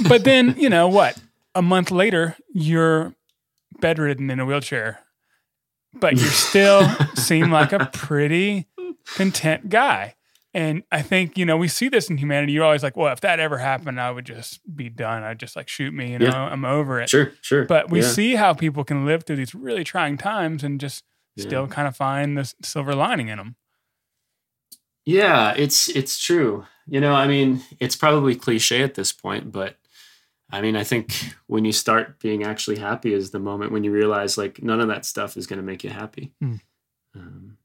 but 0.09 0.23
then 0.23 0.55
you 0.59 0.69
know 0.69 0.87
what? 0.87 1.21
A 1.57 1.63
month 1.63 1.91
later, 1.91 2.37
you're 2.53 3.15
bedridden 3.81 4.31
in 4.31 4.39
a 4.39 4.47
wheelchair, 4.47 5.01
but 5.95 6.13
you 6.13 6.27
still 6.27 6.89
seem 7.15 7.51
like 7.51 7.73
a 7.73 7.87
pretty 7.93 8.69
content 9.07 9.69
guy. 9.69 10.16
And 10.57 10.85
I 10.91 11.03
think 11.03 11.37
you 11.37 11.45
know 11.45 11.59
we 11.59 11.69
see 11.69 11.91
this 11.91 12.09
in 12.09 12.17
humanity. 12.17 12.53
You're 12.55 12.65
always 12.65 12.83
like, 12.83 12.97
well, 12.97 13.13
if 13.13 13.21
that 13.21 13.39
ever 13.41 13.59
happened, 13.59 14.01
I 14.01 14.11
would 14.11 14.25
just 14.25 14.59
be 14.75 14.89
done. 14.89 15.23
I'd 15.23 15.39
just 15.39 15.55
like 15.55 15.69
shoot 15.69 15.93
me. 15.93 16.13
You 16.13 16.19
know, 16.19 16.27
Yeah. 16.29 16.45
I'm 16.45 16.65
over 16.65 16.99
it. 16.99 17.11
sure, 17.11 17.33
sure. 17.43 17.67
But 17.67 17.91
we 17.91 18.01
yeah. 18.01 18.09
see 18.09 18.37
how 18.37 18.55
people 18.55 18.83
can 18.83 19.05
live 19.05 19.25
through 19.25 19.37
these 19.37 19.55
really 19.55 19.85
trying 19.85 20.17
times 20.17 20.65
and 20.65 20.81
just 20.81 21.05
still 21.37 21.67
kind 21.67 21.87
of 21.87 21.95
find 21.95 22.39
the 22.39 22.51
silver 22.63 22.95
lining 22.95 23.29
in 23.29 23.37
them. 23.37 23.57
Yeah, 25.05 25.53
it's 25.55 25.89
it's 25.89 26.19
true. 26.19 26.65
You 26.87 27.01
know, 27.01 27.13
I 27.13 27.27
mean, 27.27 27.61
it's 27.79 27.95
probably 27.95 28.35
cliche 28.35 28.83
at 28.83 28.95
this 28.95 29.13
point, 29.13 29.53
but 29.53 29.77
I 30.51 30.63
mean, 30.63 30.75
I 30.75 30.85
think 30.85 31.13
when 31.49 31.67
you 31.67 31.73
start 31.73 32.19
being 32.19 32.45
actually 32.45 32.79
happy 32.79 33.13
is 33.13 33.31
the 33.31 33.39
moment 33.41 33.73
when 33.73 33.85
you 33.85 33.93
realize 33.93 34.39
like 34.39 34.63
none 34.63 34.81
of 34.81 34.89
that 34.89 35.05
stuff 35.05 35.37
is 35.37 35.47
going 35.47 35.59
to 35.59 35.63
make 35.67 35.85
you 35.85 35.91
happy. 35.91 36.33
Hmm. 36.41 36.55
Um, 37.15 37.59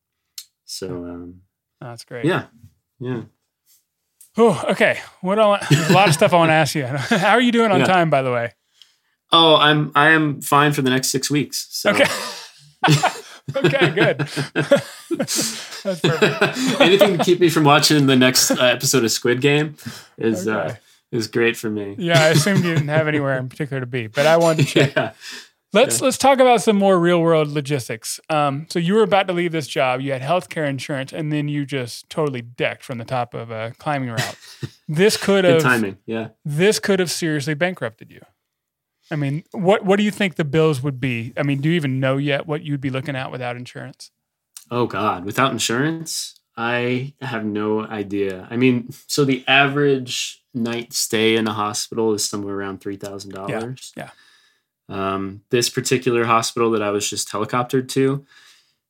so 0.66 0.88
um, 1.06 1.42
That's 1.80 2.04
great. 2.04 2.26
yeah, 2.26 2.48
yeah. 3.02 3.22
Oh, 4.38 4.64
okay. 4.70 4.98
What 5.20 5.36
do 5.36 5.42
I 5.42 5.48
want, 5.48 5.64
a 5.72 5.92
lot 5.94 6.08
of 6.08 6.14
stuff 6.14 6.32
I 6.34 6.38
want 6.38 6.50
to 6.50 6.54
ask 6.54 6.74
you. 6.74 6.86
How 6.88 7.32
are 7.32 7.42
you 7.42 7.52
doing 7.52 7.70
on 7.72 7.82
Yeah. 7.82 7.86
time, 7.88 8.10
by 8.10 8.22
the 8.22 8.32
way? 8.32 8.54
Oh, 9.34 9.58
I'm 9.58 9.92
I 9.96 10.12
am 10.12 10.42
fine 10.42 10.72
for 10.72 10.82
the 10.82 10.90
next 10.90 11.10
six 11.10 11.30
weeks. 11.30 11.68
So. 11.72 11.90
Okay. 11.92 12.06
okay, 13.58 13.90
good. 13.92 14.18
That's 15.10 16.00
perfect. 16.02 16.82
Anything 16.82 17.18
to 17.18 17.24
keep 17.24 17.40
me 17.40 17.50
from 17.50 17.64
watching 17.66 18.08
the 18.08 18.16
next 18.16 18.52
uh, 18.52 18.56
episode 18.64 19.04
of 19.04 19.12
Squid 19.12 19.42
Game 19.42 19.76
is 20.18 20.48
uh, 20.48 20.76
is 21.12 21.28
great 21.28 21.58
for 21.58 21.70
me. 21.70 21.96
Yeah, 21.98 22.22
I 22.24 22.28
assumed 22.30 22.64
you 22.64 22.74
didn't 22.74 22.88
have 22.90 23.08
anywhere 23.08 23.38
in 23.38 23.50
particular 23.50 23.80
to 23.82 23.86
be, 23.86 24.08
but 24.08 24.26
I 24.26 24.38
wanted 24.38 24.68
to 24.68 24.74
check. 24.74 24.96
yeah. 24.96 25.12
Let's 25.74 26.02
let's 26.02 26.18
talk 26.18 26.40
about 26.40 26.62
some 26.62 26.76
more 26.76 27.00
real 27.00 27.22
world 27.22 27.48
logistics. 27.48 28.20
Um, 28.30 28.68
so 28.70 28.78
you 28.78 28.94
were 28.94 29.04
about 29.04 29.28
to 29.28 29.34
leave 29.34 29.54
this 29.54 29.68
job. 29.68 30.02
You 30.02 30.12
had 30.12 30.22
healthcare 30.22 30.68
insurance, 30.68 31.14
and 31.14 31.32
then 31.32 31.48
you 31.48 31.66
just 31.66 32.10
totally 32.10 32.42
decked 32.42 32.84
from 32.84 32.98
the 32.98 33.06
top 33.06 33.34
of 33.34 33.52
a 33.52 33.74
climbing 33.78 34.10
route. 34.10 34.36
This 34.94 35.16
could 35.16 35.46
Good 35.46 35.54
have 35.54 35.62
timing. 35.64 36.00
Yeah. 36.06 36.30
this 36.44 36.78
could 36.78 37.00
have 37.00 37.10
seriously 37.10 37.54
bankrupted 37.54 38.12
you. 38.12 38.20
I 39.10 39.16
mean, 39.16 39.46
what 39.52 39.86
what 39.86 39.96
do 39.96 40.04
you 40.04 40.12
think 40.12 40.36
the 40.36 40.44
bills 40.44 40.84
would 40.84 41.00
be? 41.00 41.32
I 41.38 41.44
mean, 41.44 41.62
do 41.62 41.70
you 41.70 41.76
even 41.76 42.02
know 42.02 42.18
yet 42.18 42.46
what 42.46 42.64
you'd 42.64 42.82
be 42.82 42.90
looking 42.90 43.16
at 43.16 43.32
without 43.32 43.56
insurance? 43.56 44.12
Oh 44.70 44.88
God, 44.88 45.24
without 45.24 45.54
insurance, 45.54 46.36
I 46.58 47.14
have 47.22 47.46
no 47.46 47.86
idea. 47.86 48.48
I 48.52 48.58
mean, 48.58 48.90
so 49.08 49.24
the 49.24 49.46
average 49.48 50.44
night 50.54 50.92
stay 50.92 51.38
in 51.38 51.48
a 51.48 51.54
hospital 51.54 52.14
is 52.14 52.26
somewhere 52.26 52.56
around 52.56 52.82
three 52.82 52.98
thousand 52.98 53.32
dollars. 53.32 53.94
Yeah, 53.96 54.10
Um, 54.90 55.44
this 55.52 55.70
particular 55.70 56.26
hospital 56.26 56.72
that 56.72 56.82
I 56.82 56.90
was 56.92 57.10
just 57.10 57.30
helicoptered 57.32 57.88
to, 57.90 58.26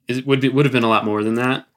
it 0.07 0.25
would 0.25 0.41
be, 0.41 0.49
would 0.49 0.65
have 0.65 0.73
been 0.73 0.83
a 0.83 0.89
lot 0.89 1.05
more 1.05 1.23
than 1.23 1.35
that. 1.35 1.67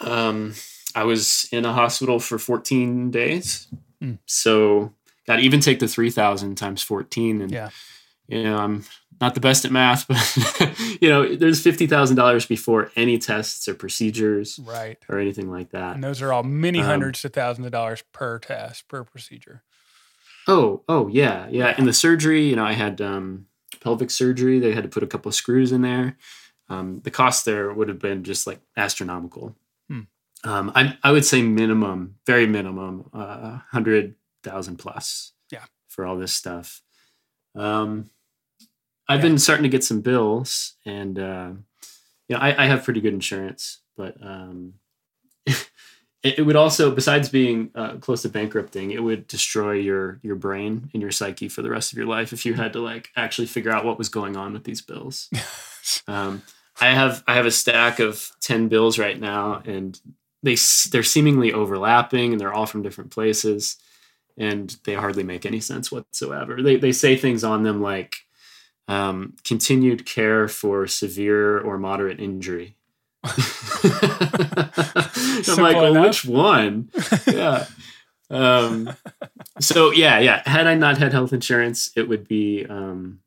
Um, 0.00 0.54
I 0.94 1.04
was 1.04 1.48
in 1.50 1.64
a 1.64 1.72
hospital 1.72 2.18
for 2.18 2.38
fourteen 2.38 3.10
days, 3.10 3.66
Mm. 4.02 4.18
so 4.26 4.92
got 5.26 5.36
to 5.36 5.42
even 5.42 5.60
take 5.60 5.78
the 5.78 5.88
three 5.88 6.10
thousand 6.10 6.56
times 6.56 6.82
fourteen, 6.82 7.40
and 7.40 7.50
Yeah. 7.50 7.70
you 8.28 8.42
know 8.42 8.58
I'm 8.58 8.84
not 9.20 9.34
the 9.34 9.40
best 9.40 9.64
at 9.64 9.70
math, 9.70 10.06
but 10.58 11.00
you 11.00 11.08
know 11.08 11.34
there's 11.34 11.62
fifty 11.62 11.86
thousand 11.86 12.16
dollars 12.16 12.44
before 12.44 12.90
any 12.96 13.16
tests 13.18 13.66
or 13.68 13.74
procedures 13.74 14.58
Right. 14.62 14.98
or 15.08 15.18
anything 15.18 15.50
like 15.50 15.70
that. 15.70 15.94
And 15.94 16.04
those 16.04 16.20
are 16.20 16.32
all 16.32 16.42
many 16.42 16.80
Um, 16.80 16.86
hundreds 16.86 17.22
to 17.22 17.28
thousands 17.30 17.66
of 17.66 17.72
dollars 17.72 18.02
per 18.12 18.38
test, 18.40 18.86
per 18.88 19.02
procedure. 19.04 19.62
Oh, 20.46 20.82
oh 20.88 21.08
yeah, 21.08 21.48
yeah. 21.50 21.74
In 21.78 21.86
the 21.86 21.92
surgery, 21.92 22.46
you 22.46 22.56
know, 22.56 22.64
I 22.64 22.72
had 22.72 23.00
um, 23.00 23.46
pelvic 23.80 24.10
surgery. 24.10 24.58
They 24.58 24.72
had 24.74 24.82
to 24.84 24.88
put 24.90 25.02
a 25.02 25.06
couple 25.06 25.28
of 25.28 25.34
screws 25.34 25.72
in 25.72 25.82
there. 25.82 26.16
Um, 26.68 27.00
the 27.04 27.10
cost 27.10 27.44
there 27.44 27.72
would 27.72 27.88
have 27.88 27.98
been 27.98 28.24
just 28.24 28.46
like 28.46 28.60
astronomical. 28.76 29.54
Hmm. 29.88 30.00
Um, 30.44 30.72
I 30.74 30.96
I 31.02 31.12
would 31.12 31.24
say 31.24 31.42
minimum, 31.42 32.16
very 32.26 32.46
minimum, 32.46 33.08
uh, 33.14 33.58
hundred 33.70 34.14
thousand 34.42 34.76
plus. 34.76 35.32
Yeah. 35.50 35.64
For 35.88 36.04
all 36.04 36.16
this 36.18 36.34
stuff. 36.34 36.82
Um, 37.54 38.10
I've 39.08 39.20
Yeah. 39.20 39.28
been 39.30 39.38
starting 39.38 39.64
to 39.64 39.68
get 39.68 39.84
some 39.84 40.00
bills, 40.00 40.74
and 40.86 41.18
uh, 41.18 41.50
you 42.28 42.36
know, 42.36 42.40
I, 42.42 42.64
I 42.64 42.66
have 42.66 42.84
pretty 42.84 43.00
good 43.00 43.14
insurance, 43.14 43.80
but 43.96 44.16
um, 44.22 44.74
it, 46.24 46.38
it 46.38 46.42
would 46.42 46.56
also, 46.56 46.90
besides 46.90 47.28
being 47.28 47.70
uh, 47.74 47.96
close 47.96 48.22
to 48.22 48.28
bankrupting, 48.28 48.90
it 48.90 49.02
would 49.02 49.28
destroy 49.28 49.72
your 49.72 50.18
your 50.22 50.34
brain 50.34 50.90
and 50.92 51.02
your 51.02 51.12
psyche 51.12 51.48
for 51.48 51.62
the 51.62 51.70
rest 51.70 51.92
of 51.92 51.98
your 51.98 52.06
life 52.06 52.32
if 52.32 52.44
you 52.44 52.54
had 52.54 52.72
to 52.72 52.80
like 52.80 53.10
actually 53.14 53.46
figure 53.46 53.70
out 53.70 53.84
what 53.84 53.98
was 53.98 54.08
going 54.08 54.36
on 54.36 54.54
with 54.54 54.64
these 54.64 54.80
bills. 54.80 55.28
um, 56.08 56.42
I 56.80 56.86
have 56.86 57.22
I 57.28 57.34
have 57.34 57.46
a 57.46 57.50
stack 57.50 58.00
of 58.00 58.32
ten 58.40 58.68
bills 58.68 58.98
right 58.98 59.20
now, 59.20 59.62
and 59.66 60.00
they 60.42 60.56
they're 60.90 61.02
seemingly 61.02 61.52
overlapping, 61.52 62.32
and 62.32 62.40
they're 62.40 62.54
all 62.54 62.66
from 62.66 62.82
different 62.82 63.10
places, 63.10 63.76
and 64.36 64.74
they 64.84 64.94
hardly 64.94 65.22
make 65.22 65.44
any 65.44 65.60
sense 65.60 65.92
whatsoever. 65.92 66.62
They 66.62 66.76
they 66.76 66.92
say 66.92 67.16
things 67.16 67.44
on 67.44 67.64
them 67.64 67.82
like 67.82 68.16
um, 68.88 69.34
continued 69.44 70.06
care 70.06 70.48
for 70.48 70.86
severe 70.86 71.60
or 71.60 71.76
moderate 71.78 72.18
injury. 72.18 72.76
I'm 75.48 75.62
like, 75.62 75.76
well, 75.76 76.02
which 76.02 76.24
one? 76.24 76.90
Yeah. 77.26 77.66
Um, 78.30 78.90
so 79.60 79.90
yeah, 79.92 80.18
yeah. 80.18 80.42
Had 80.48 80.66
I 80.66 80.74
not 80.74 80.98
had 80.98 81.12
health 81.12 81.32
insurance, 81.32 81.90
it 81.96 82.08
would 82.08 82.26
be, 82.28 82.64
um, 82.66 83.20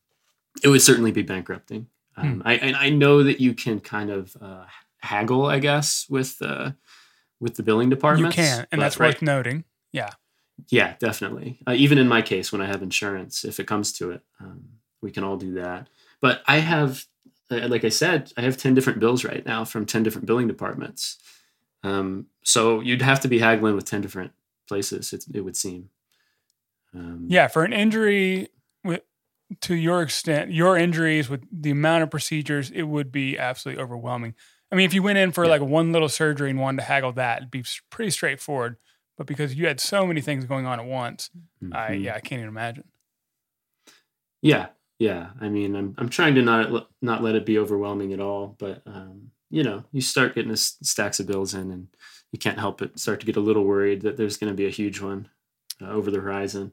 it 0.64 0.70
would 0.70 0.82
certainly 0.82 1.12
be 1.12 1.22
bankrupting. 1.22 1.88
Um, 2.16 2.42
I, 2.46 2.56
and 2.56 2.76
I 2.76 2.90
know 2.90 3.24
that 3.24 3.40
you 3.40 3.54
can 3.54 3.80
kind 3.80 4.10
of 4.10 4.36
uh, 4.42 4.66
haggle, 5.02 5.46
I 5.46 5.60
guess, 5.60 6.08
with 6.10 6.38
uh, 6.42 6.72
with 7.40 7.56
the 7.56 7.64
billing 7.64 7.90
department. 7.90 8.36
You 8.36 8.44
can, 8.44 8.68
and 8.72 8.82
that's 8.82 9.00
right- 9.00 9.10
worth 9.14 9.22
noting. 9.22 9.64
Yeah. 9.92 10.10
yeah, 10.70 10.96
definitely. 11.00 11.60
Uh, 11.68 11.74
even 11.74 11.98
in 11.98 12.08
my 12.08 12.22
case, 12.22 12.52
when 12.52 12.62
I 12.62 12.66
have 12.66 12.82
insurance, 12.82 13.46
if 13.46 13.60
it 13.60 13.68
comes 13.68 13.94
to 13.94 14.12
it, 14.12 14.22
um, 14.40 14.64
we 15.02 15.12
can 15.12 15.24
all 15.24 15.38
do 15.38 15.54
that. 15.54 15.88
But 16.20 16.42
I 16.48 16.58
have, 16.58 17.06
like 17.50 17.84
I 17.86 17.90
said, 17.90 18.32
I 18.38 18.42
have 18.42 18.58
10 18.58 18.74
different 18.74 19.00
bills 19.00 19.24
right 19.24 19.46
now 19.46 19.64
from 19.66 19.86
10 19.86 20.04
different 20.04 20.28
billing 20.28 20.48
departments. 20.48 21.18
Um, 21.84 22.28
so 22.44 22.82
you'd 22.82 23.02
have 23.02 23.20
to 23.22 23.28
be 23.28 23.40
haggling 23.40 23.76
with 23.76 23.86
10 23.86 24.02
different 24.02 24.32
places, 24.68 25.14
it, 25.14 25.26
it 25.34 25.42
would 25.42 25.56
seem. 25.56 25.90
Um, 26.94 27.28
Yeah. 27.30 27.48
For 27.48 27.64
an 27.64 27.74
injury 27.74 28.50
with, 28.84 29.02
to 29.62 29.76
your 29.76 30.02
extent, 30.02 30.52
your 30.52 30.78
injuries 30.78 31.30
with 31.30 31.44
the 31.52 31.72
amount 31.72 32.04
of 32.04 32.10
procedures, 32.12 32.70
it 32.72 32.84
would 32.84 33.12
be 33.12 33.38
absolutely 33.38 33.82
overwhelming. 33.82 34.34
I 34.72 34.76
mean, 34.76 34.86
if 34.86 34.94
you 34.94 35.02
went 35.02 35.18
in 35.18 35.32
for 35.32 35.46
Yeah. 35.46 35.52
like 35.52 35.62
one 35.62 35.94
little 35.94 36.10
surgery 36.10 36.50
and 36.50 36.60
wanted 36.60 36.82
to 36.82 36.88
haggle 36.88 37.14
that, 37.14 37.38
it'd 37.38 37.52
be 37.52 37.64
pretty 37.90 38.12
straightforward. 38.12 38.76
But 39.18 39.26
because 39.26 39.56
you 39.56 39.68
had 39.68 39.80
so 39.80 40.06
many 40.06 40.20
things 40.22 40.46
going 40.46 40.66
on 40.66 40.80
at 40.80 40.86
once, 40.86 41.30
I 41.72 41.92
mhm. 41.92 42.04
yeah, 42.04 42.16
I 42.16 42.20
can't 42.20 42.40
even 42.40 42.50
imagine. 42.50 42.84
Yeah, 44.42 44.68
yeah. 45.00 45.30
I 45.40 45.50
mean, 45.50 45.76
I'm 45.76 45.96
I'm 45.98 46.10
trying 46.10 46.36
to 46.36 46.42
not 46.42 46.88
not 47.02 47.24
let 47.24 47.36
it 47.36 47.46
be 47.46 47.58
overwhelming 47.58 48.14
at 48.14 48.20
all, 48.20 48.56
but 48.58 48.82
um, 48.86 49.32
you 49.50 49.64
know, 49.64 49.84
you 49.92 50.02
start 50.02 50.36
getting 50.36 50.52
this 50.52 50.78
stacks 50.82 51.20
of 51.20 51.28
bills 51.28 51.54
in, 51.54 51.72
and 51.72 51.88
you 52.32 52.40
can't 52.40 52.60
help 52.60 52.80
but 52.80 53.00
start 53.00 53.20
to 53.20 53.26
get 53.26 53.38
a 53.38 53.42
little 53.42 53.64
worried 53.64 54.02
that 54.02 54.18
there's 54.18 54.38
going 54.38 54.52
to 54.52 54.58
be 54.58 54.66
a 54.66 54.72
huge 54.72 55.00
one 55.02 55.30
uh, 55.82 55.90
over 55.90 56.12
the 56.12 56.20
horizon. 56.20 56.72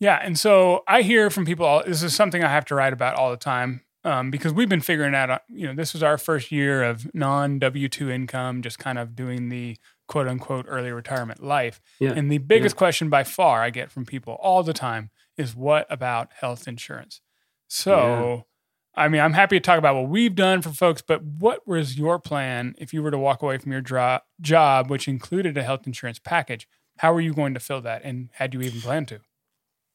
Yeah, 0.00 0.18
and 0.22 0.38
so 0.38 0.82
I 0.88 1.02
hear 1.02 1.30
from 1.30 1.44
people. 1.44 1.66
All, 1.66 1.84
this 1.84 2.02
is 2.02 2.14
something 2.14 2.42
I 2.42 2.48
have 2.48 2.64
to 2.66 2.74
write 2.74 2.92
about 2.92 3.16
all 3.16 3.30
the 3.30 3.36
time 3.36 3.82
um, 4.04 4.30
because 4.30 4.52
we've 4.52 4.68
been 4.68 4.80
figuring 4.80 5.14
out. 5.14 5.30
uh, 5.30 5.38
You 5.48 5.68
know, 5.68 5.74
this 5.74 5.92
was 5.92 6.02
our 6.02 6.18
first 6.18 6.50
year 6.50 6.82
of 6.82 7.12
non 7.14 7.58
W 7.58 7.88
two 7.88 8.10
income, 8.10 8.62
just 8.62 8.78
kind 8.78 8.98
of 8.98 9.14
doing 9.14 9.48
the 9.48 9.76
quote 10.08 10.28
unquote 10.28 10.66
early 10.68 10.90
retirement 10.90 11.42
life. 11.42 11.80
Yeah. 12.00 12.12
And 12.12 12.30
the 12.30 12.38
biggest 12.38 12.76
question 12.76 13.08
by 13.08 13.24
far 13.24 13.62
I 13.62 13.70
get 13.70 13.90
from 13.90 14.04
people 14.04 14.34
all 14.40 14.62
the 14.62 14.72
time 14.72 15.10
is, 15.36 15.54
"What 15.54 15.86
about 15.90 16.32
health 16.34 16.66
insurance?" 16.68 17.20
So, 17.68 18.46
I 18.94 19.08
mean, 19.08 19.20
I'm 19.20 19.32
happy 19.32 19.56
to 19.56 19.60
talk 19.60 19.78
about 19.78 19.94
what 19.94 20.08
we've 20.08 20.34
done 20.34 20.60
for 20.60 20.70
folks, 20.70 21.02
but 21.02 21.22
what 21.22 21.66
was 21.66 21.98
your 21.98 22.18
plan 22.18 22.74
if 22.78 22.92
you 22.92 23.02
were 23.02 23.10
to 23.10 23.18
walk 23.18 23.42
away 23.42 23.56
from 23.58 23.72
your 23.72 23.80
dro- 23.80 24.20
job, 24.40 24.90
which 24.90 25.08
included 25.08 25.56
a 25.56 25.62
health 25.62 25.86
insurance 25.86 26.18
package? 26.18 26.68
How 26.98 27.14
were 27.14 27.20
you 27.20 27.32
going 27.32 27.54
to 27.54 27.60
fill 27.60 27.80
that, 27.80 28.02
and 28.04 28.28
had 28.34 28.52
you 28.54 28.60
even 28.60 28.80
planned 28.80 29.08
to? 29.08 29.20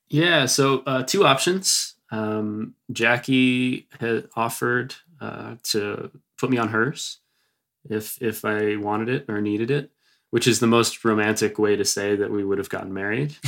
Yeah, 0.09 0.45
so 0.45 0.83
uh, 0.85 1.03
two 1.03 1.25
options. 1.25 1.95
Um, 2.11 2.75
Jackie 2.91 3.87
had 3.99 4.29
offered 4.35 4.95
uh, 5.19 5.55
to 5.63 6.11
put 6.37 6.49
me 6.49 6.57
on 6.57 6.69
hers 6.69 7.19
if 7.89 8.21
if 8.21 8.45
I 8.45 8.75
wanted 8.77 9.09
it 9.09 9.25
or 9.27 9.41
needed 9.41 9.71
it, 9.71 9.91
which 10.29 10.47
is 10.47 10.59
the 10.59 10.67
most 10.67 11.03
romantic 11.03 11.59
way 11.59 11.75
to 11.75 11.85
say 11.85 12.15
that 12.15 12.31
we 12.31 12.43
would 12.43 12.57
have 12.57 12.69
gotten 12.69 12.93
married. 12.93 13.35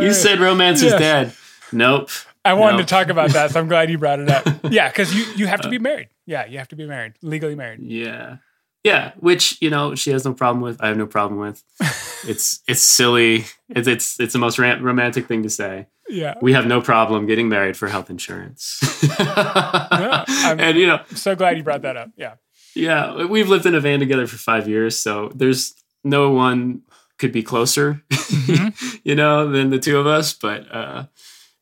you 0.00 0.12
said 0.12 0.40
romance 0.40 0.82
Yes. 0.82 0.92
is 0.94 0.98
dead. 0.98 1.32
Nope. 1.72 2.10
I 2.44 2.54
wanted 2.54 2.78
No. 2.78 2.82
to 2.82 2.88
talk 2.88 3.08
about 3.08 3.30
that, 3.30 3.50
so 3.52 3.60
I'm 3.60 3.68
glad 3.68 3.88
you 3.90 3.98
brought 3.98 4.18
it 4.20 4.28
up. 4.28 4.46
Yeah, 4.70 4.88
because 4.88 5.14
you 5.14 5.24
you 5.36 5.46
have 5.46 5.60
to 5.62 5.68
be 5.68 5.76
uh, 5.76 5.80
married. 5.80 6.08
Yeah, 6.26 6.46
you 6.46 6.58
have 6.58 6.68
to 6.68 6.76
be 6.76 6.86
married, 6.86 7.14
legally 7.22 7.54
married. 7.54 7.80
Yeah. 7.82 8.36
Yeah, 8.84 9.12
which 9.20 9.58
you 9.60 9.70
know 9.70 9.94
she 9.94 10.10
has 10.10 10.24
no 10.24 10.34
problem 10.34 10.60
with. 10.60 10.80
I 10.82 10.88
have 10.88 10.96
no 10.96 11.06
problem 11.06 11.40
with. 11.40 11.62
It's 12.24 12.60
it's 12.68 12.82
silly. 12.82 13.46
It's 13.68 13.88
it's 13.88 14.20
it's 14.20 14.32
the 14.32 14.38
most 14.38 14.58
ram- 14.58 14.82
romantic 14.82 15.26
thing 15.26 15.42
to 15.42 15.50
say. 15.50 15.86
Yeah, 16.08 16.34
We 16.42 16.52
have 16.52 16.66
no 16.66 16.80
problem 16.80 17.26
getting 17.26 17.48
married 17.48 17.76
for 17.76 17.88
health 17.88 18.10
insurance. 18.10 18.78
I'm- 19.18 20.60
and 20.60 20.78
you 20.78 20.86
know, 20.86 21.00
so 21.14 21.34
glad 21.34 21.56
you 21.56 21.62
brought 21.64 21.82
that 21.82 21.96
up. 21.96 22.10
Yeah, 22.16 22.34
yeah, 22.74 23.24
we've 23.26 23.48
lived 23.48 23.66
in 23.66 23.74
a 23.74 23.80
van 23.80 23.98
together 24.00 24.26
for 24.26 24.36
five 24.36 24.68
years, 24.68 24.98
so 24.98 25.30
there's 25.34 25.74
no 26.04 26.30
one 26.30 26.82
could 27.22 27.32
be 27.32 27.42
closer, 27.42 28.02
Mm-hmm. 28.10 28.96
you 29.04 29.14
know, 29.14 29.48
than 29.50 29.70
the 29.70 29.78
two 29.78 29.98
of 29.98 30.06
us. 30.06 30.34
But 30.34 30.66
uh, 30.74 31.04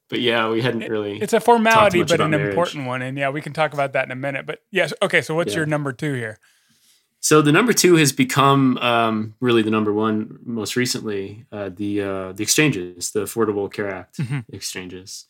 but 0.08 0.20
yeah, 0.20 0.48
we 0.48 0.62
hadn't 0.62 0.88
really. 0.90 1.20
it's 1.20 1.32
a 1.34 1.40
formality, 1.40 2.02
but 2.02 2.20
an 2.20 2.30
marriage. 2.30 2.48
important 2.48 2.86
one. 2.86 3.02
And 3.02 3.16
yeah, 3.18 3.28
we 3.30 3.40
can 3.40 3.52
talk 3.52 3.72
about 3.74 3.92
that 3.92 4.06
in 4.06 4.10
a 4.10 4.16
minute. 4.16 4.46
But 4.46 4.60
yes, 4.72 4.92
okay. 5.02 5.20
So 5.22 5.34
what's 5.34 5.52
Yeah. 5.52 5.58
your 5.58 5.66
number 5.66 5.92
two 5.92 6.14
here? 6.14 6.38
So 7.22 7.42
the 7.42 7.52
number 7.52 7.74
two 7.74 7.96
has 7.96 8.12
become 8.12 8.78
um, 8.78 9.34
really 9.40 9.60
the 9.62 9.70
number 9.70 9.92
one 9.92 10.38
most 10.42 10.74
recently. 10.74 11.44
Uh, 11.52 11.68
the 11.68 12.00
uh, 12.00 12.32
the 12.32 12.42
exchanges, 12.42 13.10
the 13.12 13.20
Affordable 13.24 13.70
Care 13.70 13.90
Act 13.90 14.16
Mhm. 14.18 14.44
exchanges. 14.52 15.26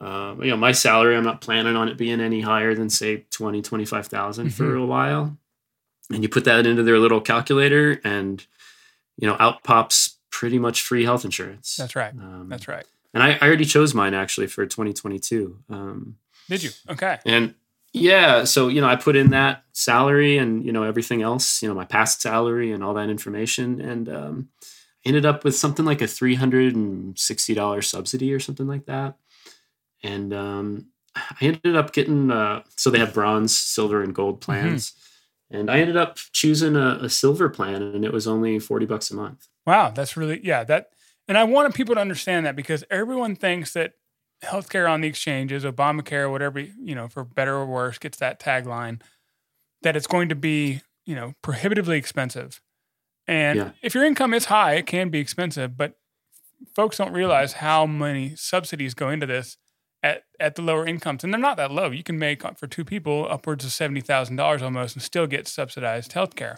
Um, 0.00 0.42
you 0.42 0.50
know, 0.50 0.56
my 0.56 0.72
salary, 0.72 1.16
I'm 1.16 1.24
not 1.24 1.40
planning 1.42 1.76
on 1.76 1.88
it 1.88 1.98
being 1.98 2.20
any 2.20 2.40
higher 2.40 2.72
than 2.74 2.88
say 2.88 3.26
20, 3.30 3.60
25,000 3.62 4.54
for 4.54 4.64
Mhm. 4.64 4.82
a 4.82 4.86
while. 4.86 5.36
And 6.10 6.22
you 6.22 6.28
put 6.28 6.44
that 6.44 6.66
into 6.66 6.82
their 6.84 6.98
little 6.98 7.20
calculator 7.20 8.00
and, 8.04 8.46
you 9.18 9.28
know, 9.28 9.36
out 9.38 9.62
pops 9.64 10.18
pretty 10.30 10.58
much 10.58 10.82
free 10.82 11.04
health 11.04 11.24
insurance. 11.24 11.76
That's 11.76 11.96
right. 11.96 12.12
Um, 12.12 12.46
That's 12.48 12.68
right. 12.68 12.86
And 13.12 13.22
I, 13.22 13.32
I 13.40 13.46
already 13.46 13.64
chose 13.64 13.94
mine 13.94 14.14
actually 14.14 14.46
for 14.46 14.64
2022. 14.64 15.58
Um, 15.70 16.16
Did 16.48 16.62
you? 16.62 16.70
Okay. 16.88 17.18
and 17.26 17.54
yeah, 17.92 18.44
so 18.44 18.68
you 18.68 18.80
know, 18.80 18.86
I 18.86 18.96
put 18.96 19.16
in 19.16 19.30
that 19.30 19.64
salary 19.72 20.38
and 20.38 20.64
you 20.64 20.72
know 20.72 20.82
everything 20.82 21.22
else, 21.22 21.62
you 21.62 21.68
know, 21.68 21.74
my 21.74 21.86
past 21.86 22.20
salary 22.20 22.70
and 22.70 22.84
all 22.84 22.94
that 22.94 23.08
information, 23.08 23.80
and 23.80 24.08
um, 24.08 24.48
ended 25.04 25.24
up 25.24 25.42
with 25.42 25.56
something 25.56 25.84
like 25.86 26.02
a 26.02 26.06
three 26.06 26.34
hundred 26.34 26.76
and 26.76 27.18
sixty 27.18 27.54
dollars 27.54 27.88
subsidy 27.88 28.32
or 28.32 28.40
something 28.40 28.66
like 28.66 28.86
that. 28.86 29.16
And 30.02 30.32
um, 30.34 30.86
I 31.16 31.36
ended 31.40 31.76
up 31.76 31.92
getting 31.92 32.30
uh, 32.30 32.62
so 32.76 32.90
they 32.90 32.98
have 32.98 33.14
bronze, 33.14 33.56
silver, 33.56 34.02
and 34.02 34.14
gold 34.14 34.40
plans, 34.42 34.92
and 35.50 35.70
I 35.70 35.78
ended 35.80 35.96
up 35.96 36.16
choosing 36.32 36.76
a, 36.76 36.98
a 37.02 37.08
silver 37.08 37.48
plan, 37.48 37.82
and 37.82 38.04
it 38.04 38.12
was 38.12 38.26
only 38.26 38.58
forty 38.58 38.86
bucks 38.86 39.10
a 39.10 39.16
month. 39.16 39.48
Wow, 39.66 39.90
that's 39.90 40.16
really 40.16 40.40
yeah. 40.42 40.64
That 40.64 40.90
and 41.26 41.36
I 41.38 41.44
wanted 41.44 41.74
people 41.74 41.94
to 41.94 42.00
understand 42.00 42.46
that 42.46 42.56
because 42.56 42.84
everyone 42.90 43.36
thinks 43.36 43.72
that 43.74 43.94
healthcare 44.44 44.88
on 44.90 45.00
the 45.00 45.08
exchanges, 45.08 45.64
Obamacare, 45.64 46.30
whatever 46.30 46.60
you 46.60 46.94
know, 46.94 47.08
for 47.08 47.24
better 47.24 47.54
or 47.56 47.66
worse, 47.66 47.98
gets 47.98 48.18
that 48.18 48.40
tagline 48.40 49.00
that 49.82 49.96
it's 49.96 50.06
going 50.06 50.28
to 50.28 50.34
be 50.34 50.80
you 51.06 51.14
know 51.14 51.34
prohibitively 51.42 51.96
expensive. 51.98 52.60
And 53.26 53.58
Yeah. 53.58 53.70
if 53.82 53.94
your 53.94 54.04
income 54.04 54.32
is 54.32 54.46
high, 54.46 54.74
it 54.74 54.86
can 54.86 55.10
be 55.10 55.18
expensive, 55.18 55.76
but 55.76 55.94
folks 56.74 56.96
don't 56.96 57.12
realize 57.12 57.54
how 57.54 57.86
many 57.86 58.34
subsidies 58.36 58.94
go 58.94 59.10
into 59.10 59.26
this 59.26 59.58
at, 60.08 60.24
at 60.40 60.54
the 60.54 60.62
lower 60.62 60.86
incomes, 60.86 61.22
and 61.24 61.32
they're 61.32 61.40
not 61.40 61.56
that 61.56 61.70
low. 61.70 61.90
You 61.90 62.02
can 62.02 62.18
make 62.18 62.44
uh, 62.44 62.52
for 62.52 62.66
two 62.66 62.84
people 62.84 63.26
upwards 63.30 63.64
of 63.64 63.72
seventy 63.72 64.00
thousand 64.00 64.36
dollars 64.36 64.62
almost, 64.62 64.94
and 64.96 65.02
still 65.02 65.26
get 65.26 65.46
subsidized 65.48 66.12
healthcare. 66.12 66.56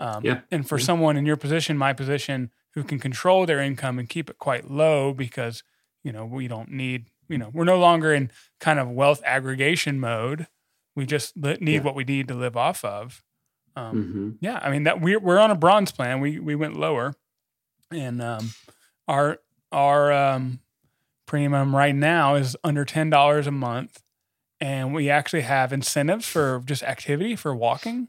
Um, 0.00 0.24
Yeah. 0.24 0.40
And 0.50 0.68
for 0.68 0.78
Yeah. 0.78 0.84
someone 0.84 1.16
in 1.16 1.26
your 1.26 1.36
position, 1.36 1.76
my 1.76 1.92
position, 1.92 2.50
who 2.74 2.84
can 2.84 2.98
control 2.98 3.46
their 3.46 3.60
income 3.60 3.98
and 3.98 4.08
keep 4.08 4.30
it 4.30 4.38
quite 4.38 4.70
low 4.70 5.12
because 5.12 5.62
you 6.04 6.12
know 6.12 6.24
we 6.24 6.46
don't 6.48 6.70
need 6.70 7.10
you 7.28 7.38
know 7.38 7.50
we're 7.52 7.64
no 7.74 7.78
longer 7.78 8.12
in 8.14 8.30
kind 8.60 8.78
of 8.78 8.88
wealth 8.88 9.20
aggregation 9.24 9.98
mode. 10.00 10.46
We 10.94 11.06
just 11.06 11.36
need 11.36 11.60
Yeah. 11.60 11.80
what 11.80 11.94
we 11.94 12.04
need 12.04 12.28
to 12.28 12.34
live 12.34 12.56
off 12.56 12.84
of. 12.84 13.22
Um, 13.76 14.02
hmm 14.02 14.30
yeah, 14.40 14.58
I 14.62 14.70
mean 14.70 14.84
that 14.84 15.00
we're 15.00 15.20
we're 15.20 15.38
on 15.38 15.50
a 15.50 15.54
bronze 15.56 15.92
plan. 15.92 16.20
We 16.20 16.38
we 16.38 16.54
went 16.54 16.74
lower, 16.76 17.14
and 17.90 18.20
um, 18.22 18.50
our 19.06 19.38
our 19.72 20.12
um, 20.12 20.60
premium 21.28 21.76
right 21.76 21.94
now 21.94 22.34
is 22.34 22.56
under 22.64 22.84
ten 22.84 23.08
dollars 23.10 23.46
a 23.46 23.52
month, 23.52 24.02
and 24.60 24.92
we 24.92 25.08
actually 25.08 25.42
have 25.42 25.72
incentives 25.72 26.26
for 26.26 26.60
just 26.64 26.82
activity 26.82 27.36
for 27.36 27.54
walking, 27.54 28.08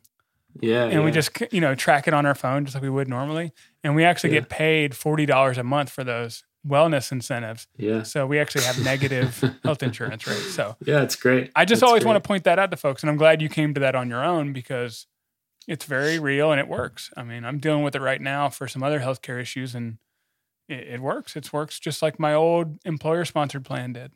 Yeah, 0.60 0.86
and 0.86 1.04
we 1.04 1.12
just 1.12 1.30
you 1.52 1.62
know 1.62 1.76
track 1.76 2.08
it 2.08 2.14
on 2.16 2.26
our 2.26 2.34
phone 2.36 2.66
just 2.66 2.74
like 2.76 2.82
we 2.82 2.90
would 2.90 3.08
normally, 3.08 3.52
and 3.84 3.96
we 3.96 4.04
actually 4.04 4.34
Yeah. 4.34 4.40
get 4.42 4.50
paid 4.50 4.96
forty 4.96 5.26
dollars 5.28 5.58
a 5.60 5.64
month 5.64 5.92
for 5.92 6.04
those 6.04 6.44
wellness 6.68 7.10
incentives. 7.12 7.68
yeah, 7.78 8.04
So 8.04 8.28
we 8.28 8.38
actually 8.38 8.66
have 8.66 8.84
negative 8.84 9.40
health 9.64 9.82
insurance 9.82 10.28
rates. 10.28 10.54
So 10.54 10.76
yeah. 10.86 11.02
It's 11.04 11.16
great. 11.16 11.52
I 11.56 11.64
just 11.64 11.82
always 11.84 12.04
great. 12.04 12.10
want 12.12 12.22
to 12.24 12.28
point 12.28 12.44
that 12.44 12.60
out 12.60 12.70
to 12.72 12.78
folks, 12.78 13.02
and 13.04 13.10
I'm 13.10 13.16
glad 13.18 13.42
you 13.42 13.48
came 13.48 13.74
to 13.76 13.80
that 13.80 13.96
on 13.96 14.10
your 14.10 14.24
own 14.24 14.52
because 14.52 15.08
it's 15.70 15.86
very 15.86 16.20
real 16.20 16.52
and 16.52 16.60
it 16.60 16.68
works. 16.68 17.12
I 17.16 17.24
mean, 17.24 17.46
I'm 17.46 17.60
dealing 17.60 17.84
with 17.84 17.96
it 17.96 18.02
right 18.02 18.20
now 18.20 18.50
for 18.50 18.68
some 18.68 18.84
other 18.84 19.00
healthcare 19.00 19.40
issues, 19.40 19.74
and 19.76 20.00
it, 20.70 20.88
it 20.96 21.00
works. 21.02 21.36
It 21.36 21.52
works 21.52 21.80
just 21.80 22.02
like 22.02 22.20
my 22.20 22.34
old 22.34 22.80
employer-sponsored 22.86 23.66
plan 23.66 23.94
did. 23.94 24.12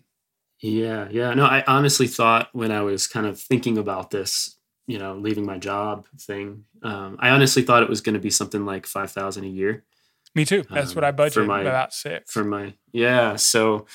Yeah, 0.62 1.08
yeah. 1.12 1.34
No, 1.34 1.46
I 1.46 1.64
honestly 1.68 2.08
thought 2.08 2.48
when 2.54 2.72
I 2.72 2.82
was 2.82 3.06
kind 3.08 3.26
of 3.26 3.38
thinking 3.40 3.78
about 3.78 4.12
this, 4.12 4.56
you 4.88 4.98
know, 4.98 5.16
leaving 5.16 5.46
my 5.46 5.58
job 5.58 6.06
thing, 6.18 6.64
um, 6.84 7.18
I 7.20 7.30
honestly 7.32 7.64
thought 7.64 7.84
it 7.84 7.90
was 7.90 8.00
going 8.02 8.14
to 8.14 8.20
be 8.22 8.30
something 8.30 8.66
like 8.66 8.86
five 8.86 9.12
thousand 9.12 9.44
a 9.46 9.48
year 9.48 9.84
Me 10.36 10.46
too. 10.46 10.64
That's 10.70 10.92
Um, 10.92 10.96
what 10.96 11.04
I 11.04 11.12
for 11.12 11.18
budgeted 11.42 11.48
my- 11.48 11.62
about 11.62 11.94
six. 11.94 12.32
for 12.32 12.44
my 12.46 12.74
yeah. 12.94 13.36
So 13.36 13.88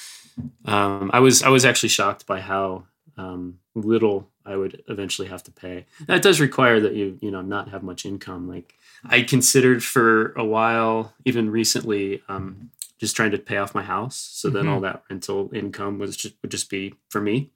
um, 0.65 1.11
I 1.13 1.21
was 1.21 1.43
I 1.43 1.49
was 1.49 1.65
actually 1.65 1.89
shocked 1.91 2.27
by 2.27 2.41
how 2.41 2.85
um, 3.17 3.59
little 3.75 4.29
I 4.45 4.57
would 4.57 4.83
eventually 4.89 5.29
have 5.29 5.43
to 5.45 5.51
pay. 5.53 5.87
That 6.07 6.23
does 6.23 6.41
require 6.41 6.81
that 6.81 6.95
you 6.95 7.19
you 7.21 7.31
know 7.31 7.43
not 7.43 7.69
have 7.71 7.83
much 7.83 8.05
income. 8.07 8.49
Like 8.49 8.75
I 9.05 9.23
considered 9.23 9.83
for 9.85 10.33
a 10.33 10.45
while, 10.45 11.15
even 11.25 11.51
recently, 11.51 12.23
um, 12.29 12.71
just 12.99 13.15
trying 13.15 13.31
to 13.31 13.39
pay 13.39 13.57
off 13.59 13.75
my 13.75 13.83
house. 13.85 14.17
So 14.17 14.51
then 14.51 14.65
Mhm. 14.65 14.71
all 14.71 14.81
that 14.81 15.05
rental 15.09 15.51
income 15.55 15.99
was 15.99 16.17
just 16.17 16.35
would 16.43 16.51
just 16.51 16.69
be 16.69 16.95
for 17.11 17.21
me. 17.21 17.51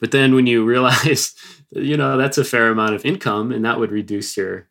But 0.00 0.10
then 0.10 0.34
when 0.34 0.46
you 0.46 0.64
realize, 0.74 1.34
you 1.70 1.96
know, 1.96 2.16
that's 2.16 2.38
a 2.38 2.44
fair 2.44 2.68
amount 2.70 2.94
of 2.94 3.06
income, 3.06 3.52
and 3.52 3.64
that 3.64 3.78
would 3.78 3.92
reduce 3.92 4.36
your 4.36 4.68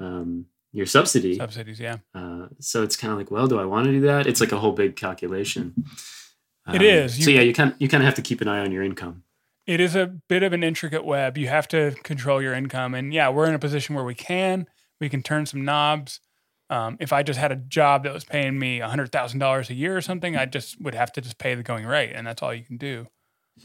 um, 0.00 0.46
your 0.72 0.86
subsidy. 0.86 1.36
Subsidies, 1.36 1.78
yeah. 1.78 1.98
Uh, 2.14 2.48
so 2.58 2.82
it's 2.82 2.96
kind 2.96 3.12
of 3.12 3.18
like, 3.18 3.30
well, 3.30 3.46
do 3.46 3.60
I 3.60 3.64
want 3.64 3.86
to 3.86 3.92
do 3.92 4.00
that? 4.00 4.26
It's 4.26 4.40
like 4.40 4.50
a 4.50 4.58
whole 4.58 4.72
big 4.72 4.96
calculation. 4.96 5.72
It 6.72 6.82
is. 6.82 7.22
so 7.22 7.30
yeah, 7.30 7.42
you 7.42 7.52
kind 7.54 7.74
you 7.78 7.88
kind 7.88 8.02
of 8.02 8.06
have 8.06 8.14
to 8.16 8.22
keep 8.22 8.40
an 8.40 8.48
eye 8.48 8.58
on 8.60 8.72
your 8.72 8.82
income. 8.82 9.22
It 9.66 9.80
is 9.80 9.94
a 9.94 10.06
bit 10.28 10.42
of 10.42 10.52
an 10.52 10.62
intricate 10.64 11.04
web. 11.04 11.38
You 11.38 11.46
have 11.48 11.68
to 11.68 11.92
control 12.02 12.42
your 12.42 12.52
income, 12.54 12.94
and 12.94 13.14
yeah, 13.14 13.28
we're 13.28 13.46
in 13.46 13.54
a 13.54 13.58
position 13.58 13.94
where 13.94 14.04
we 14.04 14.14
can 14.14 14.66
we 15.00 15.08
can 15.08 15.22
turn 15.22 15.46
some 15.46 15.64
knobs. 15.64 16.20
Um, 16.70 16.96
if 16.98 17.12
I 17.12 17.22
just 17.22 17.38
had 17.38 17.52
a 17.52 17.56
job 17.56 18.04
that 18.04 18.12
was 18.14 18.24
paying 18.24 18.58
me 18.58 18.78
hundred 18.80 19.12
thousand 19.12 19.38
dollars 19.38 19.68
a 19.70 19.74
year 19.74 19.96
or 19.96 20.00
something, 20.00 20.36
I 20.36 20.46
just 20.46 20.80
would 20.80 20.94
have 20.94 21.12
to 21.12 21.20
just 21.20 21.38
pay 21.38 21.54
the 21.54 21.62
going 21.62 21.84
rate, 21.86 22.12
and 22.14 22.26
that's 22.26 22.42
all 22.42 22.54
you 22.54 22.64
can 22.64 22.76
do. 22.78 23.06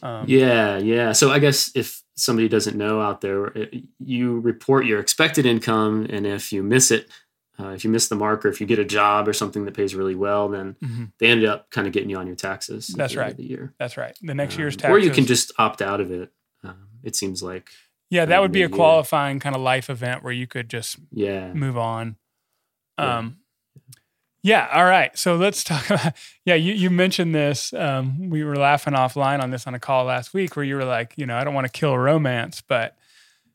Um, 0.03 0.26
Yeah, 0.27 0.77
yeah. 0.77 1.14
So 1.14 1.31
I 1.31 1.39
guess 1.39 1.72
if 1.76 2.03
somebody 2.15 2.47
doesn't 2.49 2.77
know 2.77 3.01
out 3.01 3.22
there, 3.22 3.45
it- 3.47 3.84
you 3.99 4.39
report 4.41 4.85
your 4.85 4.99
expected 4.99 5.45
income, 5.45 6.06
and 6.10 6.27
if 6.27 6.51
you 6.53 6.61
miss 6.61 6.91
it, 6.91 7.10
uh, 7.60 7.69
if 7.69 7.84
you 7.84 7.89
miss 7.89 8.07
the 8.10 8.15
mark, 8.15 8.45
or 8.45 8.49
if 8.49 8.60
you 8.61 8.68
get 8.68 8.80
a 8.80 8.85
job 8.85 9.27
or 9.27 9.34
something 9.34 9.65
that 9.65 9.73
pays 9.73 9.95
really 9.95 10.15
well, 10.15 10.47
then 10.49 10.76
mhm, 10.84 11.11
they 11.19 11.27
end 11.27 11.43
up 11.45 11.69
kind 11.72 11.88
of 11.88 11.93
getting 11.93 12.10
you 12.10 12.18
on 12.18 12.27
your 12.27 12.35
taxes. 12.35 12.89
at 12.91 12.97
That's 12.97 13.15
right. 13.15 13.35
the 13.35 13.43
year. 13.47 13.73
that's 13.80 13.97
right. 13.97 14.15
The 14.22 14.35
next 14.35 14.57
year's 14.57 14.76
Um, 14.76 14.80
taxes, 14.80 14.95
or 14.95 14.99
you 14.99 15.11
can 15.11 15.26
just 15.26 15.51
opt 15.57 15.81
out 15.81 16.01
of 16.01 16.11
it. 16.11 16.31
Um, 16.64 16.89
it 17.03 17.15
seems 17.15 17.41
like, 17.41 17.69
yeah, 18.10 18.26
that 18.26 18.41
would 18.41 18.52
be 18.52 18.64
a 18.64 18.69
Yeah. 18.69 18.76
qualifying 18.76 19.40
kind 19.40 19.56
of 19.56 19.61
life 19.61 19.90
event 19.90 20.23
where 20.23 20.34
you 20.34 20.48
could 20.48 20.69
just 20.69 20.98
yeah, 21.11 21.53
move 21.53 21.77
on. 21.77 22.15
Yeah. 22.98 23.18
Um, 23.18 23.38
Yeah. 24.41 24.69
All 24.72 24.86
right. 24.86 25.18
So 25.18 25.36
let's 25.36 25.64
talk 25.64 25.86
about. 25.90 26.14
Yeah, 26.45 26.56
you, 26.56 26.73
you 26.73 26.90
mentioned 26.90 27.36
this. 27.36 27.73
Um, 27.73 28.30
we 28.30 28.44
were 28.44 28.56
laughing 28.56 28.94
offline 28.94 29.41
on 29.44 29.52
this 29.52 29.68
on 29.68 29.73
a 29.73 29.80
call 29.80 30.06
last 30.06 30.34
week 30.34 30.56
where 30.56 30.64
you 30.65 30.76
were 30.76 30.86
like, 30.86 31.14
you 31.18 31.26
know, 31.26 31.36
I 31.38 31.44
don't 31.44 31.53
want 31.53 31.68
to 31.68 31.72
kill 31.77 31.98
romance, 31.98 32.61
but 32.61 32.95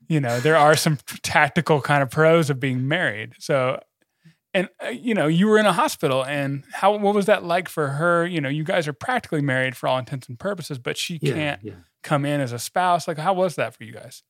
you 0.09 0.21
know, 0.21 0.39
there 0.41 0.57
are 0.57 0.77
some 0.77 0.99
tactical 1.23 1.81
kind 1.81 2.03
of 2.03 2.11
pros 2.11 2.51
of 2.51 2.61
being 2.61 2.87
married. 2.87 3.33
So, 3.39 3.81
and 4.53 4.69
uh, 4.85 4.89
you 4.91 5.15
know, 5.15 5.27
you 5.27 5.49
were 5.49 5.59
in 5.59 5.65
a 5.67 5.73
hospital, 5.73 6.23
and 6.25 6.65
how 6.73 6.95
what 6.97 7.15
was 7.15 7.25
that 7.27 7.43
like 7.45 7.69
for 7.71 7.89
her? 7.89 8.27
You 8.27 8.41
know, 8.43 8.51
you 8.51 8.63
guys 8.65 8.87
are 8.87 8.93
practically 8.93 9.41
married 9.41 9.77
for 9.77 9.89
all 9.89 9.99
intents 9.99 10.29
and 10.29 10.39
purposes, 10.39 10.79
but 10.79 10.97
she 10.99 11.19
Yeah, 11.23 11.33
can't 11.33 11.61
yeah. 11.65 11.73
come 12.03 12.27
in 12.27 12.41
as 12.43 12.53
a 12.53 12.59
spouse. 12.59 13.09
Like, 13.09 13.17
how 13.19 13.33
was 13.33 13.57
that 13.57 13.75
for 13.75 13.85
you 13.85 13.93
guys? 13.93 14.23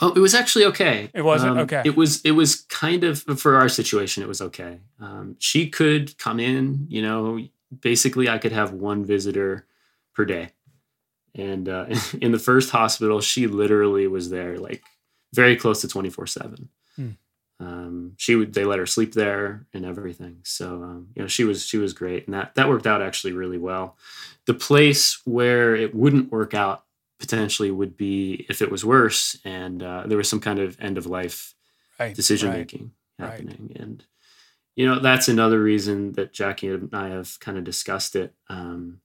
Oh, 0.00 0.12
it 0.12 0.18
was 0.18 0.34
actually 0.34 0.64
okay. 0.66 1.10
It 1.14 1.22
wasn't? 1.22 1.52
Um, 1.52 1.58
Okay. 1.58 1.82
It 1.84 1.96
was. 1.96 2.20
It 2.22 2.32
was 2.32 2.62
kind 2.62 3.04
of 3.04 3.22
for 3.38 3.56
our 3.56 3.68
situation. 3.68 4.22
It 4.22 4.28
was 4.28 4.40
okay. 4.40 4.80
Um, 5.00 5.36
she 5.38 5.68
could 5.68 6.16
come 6.18 6.40
in. 6.40 6.86
You 6.88 7.02
know, 7.02 7.40
basically, 7.80 8.28
I 8.28 8.38
could 8.38 8.52
have 8.52 8.72
one 8.72 9.04
visitor 9.04 9.66
per 10.14 10.24
day, 10.24 10.50
and 11.34 11.68
uh, 11.68 11.86
in 12.20 12.32
the 12.32 12.38
first 12.38 12.70
hospital, 12.70 13.20
she 13.20 13.46
literally 13.46 14.06
was 14.06 14.30
there, 14.30 14.58
like 14.58 14.82
very 15.34 15.56
close 15.56 15.80
to 15.82 15.88
twenty 15.88 16.10
four 16.10 16.26
seven. 16.26 16.68
Hmm. 16.96 17.10
Um, 17.60 18.14
she 18.16 18.34
would. 18.34 18.54
They 18.54 18.64
let 18.64 18.80
her 18.80 18.86
sleep 18.86 19.12
there 19.12 19.66
and 19.72 19.86
everything. 19.86 20.38
So 20.42 20.82
um, 20.82 21.08
you 21.14 21.22
know, 21.22 21.28
she 21.28 21.44
was 21.44 21.64
she 21.64 21.78
was 21.78 21.92
great, 21.92 22.26
and 22.26 22.34
that 22.34 22.54
that 22.56 22.68
worked 22.68 22.86
out 22.86 23.02
actually 23.02 23.34
really 23.34 23.58
well. 23.58 23.96
The 24.46 24.54
place 24.54 25.20
where 25.24 25.76
it 25.76 25.94
wouldn't 25.94 26.32
work 26.32 26.54
out 26.54 26.84
potentially 27.22 27.70
would 27.70 27.96
be 27.96 28.44
if 28.50 28.60
it 28.60 28.70
was 28.70 28.84
worse 28.84 29.38
and 29.44 29.82
uh, 29.82 30.02
there 30.06 30.18
was 30.18 30.28
some 30.28 30.40
kind 30.48 30.58
of 30.58 30.76
end 30.80 30.98
of 30.98 31.06
life 31.06 31.54
Right. 32.00 32.14
decision 32.16 32.48
right. 32.50 32.58
making 32.58 32.84
right. 33.18 33.30
happening 33.30 33.64
and 33.80 34.04
you 34.74 34.84
know 34.88 34.98
that's 34.98 35.28
another 35.28 35.60
reason 35.62 36.12
that 36.16 36.32
jackie 36.32 36.68
and 36.68 36.90
i 36.92 37.08
have 37.16 37.38
kind 37.38 37.56
of 37.58 37.64
discussed 37.64 38.16
it 38.16 38.34
um, 38.48 39.00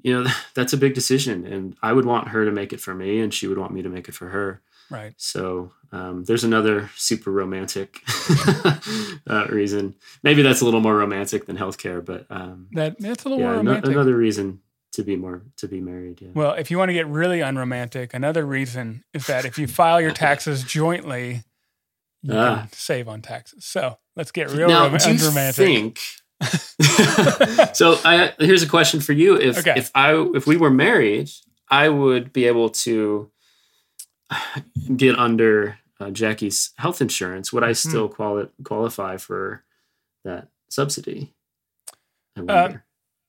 you 0.00 0.10
know 0.14 0.30
that's 0.54 0.72
a 0.72 0.76
big 0.84 0.94
decision 0.94 1.44
and 1.46 1.76
i 1.82 1.92
would 1.92 2.06
want 2.06 2.28
her 2.28 2.44
to 2.46 2.50
make 2.60 2.72
it 2.72 2.80
for 2.80 2.94
me 2.94 3.20
and 3.20 3.34
she 3.34 3.46
would 3.48 3.58
want 3.58 3.72
me 3.74 3.82
to 3.82 3.88
make 3.96 4.08
it 4.08 4.14
for 4.14 4.28
her 4.30 4.62
Right. 4.90 5.12
so 5.18 5.72
um, 5.92 6.24
there's 6.24 6.44
another 6.44 6.88
super 6.96 7.30
romantic 7.30 8.00
uh, 9.26 9.46
reason 9.50 9.94
maybe 10.22 10.40
that's 10.42 10.62
a 10.62 10.64
little 10.64 10.80
more 10.80 10.96
romantic 10.96 11.44
than 11.46 11.56
healthcare 11.58 12.02
but 12.02 12.24
um, 12.30 12.68
That 12.72 12.98
that's 12.98 13.24
a 13.24 13.28
little 13.28 13.42
yeah 13.44 13.48
more 13.50 13.56
romantic. 13.58 13.90
another 13.90 14.16
reason 14.16 14.60
to 14.98 15.04
be 15.04 15.16
more 15.16 15.42
to 15.56 15.68
be 15.68 15.80
married 15.80 16.20
yeah 16.20 16.28
Well, 16.34 16.52
if 16.54 16.70
you 16.70 16.76
want 16.78 16.88
to 16.90 16.92
get 16.92 17.06
really 17.06 17.40
unromantic, 17.40 18.14
another 18.14 18.44
reason 18.44 19.04
is 19.14 19.26
that 19.28 19.44
if 19.44 19.56
you 19.58 19.66
file 19.68 20.00
your 20.00 20.10
taxes 20.12 20.64
jointly, 20.64 21.44
you 22.22 22.34
Ah. 22.34 22.66
can 22.68 22.72
save 22.72 23.06
on 23.08 23.22
taxes. 23.22 23.64
So 23.64 23.98
let's 24.16 24.32
get 24.32 24.50
real 24.50 24.68
now, 24.68 24.88
rom- 24.88 24.96
do 24.98 25.08
you 25.12 25.14
unromantic. 25.18 25.54
think? 25.54 26.00
so, 27.74 27.98
I 28.04 28.32
here's 28.38 28.62
a 28.62 28.68
question 28.68 29.00
for 29.00 29.12
you: 29.12 29.36
If 29.36 29.58
Okay. 29.58 29.74
if 29.76 29.90
I 29.94 30.14
if 30.34 30.46
we 30.46 30.56
were 30.56 30.70
married, 30.70 31.30
I 31.68 31.88
would 31.88 32.32
be 32.32 32.44
able 32.46 32.70
to 32.86 33.30
get 34.96 35.18
under 35.18 35.78
uh, 36.00 36.10
Jackie's 36.10 36.70
health 36.76 37.00
insurance. 37.00 37.52
Would 37.52 37.64
I 37.64 37.70
Mhm. 37.70 37.88
still 37.88 38.08
quali- 38.08 38.50
qualify 38.64 39.16
for 39.16 39.64
that 40.24 40.48
subsidy? 40.70 41.34
I 42.36 42.40
Uh. 42.42 42.72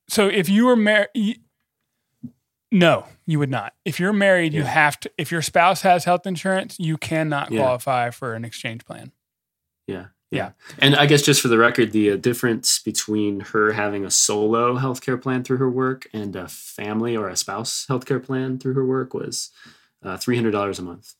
So 0.07 0.27
if 0.27 0.49
you 0.49 0.65
were 0.65 0.75
married, 0.75 1.41
no, 2.71 3.05
you 3.25 3.39
would 3.39 3.49
not. 3.49 3.73
If 3.85 3.99
you're 3.99 4.13
married, 4.13 4.53
you 4.53 4.63
have 4.63 4.99
to. 5.01 5.11
If 5.17 5.31
your 5.31 5.41
spouse 5.41 5.81
has 5.81 6.03
health 6.05 6.25
insurance, 6.27 6.77
you 6.79 6.97
cannot 6.97 7.51
Yeah. 7.51 7.61
qualify 7.61 8.09
for 8.11 8.33
an 8.35 8.45
exchange 8.45 8.85
plan. 8.85 9.11
yeah, 9.87 10.07
yeah. 10.29 10.51
And 10.77 10.95
I 10.95 11.07
guess 11.07 11.23
just 11.23 11.41
for 11.41 11.47
the 11.47 11.57
record, 11.57 11.91
the 11.93 12.11
uh, 12.11 12.15
difference 12.15 12.79
between 12.79 13.39
her 13.39 13.71
having 13.71 14.05
a 14.05 14.11
solo 14.11 14.77
healthcare 14.77 15.19
plan 15.19 15.43
through 15.43 15.57
her 15.57 15.69
work 15.69 16.07
and 16.13 16.35
a 16.35 16.47
family 16.47 17.15
or 17.17 17.27
a 17.27 17.35
spouse 17.35 17.87
healthcare 17.89 18.23
plan 18.23 18.59
through 18.59 18.75
her 18.75 18.85
work 18.85 19.15
was 19.15 19.49
uh, 20.03 20.17
three 20.17 20.35
hundred 20.35 20.51
dollars 20.51 20.77
a 20.77 20.83
month. 20.83 21.15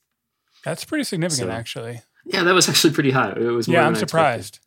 That's 0.64 0.86
pretty 0.86 1.04
significant, 1.06 1.48
So, 1.50 1.52
actually. 1.52 2.02
Yeah, 2.26 2.44
that 2.44 2.54
was 2.54 2.70
actually 2.70 2.94
pretty 2.94 3.12
high. 3.12 3.32
It 3.32 3.40
was 3.40 3.68
more 3.68 3.78
Yeah, 3.78 3.88
I'm 3.88 3.96
surprised 3.96 4.60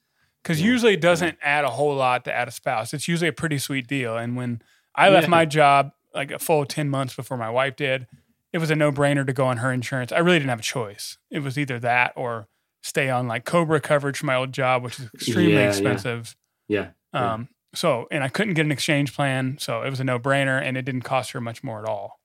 because 0.42 0.60
Yeah. 0.60 0.66
usually 0.66 0.94
it 0.94 1.00
doesn't 1.00 1.38
add 1.42 1.64
a 1.64 1.70
whole 1.70 1.94
lot 1.94 2.24
to 2.24 2.32
add 2.34 2.48
a 2.48 2.50
spouse. 2.50 2.92
It's 2.92 3.06
usually 3.06 3.28
a 3.28 3.32
pretty 3.32 3.58
sweet 3.58 3.86
deal. 3.86 4.16
And 4.16 4.34
when 4.34 4.62
I 4.96 5.10
left 5.10 5.26
Yeah. 5.26 5.30
my 5.30 5.44
job 5.44 5.92
like 6.14 6.30
a 6.30 6.38
full 6.38 6.64
10 6.64 6.88
months 6.88 7.14
before 7.14 7.36
my 7.36 7.50
wife 7.50 7.76
did, 7.76 8.06
it 8.52 8.58
was 8.58 8.70
a 8.70 8.76
no 8.76 8.92
brainer 8.92 9.26
to 9.26 9.32
go 9.32 9.46
on 9.46 9.58
her 9.58 9.72
insurance. 9.72 10.12
I 10.12 10.18
really 10.18 10.38
didn't 10.38 10.50
have 10.50 10.60
a 10.60 10.62
choice. 10.62 11.18
It 11.30 11.40
was 11.40 11.58
either 11.58 11.78
that 11.80 12.12
or 12.16 12.48
stay 12.82 13.08
on 13.08 13.28
like 13.28 13.44
Cobra 13.44 13.80
coverage 13.80 14.18
from 14.18 14.26
my 14.26 14.34
old 14.34 14.52
job, 14.52 14.82
which 14.82 14.98
is 14.98 15.08
extremely 15.14 15.54
yeah. 15.54 15.68
expensive. 15.68 16.36
Yeah, 16.68 16.88
Yeah. 17.14 17.32
Um, 17.32 17.48
so, 17.74 18.06
and 18.10 18.22
I 18.22 18.28
couldn't 18.28 18.54
get 18.54 18.66
an 18.66 18.72
exchange 18.72 19.14
plan. 19.14 19.56
So 19.58 19.82
it 19.82 19.88
was 19.90 20.00
a 20.00 20.04
no 20.04 20.18
brainer 20.18 20.60
and 20.60 20.76
it 20.76 20.84
didn't 20.84 21.02
cost 21.02 21.30
her 21.32 21.40
much 21.40 21.64
more 21.64 21.78
at 21.82 21.88
all. 21.88 22.20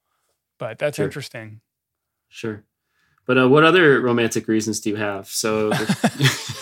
But 0.58 0.78
that's 0.78 0.96
Sure. 0.96 1.06
interesting. 1.06 1.60
sure. 2.28 2.64
But 3.24 3.38
uh, 3.38 3.48
what 3.48 3.62
other 3.64 4.00
romantic 4.00 4.48
reasons 4.48 4.80
do 4.80 4.90
you 4.90 4.96
have? 4.96 5.28
So, 5.28 5.70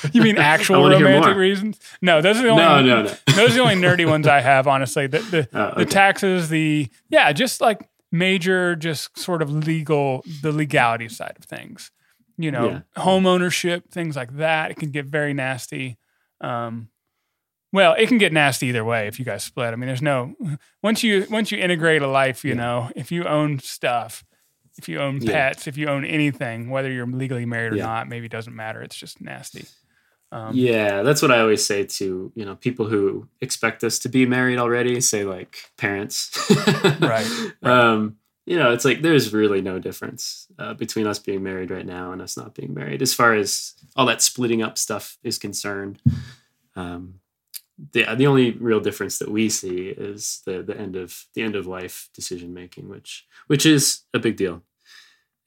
You 0.12 0.22
mean 0.22 0.38
actual 0.38 0.88
romantic 0.88 1.36
reasons? 1.36 1.78
No, 2.02 2.20
those 2.20 2.38
are 2.38 2.42
the 2.42 2.48
only 2.48 2.62
no, 2.62 2.82
no, 2.82 3.02
no. 3.02 3.14
those 3.34 3.50
are 3.50 3.54
the 3.54 3.60
only 3.60 3.74
nerdy 3.76 4.06
ones 4.08 4.26
I 4.26 4.40
have, 4.40 4.66
honestly. 4.66 5.06
The 5.06 5.18
the, 5.20 5.48
Oh, 5.54 5.78
the 5.78 5.84
taxes, 5.86 6.48
the 6.48 6.88
yeah, 7.08 7.32
just 7.32 7.60
like 7.60 7.88
major, 8.12 8.74
just 8.76 9.16
sort 9.18 9.42
of 9.42 9.50
legal, 9.52 10.24
the 10.42 10.52
legality 10.52 11.08
side 11.08 11.34
of 11.38 11.44
things. 11.44 11.90
You 12.36 12.50
know, 12.50 12.68
Yeah. 12.68 12.80
home 13.02 13.26
ownership, 13.26 13.90
things 13.90 14.16
like 14.16 14.36
that. 14.36 14.70
It 14.70 14.76
can 14.78 14.90
get 14.90 15.06
very 15.06 15.34
nasty. 15.34 15.98
Um, 16.40 16.88
well, 17.72 17.94
it 17.94 18.08
can 18.08 18.18
get 18.18 18.32
nasty 18.32 18.66
either 18.68 18.84
way 18.84 19.06
if 19.06 19.18
you 19.18 19.24
guys 19.24 19.44
split. 19.44 19.72
I 19.72 19.76
mean, 19.76 19.86
there's 19.86 20.02
no 20.02 20.34
once 20.82 21.02
you 21.04 21.26
once 21.30 21.52
you 21.52 21.58
integrate 21.58 22.02
a 22.02 22.08
life, 22.08 22.44
you 22.44 22.50
Yeah. 22.50 22.56
know, 22.56 22.90
if 22.96 23.12
you 23.12 23.24
own 23.24 23.58
stuff, 23.60 24.24
if 24.78 24.88
you 24.88 24.98
own 24.98 25.20
Yeah. 25.20 25.32
pets, 25.50 25.68
if 25.68 25.76
you 25.76 25.86
own 25.86 26.04
anything, 26.04 26.70
whether 26.70 26.90
you're 26.90 27.06
legally 27.06 27.44
married 27.46 27.74
or 27.74 27.76
Yeah. 27.76 27.84
not, 27.86 28.08
maybe 28.08 28.26
it 28.26 28.32
doesn't 28.32 28.56
matter. 28.56 28.80
It's 28.82 28.96
just 28.96 29.20
nasty. 29.20 29.66
Um, 30.32 30.54
yeah, 30.54 31.02
that's 31.02 31.22
what 31.22 31.32
I 31.32 31.40
always 31.40 31.64
say 31.64 31.84
to 31.84 32.32
you 32.34 32.44
know 32.44 32.54
people 32.56 32.86
who 32.86 33.28
expect 33.40 33.82
us 33.82 33.98
to 34.00 34.08
be 34.08 34.26
married 34.26 34.58
already. 34.58 35.00
Say 35.00 35.24
like 35.24 35.70
parents, 35.76 36.30
Right, 37.00 37.26
Um, 37.62 38.16
you 38.46 38.58
know, 38.58 38.72
it's 38.72 38.84
like 38.84 39.02
there's 39.02 39.32
really 39.32 39.60
no 39.60 39.78
difference 39.78 40.46
uh, 40.58 40.74
between 40.74 41.06
us 41.06 41.18
being 41.18 41.42
married 41.42 41.70
right 41.70 41.86
now 41.86 42.12
and 42.12 42.22
us 42.22 42.36
not 42.36 42.54
being 42.54 42.74
married, 42.74 43.02
as 43.02 43.14
far 43.14 43.34
as 43.34 43.74
all 43.96 44.06
that 44.06 44.22
splitting 44.22 44.62
up 44.62 44.78
stuff 44.78 45.18
is 45.22 45.38
concerned. 45.38 46.00
Um, 46.76 47.20
the 47.92 48.06
the 48.14 48.26
only 48.26 48.52
real 48.52 48.80
difference 48.80 49.18
that 49.18 49.30
we 49.30 49.48
see 49.48 49.88
is 49.88 50.42
the 50.46 50.62
the 50.62 50.76
end 50.76 50.96
of 50.96 51.26
the 51.34 51.42
end 51.42 51.56
of 51.56 51.66
life 51.66 52.08
decision 52.14 52.52
making, 52.54 52.88
which 52.88 53.26
which 53.46 53.66
is 53.66 54.02
a 54.14 54.18
big 54.18 54.36
deal, 54.36 54.62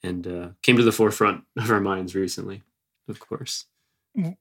and 0.01 0.27
uh, 0.27 0.47
came 0.61 0.77
to 0.77 0.84
the 0.84 0.91
forefront 0.91 1.43
of 1.57 1.72
our 1.72 1.81
minds 1.81 2.15
recently, 2.15 2.64
of 3.07 3.19
course. 3.19 3.65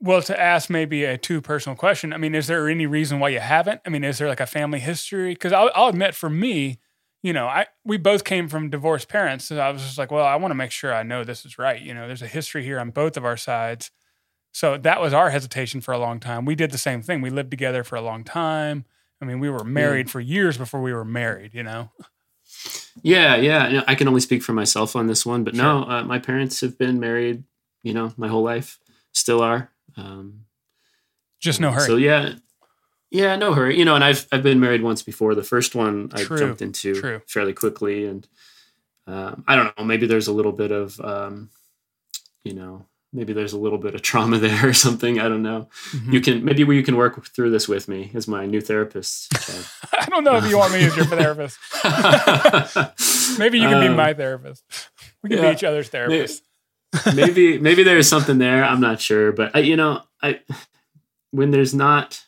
Well, 0.01 0.23
to 0.23 0.39
ask 0.39 0.69
maybe 0.69 1.05
a 1.05 1.16
too 1.16 1.40
personal 1.40 1.77
question, 1.77 2.12
I 2.12 2.19
mean, 2.19 2.35
is 2.35 2.47
there 2.47 2.69
any 2.69 2.86
reason 2.86 3.20
why 3.20 3.31
you 3.31 3.40
haven't? 3.40 3.81
I 3.86 3.89
mean, 3.89 4.05
is 4.05 4.19
there 4.19 4.28
like 4.28 4.40
a 4.40 4.47
family 4.47 4.81
history? 4.81 5.32
Because 5.32 5.53
I'll, 5.53 5.70
I'll 5.74 5.89
admit, 5.89 6.15
for 6.15 6.28
me, 6.28 6.78
you 7.23 7.32
know, 7.32 7.47
I 7.47 7.66
we 7.85 7.97
both 7.97 8.24
came 8.24 8.49
from 8.49 8.69
divorced 8.69 9.09
parents, 9.09 9.47
so 9.47 9.59
I 9.59 9.70
was 9.70 9.82
just 9.82 9.97
like, 9.97 10.11
well, 10.11 10.27
I 10.27 10.36
want 10.36 10.51
to 10.51 10.57
make 10.57 10.73
sure 10.73 10.93
I 10.93 11.03
know 11.03 11.24
this 11.24 11.47
is 11.47 11.59
right. 11.59 11.81
You 11.81 11.94
know, 11.94 12.07
there's 12.07 12.23
a 12.23 12.27
history 12.27 12.65
here 12.65 12.78
on 12.78 12.90
both 12.90 13.16
of 13.16 13.24
our 13.24 13.36
sides, 13.36 13.90
so 14.53 14.77
that 14.77 15.01
was 15.01 15.15
our 15.15 15.31
hesitation 15.31 15.81
for 15.81 15.93
a 15.93 15.99
long 15.99 16.20
time. 16.20 16.44
We 16.44 16.55
did 16.55 16.70
the 16.70 16.78
same 16.78 17.01
thing. 17.01 17.23
We 17.23 17.31
lived 17.31 17.51
together 17.51 17.85
for 17.85 17.97
a 17.97 18.03
long 18.03 18.24
time. 18.24 18.85
I 19.20 19.24
mean, 19.24 19.39
we 19.39 19.49
were 19.49 19.65
married 19.65 20.11
for 20.11 20.20
years 20.20 20.59
before 20.59 20.82
we 20.82 20.93
were 20.93 21.05
married. 21.05 21.55
You 21.55 21.62
know, 21.62 21.93
Yeah, 23.03 23.36
yeah. 23.36 23.82
I 23.86 23.94
can 23.94 24.09
only 24.09 24.20
speak 24.20 24.43
for 24.43 24.53
myself 24.53 24.94
on 24.97 25.07
this 25.07 25.24
one, 25.24 25.44
but 25.44 25.55
no, 25.55 25.85
uh, 25.85 26.05
my 26.05 26.19
parents 26.19 26.61
have 26.61 26.78
been 26.78 27.01
married, 27.01 27.44
you 27.82 27.94
know, 27.94 28.12
my 28.16 28.28
whole 28.28 28.43
life, 28.43 28.78
still 29.12 29.40
are. 29.43 29.70
Um, 29.97 30.44
just 31.40 31.60
no 31.60 31.70
hurry. 31.72 31.86
So 31.86 31.97
yeah, 31.97 32.34
yeah, 33.10 33.36
no 33.36 33.52
hurry. 33.55 33.78
You 33.78 33.84
know, 33.84 33.94
and 33.94 34.05
I've 34.05 34.26
I've 34.32 34.43
been 34.43 34.60
married 34.60 34.82
once 34.82 35.02
before. 35.02 35.34
The 35.34 35.43
first 35.43 35.74
one 35.74 36.10
I 36.14 36.22
True, 36.24 36.39
jumped 36.39 36.62
into 36.62 36.94
true. 36.94 37.20
fairly 37.26 37.52
quickly, 37.52 38.06
and 38.06 38.26
um, 39.06 39.44
I 39.47 39.56
don't 39.56 39.76
know. 39.76 39.84
Maybe 39.84 40.06
there's 40.06 40.28
a 40.28 40.32
little 40.32 40.52
bit 40.52 40.70
of, 40.70 40.98
um, 41.01 41.51
you 42.44 42.55
know, 42.55 42.86
maybe 43.12 43.32
there's 43.32 43.52
a 43.52 43.59
little 43.59 43.78
bit 43.78 43.94
of 43.97 44.02
trauma 44.02 44.39
there 44.47 44.68
or 44.68 44.72
something. 44.72 45.18
I 45.18 45.28
don't 45.28 45.43
know. 45.43 45.68
Mhm. 45.90 46.12
You 46.12 46.20
can 46.20 46.44
maybe 46.44 46.62
you 46.62 46.82
can 46.84 46.97
work 46.97 47.26
through 47.26 47.51
this 47.51 47.66
with 47.68 47.89
me 47.89 48.10
as 48.14 48.28
my 48.28 48.47
new 48.47 48.60
therapist. 48.60 49.28
I 49.93 50.06
don't 50.06 50.22
know 50.24 50.36
if 50.36 50.48
you 50.48 50.56
want 50.56 50.72
me 50.72 50.84
as 50.84 50.97
your 50.97 51.05
therapist. 51.16 51.59
Maybe 53.39 53.59
you 53.59 53.68
can 53.68 53.80
be 53.80 53.89
Um, 53.89 53.97
my 53.97 54.14
therapist. 54.14 54.62
We 55.22 55.30
can 55.30 55.39
yeah. 55.39 55.51
be 55.51 55.56
each 55.56 55.64
other's 55.64 55.90
therapists. 55.90 56.40
Maybe 57.14 57.59
maybe 57.59 57.82
there's 57.82 58.09
something 58.09 58.39
there. 58.39 58.64
I'm 58.64 58.81
not 58.81 59.01
sure, 59.01 59.32
but 59.32 59.55
I, 59.55 59.60
you 59.60 59.77
know, 59.77 60.02
I 60.23 60.40
when 61.31 61.51
there's 61.51 61.74
not 61.74 62.24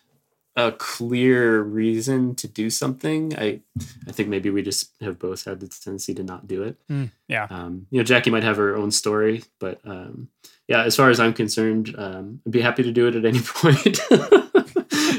a 0.57 0.71
clear 0.71 1.61
reason 1.63 2.35
to 2.37 2.47
do 2.47 2.71
something, 2.71 3.37
I 3.39 3.61
I 4.09 4.13
think 4.13 4.29
maybe 4.29 4.51
we 4.51 4.63
just 4.63 4.91
have 5.01 5.19
both 5.19 5.45
had 5.45 5.61
the 5.61 5.69
tendency 5.69 6.15
to 6.15 6.23
not 6.23 6.47
do 6.47 6.63
it. 6.63 6.77
Mm, 6.89 7.11
yeah. 7.29 7.47
Um, 7.51 7.87
you 7.91 7.99
know, 7.99 8.05
Jackie 8.05 8.31
might 8.31 8.45
have 8.45 8.57
her 8.57 8.77
own 8.77 8.91
story, 8.91 9.45
but 9.59 9.81
um, 9.85 10.29
yeah, 10.69 10.83
as 10.85 10.97
far 10.97 11.11
as 11.11 11.21
I'm 11.21 11.35
concerned, 11.35 11.95
um, 11.99 12.41
I'd 12.47 12.53
be 12.53 12.61
happy 12.61 12.83
to 12.85 12.93
do 12.93 13.09
it 13.09 13.17
at 13.17 13.25
any 13.25 13.41
point. 13.45 14.01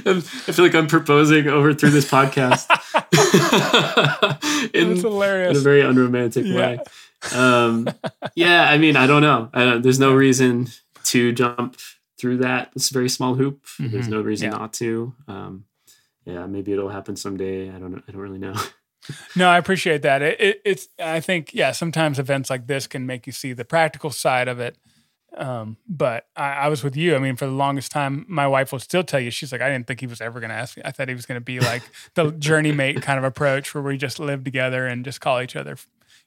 I 0.08 0.22
feel 0.22 0.66
like 0.66 0.76
I'm 0.76 0.88
proposing 0.88 1.48
over 1.48 1.74
through 1.74 1.90
this 1.90 2.10
podcast. 2.10 2.70
in, 4.74 4.90
That's 4.90 5.02
hilarious. 5.02 5.52
In 5.52 5.58
a 5.58 5.60
very 5.60 5.82
unromantic 5.82 6.46
yeah. 6.46 6.56
way. 6.56 6.80
Um, 7.34 7.88
yeah, 8.36 8.70
I 8.70 8.78
mean, 8.78 8.96
I 8.96 9.08
don't 9.08 9.22
know. 9.22 9.50
I 9.54 9.64
don't, 9.64 9.82
there's 9.82 10.00
no 10.00 10.14
reason 10.14 10.68
to 11.06 11.32
jump 11.32 11.78
through 12.18 12.38
that. 12.38 12.72
It's 12.76 12.92
a 12.92 12.94
very 12.94 13.10
small 13.10 13.36
hoop. 13.36 13.66
Mm-hmm. 13.80 13.92
There's 13.92 14.08
no 14.08 14.22
reason 14.22 14.52
yeah. 14.52 14.58
not 14.58 14.74
to. 14.74 15.14
Um, 15.28 15.66
yeah, 16.26 16.46
maybe 16.48 16.74
it'll 16.74 16.90
happen 16.90 17.16
someday. 17.16 17.70
I 17.70 17.78
don't. 17.78 18.04
I 18.08 18.12
don't 18.12 18.22
really 18.22 18.40
know. 18.40 18.56
no, 19.36 19.48
I 19.48 19.58
appreciate 19.58 20.02
that. 20.02 20.22
It, 20.22 20.42
it, 20.42 20.62
it's. 20.66 20.88
I 21.00 21.20
think 21.20 21.54
yeah. 21.54 21.72
Sometimes 21.72 22.20
events 22.20 22.50
like 22.50 22.68
this 22.68 22.88
can 22.88 23.06
make 23.06 23.28
you 23.28 23.34
see 23.34 23.54
the 23.54 23.66
practical 23.66 24.10
side 24.10 24.48
of 24.48 24.60
it. 24.60 24.78
Um, 25.38 25.78
but 25.88 26.28
I, 26.36 26.52
I, 26.52 26.68
was 26.70 26.82
with 26.82 26.96
you. 26.96 27.14
I 27.16 27.20
mean, 27.20 27.36
for 27.36 27.46
the 27.46 27.52
longest 27.52 27.92
time, 27.92 28.26
my 28.30 28.48
wife 28.48 28.72
will 28.72 28.80
still 28.80 29.04
tell 29.04 29.20
you, 29.20 29.32
she's 29.32 29.52
like, 29.52 29.60
I 29.60 29.70
didn't 29.70 29.86
think 29.86 30.00
he 30.00 30.08
was 30.08 30.22
ever 30.22 30.40
going 30.40 30.50
to 30.50 30.56
ask 30.56 30.78
me. 30.78 30.84
I 30.86 30.92
thought 30.92 31.10
he 31.10 31.14
was 31.14 31.26
going 31.26 31.36
to 31.36 31.44
be 31.44 31.60
like 31.60 31.82
the 32.14 32.32
journey 32.40 32.72
mate 32.72 33.02
kind 33.02 33.18
of 33.18 33.26
approach 33.26 33.76
where 33.76 33.84
we 33.84 33.98
just 33.98 34.18
live 34.18 34.46
together 34.46 34.88
and 34.88 35.04
just 35.04 35.20
call 35.20 35.42
each 35.42 35.58
other, 35.58 35.76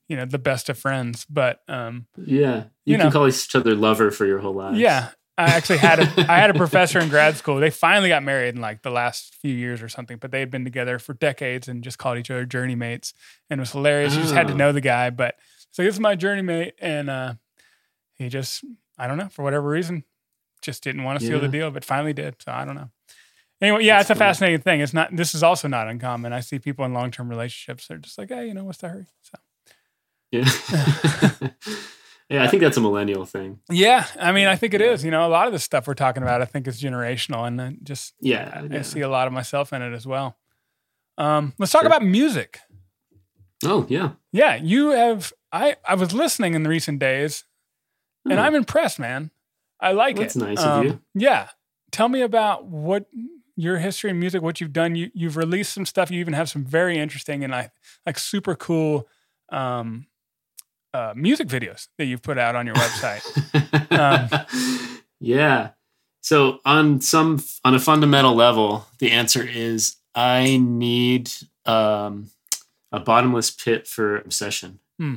you 0.09 0.17
know, 0.17 0.25
the 0.25 0.39
best 0.39 0.69
of 0.69 0.79
friends. 0.79 1.27
But, 1.29 1.61
um, 1.69 2.07
yeah, 2.17 2.65
you, 2.85 2.93
you 2.93 2.97
can 2.97 3.07
know, 3.07 3.13
call 3.13 3.29
each 3.29 3.55
other 3.55 3.75
lover 3.75 4.11
for 4.11 4.27
your 4.27 4.39
whole 4.39 4.55
life. 4.55 4.77
Yeah. 4.77 5.11
I 5.37 5.51
actually 5.51 5.79
had 5.79 6.01
a, 6.01 6.33
I 6.33 6.39
had 6.39 6.51
a 6.51 6.55
professor 6.59 6.99
in 6.99 7.09
grad 7.09 7.37
school. 7.37 7.57
They 7.57 7.71
finally 7.71 8.09
got 8.09 8.25
married 8.25 8.57
in 8.57 8.61
like 8.61 8.83
the 8.83 8.91
last 8.91 9.37
few 9.37 9.55
years 9.55 9.81
or 9.81 9.89
something, 9.89 10.17
but 10.17 10.33
they 10.33 10.41
had 10.41 10.51
been 10.51 10.65
together 10.65 10.99
for 10.99 11.15
decades 11.15 11.69
and 11.69 11.85
just 11.85 11.97
called 11.97 12.19
each 12.19 12.31
other 12.31 12.45
journey 12.45 12.75
mates. 12.75 13.15
And 13.49 13.61
it 13.61 13.63
was 13.63 13.71
hilarious. 13.71 14.15
Oh. 14.15 14.17
You 14.17 14.23
just 14.23 14.35
had 14.35 14.49
to 14.49 14.55
oh. 14.55 14.57
know 14.57 14.73
the 14.73 14.81
guy, 14.81 15.11
but 15.11 15.37
so 15.71 15.85
this 15.85 15.95
is 15.95 16.01
my 16.01 16.17
journey 16.17 16.43
mate. 16.43 16.75
And, 16.81 17.09
uh, 17.09 17.35
he 18.19 18.29
just 18.29 18.65
I 18.99 19.07
don't 19.07 19.17
know 19.17 19.29
for 19.29 19.43
whatever 19.43 19.69
reason, 19.69 20.05
just 20.61 20.83
didn't 20.83 21.05
want 21.05 21.21
to 21.21 21.27
seal 21.27 21.37
yeah. 21.37 21.43
the 21.43 21.49
deal, 21.49 21.71
but 21.71 21.85
finally 21.85 22.13
did. 22.13 22.37
So 22.41 22.53
I 22.53 22.65
don't 22.65 22.75
know. 22.75 22.91
Anyway, 23.61 23.85
yeah, 23.85 23.97
That's 23.97 24.11
it's 24.11 24.11
a 24.11 24.15
funny. 24.15 24.29
fascinating 24.29 24.61
thing. 24.61 24.81
It's 24.81 24.95
not. 24.95 25.15
This 25.15 25.35
is 25.35 25.43
also 25.43 25.67
not 25.67 25.89
uncommon. 25.89 26.33
I 26.33 26.41
see 26.41 26.59
people 26.59 26.85
in 26.85 26.93
long 26.93 27.11
term 27.11 27.29
relationships. 27.29 27.87
They're 27.87 27.99
just 27.99 28.19
like, 28.19 28.29
hey, 28.29 28.47
you 28.47 28.55
know, 28.55 28.65
what's 28.65 28.79
the 28.79 28.89
hurry? 28.89 29.07
Yeah. 30.31 30.45
yeah, 32.29 32.45
I 32.45 32.49
think 32.49 32.63
that's 32.63 32.77
a 32.77 32.81
millennial 32.81 33.25
thing. 33.25 33.61
Yeah, 33.71 34.07
I 34.21 34.33
mean, 34.33 34.47
I 34.47 34.57
think 34.57 34.75
it 34.75 34.81
is. 34.81 35.05
You 35.05 35.11
know, 35.11 35.27
a 35.27 35.29
lot 35.29 35.47
of 35.47 35.53
the 35.53 35.59
stuff 35.59 35.87
we're 35.87 35.95
talking 35.95 36.23
about, 36.23 36.43
I 36.43 36.45
think, 36.45 36.67
is 36.67 36.81
generational, 36.81 37.47
and 37.47 37.79
just 37.83 38.15
yeah, 38.21 38.63
I, 38.71 38.79
I 38.79 38.83
see 38.83 39.01
a 39.01 39.09
lot 39.09 39.27
of 39.27 39.33
myself 39.33 39.73
in 39.73 39.83
it 39.83 39.95
as 39.95 40.07
well. 40.07 40.37
Um, 41.17 41.55
let's 41.59 41.73
talk 41.73 41.83
sure. 41.83 41.87
about 41.87 42.05
music. 42.05 42.61
Oh 43.65 43.87
yeah, 43.89 44.11
yeah. 44.33 44.57
You 44.57 44.91
have. 44.91 45.33
I 45.51 45.77
I 45.87 45.95
was 45.95 46.13
listening 46.13 46.55
in 46.55 46.63
the 46.63 46.69
recent 46.69 46.99
days, 46.99 47.45
and 48.25 48.35
hmm. 48.35 48.41
I'm 48.41 48.55
impressed, 48.55 48.99
man. 48.99 49.31
I 49.81 49.93
like 49.93 50.17
That's 50.17 50.37
it. 50.37 50.41
That's 50.41 50.61
nice 50.61 50.67
um, 50.67 50.81
of 50.81 50.85
you. 50.85 51.01
Yeah. 51.15 51.49
Tell 51.91 52.09
me 52.09 52.21
about 52.21 52.67
what 52.67 53.07
your 53.57 53.79
history 53.79 54.11
in 54.11 54.21
music, 54.21 54.43
what 54.43 54.61
you've 54.61 54.73
done. 54.73 54.95
You 54.95 55.11
you've 55.15 55.37
released 55.37 55.73
some 55.73 55.87
stuff. 55.87 56.11
You 56.11 56.21
even 56.21 56.35
have 56.35 56.51
some 56.51 56.65
very 56.65 56.99
interesting 56.99 57.43
and 57.45 57.53
like 57.53 57.71
like 58.05 58.19
super 58.19 58.55
cool 58.55 59.09
um, 59.51 60.07
uh, 60.95 61.13
music 61.17 61.49
videos 61.49 61.89
that 61.99 62.07
you've 62.07 62.23
put 62.23 62.39
out 62.39 62.57
on 62.57 62.67
your 62.67 62.75
website. 62.77 63.23
um, 63.93 64.99
yeah. 65.21 65.71
So 66.21 66.59
on 66.65 67.01
some 67.01 67.43
on 67.65 67.75
a 67.75 67.79
fundamental 67.79 68.35
level, 68.35 68.87
the 68.99 69.11
answer 69.11 69.43
is 69.43 69.97
I 70.15 70.59
need 70.59 71.31
um, 71.65 72.31
a 72.93 73.01
bottomless 73.01 73.51
pit 73.51 73.87
for 73.87 74.19
obsession. 74.19 74.81
Hmm. 74.99 75.17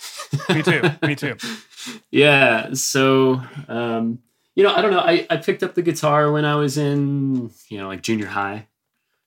Me 0.48 0.62
too. 0.62 0.82
Me 1.02 1.14
too. 1.14 1.36
yeah. 2.10 2.74
So, 2.74 3.42
um, 3.68 4.20
you 4.54 4.62
know, 4.62 4.74
I 4.74 4.82
don't 4.82 4.90
know. 4.90 5.00
I, 5.00 5.26
I 5.30 5.38
picked 5.38 5.62
up 5.62 5.74
the 5.74 5.82
guitar 5.82 6.30
when 6.30 6.44
I 6.44 6.56
was 6.56 6.76
in, 6.76 7.50
you 7.68 7.78
know, 7.78 7.88
like 7.88 8.02
junior 8.02 8.26
high, 8.26 8.68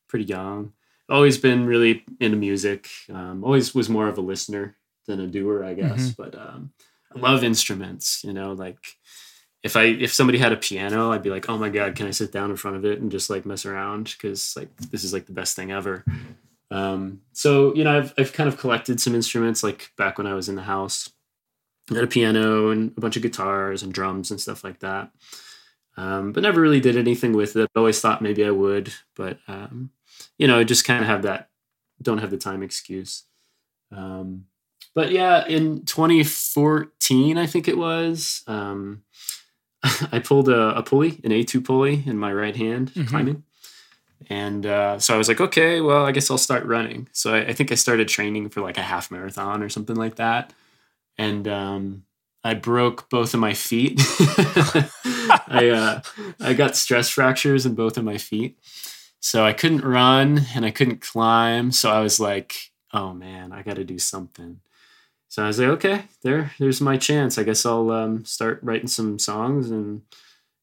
pretty 0.08 0.26
young. 0.26 0.74
Always 1.10 1.38
been 1.38 1.66
really 1.66 2.04
into 2.20 2.38
music. 2.38 2.90
Um, 3.12 3.44
always 3.44 3.76
was 3.76 3.90
more 3.90 4.08
of 4.08 4.18
a 4.18 4.22
listener 4.22 4.76
than 5.06 5.20
a 5.20 5.28
doer, 5.28 5.64
I 5.64 5.74
guess. 5.74 6.10
Mm-hmm. 6.10 6.22
But 6.22 6.36
um, 6.36 6.72
I 7.16 7.20
love 7.20 7.44
instruments. 7.44 8.24
You 8.24 8.34
know, 8.34 8.54
like 8.54 8.80
if 9.64 9.76
I 9.76 9.84
if 9.84 10.14
somebody 10.14 10.38
had 10.38 10.54
a 10.54 10.58
piano, 10.58 11.12
I'd 11.12 11.24
be 11.24 11.30
like, 11.30 11.50
oh 11.50 11.58
my 11.58 11.70
god, 11.70 11.96
can 11.96 12.08
I 12.08 12.12
sit 12.12 12.32
down 12.32 12.52
in 12.52 12.58
front 12.58 12.78
of 12.78 12.86
it 12.86 13.02
and 13.02 13.12
just 13.12 13.30
like 13.30 13.46
mess 13.46 13.66
around? 13.66 14.16
Because 14.16 14.56
like 14.56 14.76
this 14.78 15.04
is 15.04 15.14
like 15.14 15.26
the 15.26 15.34
best 15.34 15.56
thing 15.56 15.72
ever. 15.72 16.04
Um, 16.72 17.22
so 17.34 17.74
you 17.76 17.84
know, 17.84 17.98
I've 17.98 18.14
I've 18.18 18.34
kind 18.34 18.50
of 18.50 18.58
collected 18.58 19.00
some 19.00 19.16
instruments 19.16 19.64
like 19.64 19.92
back 19.98 20.18
when 20.18 20.28
I 20.28 20.34
was 20.34 20.50
in 20.50 20.56
the 20.56 20.64
house. 20.64 21.10
I 21.92 21.96
had 21.96 22.04
a 22.04 22.08
piano 22.08 22.70
and 22.70 22.94
a 22.98 23.02
bunch 23.02 23.16
of 23.16 23.22
guitars 23.22 23.84
and 23.84 23.94
drums 23.94 24.32
and 24.32 24.42
stuff 24.42 24.64
like 24.64 24.80
that. 24.80 25.12
Um, 25.98 26.32
but 26.32 26.44
never 26.44 26.60
really 26.60 26.82
did 26.82 26.98
anything 26.98 27.34
with 27.34 27.56
it. 27.56 27.70
Always 27.76 28.02
thought 28.02 28.22
maybe 28.22 28.44
I 28.44 28.50
would, 28.50 28.92
but 29.16 29.38
um, 29.48 29.92
you 30.38 30.48
know, 30.48 30.64
just 30.64 30.84
kind 30.84 31.02
of 31.02 31.08
have 31.08 31.22
that 31.22 31.50
don't 32.02 32.20
have 32.20 32.32
the 32.32 32.38
time 32.38 32.64
excuse. 32.64 33.24
Um, 33.92 34.46
but 34.96 35.12
yeah, 35.12 35.46
in 35.46 35.84
2014, 35.86 37.38
I 37.38 37.46
think 37.46 37.68
it 37.68 37.78
was, 37.78 38.44
um, 38.48 39.04
I 40.12 40.20
pulled 40.20 40.50
a, 40.50 40.78
a, 40.78 40.82
pulley, 40.82 41.20
an 41.24 41.32
A2 41.32 41.64
pulley 41.64 42.04
in 42.06 42.18
my 42.18 42.34
right 42.34 42.56
hand 42.56 42.92
mm-hmm. 42.92 43.08
climbing. 43.08 43.44
And 44.30 44.66
uh, 44.66 44.98
so 44.98 45.14
I 45.14 45.18
was 45.18 45.28
like, 45.28 45.42
okay, 45.42 45.82
well, 45.82 46.06
I 46.06 46.12
guess 46.12 46.32
I'll 46.32 46.38
start 46.38 46.66
running. 46.66 47.10
So 47.12 47.34
I, 47.34 47.48
I, 47.48 47.54
think 47.54 47.72
I 47.72 47.76
started 47.76 48.08
training 48.08 48.50
for 48.50 48.62
like 48.62 48.78
a 48.78 48.82
half 48.82 49.12
marathon 49.12 49.62
or 49.62 49.70
something 49.70 49.98
like 49.98 50.16
that. 50.16 50.54
And 51.18 51.48
um, 51.48 52.06
I 52.46 52.54
broke 52.54 53.10
both 53.10 53.34
of 53.34 53.40
my 53.40 53.54
feet. 53.54 54.00
I 55.48 55.72
uh, 55.74 56.02
I 56.40 56.54
got 56.54 56.76
stress 56.76 57.10
fractures 57.10 57.66
in 57.66 57.74
both 57.74 57.98
of 57.98 58.04
my 58.04 58.18
feet, 58.18 58.60
so 59.20 59.44
I 59.44 59.54
couldn't 59.54 59.84
run 59.84 60.42
and 60.54 60.66
I 60.66 60.72
couldn't 60.72 61.02
climb. 61.02 61.72
So 61.72 61.90
I 61.90 62.02
was 62.02 62.20
like, 62.20 62.72
oh 62.94 63.14
man, 63.14 63.52
I 63.52 63.64
got 63.64 63.78
to 63.78 63.84
do 63.84 63.98
something. 63.98 64.60
So 65.36 65.44
I 65.44 65.48
was 65.48 65.60
like, 65.60 65.68
okay, 65.68 66.04
there, 66.22 66.54
there's 66.60 66.80
my 66.80 66.96
chance. 66.96 67.38
I 67.38 67.44
guess 67.44 67.66
I'll 67.66 67.92
um, 67.92 68.24
start 68.24 68.62
writing 68.64 68.88
some 68.88 69.20
songs 69.20 69.70
and 69.70 70.02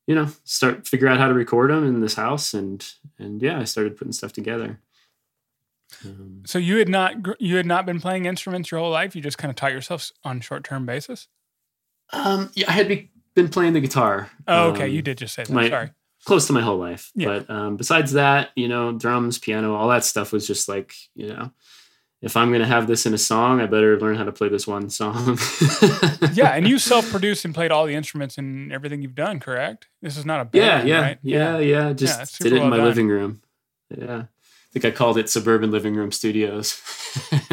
you 0.07 0.15
know 0.15 0.29
start 0.45 0.89
figure 0.89 1.09
out 1.09 1.19
how 1.19 1.29
to 1.29 1.35
record 1.35 1.71
them 1.71 1.87
in 1.87 2.01
this 2.01 2.15
house 2.15 2.55
and 2.55 2.83
and 3.19 3.41
yeah 3.43 3.61
i 3.61 3.65
started 3.65 3.99
putting 3.99 4.15
stuff 4.15 4.33
together. 4.33 4.81
Um, 6.07 6.45
so 6.47 6.59
you 6.59 6.79
had 6.79 6.89
not 6.89 7.39
you 7.39 7.57
had 7.57 7.67
not 7.67 7.85
been 7.85 8.01
playing 8.01 8.25
instruments 8.25 8.71
your 8.71 8.81
whole 8.81 8.91
life? 8.91 9.15
You 9.15 9.21
just 9.21 9.37
kind 9.37 9.51
of 9.51 9.57
taught 9.57 9.73
yourself 9.73 10.11
on 10.25 10.41
short-term 10.41 10.87
basis? 10.87 11.29
Um 12.11 12.51
yeah 12.55 12.71
i 12.71 12.73
had 12.73 12.89
be, 12.89 13.11
been 13.35 13.51
playing 13.51 13.75
the 13.75 13.81
guitar 13.81 14.31
oh 14.49 14.71
okay 14.71 14.85
um, 14.85 14.91
you 14.91 15.03
did 15.03 15.19
just 15.19 15.35
say 15.35 15.45
that 15.45 15.53
my, 15.53 15.69
sorry. 15.69 15.91
close 16.25 16.47
to 16.47 16.55
my 16.55 16.63
whole 16.63 16.79
life. 16.79 17.13
Yeah. 17.15 17.27
but 17.27 17.51
um 17.51 17.77
besides 17.77 18.13
that 18.13 18.53
you 18.57 18.69
know 18.69 18.93
drums 18.93 19.37
piano 19.37 19.75
all 19.75 19.91
that 19.91 20.07
stuff 20.07 20.33
was 20.33 20.47
just 20.47 20.67
like 20.67 20.95
you 21.15 21.29
know 21.29 21.51
if 22.23 22.37
I'm 22.37 22.51
going 22.51 22.61
to 22.61 22.67
have 22.67 22.87
this 22.87 23.05
in 23.05 23.13
a 23.15 23.19
song, 23.19 23.61
I 23.61 23.67
better 23.67 23.99
learn 23.99 24.17
how 24.17 24.23
to 24.23 24.31
play 24.31 24.49
this 24.49 24.65
one 24.65 24.89
song. 24.91 25.39
yeah, 26.33 26.53
and 26.55 26.69
you 26.69 26.79
self-produced 26.79 27.45
and 27.45 27.53
played 27.53 27.73
all 27.73 27.85
the 27.85 27.95
instruments 27.95 28.39
and 28.39 28.73
everything 28.73 29.03
you've 29.03 29.17
done, 29.17 29.41
correct? 29.41 29.89
This 30.01 30.17
is 30.17 30.25
not 30.25 30.41
a 30.41 30.45
band, 30.45 30.89
yeah, 30.89 30.95
yeah, 30.97 31.03
right? 31.03 31.19
yeah, 31.23 31.59
yeah, 31.59 31.89
yeah. 31.89 31.93
Just 31.93 32.41
yeah, 32.41 32.45
did 32.45 32.53
it 32.53 32.63
in 32.63 32.71
my 32.71 32.77
done. 32.77 32.87
living 32.87 33.09
room. 33.09 33.43
Yeah, 33.91 34.19
I 34.19 34.71
think 34.73 34.85
I 34.85 34.93
called 34.93 35.19
it 35.19 35.29
Suburban 35.29 35.73
Living 35.73 35.97
Room 35.97 36.13
Studios. 36.13 36.81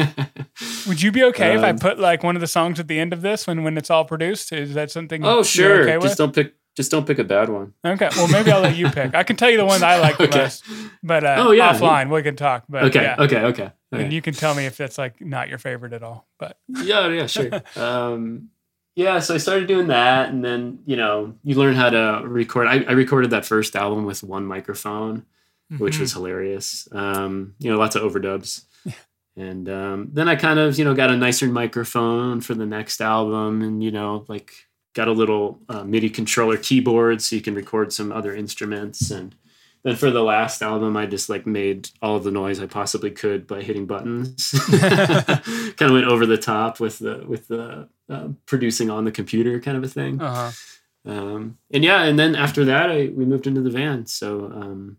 Would 0.86 1.02
you 1.02 1.10
be 1.10 1.24
okay 1.24 1.50
um, 1.50 1.58
if 1.58 1.64
I 1.64 1.70
um, 1.70 1.78
put 1.78 1.98
like 1.98 2.22
one 2.22 2.36
of 2.36 2.40
the 2.40 2.46
songs 2.46 2.78
at 2.78 2.86
the 2.86 3.00
end 3.00 3.12
of 3.12 3.22
this 3.22 3.48
when 3.48 3.64
when 3.64 3.76
it's 3.76 3.90
all 3.90 4.04
produced? 4.04 4.52
Is 4.52 4.74
that 4.74 4.92
something? 4.92 5.24
Oh, 5.24 5.42
sure. 5.42 5.82
Okay 5.82 5.98
Just 5.98 6.16
don't 6.16 6.34
pick 6.34 6.54
just 6.80 6.90
don't 6.90 7.06
pick 7.06 7.18
a 7.18 7.24
bad 7.24 7.50
one. 7.50 7.74
Okay. 7.84 8.08
Well, 8.16 8.26
maybe 8.28 8.50
I'll 8.50 8.62
let 8.62 8.74
you 8.74 8.88
pick. 8.90 9.14
I 9.14 9.22
can 9.22 9.36
tell 9.36 9.50
you 9.50 9.58
the 9.58 9.66
one 9.66 9.82
I 9.82 9.98
like 9.98 10.16
the 10.16 10.28
okay. 10.28 10.38
most, 10.38 10.64
but 11.02 11.24
uh, 11.24 11.36
oh 11.38 11.50
yeah, 11.52 11.74
offline 11.74 12.10
we 12.10 12.22
can 12.22 12.36
talk. 12.36 12.64
But 12.70 12.84
okay, 12.84 13.02
yeah. 13.02 13.16
okay, 13.18 13.40
okay, 13.42 13.72
okay. 13.92 14.04
And 14.04 14.12
you 14.12 14.22
can 14.22 14.32
tell 14.32 14.54
me 14.54 14.64
if 14.64 14.78
that's 14.78 14.96
like 14.96 15.20
not 15.20 15.50
your 15.50 15.58
favorite 15.58 15.92
at 15.92 16.02
all. 16.02 16.26
But 16.38 16.56
yeah, 16.68 17.06
yeah, 17.08 17.26
sure. 17.26 17.50
um, 17.76 18.48
yeah, 18.96 19.18
so 19.18 19.34
I 19.34 19.38
started 19.38 19.68
doing 19.68 19.88
that, 19.88 20.30
and 20.30 20.42
then 20.42 20.78
you 20.86 20.96
know 20.96 21.34
you 21.44 21.54
learn 21.54 21.74
how 21.74 21.90
to 21.90 22.22
record. 22.24 22.66
I, 22.66 22.82
I 22.84 22.92
recorded 22.92 23.30
that 23.32 23.44
first 23.44 23.76
album 23.76 24.06
with 24.06 24.22
one 24.22 24.46
microphone, 24.46 25.26
mm-hmm. 25.70 25.84
which 25.84 25.98
was 25.98 26.14
hilarious. 26.14 26.88
Um, 26.92 27.54
you 27.58 27.70
know, 27.70 27.78
lots 27.78 27.94
of 27.94 28.02
overdubs. 28.02 28.64
And 29.36 29.68
um, 29.70 30.10
then 30.12 30.28
I 30.28 30.34
kind 30.34 30.58
of, 30.58 30.76
you 30.76 30.84
know, 30.84 30.92
got 30.92 31.08
a 31.08 31.16
nicer 31.16 31.46
microphone 31.46 32.40
for 32.40 32.54
the 32.54 32.66
next 32.66 33.00
album, 33.00 33.62
and 33.62 33.82
you 33.82 33.90
know, 33.90 34.24
like 34.28 34.52
got 34.94 35.08
a 35.08 35.12
little 35.12 35.60
uh, 35.68 35.84
MIDI 35.84 36.10
controller 36.10 36.56
keyboard 36.56 37.22
so 37.22 37.36
you 37.36 37.42
can 37.42 37.54
record 37.54 37.92
some 37.92 38.10
other 38.10 38.34
instruments. 38.34 39.10
And 39.10 39.34
then 39.82 39.96
for 39.96 40.10
the 40.10 40.22
last 40.22 40.62
album, 40.62 40.96
I 40.96 41.06
just 41.06 41.28
like 41.28 41.46
made 41.46 41.90
all 42.02 42.16
of 42.16 42.24
the 42.24 42.30
noise 42.30 42.60
I 42.60 42.66
possibly 42.66 43.10
could 43.10 43.46
by 43.46 43.62
hitting 43.62 43.86
buttons. 43.86 44.50
kind 44.70 45.80
of 45.80 45.92
went 45.92 46.06
over 46.06 46.26
the 46.26 46.36
top 46.36 46.80
with 46.80 46.98
the 46.98 47.24
with 47.26 47.48
the 47.48 47.88
uh, 48.08 48.28
producing 48.46 48.90
on 48.90 49.04
the 49.04 49.12
computer 49.12 49.60
kind 49.60 49.76
of 49.76 49.84
a 49.84 49.88
thing. 49.88 50.20
Uh-huh. 50.20 50.50
Um, 51.06 51.58
and 51.70 51.82
yeah, 51.82 52.02
and 52.02 52.18
then 52.18 52.36
after 52.36 52.64
that, 52.66 52.90
I 52.90 53.10
we 53.14 53.24
moved 53.24 53.46
into 53.46 53.62
the 53.62 53.70
van. 53.70 54.06
So 54.06 54.46
um, 54.46 54.98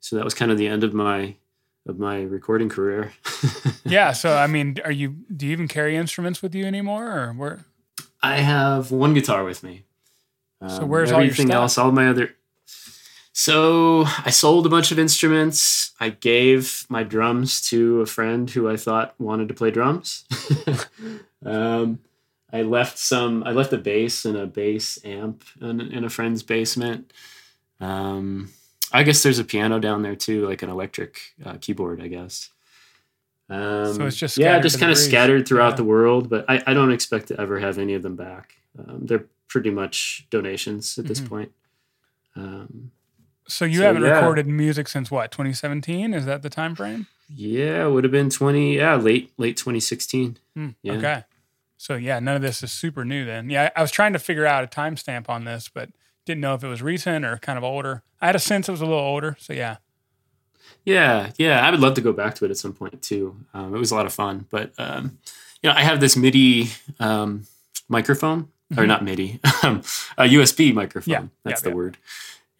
so 0.00 0.16
that 0.16 0.24
was 0.24 0.34
kind 0.34 0.50
of 0.50 0.58
the 0.58 0.68
end 0.68 0.84
of 0.84 0.94
my 0.94 1.34
of 1.86 1.98
my 1.98 2.22
recording 2.22 2.68
career. 2.68 3.12
yeah. 3.84 4.12
So 4.12 4.36
I 4.36 4.46
mean, 4.46 4.78
are 4.84 4.92
you 4.92 5.16
do 5.34 5.46
you 5.46 5.52
even 5.52 5.68
carry 5.68 5.96
instruments 5.96 6.40
with 6.40 6.54
you 6.54 6.64
anymore, 6.64 7.10
or 7.10 7.32
where? 7.32 7.64
I 8.22 8.38
have 8.38 8.90
one 8.90 9.14
guitar 9.14 9.44
with 9.44 9.62
me. 9.62 9.84
Um, 10.60 10.70
so 10.70 10.86
where's 10.86 11.12
everything 11.12 11.50
else? 11.50 11.78
All 11.78 11.92
my 11.92 12.08
other. 12.08 12.34
So 13.32 14.04
I 14.24 14.30
sold 14.30 14.66
a 14.66 14.68
bunch 14.68 14.90
of 14.90 14.98
instruments. 14.98 15.92
I 16.00 16.10
gave 16.10 16.84
my 16.88 17.04
drums 17.04 17.60
to 17.68 18.00
a 18.00 18.06
friend 18.06 18.50
who 18.50 18.68
I 18.68 18.76
thought 18.76 19.14
wanted 19.20 19.46
to 19.48 19.54
play 19.54 19.70
drums. 19.70 20.24
um, 21.46 22.00
I 22.52 22.62
left 22.62 22.98
some. 22.98 23.44
I 23.44 23.52
left 23.52 23.72
a 23.72 23.78
bass 23.78 24.24
and 24.24 24.36
a 24.36 24.46
bass 24.46 24.98
amp 25.04 25.44
in, 25.60 25.80
in 25.80 26.02
a 26.02 26.10
friend's 26.10 26.42
basement. 26.42 27.12
Um, 27.80 28.50
I 28.90 29.04
guess 29.04 29.22
there's 29.22 29.38
a 29.38 29.44
piano 29.44 29.78
down 29.78 30.02
there 30.02 30.16
too, 30.16 30.48
like 30.48 30.62
an 30.62 30.70
electric 30.70 31.20
uh, 31.44 31.58
keyboard. 31.60 32.02
I 32.02 32.08
guess. 32.08 32.50
Um, 33.50 33.94
So 33.94 34.06
it's 34.06 34.16
just 34.16 34.36
yeah, 34.38 34.58
just 34.60 34.78
kind 34.78 34.92
of 34.92 34.98
scattered 34.98 35.48
throughout 35.48 35.70
Yeah. 35.70 35.76
the 35.76 35.84
world. 35.84 36.28
But 36.28 36.44
I, 36.48 36.62
I 36.66 36.74
don't 36.74 36.92
expect 36.92 37.28
to 37.28 37.40
ever 37.40 37.58
have 37.60 37.78
any 37.78 37.94
of 37.94 38.02
them 38.02 38.16
back. 38.16 38.56
Um, 38.78 39.06
they're 39.06 39.24
pretty 39.48 39.70
much 39.70 40.26
donations 40.30 40.98
at 40.98 41.06
this 41.06 41.20
Mhm. 41.20 41.28
point. 41.28 41.52
Um, 42.36 42.90
So 43.46 43.64
you 43.64 43.78
So, 43.78 43.84
haven't 43.84 44.02
yeah. 44.02 44.16
recorded 44.16 44.46
music 44.46 44.88
since 44.88 45.10
what? 45.10 45.30
2017? 45.30 46.12
Is 46.12 46.26
that 46.26 46.42
the 46.42 46.50
time 46.50 46.74
frame? 46.74 47.06
yeah, 47.34 47.86
it 47.86 47.90
would 47.90 48.04
have 48.04 48.10
been 48.10 48.28
twenty. 48.30 48.76
Yeah, 48.76 48.96
late 48.96 49.32
late 49.38 49.56
twenty 49.56 49.80
sixteen. 49.80 50.38
Hmm, 50.54 50.68
Yeah. 50.82 50.92
Okay. 50.94 51.24
So 51.78 51.94
yeah, 51.94 52.18
none 52.20 52.36
of 52.36 52.42
this 52.42 52.62
is 52.62 52.72
super 52.72 53.04
new 53.04 53.24
then. 53.24 53.48
Yeah, 53.50 53.70
I 53.76 53.80
was 53.82 53.90
trying 53.90 54.12
to 54.12 54.18
figure 54.18 54.44
out 54.46 54.64
a 54.64 54.66
timestamp 54.66 55.28
on 55.30 55.44
this, 55.44 55.68
but 55.72 55.90
didn't 56.26 56.40
know 56.42 56.54
if 56.54 56.62
it 56.64 56.68
was 56.68 56.82
recent 56.82 57.24
or 57.24 57.38
kind 57.38 57.56
of 57.56 57.64
older. 57.64 58.02
I 58.20 58.26
had 58.26 58.36
a 58.36 58.38
sense 58.40 58.68
it 58.68 58.72
was 58.72 58.80
a 58.82 58.86
little 58.86 58.98
older. 59.00 59.36
So 59.40 59.52
yeah. 59.54 59.76
Yeah, 60.88 61.30
yeah, 61.36 61.66
I 61.66 61.70
would 61.70 61.80
love 61.80 61.94
to 61.94 62.00
go 62.00 62.12
back 62.12 62.34
to 62.36 62.44
it 62.46 62.50
at 62.50 62.56
some 62.56 62.72
point 62.72 63.02
too. 63.02 63.36
Um, 63.54 63.74
it 63.74 63.78
was 63.78 63.90
a 63.90 63.94
lot 63.94 64.06
of 64.06 64.12
fun, 64.14 64.46
but 64.48 64.72
um, 64.78 65.18
you 65.62 65.68
know, 65.68 65.76
I 65.76 65.82
have 65.82 66.00
this 66.00 66.16
MIDI 66.16 66.68
um, 66.98 67.46
microphone, 67.88 68.48
or 68.76 68.84
Mhm. 68.84 68.86
not 68.88 69.04
MIDI, 69.04 69.40
um, 69.62 69.82
a 70.16 70.24
USB 70.24 70.72
microphone. 70.72 71.12
Yeah, 71.12 71.22
that's 71.44 71.60
yeah, 71.60 71.64
the 71.64 71.70
yeah. 71.70 71.74
word. 71.76 71.96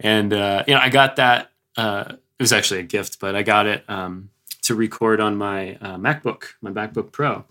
And 0.01 0.33
uh, 0.33 0.65
you 0.67 0.75
know, 0.75 0.81
I 0.81 0.91
got 0.91 1.17
that. 1.17 1.51
Uh, 1.77 2.05
it 2.39 2.43
was 2.43 2.53
actually 2.53 2.81
a 2.81 2.85
gift, 2.85 3.19
but 3.19 3.35
I 3.35 3.43
got 3.43 3.67
it 3.67 3.83
um, 3.89 4.31
to 4.63 4.75
record 4.75 5.21
on 5.21 5.37
my 5.37 5.77
uh, 5.77 5.97
MacBook, 5.97 6.45
my 6.61 6.71
MacBook 6.71 7.11
Pro. 7.13 7.45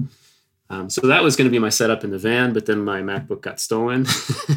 Um, 0.70 0.90
so 0.90 1.08
that 1.08 1.24
was 1.24 1.36
going 1.36 1.48
to 1.48 1.52
be 1.52 1.60
my 1.60 1.70
setup 1.70 2.04
in 2.04 2.12
the 2.12 2.18
van, 2.20 2.54
but 2.54 2.66
then 2.66 2.84
my 2.84 3.02
MacBook 3.02 3.41
got 3.41 3.60
stolen. 3.60 4.06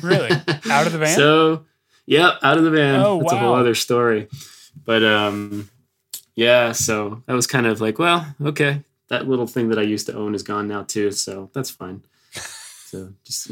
Really? 0.02 0.30
Out 0.70 0.86
of 0.86 0.92
the 0.92 0.98
van? 1.04 1.16
So, 1.16 1.64
yeah, 2.04 2.32
out 2.42 2.58
of 2.58 2.64
the 2.64 2.70
van. 2.70 3.00
Oh, 3.00 3.20
That's 3.20 3.32
a 3.32 3.38
whole 3.38 3.54
other 3.54 3.74
story. 3.76 4.28
But 4.84 5.02
um, 5.04 5.68
yeah, 6.40 6.72
so 6.72 7.22
that 7.26 7.34
was 7.34 7.46
kind 7.46 7.66
of 7.66 7.80
like, 7.80 7.98
well, 7.98 8.34
okay, 8.42 8.82
that 9.08 9.28
little 9.28 9.46
thing 9.46 9.68
that 9.68 9.78
I 9.78 9.82
used 9.82 10.06
to 10.06 10.14
own 10.16 10.34
is 10.34 10.42
gone 10.42 10.66
now 10.68 10.82
too, 10.82 11.10
so 11.10 11.50
that's 11.52 11.70
fine. 11.70 12.02
So 12.32 13.12
just 13.24 13.48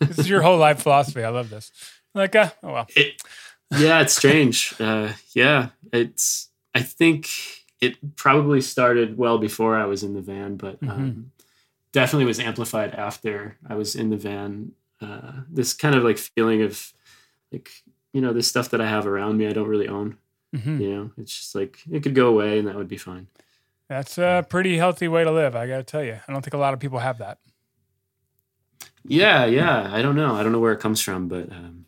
This 0.00 0.18
is 0.18 0.28
your 0.28 0.42
whole 0.42 0.58
life 0.58 0.82
philosophy. 0.82 1.22
I 1.24 1.28
love 1.30 1.48
this. 1.50 1.70
Like, 2.14 2.34
uh, 2.34 2.50
oh 2.62 2.72
well. 2.72 2.86
it, 2.96 3.22
yeah, 3.78 4.00
it's 4.02 4.16
strange. 4.16 4.74
Uh, 4.80 5.12
yeah, 5.34 5.68
it's. 5.92 6.48
I 6.74 6.82
think 6.82 7.28
it 7.80 8.16
probably 8.16 8.60
started 8.60 9.16
well 9.16 9.38
before 9.38 9.76
I 9.76 9.86
was 9.86 10.02
in 10.02 10.14
the 10.14 10.20
van, 10.20 10.56
but 10.56 10.80
Mm-hmm. 10.80 10.90
um, 10.90 11.32
definitely 11.92 12.26
was 12.26 12.38
amplified 12.40 12.94
after 12.94 13.56
I 13.68 13.74
was 13.76 13.94
in 13.94 14.10
the 14.10 14.16
van. 14.16 14.72
Uh, 15.00 15.42
this 15.48 15.72
kind 15.72 15.94
of 15.94 16.02
like 16.04 16.18
feeling 16.18 16.62
of 16.62 16.92
like 17.52 17.70
you 18.12 18.20
know 18.20 18.32
this 18.32 18.48
stuff 18.48 18.68
that 18.70 18.80
I 18.80 18.88
have 18.88 19.06
around 19.06 19.38
me 19.38 19.46
I 19.46 19.52
don't 19.52 19.68
really 19.68 19.88
own. 19.88 20.18
Mhm. 20.54 20.80
You 20.80 20.94
know, 20.94 21.10
it's 21.18 21.36
just 21.36 21.54
like 21.54 21.78
it 21.90 22.02
could 22.02 22.14
go 22.14 22.28
away 22.28 22.58
and 22.58 22.66
that 22.68 22.74
would 22.74 22.88
be 22.88 22.96
fine. 22.96 23.28
That's 23.88 24.18
a 24.18 24.46
pretty 24.48 24.76
healthy 24.76 25.08
way 25.08 25.24
to 25.24 25.30
live. 25.30 25.56
I 25.56 25.66
got 25.66 25.78
to 25.78 25.82
tell 25.82 26.02
you. 26.04 26.18
I 26.26 26.32
don't 26.32 26.42
think 26.42 26.54
a 26.54 26.58
lot 26.58 26.74
of 26.74 26.80
people 26.80 26.98
have 27.00 27.18
that. 27.18 27.38
Yeah, 29.04 29.46
yeah. 29.46 29.92
I 29.92 30.02
don't 30.02 30.16
know. 30.16 30.34
I 30.34 30.42
don't 30.42 30.52
know 30.52 30.60
where 30.60 30.72
it 30.72 30.80
comes 30.80 31.00
from, 31.00 31.28
but 31.28 31.50
um, 31.50 31.86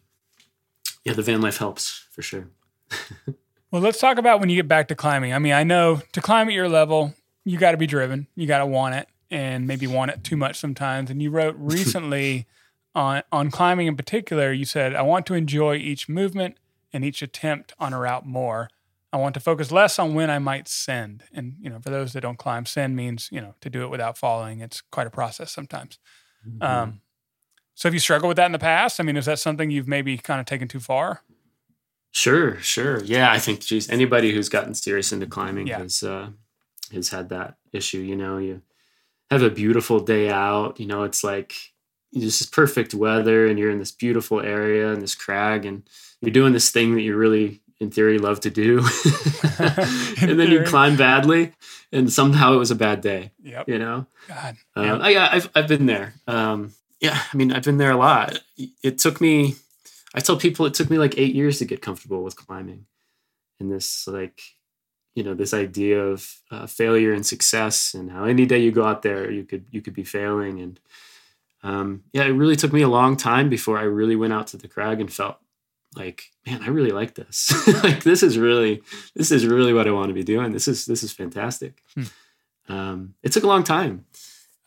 yeah, 1.05 1.13
the 1.13 1.23
van 1.23 1.41
life 1.41 1.59
helps 1.59 2.07
for 2.11 2.23
sure. 2.23 2.49
Well, 3.71 3.81
let's 3.81 3.99
talk 3.99 4.19
about 4.19 4.39
when 4.39 4.51
you 4.51 4.57
get 4.57 4.69
back 4.69 4.89
to 4.89 4.95
climbing. 4.95 5.33
I 5.33 5.39
mean, 5.39 5.55
I 5.55 5.63
know 5.63 6.03
to 6.13 6.21
climb 6.21 6.47
at 6.47 6.53
your 6.53 6.69
level, 6.69 7.15
you 7.43 7.57
got 7.57 7.71
to 7.71 7.79
be 7.79 7.87
driven. 7.87 8.27
You 8.35 8.47
got 8.47 8.59
to 8.59 8.67
want 8.67 8.97
it, 8.97 9.09
and 9.31 9.67
maybe 9.67 9.87
want 9.87 10.11
it 10.11 10.23
too 10.23 10.37
much 10.37 10.59
sometimes. 10.59 11.11
And 11.11 11.23
you 11.23 11.31
wrote 11.31 11.57
recently 11.59 12.47
on 12.95 13.23
on 13.33 13.51
climbing 13.51 13.87
in 13.87 13.97
particular. 13.97 14.53
You 14.53 14.67
said, 14.67 14.95
"I 14.95 15.01
want 15.01 15.25
to 15.25 15.33
enjoy 15.35 15.77
each 15.77 16.07
movement 16.07 16.59
and 16.93 17.05
each 17.05 17.23
attempt 17.23 17.73
on 17.79 17.93
a 17.93 17.99
route 17.99 18.27
more. 18.27 18.69
I 19.13 19.19
want 19.19 19.35
to 19.35 19.41
focus 19.41 19.71
less 19.71 19.99
on 19.99 20.15
when 20.15 20.31
I 20.31 20.39
might 20.39 20.69
send." 20.69 21.25
And 21.33 21.57
you 21.61 21.69
know, 21.71 21.79
for 21.81 21.91
those 21.91 22.13
that 22.15 22.23
don't 22.23 22.39
climb, 22.39 22.67
send 22.67 22.97
means 22.97 23.29
you 23.31 23.41
know 23.41 23.55
to 23.61 23.71
do 23.71 23.83
it 23.83 23.89
without 23.89 24.17
falling. 24.17 24.61
It's 24.61 24.81
quite 24.81 25.07
a 25.07 25.11
process 25.11 25.51
sometimes. 25.53 25.99
Mm-hmm. 26.49 26.63
Um, 26.63 27.01
so, 27.75 27.89
have 27.89 27.95
you 27.95 28.01
struggled 28.01 28.29
with 28.29 28.37
that 28.37 28.47
in 28.47 28.53
the 28.53 28.59
past? 28.59 29.01
I 29.01 29.03
mean, 29.03 29.17
is 29.17 29.27
that 29.27 29.39
something 29.39 29.71
you've 29.71 29.89
maybe 29.89 30.17
kind 30.19 30.41
of 30.41 30.47
taken 30.47 30.69
too 30.69 30.81
far? 30.81 31.23
Sure, 32.13 32.59
sure. 32.61 33.03
Yeah, 33.05 33.33
I 33.33 33.39
think 33.39 33.61
geez, 33.61 33.89
anybody 33.89 34.33
who's 34.33 34.51
gotten 34.51 34.75
serious 34.75 35.13
into 35.13 35.27
climbing 35.27 35.67
Yeah. 35.67 35.79
has 35.79 36.03
uh, 36.03 36.31
has 36.93 37.09
had 37.09 37.31
that 37.31 37.57
issue. 37.73 37.99
You 38.01 38.17
know, 38.17 38.37
you 38.39 38.63
have 39.31 39.43
a 39.43 39.51
beautiful 39.51 40.01
day 40.01 40.31
out. 40.31 40.79
You 40.79 40.87
know, 40.87 41.05
it's 41.05 41.25
like 41.25 41.55
this 42.13 42.43
is 42.43 42.47
perfect 42.47 42.93
weather, 42.93 43.47
and 43.47 43.59
you're 43.59 43.71
in 43.71 43.79
this 43.79 43.93
beautiful 43.93 44.41
area 44.41 44.93
and 44.93 45.01
this 45.01 45.15
crag, 45.15 45.65
and 45.65 45.83
you're 46.23 46.31
doing 46.31 46.53
this 46.53 46.71
thing 46.71 46.95
that 46.95 47.03
you 47.03 47.17
really, 47.17 47.61
in 47.81 47.91
theory, 47.91 48.19
love 48.19 48.41
to 48.41 48.51
do, 48.51 48.79
and 49.59 50.39
then 50.39 50.51
you 50.51 50.63
climb 50.65 50.97
badly, 50.97 51.53
and 51.91 52.11
somehow 52.13 52.55
it 52.55 52.59
was 52.59 52.71
a 52.71 52.77
bad 52.77 53.01
day. 53.01 53.33
Yep. 53.43 53.69
You 53.69 53.79
know, 53.79 54.07
God. 54.29 54.57
um, 54.77 54.85
Yeah. 54.85 54.97
I, 54.99 55.37
I've, 55.37 55.51
I've 55.55 55.69
been 55.69 55.87
there. 55.87 56.15
Um, 56.27 56.73
yeah, 57.01 57.21
I 57.33 57.37
mean, 57.37 57.53
I've 57.53 57.65
been 57.65 57.79
there 57.79 57.91
a 57.91 57.97
lot. 57.97 58.39
It 58.83 58.99
took 58.99 59.21
me. 59.21 59.57
I 60.15 60.21
tell 60.21 60.37
people 60.37 60.67
it 60.67 60.75
took 60.75 60.91
me 60.91 60.99
like 60.99 61.19
eight 61.19 61.35
years 61.35 61.59
to 61.59 61.65
get 61.65 61.83
comfortable 61.83 62.23
with 62.23 62.37
climbing, 62.37 62.87
and 63.59 63.73
this 63.73 64.07
like, 64.07 64.41
you 65.15 65.25
know, 65.25 65.35
this 65.35 65.53
idea 65.53 66.01
of 66.01 66.41
uh, 66.51 66.67
failure 66.67 67.13
and 67.13 67.27
success, 67.27 67.95
and 67.95 68.11
how 68.13 68.25
any 68.25 68.47
day 68.47 68.59
you 68.59 68.71
go 68.71 68.85
out 68.85 69.03
there, 69.03 69.31
you 69.31 69.43
could 69.45 69.65
you 69.71 69.83
could 69.83 69.95
be 69.95 70.05
failing, 70.05 70.61
and 70.61 70.79
um, 71.65 72.05
yeah, 72.13 72.25
it 72.25 72.31
really 72.31 72.57
took 72.57 72.73
me 72.73 72.83
a 72.83 72.89
long 72.89 73.17
time 73.17 73.49
before 73.49 73.79
I 73.79 73.83
really 73.83 74.17
went 74.17 74.33
out 74.33 74.47
to 74.49 74.57
the 74.57 74.69
crag 74.69 75.01
and 75.01 75.13
felt 75.13 75.39
like, 75.97 76.31
man, 76.47 76.63
I 76.63 76.69
really 76.69 76.91
like 76.91 77.15
this. 77.15 77.51
like 77.85 78.03
this 78.03 78.23
is 78.23 78.39
really 78.39 78.83
this 79.15 79.31
is 79.31 79.47
really 79.47 79.73
what 79.73 79.87
I 79.87 79.91
want 79.91 80.09
to 80.09 80.15
be 80.15 80.25
doing. 80.25 80.53
This 80.53 80.69
is 80.69 80.87
this 80.87 81.03
is 81.03 81.13
fantastic. 81.13 81.83
Um, 82.69 83.15
it 83.23 83.33
took 83.33 83.45
a 83.45 83.49
long 83.49 83.65
time. 83.65 84.07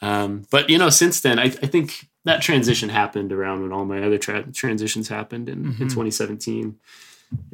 Um, 0.01 0.45
but 0.51 0.69
you 0.69 0.77
know, 0.77 0.89
since 0.89 1.21
then, 1.21 1.39
I, 1.39 1.45
I 1.45 1.49
think 1.67 2.07
that 2.25 2.41
transition 2.41 2.89
happened 2.89 3.31
around 3.31 3.61
when 3.61 3.71
all 3.71 3.85
my 3.85 4.03
other 4.03 4.17
tra- 4.17 4.51
transitions 4.51 5.07
happened 5.07 5.47
in, 5.49 5.63
Mhm. 5.63 5.81
in 5.81 5.87
2017. 5.89 6.75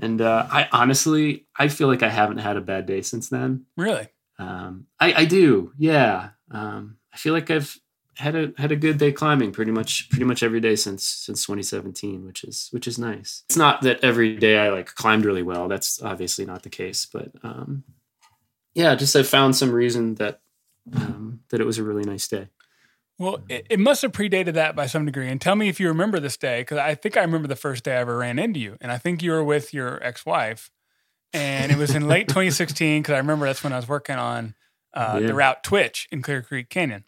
And 0.01 0.21
uh, 0.21 0.47
I 0.51 0.67
honestly, 0.71 1.45
I 1.55 1.67
feel 1.67 1.87
like 1.87 2.03
I 2.03 2.09
haven't 2.09 2.39
had 2.39 2.57
a 2.57 2.61
bad 2.61 2.85
day 2.85 3.01
since 3.01 3.29
then. 3.29 3.65
Really? 3.77 4.07
Um, 4.37 4.87
I, 4.99 5.13
I 5.13 5.25
do, 5.25 5.71
yeah. 5.77 6.29
Um, 6.49 6.97
I 7.13 7.17
feel 7.17 7.33
like 7.33 7.49
I've 7.51 7.77
had 8.21 8.35
a 8.35 8.53
had 8.57 8.71
a 8.71 8.75
good 8.75 8.97
day 8.97 9.11
climbing 9.11 9.51
pretty 9.51 9.71
much 9.71 10.09
pretty 10.09 10.25
much 10.25 10.43
every 10.43 10.59
day 10.61 10.75
since 10.75 11.03
since 11.03 11.45
2017, 11.45 12.25
which 12.25 12.43
is 12.43 12.67
which 12.71 12.87
is 12.87 12.97
nice. 12.97 13.43
It's 13.49 13.57
not 13.57 13.81
that 13.81 14.03
every 14.03 14.35
day 14.37 14.57
I 14.59 14.69
like 14.69 14.93
climbed 14.95 15.25
really 15.25 15.43
well. 15.43 15.67
That's 15.67 16.01
obviously 16.01 16.45
not 16.45 16.63
the 16.63 16.69
case, 16.69 17.05
but 17.11 17.31
um, 17.43 17.83
yeah, 18.73 18.95
just 18.95 19.15
I 19.15 19.23
found 19.23 19.55
some 19.55 19.71
reason 19.71 20.15
that 20.15 20.39
um, 20.95 21.41
that 21.49 21.59
it 21.59 21.65
was 21.65 21.77
a 21.77 21.83
really 21.83 22.03
nice 22.03 22.27
day. 22.27 22.47
Well, 23.19 23.39
it, 23.49 23.67
it 23.69 23.79
must 23.79 24.01
have 24.01 24.13
predated 24.13 24.53
that 24.53 24.75
by 24.75 24.87
some 24.87 25.05
degree. 25.05 25.29
And 25.29 25.39
tell 25.39 25.55
me 25.55 25.69
if 25.69 25.79
you 25.79 25.87
remember 25.89 26.19
this 26.19 26.37
day, 26.37 26.61
because 26.61 26.79
I 26.79 26.95
think 26.95 27.17
I 27.17 27.21
remember 27.21 27.47
the 27.47 27.55
first 27.55 27.83
day 27.83 27.93
I 27.95 27.99
ever 27.99 28.17
ran 28.17 28.39
into 28.39 28.59
you. 28.59 28.77
And 28.81 28.91
I 28.91 28.97
think 28.97 29.21
you 29.21 29.29
were 29.31 29.43
with 29.43 29.75
your 29.75 30.01
ex 30.03 30.25
wife. 30.25 30.71
And 31.31 31.71
it 31.71 31.77
was 31.77 31.93
in 31.93 32.07
late 32.07 32.27
2016, 32.29 33.03
because 33.03 33.13
I 33.13 33.17
remember 33.17 33.45
that's 33.45 33.63
when 33.63 33.73
I 33.73 33.75
was 33.75 33.87
working 33.87 34.15
on 34.15 34.55
uh, 34.95 35.19
Yeah. 35.21 35.27
the 35.27 35.33
route 35.35 35.63
Twitch 35.63 36.07
in 36.11 36.23
Clear 36.23 36.41
Creek 36.41 36.69
Canyon. 36.69 37.03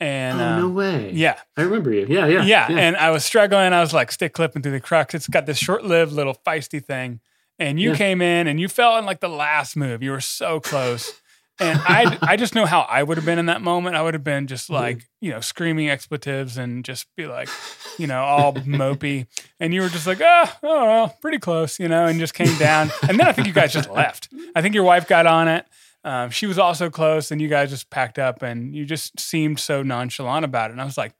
And 0.00 0.40
oh 0.40 0.44
uh, 0.44 0.58
no 0.60 0.68
way! 0.70 1.10
yeah, 1.12 1.38
I 1.58 1.62
remember 1.62 1.92
you. 1.92 2.06
Yeah, 2.08 2.26
yeah, 2.26 2.42
yeah, 2.42 2.68
And 2.70 2.96
I 2.96 3.10
was 3.10 3.22
struggling. 3.24 3.72
I 3.74 3.80
was 3.80 3.92
like 3.92 4.10
stick 4.10 4.32
clipping 4.32 4.62
through 4.62 4.72
the 4.72 4.80
crux. 4.80 5.14
It's 5.14 5.28
got 5.28 5.44
this 5.44 5.58
short 5.58 5.84
lived 5.84 6.12
little 6.12 6.34
feisty 6.46 6.82
thing. 6.82 7.20
And 7.58 7.78
you 7.78 7.90
Yeah. 7.90 7.96
came 7.96 8.22
in 8.22 8.46
and 8.46 8.58
you 8.58 8.68
fell 8.68 8.96
in 8.96 9.04
like 9.04 9.20
the 9.20 9.28
last 9.28 9.76
move. 9.76 10.02
You 10.02 10.12
were 10.12 10.22
so 10.22 10.58
close. 10.60 11.12
And 11.60 11.78
I, 11.84 12.16
I 12.22 12.36
just 12.36 12.54
know 12.54 12.64
how 12.64 12.80
I 12.88 13.02
would 13.02 13.18
have 13.18 13.26
been 13.26 13.38
in 13.38 13.44
that 13.46 13.60
moment. 13.60 13.94
I 13.94 14.00
would 14.00 14.14
have 14.14 14.24
been 14.24 14.46
just 14.46 14.70
like, 14.70 15.06
you 15.20 15.30
know, 15.30 15.40
screaming 15.40 15.90
expletives 15.90 16.56
and 16.56 16.82
just 16.82 17.06
be 17.18 17.26
like, 17.26 17.50
you 17.98 18.06
know, 18.06 18.22
all 18.22 18.54
mopey. 18.54 19.26
And 19.60 19.74
you 19.74 19.82
were 19.82 19.90
just 19.90 20.06
like, 20.06 20.22
oh, 20.22 20.44
oh, 20.62 20.84
well, 20.86 21.16
pretty 21.20 21.36
close, 21.38 21.78
you 21.78 21.88
know, 21.88 22.06
and 22.06 22.18
just 22.18 22.32
came 22.32 22.56
down. 22.56 22.90
And 23.06 23.20
then 23.20 23.26
I 23.26 23.32
think 23.32 23.46
you 23.46 23.52
guys 23.52 23.74
just 23.74 23.90
left. 23.90 24.30
I 24.56 24.62
think 24.62 24.74
your 24.74 24.84
wife 24.84 25.06
got 25.06 25.26
on 25.26 25.48
it. 25.48 25.66
Um, 26.04 26.30
she 26.30 26.46
was 26.46 26.58
also 26.58 26.88
close, 26.90 27.30
and 27.30 27.40
you 27.40 27.48
guys 27.48 27.70
just 27.70 27.90
packed 27.90 28.18
up, 28.18 28.42
and 28.42 28.74
you 28.74 28.84
just 28.86 29.18
seemed 29.20 29.60
so 29.60 29.82
nonchalant 29.82 30.44
about 30.44 30.70
it. 30.70 30.72
And 30.72 30.80
I 30.80 30.84
was 30.84 30.96
like, 30.96 31.14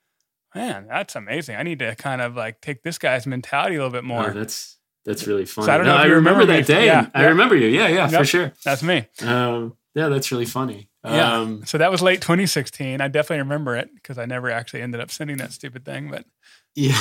man, 0.55 0.87
that's 0.89 1.17
amazing. 1.17 1.57
I 1.57 1.63
need 1.63 1.79
to 1.81 1.95
kind 1.97 2.21
of 2.21 2.37
like 2.37 2.61
take 2.61 2.83
this 2.83 2.99
guy's 2.99 3.27
mentality 3.27 3.77
a 3.77 3.79
little 3.79 3.93
bit 3.93 4.05
more. 4.05 4.31
Oh, 4.31 4.33
that's 4.33 4.79
that's 5.05 5.27
really 5.27 5.45
fun. 5.47 5.69
I 5.69 5.77
don't 5.77 5.87
no, 5.87 5.93
know 5.97 5.99
I 5.99 6.05
remember, 6.07 6.41
remember 6.41 6.53
that 6.55 6.67
day. 6.67 6.87
Yeah, 6.87 7.09
I 7.15 7.23
yeah. 7.23 7.29
remember 7.29 7.57
you. 7.57 7.69
Yeah, 7.69 7.89
yeah, 7.89 8.09
for 8.09 8.25
sure. 8.25 8.53
that's 8.65 8.83
me. 8.83 9.07
Um, 9.23 9.77
yeah, 9.95 10.09
that's 10.09 10.31
really 10.31 10.47
funny. 10.47 10.89
Yeah. 11.05 11.39
Um, 11.39 11.65
So 11.65 11.79
that 11.79 11.91
was 11.91 12.03
late 12.03 12.21
2016. 12.21 13.01
I 13.01 13.09
definitely 13.09 13.39
remember 13.39 13.77
it 13.77 13.89
because 13.95 14.19
I 14.19 14.27
never 14.27 14.51
actually 14.51 14.83
ended 14.83 15.01
up 15.01 15.11
sending 15.11 15.39
that 15.39 15.53
stupid 15.53 15.85
thing. 15.85 16.11
But 16.11 16.27
yeah, 16.75 17.01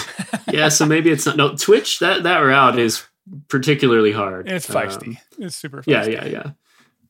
yeah. 0.52 0.70
So 0.70 0.86
maybe 0.86 1.10
it's 1.12 1.26
not. 1.26 1.38
No, 1.38 1.56
Twitch. 1.56 2.00
That 2.00 2.24
that 2.24 2.40
route 2.40 2.80
is 2.80 3.04
particularly 3.48 4.12
hard. 4.12 4.50
It's 4.50 4.68
feisty. 4.68 5.08
Um, 5.10 5.18
it's 5.40 5.56
super. 5.56 5.82
Feisty. 5.84 5.88
yeah, 5.88 6.06
yeah, 6.06 6.26
yeah. 6.26 6.52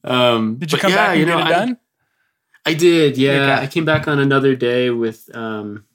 Um, 0.03 0.55
Did 0.57 0.71
you 0.71 0.77
come 0.77 0.91
yeah, 0.91 0.95
back 0.97 1.09
and 1.11 1.19
you 1.19 1.25
know, 1.25 1.37
get 1.37 1.47
it 1.47 1.53
I- 1.55 1.59
done? 1.65 1.77
I 2.65 2.73
did, 2.73 3.17
yeah. 3.17 3.31
Okay. 3.53 3.63
I 3.63 3.67
came 3.67 3.85
back 3.85 4.07
on 4.07 4.19
another 4.19 4.53
day 4.55 4.89
with, 4.89 5.29
um, 5.35 5.85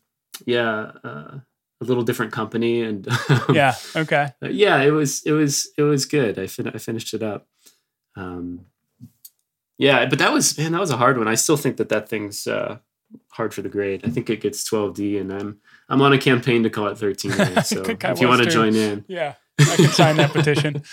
yeah, 0.47 0.90
uh, 1.05 1.39
a 1.81 1.85
little 1.85 2.02
different 2.02 2.32
company, 2.32 2.82
and 2.82 3.06
yeah. 3.52 3.74
Okay. 3.94 4.28
yeah, 4.43 4.81
it 4.82 4.90
was, 4.90 5.22
it 5.24 5.32
was, 5.32 5.68
it 5.76 5.82
was 5.82 6.06
good. 6.06 6.39
I 6.39 6.47
fin- 6.47 6.68
I 6.68 6.78
finished 6.78 7.12
it 7.14 7.22
up. 7.22 7.47
Um, 8.16 8.66
yeah, 9.76 10.06
but 10.06 10.18
that 10.20 10.32
was 10.32 10.56
man, 10.56 10.72
that 10.72 10.81
was 10.81 10.90
a 10.90 10.97
hard 10.97 11.18
one. 11.18 11.28
I 11.28 11.35
still 11.35 11.56
think 11.59 11.76
that 11.76 11.90
that 11.90 12.09
thing's 12.09 12.47
uh, 12.47 12.78
hard 13.28 13.52
for 13.52 13.60
the 13.60 13.68
grade. 13.68 14.01
I 14.05 14.09
think 14.09 14.31
it 14.31 14.40
gets 14.40 14.68
12D, 14.68 15.20
and 15.20 15.32
I'm 15.32 15.59
I'm 15.89 16.01
on 16.01 16.12
a 16.12 16.18
campaign 16.18 16.62
to 16.62 16.70
call 16.70 16.86
it 16.89 16.97
13A. 16.97 17.64
So 17.64 17.82
if 18.10 18.20
you 18.20 18.28
want 18.28 18.43
to 18.43 18.48
join 18.51 18.74
in, 18.74 19.05
Yeah. 19.06 19.35
I 19.60 19.76
can 19.76 19.89
sign 19.89 20.16
that 20.16 20.32
petition. 20.32 20.82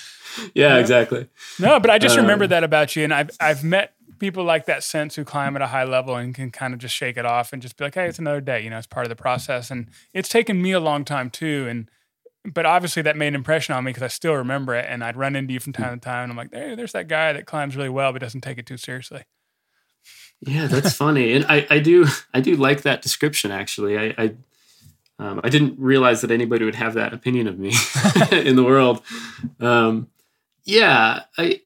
yeah, 0.53 0.77
exactly. 0.77 1.27
No, 1.59 1.79
but 1.79 1.89
I 1.89 1.97
just 1.97 2.17
remember 2.17 2.45
Um, 2.45 2.49
that 2.49 2.63
about 2.63 2.95
you, 2.95 3.03
and 3.03 3.13
I've 3.13 3.31
I've 3.39 3.63
met 3.63 3.93
people 4.19 4.43
like 4.43 4.65
that 4.67 4.83
since 4.83 5.15
who 5.15 5.23
climb 5.23 5.55
at 5.55 5.61
a 5.63 5.67
high 5.67 5.83
level 5.83 6.15
and 6.15 6.35
can 6.35 6.51
kind 6.51 6.73
of 6.73 6.79
just 6.79 6.95
shake 6.95 7.17
it 7.17 7.25
off 7.25 7.53
and 7.53 7.61
just 7.61 7.75
be 7.75 7.83
like, 7.83 7.95
hey, 7.95 8.07
it's 8.07 8.19
another 8.19 8.39
day. 8.41 8.61
You 8.63 8.69
know, 8.69 8.77
it's 8.77 8.85
part 8.87 9.05
of 9.05 9.09
the 9.09 9.15
process, 9.15 9.71
and 9.71 9.87
it's 10.13 10.29
taken 10.29 10.61
me 10.61 10.71
a 10.71 10.79
long 10.79 11.03
time 11.05 11.29
too. 11.29 11.65
And 11.69 11.89
but 12.43 12.65
obviously 12.65 13.01
that 13.03 13.15
made 13.17 13.29
an 13.29 13.35
impression 13.35 13.75
on 13.75 13.83
me 13.83 13.89
because 13.89 14.03
I 14.03 14.07
still 14.07 14.33
remember 14.33 14.73
it, 14.75 14.85
and 14.87 15.03
I'd 15.03 15.15
run 15.17 15.35
into 15.35 15.53
you 15.53 15.59
from 15.59 15.73
time 15.73 15.99
to 15.99 16.03
time, 16.03 16.23
and 16.23 16.31
I'm 16.31 16.37
like, 16.37 16.53
hey, 16.53 16.75
there's 16.75 16.91
that 16.93 17.07
guy 17.07 17.33
that 17.33 17.45
climbs 17.45 17.75
really 17.75 17.89
well 17.89 18.11
but 18.13 18.21
doesn't 18.21 18.41
take 18.41 18.57
it 18.57 18.65
too 18.65 18.77
seriously. 18.77 19.23
Yeah, 20.43 20.65
that's 20.65 20.93
funny, 20.95 21.33
and 21.33 21.45
I, 21.47 21.67
I 21.69 21.79
do 21.79 22.07
I 22.33 22.41
do 22.41 22.55
like 22.55 22.81
that 22.81 23.03
description. 23.03 23.51
Actually, 23.51 23.97
I 23.97 24.15
I, 24.17 24.33
um, 25.19 25.39
I 25.43 25.49
didn't 25.49 25.77
realize 25.77 26.21
that 26.21 26.31
anybody 26.31 26.65
would 26.65 26.73
have 26.75 26.95
that 26.95 27.13
opinion 27.13 27.47
of 27.47 27.59
me 27.59 27.73
in 28.31 28.55
the 28.55 28.63
world. 28.63 29.03
Um, 29.59 30.07
yeah, 30.71 31.23
I 31.37 31.61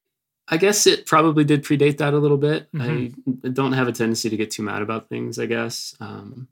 I 0.47 0.57
guess 0.57 0.85
it 0.87 1.05
probably 1.05 1.43
did 1.43 1.63
predate 1.63 1.97
that 1.97 2.13
a 2.13 2.19
little 2.19 2.37
bit. 2.37 2.67
I 2.79 3.11
don't 3.51 3.73
have 3.73 3.87
a 3.87 3.91
tendency 3.91 4.29
to 4.29 4.37
get 4.37 4.51
too 4.51 4.63
mad 4.63 4.81
about 4.81 5.09
things. 5.09 5.39
I 5.39 5.45
guess, 5.45 5.95
um, 5.99 6.47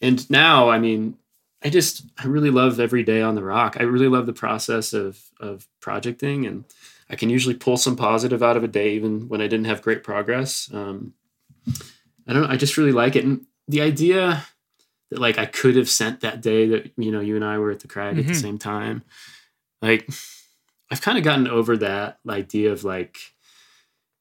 and 0.00 0.28
now 0.30 0.68
I 0.70 0.78
mean, 0.78 1.16
I 1.64 1.70
just 1.70 2.04
I 2.18 2.26
really 2.26 2.50
love 2.50 2.80
every 2.80 3.02
day 3.02 3.22
on 3.22 3.34
the 3.34 3.42
rock. 3.44 3.76
I 3.78 3.84
really 3.84 4.08
love 4.08 4.26
the 4.26 4.32
process 4.32 4.92
of 4.92 5.20
of 5.40 5.66
projecting, 5.80 6.46
and 6.46 6.64
I 7.10 7.16
can 7.16 7.30
usually 7.30 7.54
pull 7.54 7.76
some 7.76 7.96
positive 7.96 8.42
out 8.42 8.56
of 8.56 8.64
a 8.64 8.68
day, 8.68 8.94
even 8.94 9.28
when 9.28 9.40
I 9.40 9.46
didn't 9.46 9.66
have 9.66 9.82
great 9.82 10.02
progress. 10.02 10.70
Um, 10.72 11.14
I 12.26 12.32
don't 12.32 12.42
know. 12.42 12.48
I 12.48 12.56
just 12.56 12.76
really 12.78 12.92
like 12.92 13.16
it. 13.16 13.24
And 13.24 13.46
the 13.68 13.82
idea 13.82 14.44
that 15.10 15.18
like 15.20 15.38
I 15.38 15.46
could 15.46 15.76
have 15.76 15.88
sent 15.90 16.20
that 16.20 16.40
day 16.40 16.66
that, 16.68 16.92
you 16.96 17.10
know, 17.12 17.20
you 17.20 17.36
and 17.36 17.44
I 17.44 17.58
were 17.58 17.70
at 17.70 17.80
the 17.80 17.88
crag 17.88 18.18
at 18.18 18.26
the 18.26 18.32
Mhm. 18.32 18.40
same 18.40 18.58
time. 18.58 19.02
Like 19.82 20.08
I've 20.92 21.00
kind 21.00 21.16
of 21.16 21.24
gotten 21.24 21.48
over 21.48 21.76
that 21.78 22.18
idea 22.28 22.70
of 22.70 22.84
like, 22.84 23.16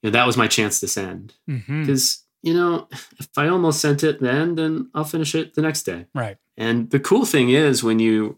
you 0.01 0.09
know, 0.09 0.11
that 0.11 0.25
was 0.25 0.37
my 0.37 0.47
chance 0.47 0.79
to 0.79 0.87
send. 0.87 1.33
Mm-hmm. 1.49 1.81
Because, 1.81 2.23
you 2.41 2.53
know, 2.53 2.87
if 3.19 3.27
I 3.37 3.49
almost 3.49 3.81
sent 3.81 4.05
it 4.05 4.21
then, 4.21 4.55
then 4.55 4.89
I'll 4.95 5.03
finish 5.03 5.35
it 5.35 5.53
the 5.53 5.61
next 5.61 5.83
day. 5.83 6.05
Right. 6.15 6.37
And 6.55 6.89
the 6.89 6.99
cool 6.99 7.25
thing 7.25 7.49
is 7.49 7.83
when 7.83 7.99
you 7.99 8.37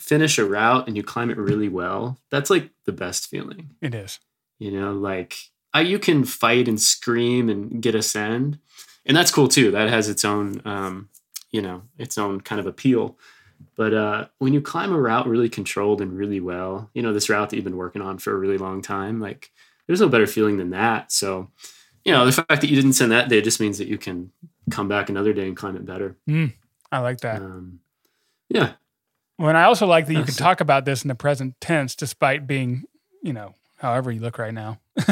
finish 0.00 0.38
a 0.38 0.44
route 0.44 0.86
and 0.86 0.96
you 0.96 1.02
climb 1.02 1.30
it 1.30 1.36
really 1.36 1.68
well, 1.68 2.20
that's 2.30 2.48
like 2.48 2.70
the 2.84 2.92
best 2.92 3.26
feeling. 3.26 3.70
It 3.82 3.92
is. 3.92 4.20
You 4.60 4.70
know, 4.70 4.92
like 4.92 5.36
I, 5.74 5.80
you 5.80 5.98
can 5.98 6.24
fight 6.24 6.68
and 6.68 6.80
scream 6.80 7.48
and 7.48 7.82
get 7.82 7.96
a 7.96 8.02
send, 8.02 8.60
and 9.04 9.16
that's 9.16 9.32
cool 9.32 9.48
too. 9.48 9.72
That 9.72 9.88
has 9.88 10.08
its 10.08 10.24
own, 10.24 10.62
um, 10.64 11.08
you 11.50 11.60
know, 11.60 11.82
its 11.98 12.18
own 12.18 12.40
kind 12.40 12.60
of 12.60 12.66
appeal. 12.66 13.18
But 13.76 13.94
uh, 13.94 14.26
when 14.38 14.52
you 14.52 14.60
climb 14.60 14.92
a 14.92 14.98
route 14.98 15.26
really 15.28 15.48
controlled 15.48 16.00
and 16.00 16.16
really 16.16 16.40
well, 16.40 16.90
you 16.94 17.02
know, 17.02 17.12
this 17.12 17.28
route 17.28 17.50
that 17.50 17.56
you've 17.56 17.64
been 17.64 17.76
working 17.76 18.02
on 18.02 18.18
for 18.18 18.32
a 18.32 18.36
really 18.36 18.58
long 18.58 18.82
time, 18.82 19.20
like 19.20 19.50
there's 19.86 20.00
no 20.00 20.08
better 20.08 20.26
feeling 20.26 20.56
than 20.56 20.70
that. 20.70 21.12
So, 21.12 21.48
you 22.04 22.12
know, 22.12 22.26
the 22.26 22.32
fact 22.32 22.60
that 22.60 22.68
you 22.68 22.76
didn't 22.76 22.94
send 22.94 23.12
that 23.12 23.28
day 23.28 23.40
just 23.40 23.60
means 23.60 23.78
that 23.78 23.88
you 23.88 23.98
can 23.98 24.32
come 24.70 24.88
back 24.88 25.08
another 25.08 25.32
day 25.32 25.46
and 25.46 25.56
climb 25.56 25.76
it 25.76 25.86
better. 25.86 26.16
I 26.90 26.98
like 27.00 27.20
that. 27.20 27.40
Um, 27.42 27.80
yeah, 28.48 28.72
Well, 29.38 29.48
and 29.48 29.58
I 29.58 29.64
also 29.64 29.86
like 29.86 30.06
that 30.06 30.14
you 30.14 30.24
can 30.24 30.34
talk 30.34 30.60
about 30.60 30.84
this 30.84 31.04
in 31.04 31.08
the 31.08 31.14
present 31.14 31.60
tense, 31.60 31.94
despite 31.94 32.46
being, 32.46 32.84
you 33.22 33.32
know, 33.32 33.54
however 33.78 34.10
you 34.10 34.20
look 34.20 34.38
right 34.38 34.54
now. 34.54 34.80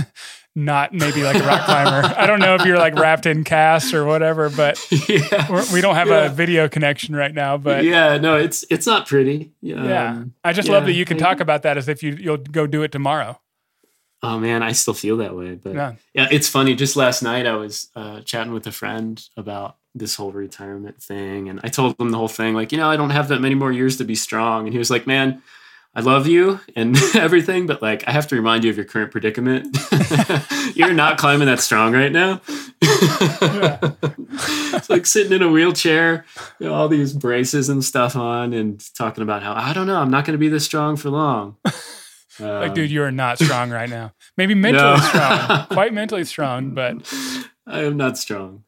Not 0.59 0.95
maybe 0.95 1.23
like 1.23 1.37
a 1.37 1.47
rock 1.47 1.66
climber. 1.66 2.15
I 2.19 2.27
don't 2.27 2.41
know 2.41 2.55
if 2.55 2.65
you're 2.65 2.78
like 2.78 2.95
wrapped 2.99 3.27
in 3.27 3.45
casts 3.45 3.93
or 3.93 4.07
whatever, 4.07 4.49
but 4.49 4.81
yeah. 5.09 5.51
we're, 5.70 5.83
don't 5.83 5.97
have 5.97 6.09
Yeah. 6.09 6.24
a 6.24 6.28
video 6.31 6.66
connection 6.66 7.15
right 7.15 7.35
now. 7.35 7.59
But 7.59 7.85
yeah, 7.85 8.16
no, 8.16 8.37
it's 8.37 8.65
it's 8.70 8.87
not 8.87 9.07
pretty. 9.07 9.53
yeah, 9.61 10.12
Um, 10.12 10.33
I 10.43 10.55
just 10.55 10.69
love 10.69 10.87
that 10.87 10.95
you 10.95 11.05
can 11.05 11.19
talk 11.19 11.41
about 11.41 11.62
that 11.65 11.77
as 11.77 11.89
if 11.91 12.03
you 12.03 12.12
you'll 12.19 12.39
go 12.39 12.66
do 12.66 12.83
it 12.83 12.91
tomorrow. 12.91 13.39
Oh 14.23 14.39
man, 14.39 14.62
I 14.62 14.73
still 14.73 14.95
feel 14.95 15.19
that 15.19 15.37
way. 15.37 15.57
But 15.57 15.74
Yeah. 15.74 15.93
yeah, 16.15 16.28
it's 16.31 16.49
funny. 16.49 16.74
Just 16.74 16.97
last 16.97 17.23
night, 17.23 17.47
I 17.47 17.55
was 17.57 17.91
uh, 17.95 18.23
chatting 18.23 18.55
with 18.55 18.66
a 18.66 18.73
friend 18.73 19.23
about 19.37 19.77
this 19.95 20.15
whole 20.15 20.33
retirement 20.33 21.03
thing, 21.03 21.51
and 21.51 21.61
I 21.65 21.69
told 21.69 22.01
him 22.01 22.09
the 22.11 22.16
whole 22.19 22.28
thing. 22.28 22.55
Like, 22.55 22.73
you 22.73 22.78
know, 22.78 22.89
I 22.91 22.97
don't 22.97 23.11
have 23.11 23.28
that 23.28 23.43
many 23.43 23.55
more 23.55 23.73
years 23.73 23.99
to 23.99 24.05
be 24.05 24.15
strong. 24.15 24.65
And 24.65 24.73
he 24.73 24.78
was 24.78 24.91
like, 24.91 25.07
"Man, 25.07 25.43
I 25.97 26.01
love 26.01 26.27
you 26.27 26.60
and 26.77 26.94
everything, 27.14 27.66
but 27.66 27.81
like, 27.81 28.06
I 28.06 28.12
have 28.12 28.27
to 28.28 28.36
remind 28.36 28.64
you 28.64 28.70
of 28.70 28.77
your 28.77 28.85
current 28.85 29.10
predicament. 29.10 29.74
You're 30.74 30.93
not 30.93 31.16
climbing 31.16 31.47
that 31.47 31.60
strong 31.60 31.94
right 31.94 32.12
now. 32.12 32.43
it's 32.82 34.90
like 34.90 35.06
sitting 35.06 35.32
in 35.32 35.40
a 35.43 35.51
wheelchair, 35.51 36.27
you 36.59 36.66
know, 36.66 36.74
all 36.74 36.89
these 36.89 37.14
braces 37.14 37.68
and 37.70 37.82
stuff 37.85 38.14
on, 38.14 38.52
and 38.52 38.85
talking 38.94 39.23
about 39.23 39.43
how 39.43 39.55
I 39.55 39.73
don't 39.73 39.86
know, 39.86 39.97
I'm 39.97 40.10
not 40.10 40.24
going 40.27 40.35
to 40.35 40.39
be 40.39 40.48
this 40.48 40.64
strong 40.64 40.97
for 40.97 41.09
long. 41.10 41.56
Like, 42.39 42.68
Um, 42.68 42.74
dude, 42.74 42.90
you 42.90 43.02
are 43.02 43.10
not 43.10 43.39
strong 43.39 43.70
right 43.70 43.89
now. 43.89 44.12
Maybe 44.36 44.55
mentally 44.55 44.97
No. 44.97 44.98
strong, 44.98 45.66
quite 45.68 45.94
mentally 45.94 46.24
strong, 46.24 46.74
but 46.74 47.10
I 47.66 47.85
am 47.85 47.97
not 47.97 48.18
strong 48.18 48.64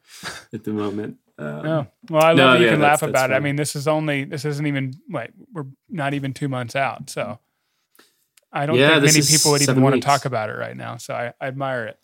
at 0.55 0.65
the 0.65 0.73
moment. 0.73 1.19
Um, 1.39 1.63
no. 1.63 1.87
Well, 2.11 2.23
I 2.23 2.29
love 2.31 2.37
No, 2.37 2.53
that 2.53 2.59
you 2.59 2.65
yeah, 2.67 2.73
can 2.73 2.81
laugh 2.81 3.03
about 3.03 3.31
it. 3.31 3.35
I 3.35 3.41
mean, 3.41 3.57
this 3.57 3.77
is 3.77 3.87
only 3.87 4.25
this 4.25 4.45
isn't 4.45 4.67
even 4.67 4.95
wait, 5.09 5.31
we're 5.53 5.67
not 5.89 6.15
even 6.15 6.35
two 6.35 6.49
months 6.49 6.75
out, 6.75 7.11
so 7.11 7.39
I 8.53 8.67
don't 8.67 8.77
Yeah, 8.77 9.01
think 9.01 9.15
many 9.15 9.23
people 9.23 9.53
would 9.53 9.63
even 9.63 9.67
seven 9.67 9.83
want 9.83 9.95
to 9.95 10.01
talk 10.01 10.25
about 10.25 10.51
it 10.51 10.55
right 10.55 10.77
now. 10.77 10.97
So 10.97 11.15
I, 11.15 11.33
I 11.41 11.47
admire 11.47 11.87
it. 11.87 11.99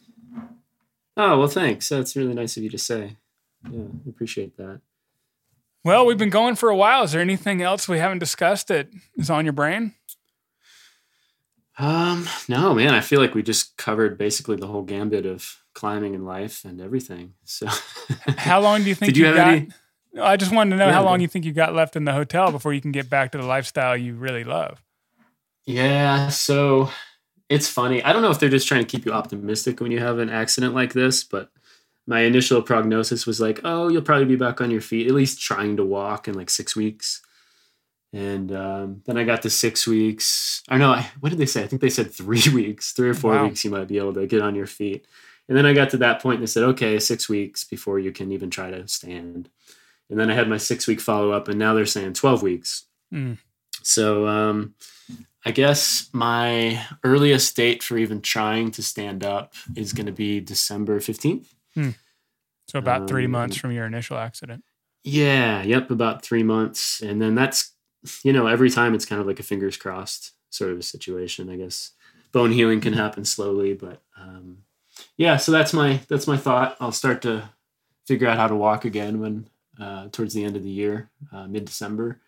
Oh 1.16 1.38
well, 1.38 1.48
thanks. 1.48 1.88
That's 1.88 2.16
really 2.16 2.34
nice 2.34 2.56
of 2.56 2.62
you 2.62 2.70
to 2.70 2.78
say. 2.78 3.16
Yeah, 3.70 3.84
I 4.06 4.08
appreciate 4.08 4.56
that. 4.56 4.80
Well, 5.84 6.06
we've 6.06 6.18
been 6.18 6.30
going 6.30 6.54
for 6.56 6.70
a 6.70 6.76
while. 6.76 7.04
Is 7.04 7.12
there 7.12 7.20
anything 7.20 7.60
else 7.60 7.88
we 7.88 7.98
haven't 7.98 8.18
discussed 8.20 8.68
that 8.68 8.88
is 9.16 9.30
on 9.30 9.44
your 9.44 9.52
brain? 9.52 9.94
Um, 11.78 12.28
no, 12.48 12.72
man, 12.74 12.94
I 12.94 13.00
feel 13.00 13.20
like 13.20 13.34
we 13.34 13.42
just 13.42 13.76
covered 13.76 14.16
basically 14.16 14.56
the 14.56 14.66
whole 14.68 14.82
gambit 14.82 15.26
of 15.26 15.63
climbing 15.74 16.14
and 16.14 16.24
life 16.24 16.64
and 16.64 16.80
everything. 16.80 17.34
So, 17.44 17.66
How 18.36 18.60
long 18.60 18.82
do 18.82 18.88
you 18.88 18.94
think 18.94 19.08
Did 19.14 19.16
you 19.18 19.26
you 19.28 19.34
got? 19.34 19.48
any- 19.48 19.68
I 20.22 20.36
just 20.36 20.52
wanted 20.52 20.70
to 20.70 20.76
know 20.76 20.86
Yeah, 20.86 20.92
how 20.92 21.02
long 21.04 21.20
you 21.20 21.26
think 21.26 21.44
you 21.44 21.52
got 21.52 21.74
left 21.74 21.96
in 21.96 22.04
the 22.04 22.12
hotel 22.12 22.52
before 22.52 22.72
you 22.72 22.80
can 22.80 22.92
get 22.92 23.10
back 23.10 23.32
to 23.32 23.38
the 23.38 23.44
lifestyle 23.44 23.96
you 23.96 24.14
really 24.14 24.44
love. 24.44 24.80
Yeah, 25.66 26.28
so 26.28 26.90
it's 27.48 27.68
funny. 27.68 28.02
I 28.02 28.12
don't 28.12 28.22
know 28.22 28.30
if 28.30 28.38
they're 28.38 28.48
just 28.48 28.68
trying 28.68 28.82
to 28.84 28.86
keep 28.86 29.04
you 29.04 29.12
optimistic 29.12 29.80
when 29.80 29.90
you 29.90 29.98
have 29.98 30.18
an 30.20 30.30
accident 30.30 30.72
like 30.74 30.92
this, 30.92 31.24
but 31.24 31.50
my 32.06 32.20
initial 32.20 32.62
prognosis 32.62 33.26
was 33.26 33.40
like, 33.40 33.60
oh, 33.64 33.88
you'll 33.88 34.02
probably 34.02 34.26
be 34.26 34.36
back 34.36 34.60
on 34.60 34.70
your 34.70 34.80
feet, 34.82 35.08
at 35.08 35.14
least 35.14 35.40
trying 35.40 35.76
to 35.78 35.84
walk 35.84 36.28
in 36.28 36.34
like 36.34 36.50
six 36.50 36.76
weeks. 36.76 37.20
And 38.12 38.52
um, 38.52 39.02
then 39.06 39.16
I 39.18 39.24
got 39.24 39.42
to 39.42 39.50
six 39.50 39.86
weeks. 39.86 40.62
Or 40.70 40.78
no, 40.78 40.90
I, 40.92 41.08
what 41.18 41.30
did 41.30 41.38
they 41.38 41.46
say? 41.46 41.64
I 41.64 41.66
think 41.66 41.82
they 41.82 41.90
said 41.90 42.12
three 42.12 42.42
weeks, 42.54 42.92
three 42.92 43.08
or 43.08 43.14
four 43.14 43.32
Wow. 43.32 43.46
weeks, 43.46 43.64
you 43.64 43.70
might 43.70 43.88
be 43.88 43.98
able 43.98 44.14
to 44.14 44.26
get 44.26 44.42
on 44.42 44.54
your 44.54 44.66
feet. 44.68 45.06
And 45.48 45.56
then 45.56 45.66
I 45.66 45.74
got 45.74 45.90
to 45.90 45.98
that 45.98 46.22
point 46.22 46.36
and 46.36 46.42
they 46.42 46.50
said, 46.50 46.62
okay, 46.62 46.98
six 46.98 47.28
weeks 47.28 47.64
before 47.64 47.98
you 47.98 48.12
can 48.12 48.32
even 48.32 48.50
try 48.50 48.70
to 48.70 48.88
stand. 48.88 49.50
And 50.08 50.18
then 50.18 50.30
I 50.30 50.34
had 50.34 50.48
my 50.48 50.56
six 50.56 50.86
week 50.86 51.00
follow 51.00 51.32
up, 51.32 51.48
and 51.48 51.58
now 51.58 51.74
they're 51.74 51.86
saying 51.86 52.14
12 52.14 52.42
weeks. 52.42 52.84
Mm. 53.12 53.38
So 53.82 54.26
um, 54.26 54.74
I 55.44 55.50
guess 55.50 56.08
my 56.12 56.84
earliest 57.02 57.54
date 57.56 57.82
for 57.82 57.96
even 57.98 58.20
trying 58.20 58.70
to 58.72 58.82
stand 58.82 59.24
up 59.24 59.54
is 59.76 59.92
going 59.92 60.06
to 60.06 60.12
be 60.12 60.40
December 60.40 61.00
15th. 61.00 61.46
So 62.68 62.78
about 62.78 63.08
three 63.08 63.26
Um, 63.26 63.32
months 63.32 63.56
from 63.56 63.72
your 63.72 63.86
initial 63.86 64.16
accident. 64.16 64.64
Yeah, 65.02 65.62
yep, 65.62 65.90
about 65.90 66.24
three 66.24 66.42
months. 66.42 67.02
And 67.02 67.20
then 67.20 67.34
that's, 67.34 67.72
you 68.22 68.32
know, 68.32 68.46
every 68.46 68.70
time 68.70 68.94
it's 68.94 69.04
kind 69.04 69.20
of 69.20 69.26
like 69.26 69.38
a 69.38 69.42
fingers 69.42 69.76
crossed 69.76 70.32
sort 70.48 70.70
of 70.70 70.78
a 70.78 70.82
situation, 70.82 71.50
I 71.50 71.56
guess. 71.56 71.92
Bone 72.32 72.52
healing 72.52 72.80
can 72.80 72.94
happen 72.94 73.24
slowly, 73.24 73.74
but 73.74 74.02
um, 74.18 74.63
yeah, 75.16 75.36
so 75.36 75.52
that's 75.52 75.72
my 75.72 76.00
that's 76.08 76.26
my 76.26 76.36
thought. 76.36 76.76
I'll 76.80 76.92
start 76.92 77.22
to 77.22 77.50
figure 78.06 78.28
out 78.28 78.36
how 78.38 78.48
to 78.48 78.54
walk 78.56 78.84
again 78.84 79.20
when 79.20 79.48
uh, 79.80 80.08
towards 80.12 80.34
the 80.34 80.44
end 80.44 80.56
of 80.56 80.62
the 80.62 80.70
year, 80.70 81.10
uh, 81.32 81.46
mid 81.46 81.64
December, 81.64 82.20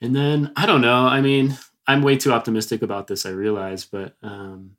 and 0.00 0.14
then 0.14 0.52
I 0.56 0.66
don't 0.66 0.80
know. 0.82 1.06
I 1.06 1.20
mean, 1.20 1.56
I'm 1.86 2.02
way 2.02 2.16
too 2.16 2.32
optimistic 2.32 2.82
about 2.82 3.06
this. 3.06 3.24
I 3.26 3.30
realize, 3.30 3.84
but 3.84 4.14
um, 4.22 4.76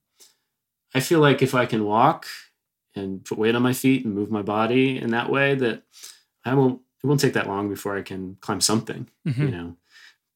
I 0.94 0.99
feel 0.99 1.19
like 1.19 1.41
if 1.41 1.53
I 1.56 1.65
can 1.65 1.85
walk 1.85 2.26
and 2.95 3.23
put 3.23 3.38
weight 3.38 3.56
on 3.56 3.61
my 3.61 3.73
feet 3.73 4.06
and 4.06 4.14
move 4.15 4.31
my 4.31 4.41
body 4.41 4.98
in 4.99 5.11
that 5.11 5.30
way, 5.30 5.56
that 5.56 5.84
I 6.45 6.53
won't. 6.56 6.81
It 7.03 7.07
won't 7.07 7.19
take 7.19 7.34
that 7.34 7.48
long 7.48 7.69
before 7.69 7.95
I 7.95 8.02
can 8.02 8.38
climb 8.41 8.60
something 8.60 9.07
Mhm. 9.26 9.38
you 9.38 9.52
know 9.52 9.76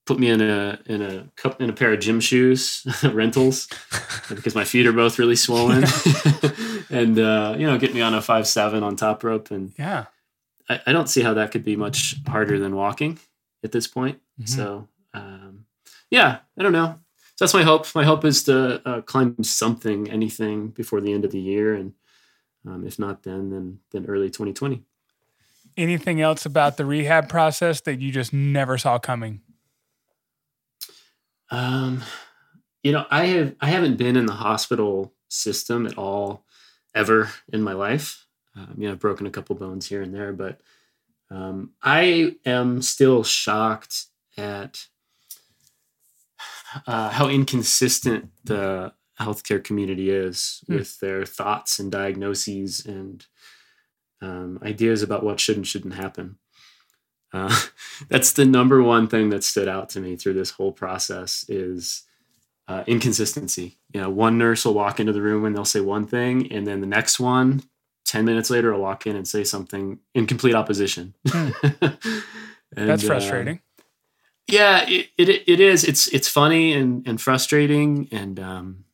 put 0.05 0.19
me 0.19 0.29
in 0.29 0.41
a 0.41 0.79
in 0.85 1.01
a 1.01 1.27
cup 1.35 1.61
in 1.61 1.69
a 1.69 1.73
pair 1.73 1.93
of 1.93 1.99
gym 1.99 2.19
shoes 2.19 2.85
rentals 3.03 3.67
because 4.29 4.55
my 4.55 4.63
feet 4.63 4.87
are 4.87 4.93
both 4.93 5.19
really 5.19 5.35
swollen. 5.35 5.85
And 6.93 7.17
uh, 7.17 7.55
you 7.57 7.65
know 7.65 7.77
get 7.77 7.93
me 7.93 8.01
on 8.01 8.13
a 8.13 8.21
five 8.21 8.45
seven 8.45 8.83
on 8.83 8.97
top 8.97 9.23
rope 9.23 9.49
and 9.49 9.71
yeah. 9.79 10.07
I, 10.69 10.81
I, 10.87 10.91
don't 10.91 11.07
see 11.07 11.21
how 11.21 11.33
that 11.35 11.51
could 11.51 11.63
be 11.63 11.77
much 11.77 12.17
harder 12.27 12.59
than 12.59 12.75
walking 12.75 13.17
at 13.63 13.71
this 13.71 13.87
point. 13.87 14.19
Mm-hmm. 14.37 14.47
so 14.47 14.89
um, 15.13 15.65
yeah 16.09 16.39
i 16.57 16.61
don't 16.61 16.73
know. 16.73 16.99
So 17.37 17.45
that's 17.45 17.53
my 17.53 17.63
hope. 17.63 17.87
My 17.95 18.03
hope 18.03 18.25
is 18.25 18.43
to 18.43 18.85
uh, 18.85 19.01
climb 19.01 19.41
something 19.41 20.11
anything 20.11 20.67
before 20.67 20.99
the 20.99 21.13
end 21.13 21.23
of 21.23 21.31
the 21.31 21.39
year 21.39 21.73
and 21.75 21.93
um, 22.67 22.85
if 22.85 22.99
not 22.99 23.23
then 23.23 23.49
then 23.51 23.79
then 23.91 24.05
early 24.07 24.27
2020 24.27 24.83
anything 25.77 26.19
else 26.19 26.45
about 26.45 26.75
the 26.75 26.85
rehab 26.85 27.29
process 27.29 27.79
that 27.81 28.01
you 28.01 28.11
just 28.11 28.33
never 28.33 28.77
saw 28.77 28.99
coming 28.99 29.39
um, 31.51 32.03
you 32.83 32.91
know, 32.91 33.05
I 33.11 33.25
have 33.25 33.55
I 33.61 33.67
haven't 33.67 33.97
been 33.97 34.15
in 34.15 34.25
the 34.25 34.33
hospital 34.33 35.13
system 35.27 35.85
at 35.85 35.97
all 35.97 36.45
ever 36.95 37.29
in 37.51 37.61
my 37.61 37.73
life. 37.73 38.25
Um, 38.55 38.75
you 38.77 38.87
know, 38.87 38.93
I've 38.93 38.99
broken 38.99 39.27
a 39.27 39.31
couple 39.31 39.55
bones 39.55 39.87
here 39.87 40.01
and 40.01 40.13
there, 40.13 40.33
but 40.33 40.59
um, 41.29 41.71
I 41.81 42.35
am 42.45 42.81
still 42.81 43.23
shocked 43.23 44.05
at 44.37 44.87
uh, 46.87 47.09
how 47.09 47.27
inconsistent 47.29 48.29
the 48.43 48.93
healthcare 49.19 49.63
community 49.63 50.09
is 50.09 50.63
mm. 50.69 50.79
with 50.79 50.99
their 50.99 51.25
thoughts 51.25 51.79
and 51.79 51.91
diagnoses 51.91 52.85
and 52.85 53.25
um, 54.21 54.59
ideas 54.63 55.01
about 55.01 55.23
what 55.23 55.39
should 55.39 55.57
and 55.57 55.67
shouldn't 55.67 55.93
happen. 55.93 56.37
Uh, 57.33 57.55
that's 58.09 58.33
the 58.33 58.45
number 58.45 58.81
one 58.81 59.07
thing 59.07 59.29
that 59.29 59.43
stood 59.43 59.67
out 59.67 59.89
to 59.89 59.99
me 59.99 60.15
through 60.15 60.33
this 60.33 60.51
whole 60.51 60.71
process 60.71 61.45
is 61.47 62.03
uh, 62.67 62.83
inconsistency. 62.87 63.77
You 63.93 64.01
know, 64.01 64.09
one 64.09 64.37
nurse 64.37 64.65
will 64.65 64.73
walk 64.73 64.99
into 64.99 65.13
the 65.13 65.21
room 65.21 65.45
and 65.45 65.55
they'll 65.55 65.65
say 65.65 65.81
one 65.81 66.05
thing, 66.05 66.51
and 66.51 66.65
then 66.65 66.81
the 66.81 66.87
next 66.87 67.19
one, 67.19 67.63
10 68.05 68.25
minutes 68.25 68.49
later, 68.49 68.71
will 68.71 68.81
walk 68.81 69.05
in 69.07 69.15
and 69.15 69.27
say 69.27 69.43
something 69.43 69.99
in 70.13 70.25
complete 70.27 70.55
opposition. 70.55 71.13
Hmm. 71.27 71.49
and, 71.81 72.89
that's 72.89 73.03
uh, 73.03 73.07
frustrating. 73.07 73.57
Uh, 73.57 73.71
yeah, 74.47 74.85
it, 74.87 75.09
it, 75.17 75.29
it 75.47 75.59
is. 75.59 75.83
It's 75.83 76.07
it's 76.07 76.27
funny 76.27 76.73
and 76.73 77.07
and 77.07 77.21
frustrating 77.21 78.09
and 78.11 78.39
um, 78.39 78.85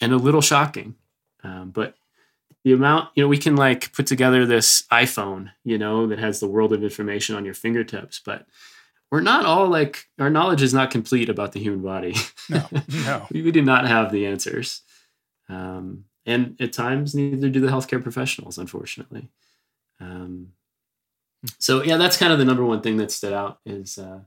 and 0.00 0.12
a 0.12 0.16
little 0.16 0.40
shocking. 0.40 0.94
Um, 1.42 1.70
but 1.70 1.94
the 2.66 2.72
amount 2.72 3.08
you 3.14 3.22
know 3.22 3.28
we 3.28 3.38
can 3.38 3.54
like 3.54 3.92
put 3.92 4.08
together 4.08 4.44
this 4.44 4.82
iphone 4.90 5.52
you 5.62 5.78
know 5.78 6.08
that 6.08 6.18
has 6.18 6.40
the 6.40 6.48
world 6.48 6.72
of 6.72 6.82
information 6.82 7.36
on 7.36 7.44
your 7.44 7.54
fingertips 7.54 8.20
but 8.24 8.44
we're 9.10 9.20
not 9.20 9.46
all 9.46 9.68
like 9.68 10.06
our 10.18 10.30
knowledge 10.30 10.62
is 10.62 10.74
not 10.74 10.90
complete 10.90 11.28
about 11.28 11.52
the 11.52 11.60
human 11.60 11.82
body. 11.82 12.14
No 12.50 12.66
no. 13.04 13.26
We, 13.32 13.42
we 13.42 13.50
do 13.52 13.62
not 13.62 13.86
have 13.86 14.10
the 14.10 14.26
answers. 14.26 14.82
Um, 15.48 16.06
and 16.24 16.56
at 16.60 16.72
times 16.72 17.14
neither 17.14 17.48
do 17.48 17.60
the 17.60 17.68
healthcare 17.68 18.02
professionals 18.02 18.58
unfortunately. 18.58 19.28
Um, 20.00 20.48
so 21.58 21.84
yeah 21.84 21.96
that's 21.96 22.16
kind 22.16 22.32
of 22.32 22.38
the 22.38 22.44
number 22.44 22.64
one 22.64 22.80
thing 22.82 22.96
that 22.96 23.12
stood 23.12 23.32
out 23.32 23.60
is 23.64 23.96
uh, 23.98 24.20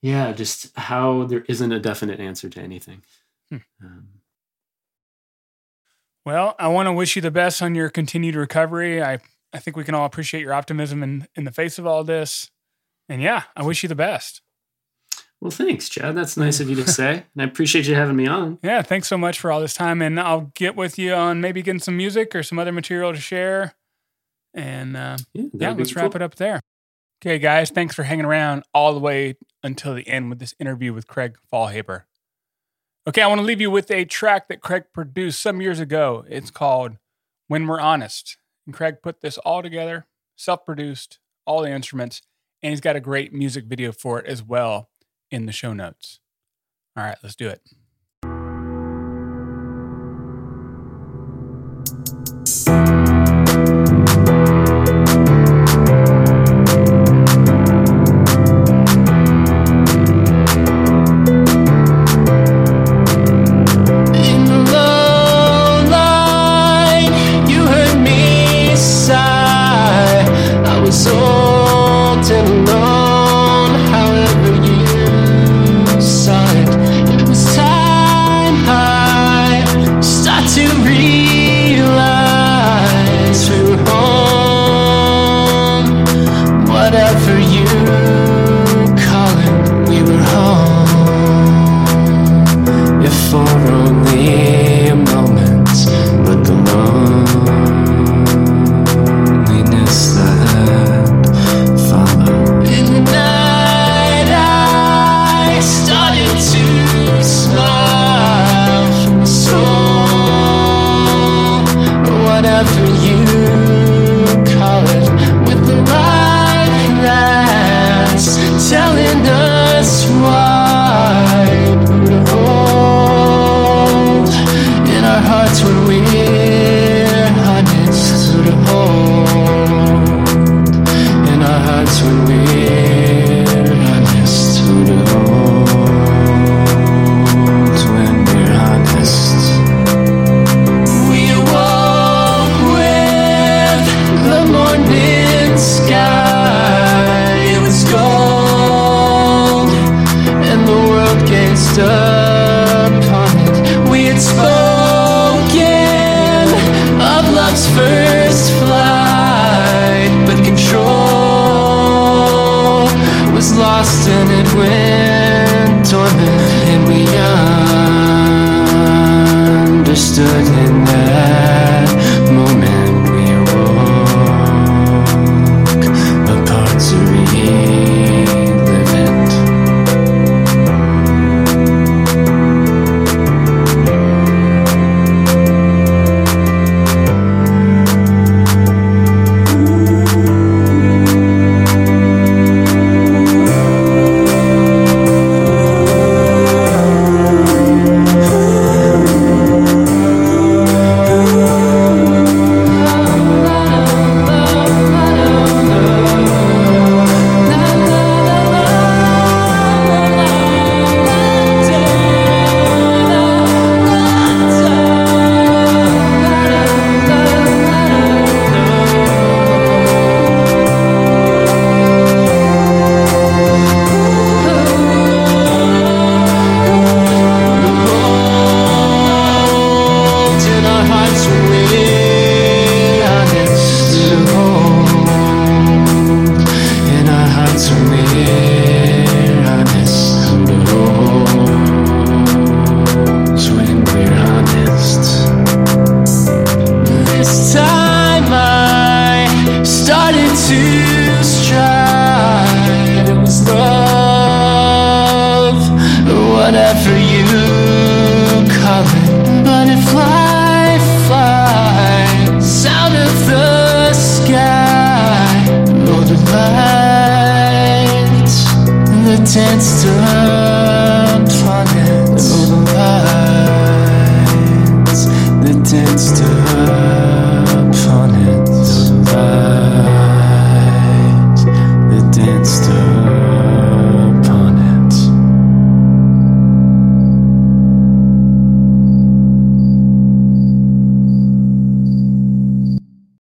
yeah 0.00 0.32
just 0.32 0.74
how 0.76 1.24
there 1.24 1.44
isn't 1.46 1.72
a 1.72 1.80
definite 1.80 2.20
answer 2.20 2.48
to 2.48 2.60
anything. 2.60 3.02
Hmm. 3.50 3.58
um, 3.82 4.08
well, 6.24 6.54
I 6.58 6.68
want 6.68 6.86
to 6.86 6.92
wish 6.92 7.16
you 7.16 7.22
the 7.22 7.30
best 7.30 7.60
on 7.62 7.74
your 7.74 7.90
continued 7.90 8.34
recovery. 8.34 9.02
I, 9.02 9.18
I 9.52 9.58
think 9.58 9.76
we 9.76 9.84
can 9.84 9.94
all 9.94 10.06
appreciate 10.06 10.40
your 10.40 10.54
optimism 10.54 11.02
in, 11.02 11.26
in 11.34 11.44
the 11.44 11.52
face 11.52 11.78
of 11.78 11.86
all 11.86 12.04
this. 12.04 12.50
And 13.08 13.20
yeah, 13.20 13.44
I 13.56 13.62
wish 13.62 13.82
you 13.82 13.88
the 13.88 13.94
best. 13.94 14.40
Well, 15.40 15.50
thanks, 15.50 15.90
Chad. 15.90 16.14
That's 16.14 16.38
nice 16.38 16.60
of 16.60 16.70
you 16.70 16.76
to 16.76 16.88
say. 16.88 17.24
And 17.34 17.42
I 17.42 17.44
appreciate 17.44 17.86
you 17.86 17.94
having 17.94 18.16
me 18.16 18.26
on. 18.26 18.58
Yeah, 18.62 18.80
thanks 18.80 19.08
so 19.08 19.18
much 19.18 19.38
for 19.38 19.52
all 19.52 19.60
this 19.60 19.74
time. 19.74 20.00
And 20.00 20.18
I'll 20.18 20.52
get 20.54 20.74
with 20.74 20.98
you 20.98 21.12
on 21.12 21.42
maybe 21.42 21.60
getting 21.60 21.80
some 21.80 21.98
music 21.98 22.34
or 22.34 22.42
some 22.42 22.58
other 22.58 22.72
material 22.72 23.12
to 23.12 23.20
share. 23.20 23.74
And 24.54 24.96
uh, 24.96 25.18
yeah, 25.34 25.44
yeah 25.52 25.72
let's 25.72 25.92
cool. 25.92 26.02
wrap 26.02 26.14
it 26.14 26.22
up 26.22 26.36
there. 26.36 26.60
Okay, 27.22 27.38
guys, 27.38 27.70
thanks 27.70 27.94
for 27.94 28.04
hanging 28.04 28.24
around 28.24 28.64
all 28.72 28.94
the 28.94 29.00
way 29.00 29.34
until 29.62 29.94
the 29.94 30.08
end 30.08 30.30
with 30.30 30.38
this 30.38 30.54
interview 30.58 30.94
with 30.94 31.06
Craig 31.06 31.36
Faulhaber. 31.52 32.04
Okay, 33.06 33.20
I 33.20 33.26
want 33.26 33.40
to 33.40 33.46
leave 33.46 33.60
you 33.60 33.70
with 33.70 33.90
a 33.90 34.06
track 34.06 34.48
that 34.48 34.62
Craig 34.62 34.84
produced 34.94 35.42
some 35.42 35.60
years 35.60 35.78
ago. 35.78 36.24
It's 36.26 36.50
called 36.50 36.96
When 37.48 37.66
We're 37.66 37.78
Honest. 37.78 38.38
And 38.64 38.74
Craig 38.74 39.02
put 39.02 39.20
this 39.20 39.36
all 39.36 39.62
together, 39.62 40.06
self 40.36 40.64
produced, 40.64 41.18
all 41.44 41.60
the 41.60 41.70
instruments, 41.70 42.22
and 42.62 42.70
he's 42.70 42.80
got 42.80 42.96
a 42.96 43.00
great 43.00 43.30
music 43.30 43.66
video 43.66 43.92
for 43.92 44.20
it 44.20 44.26
as 44.26 44.42
well 44.42 44.88
in 45.30 45.44
the 45.44 45.52
show 45.52 45.74
notes. 45.74 46.20
All 46.96 47.04
right, 47.04 47.18
let's 47.22 47.36
do 47.36 47.46
it. 47.48 47.60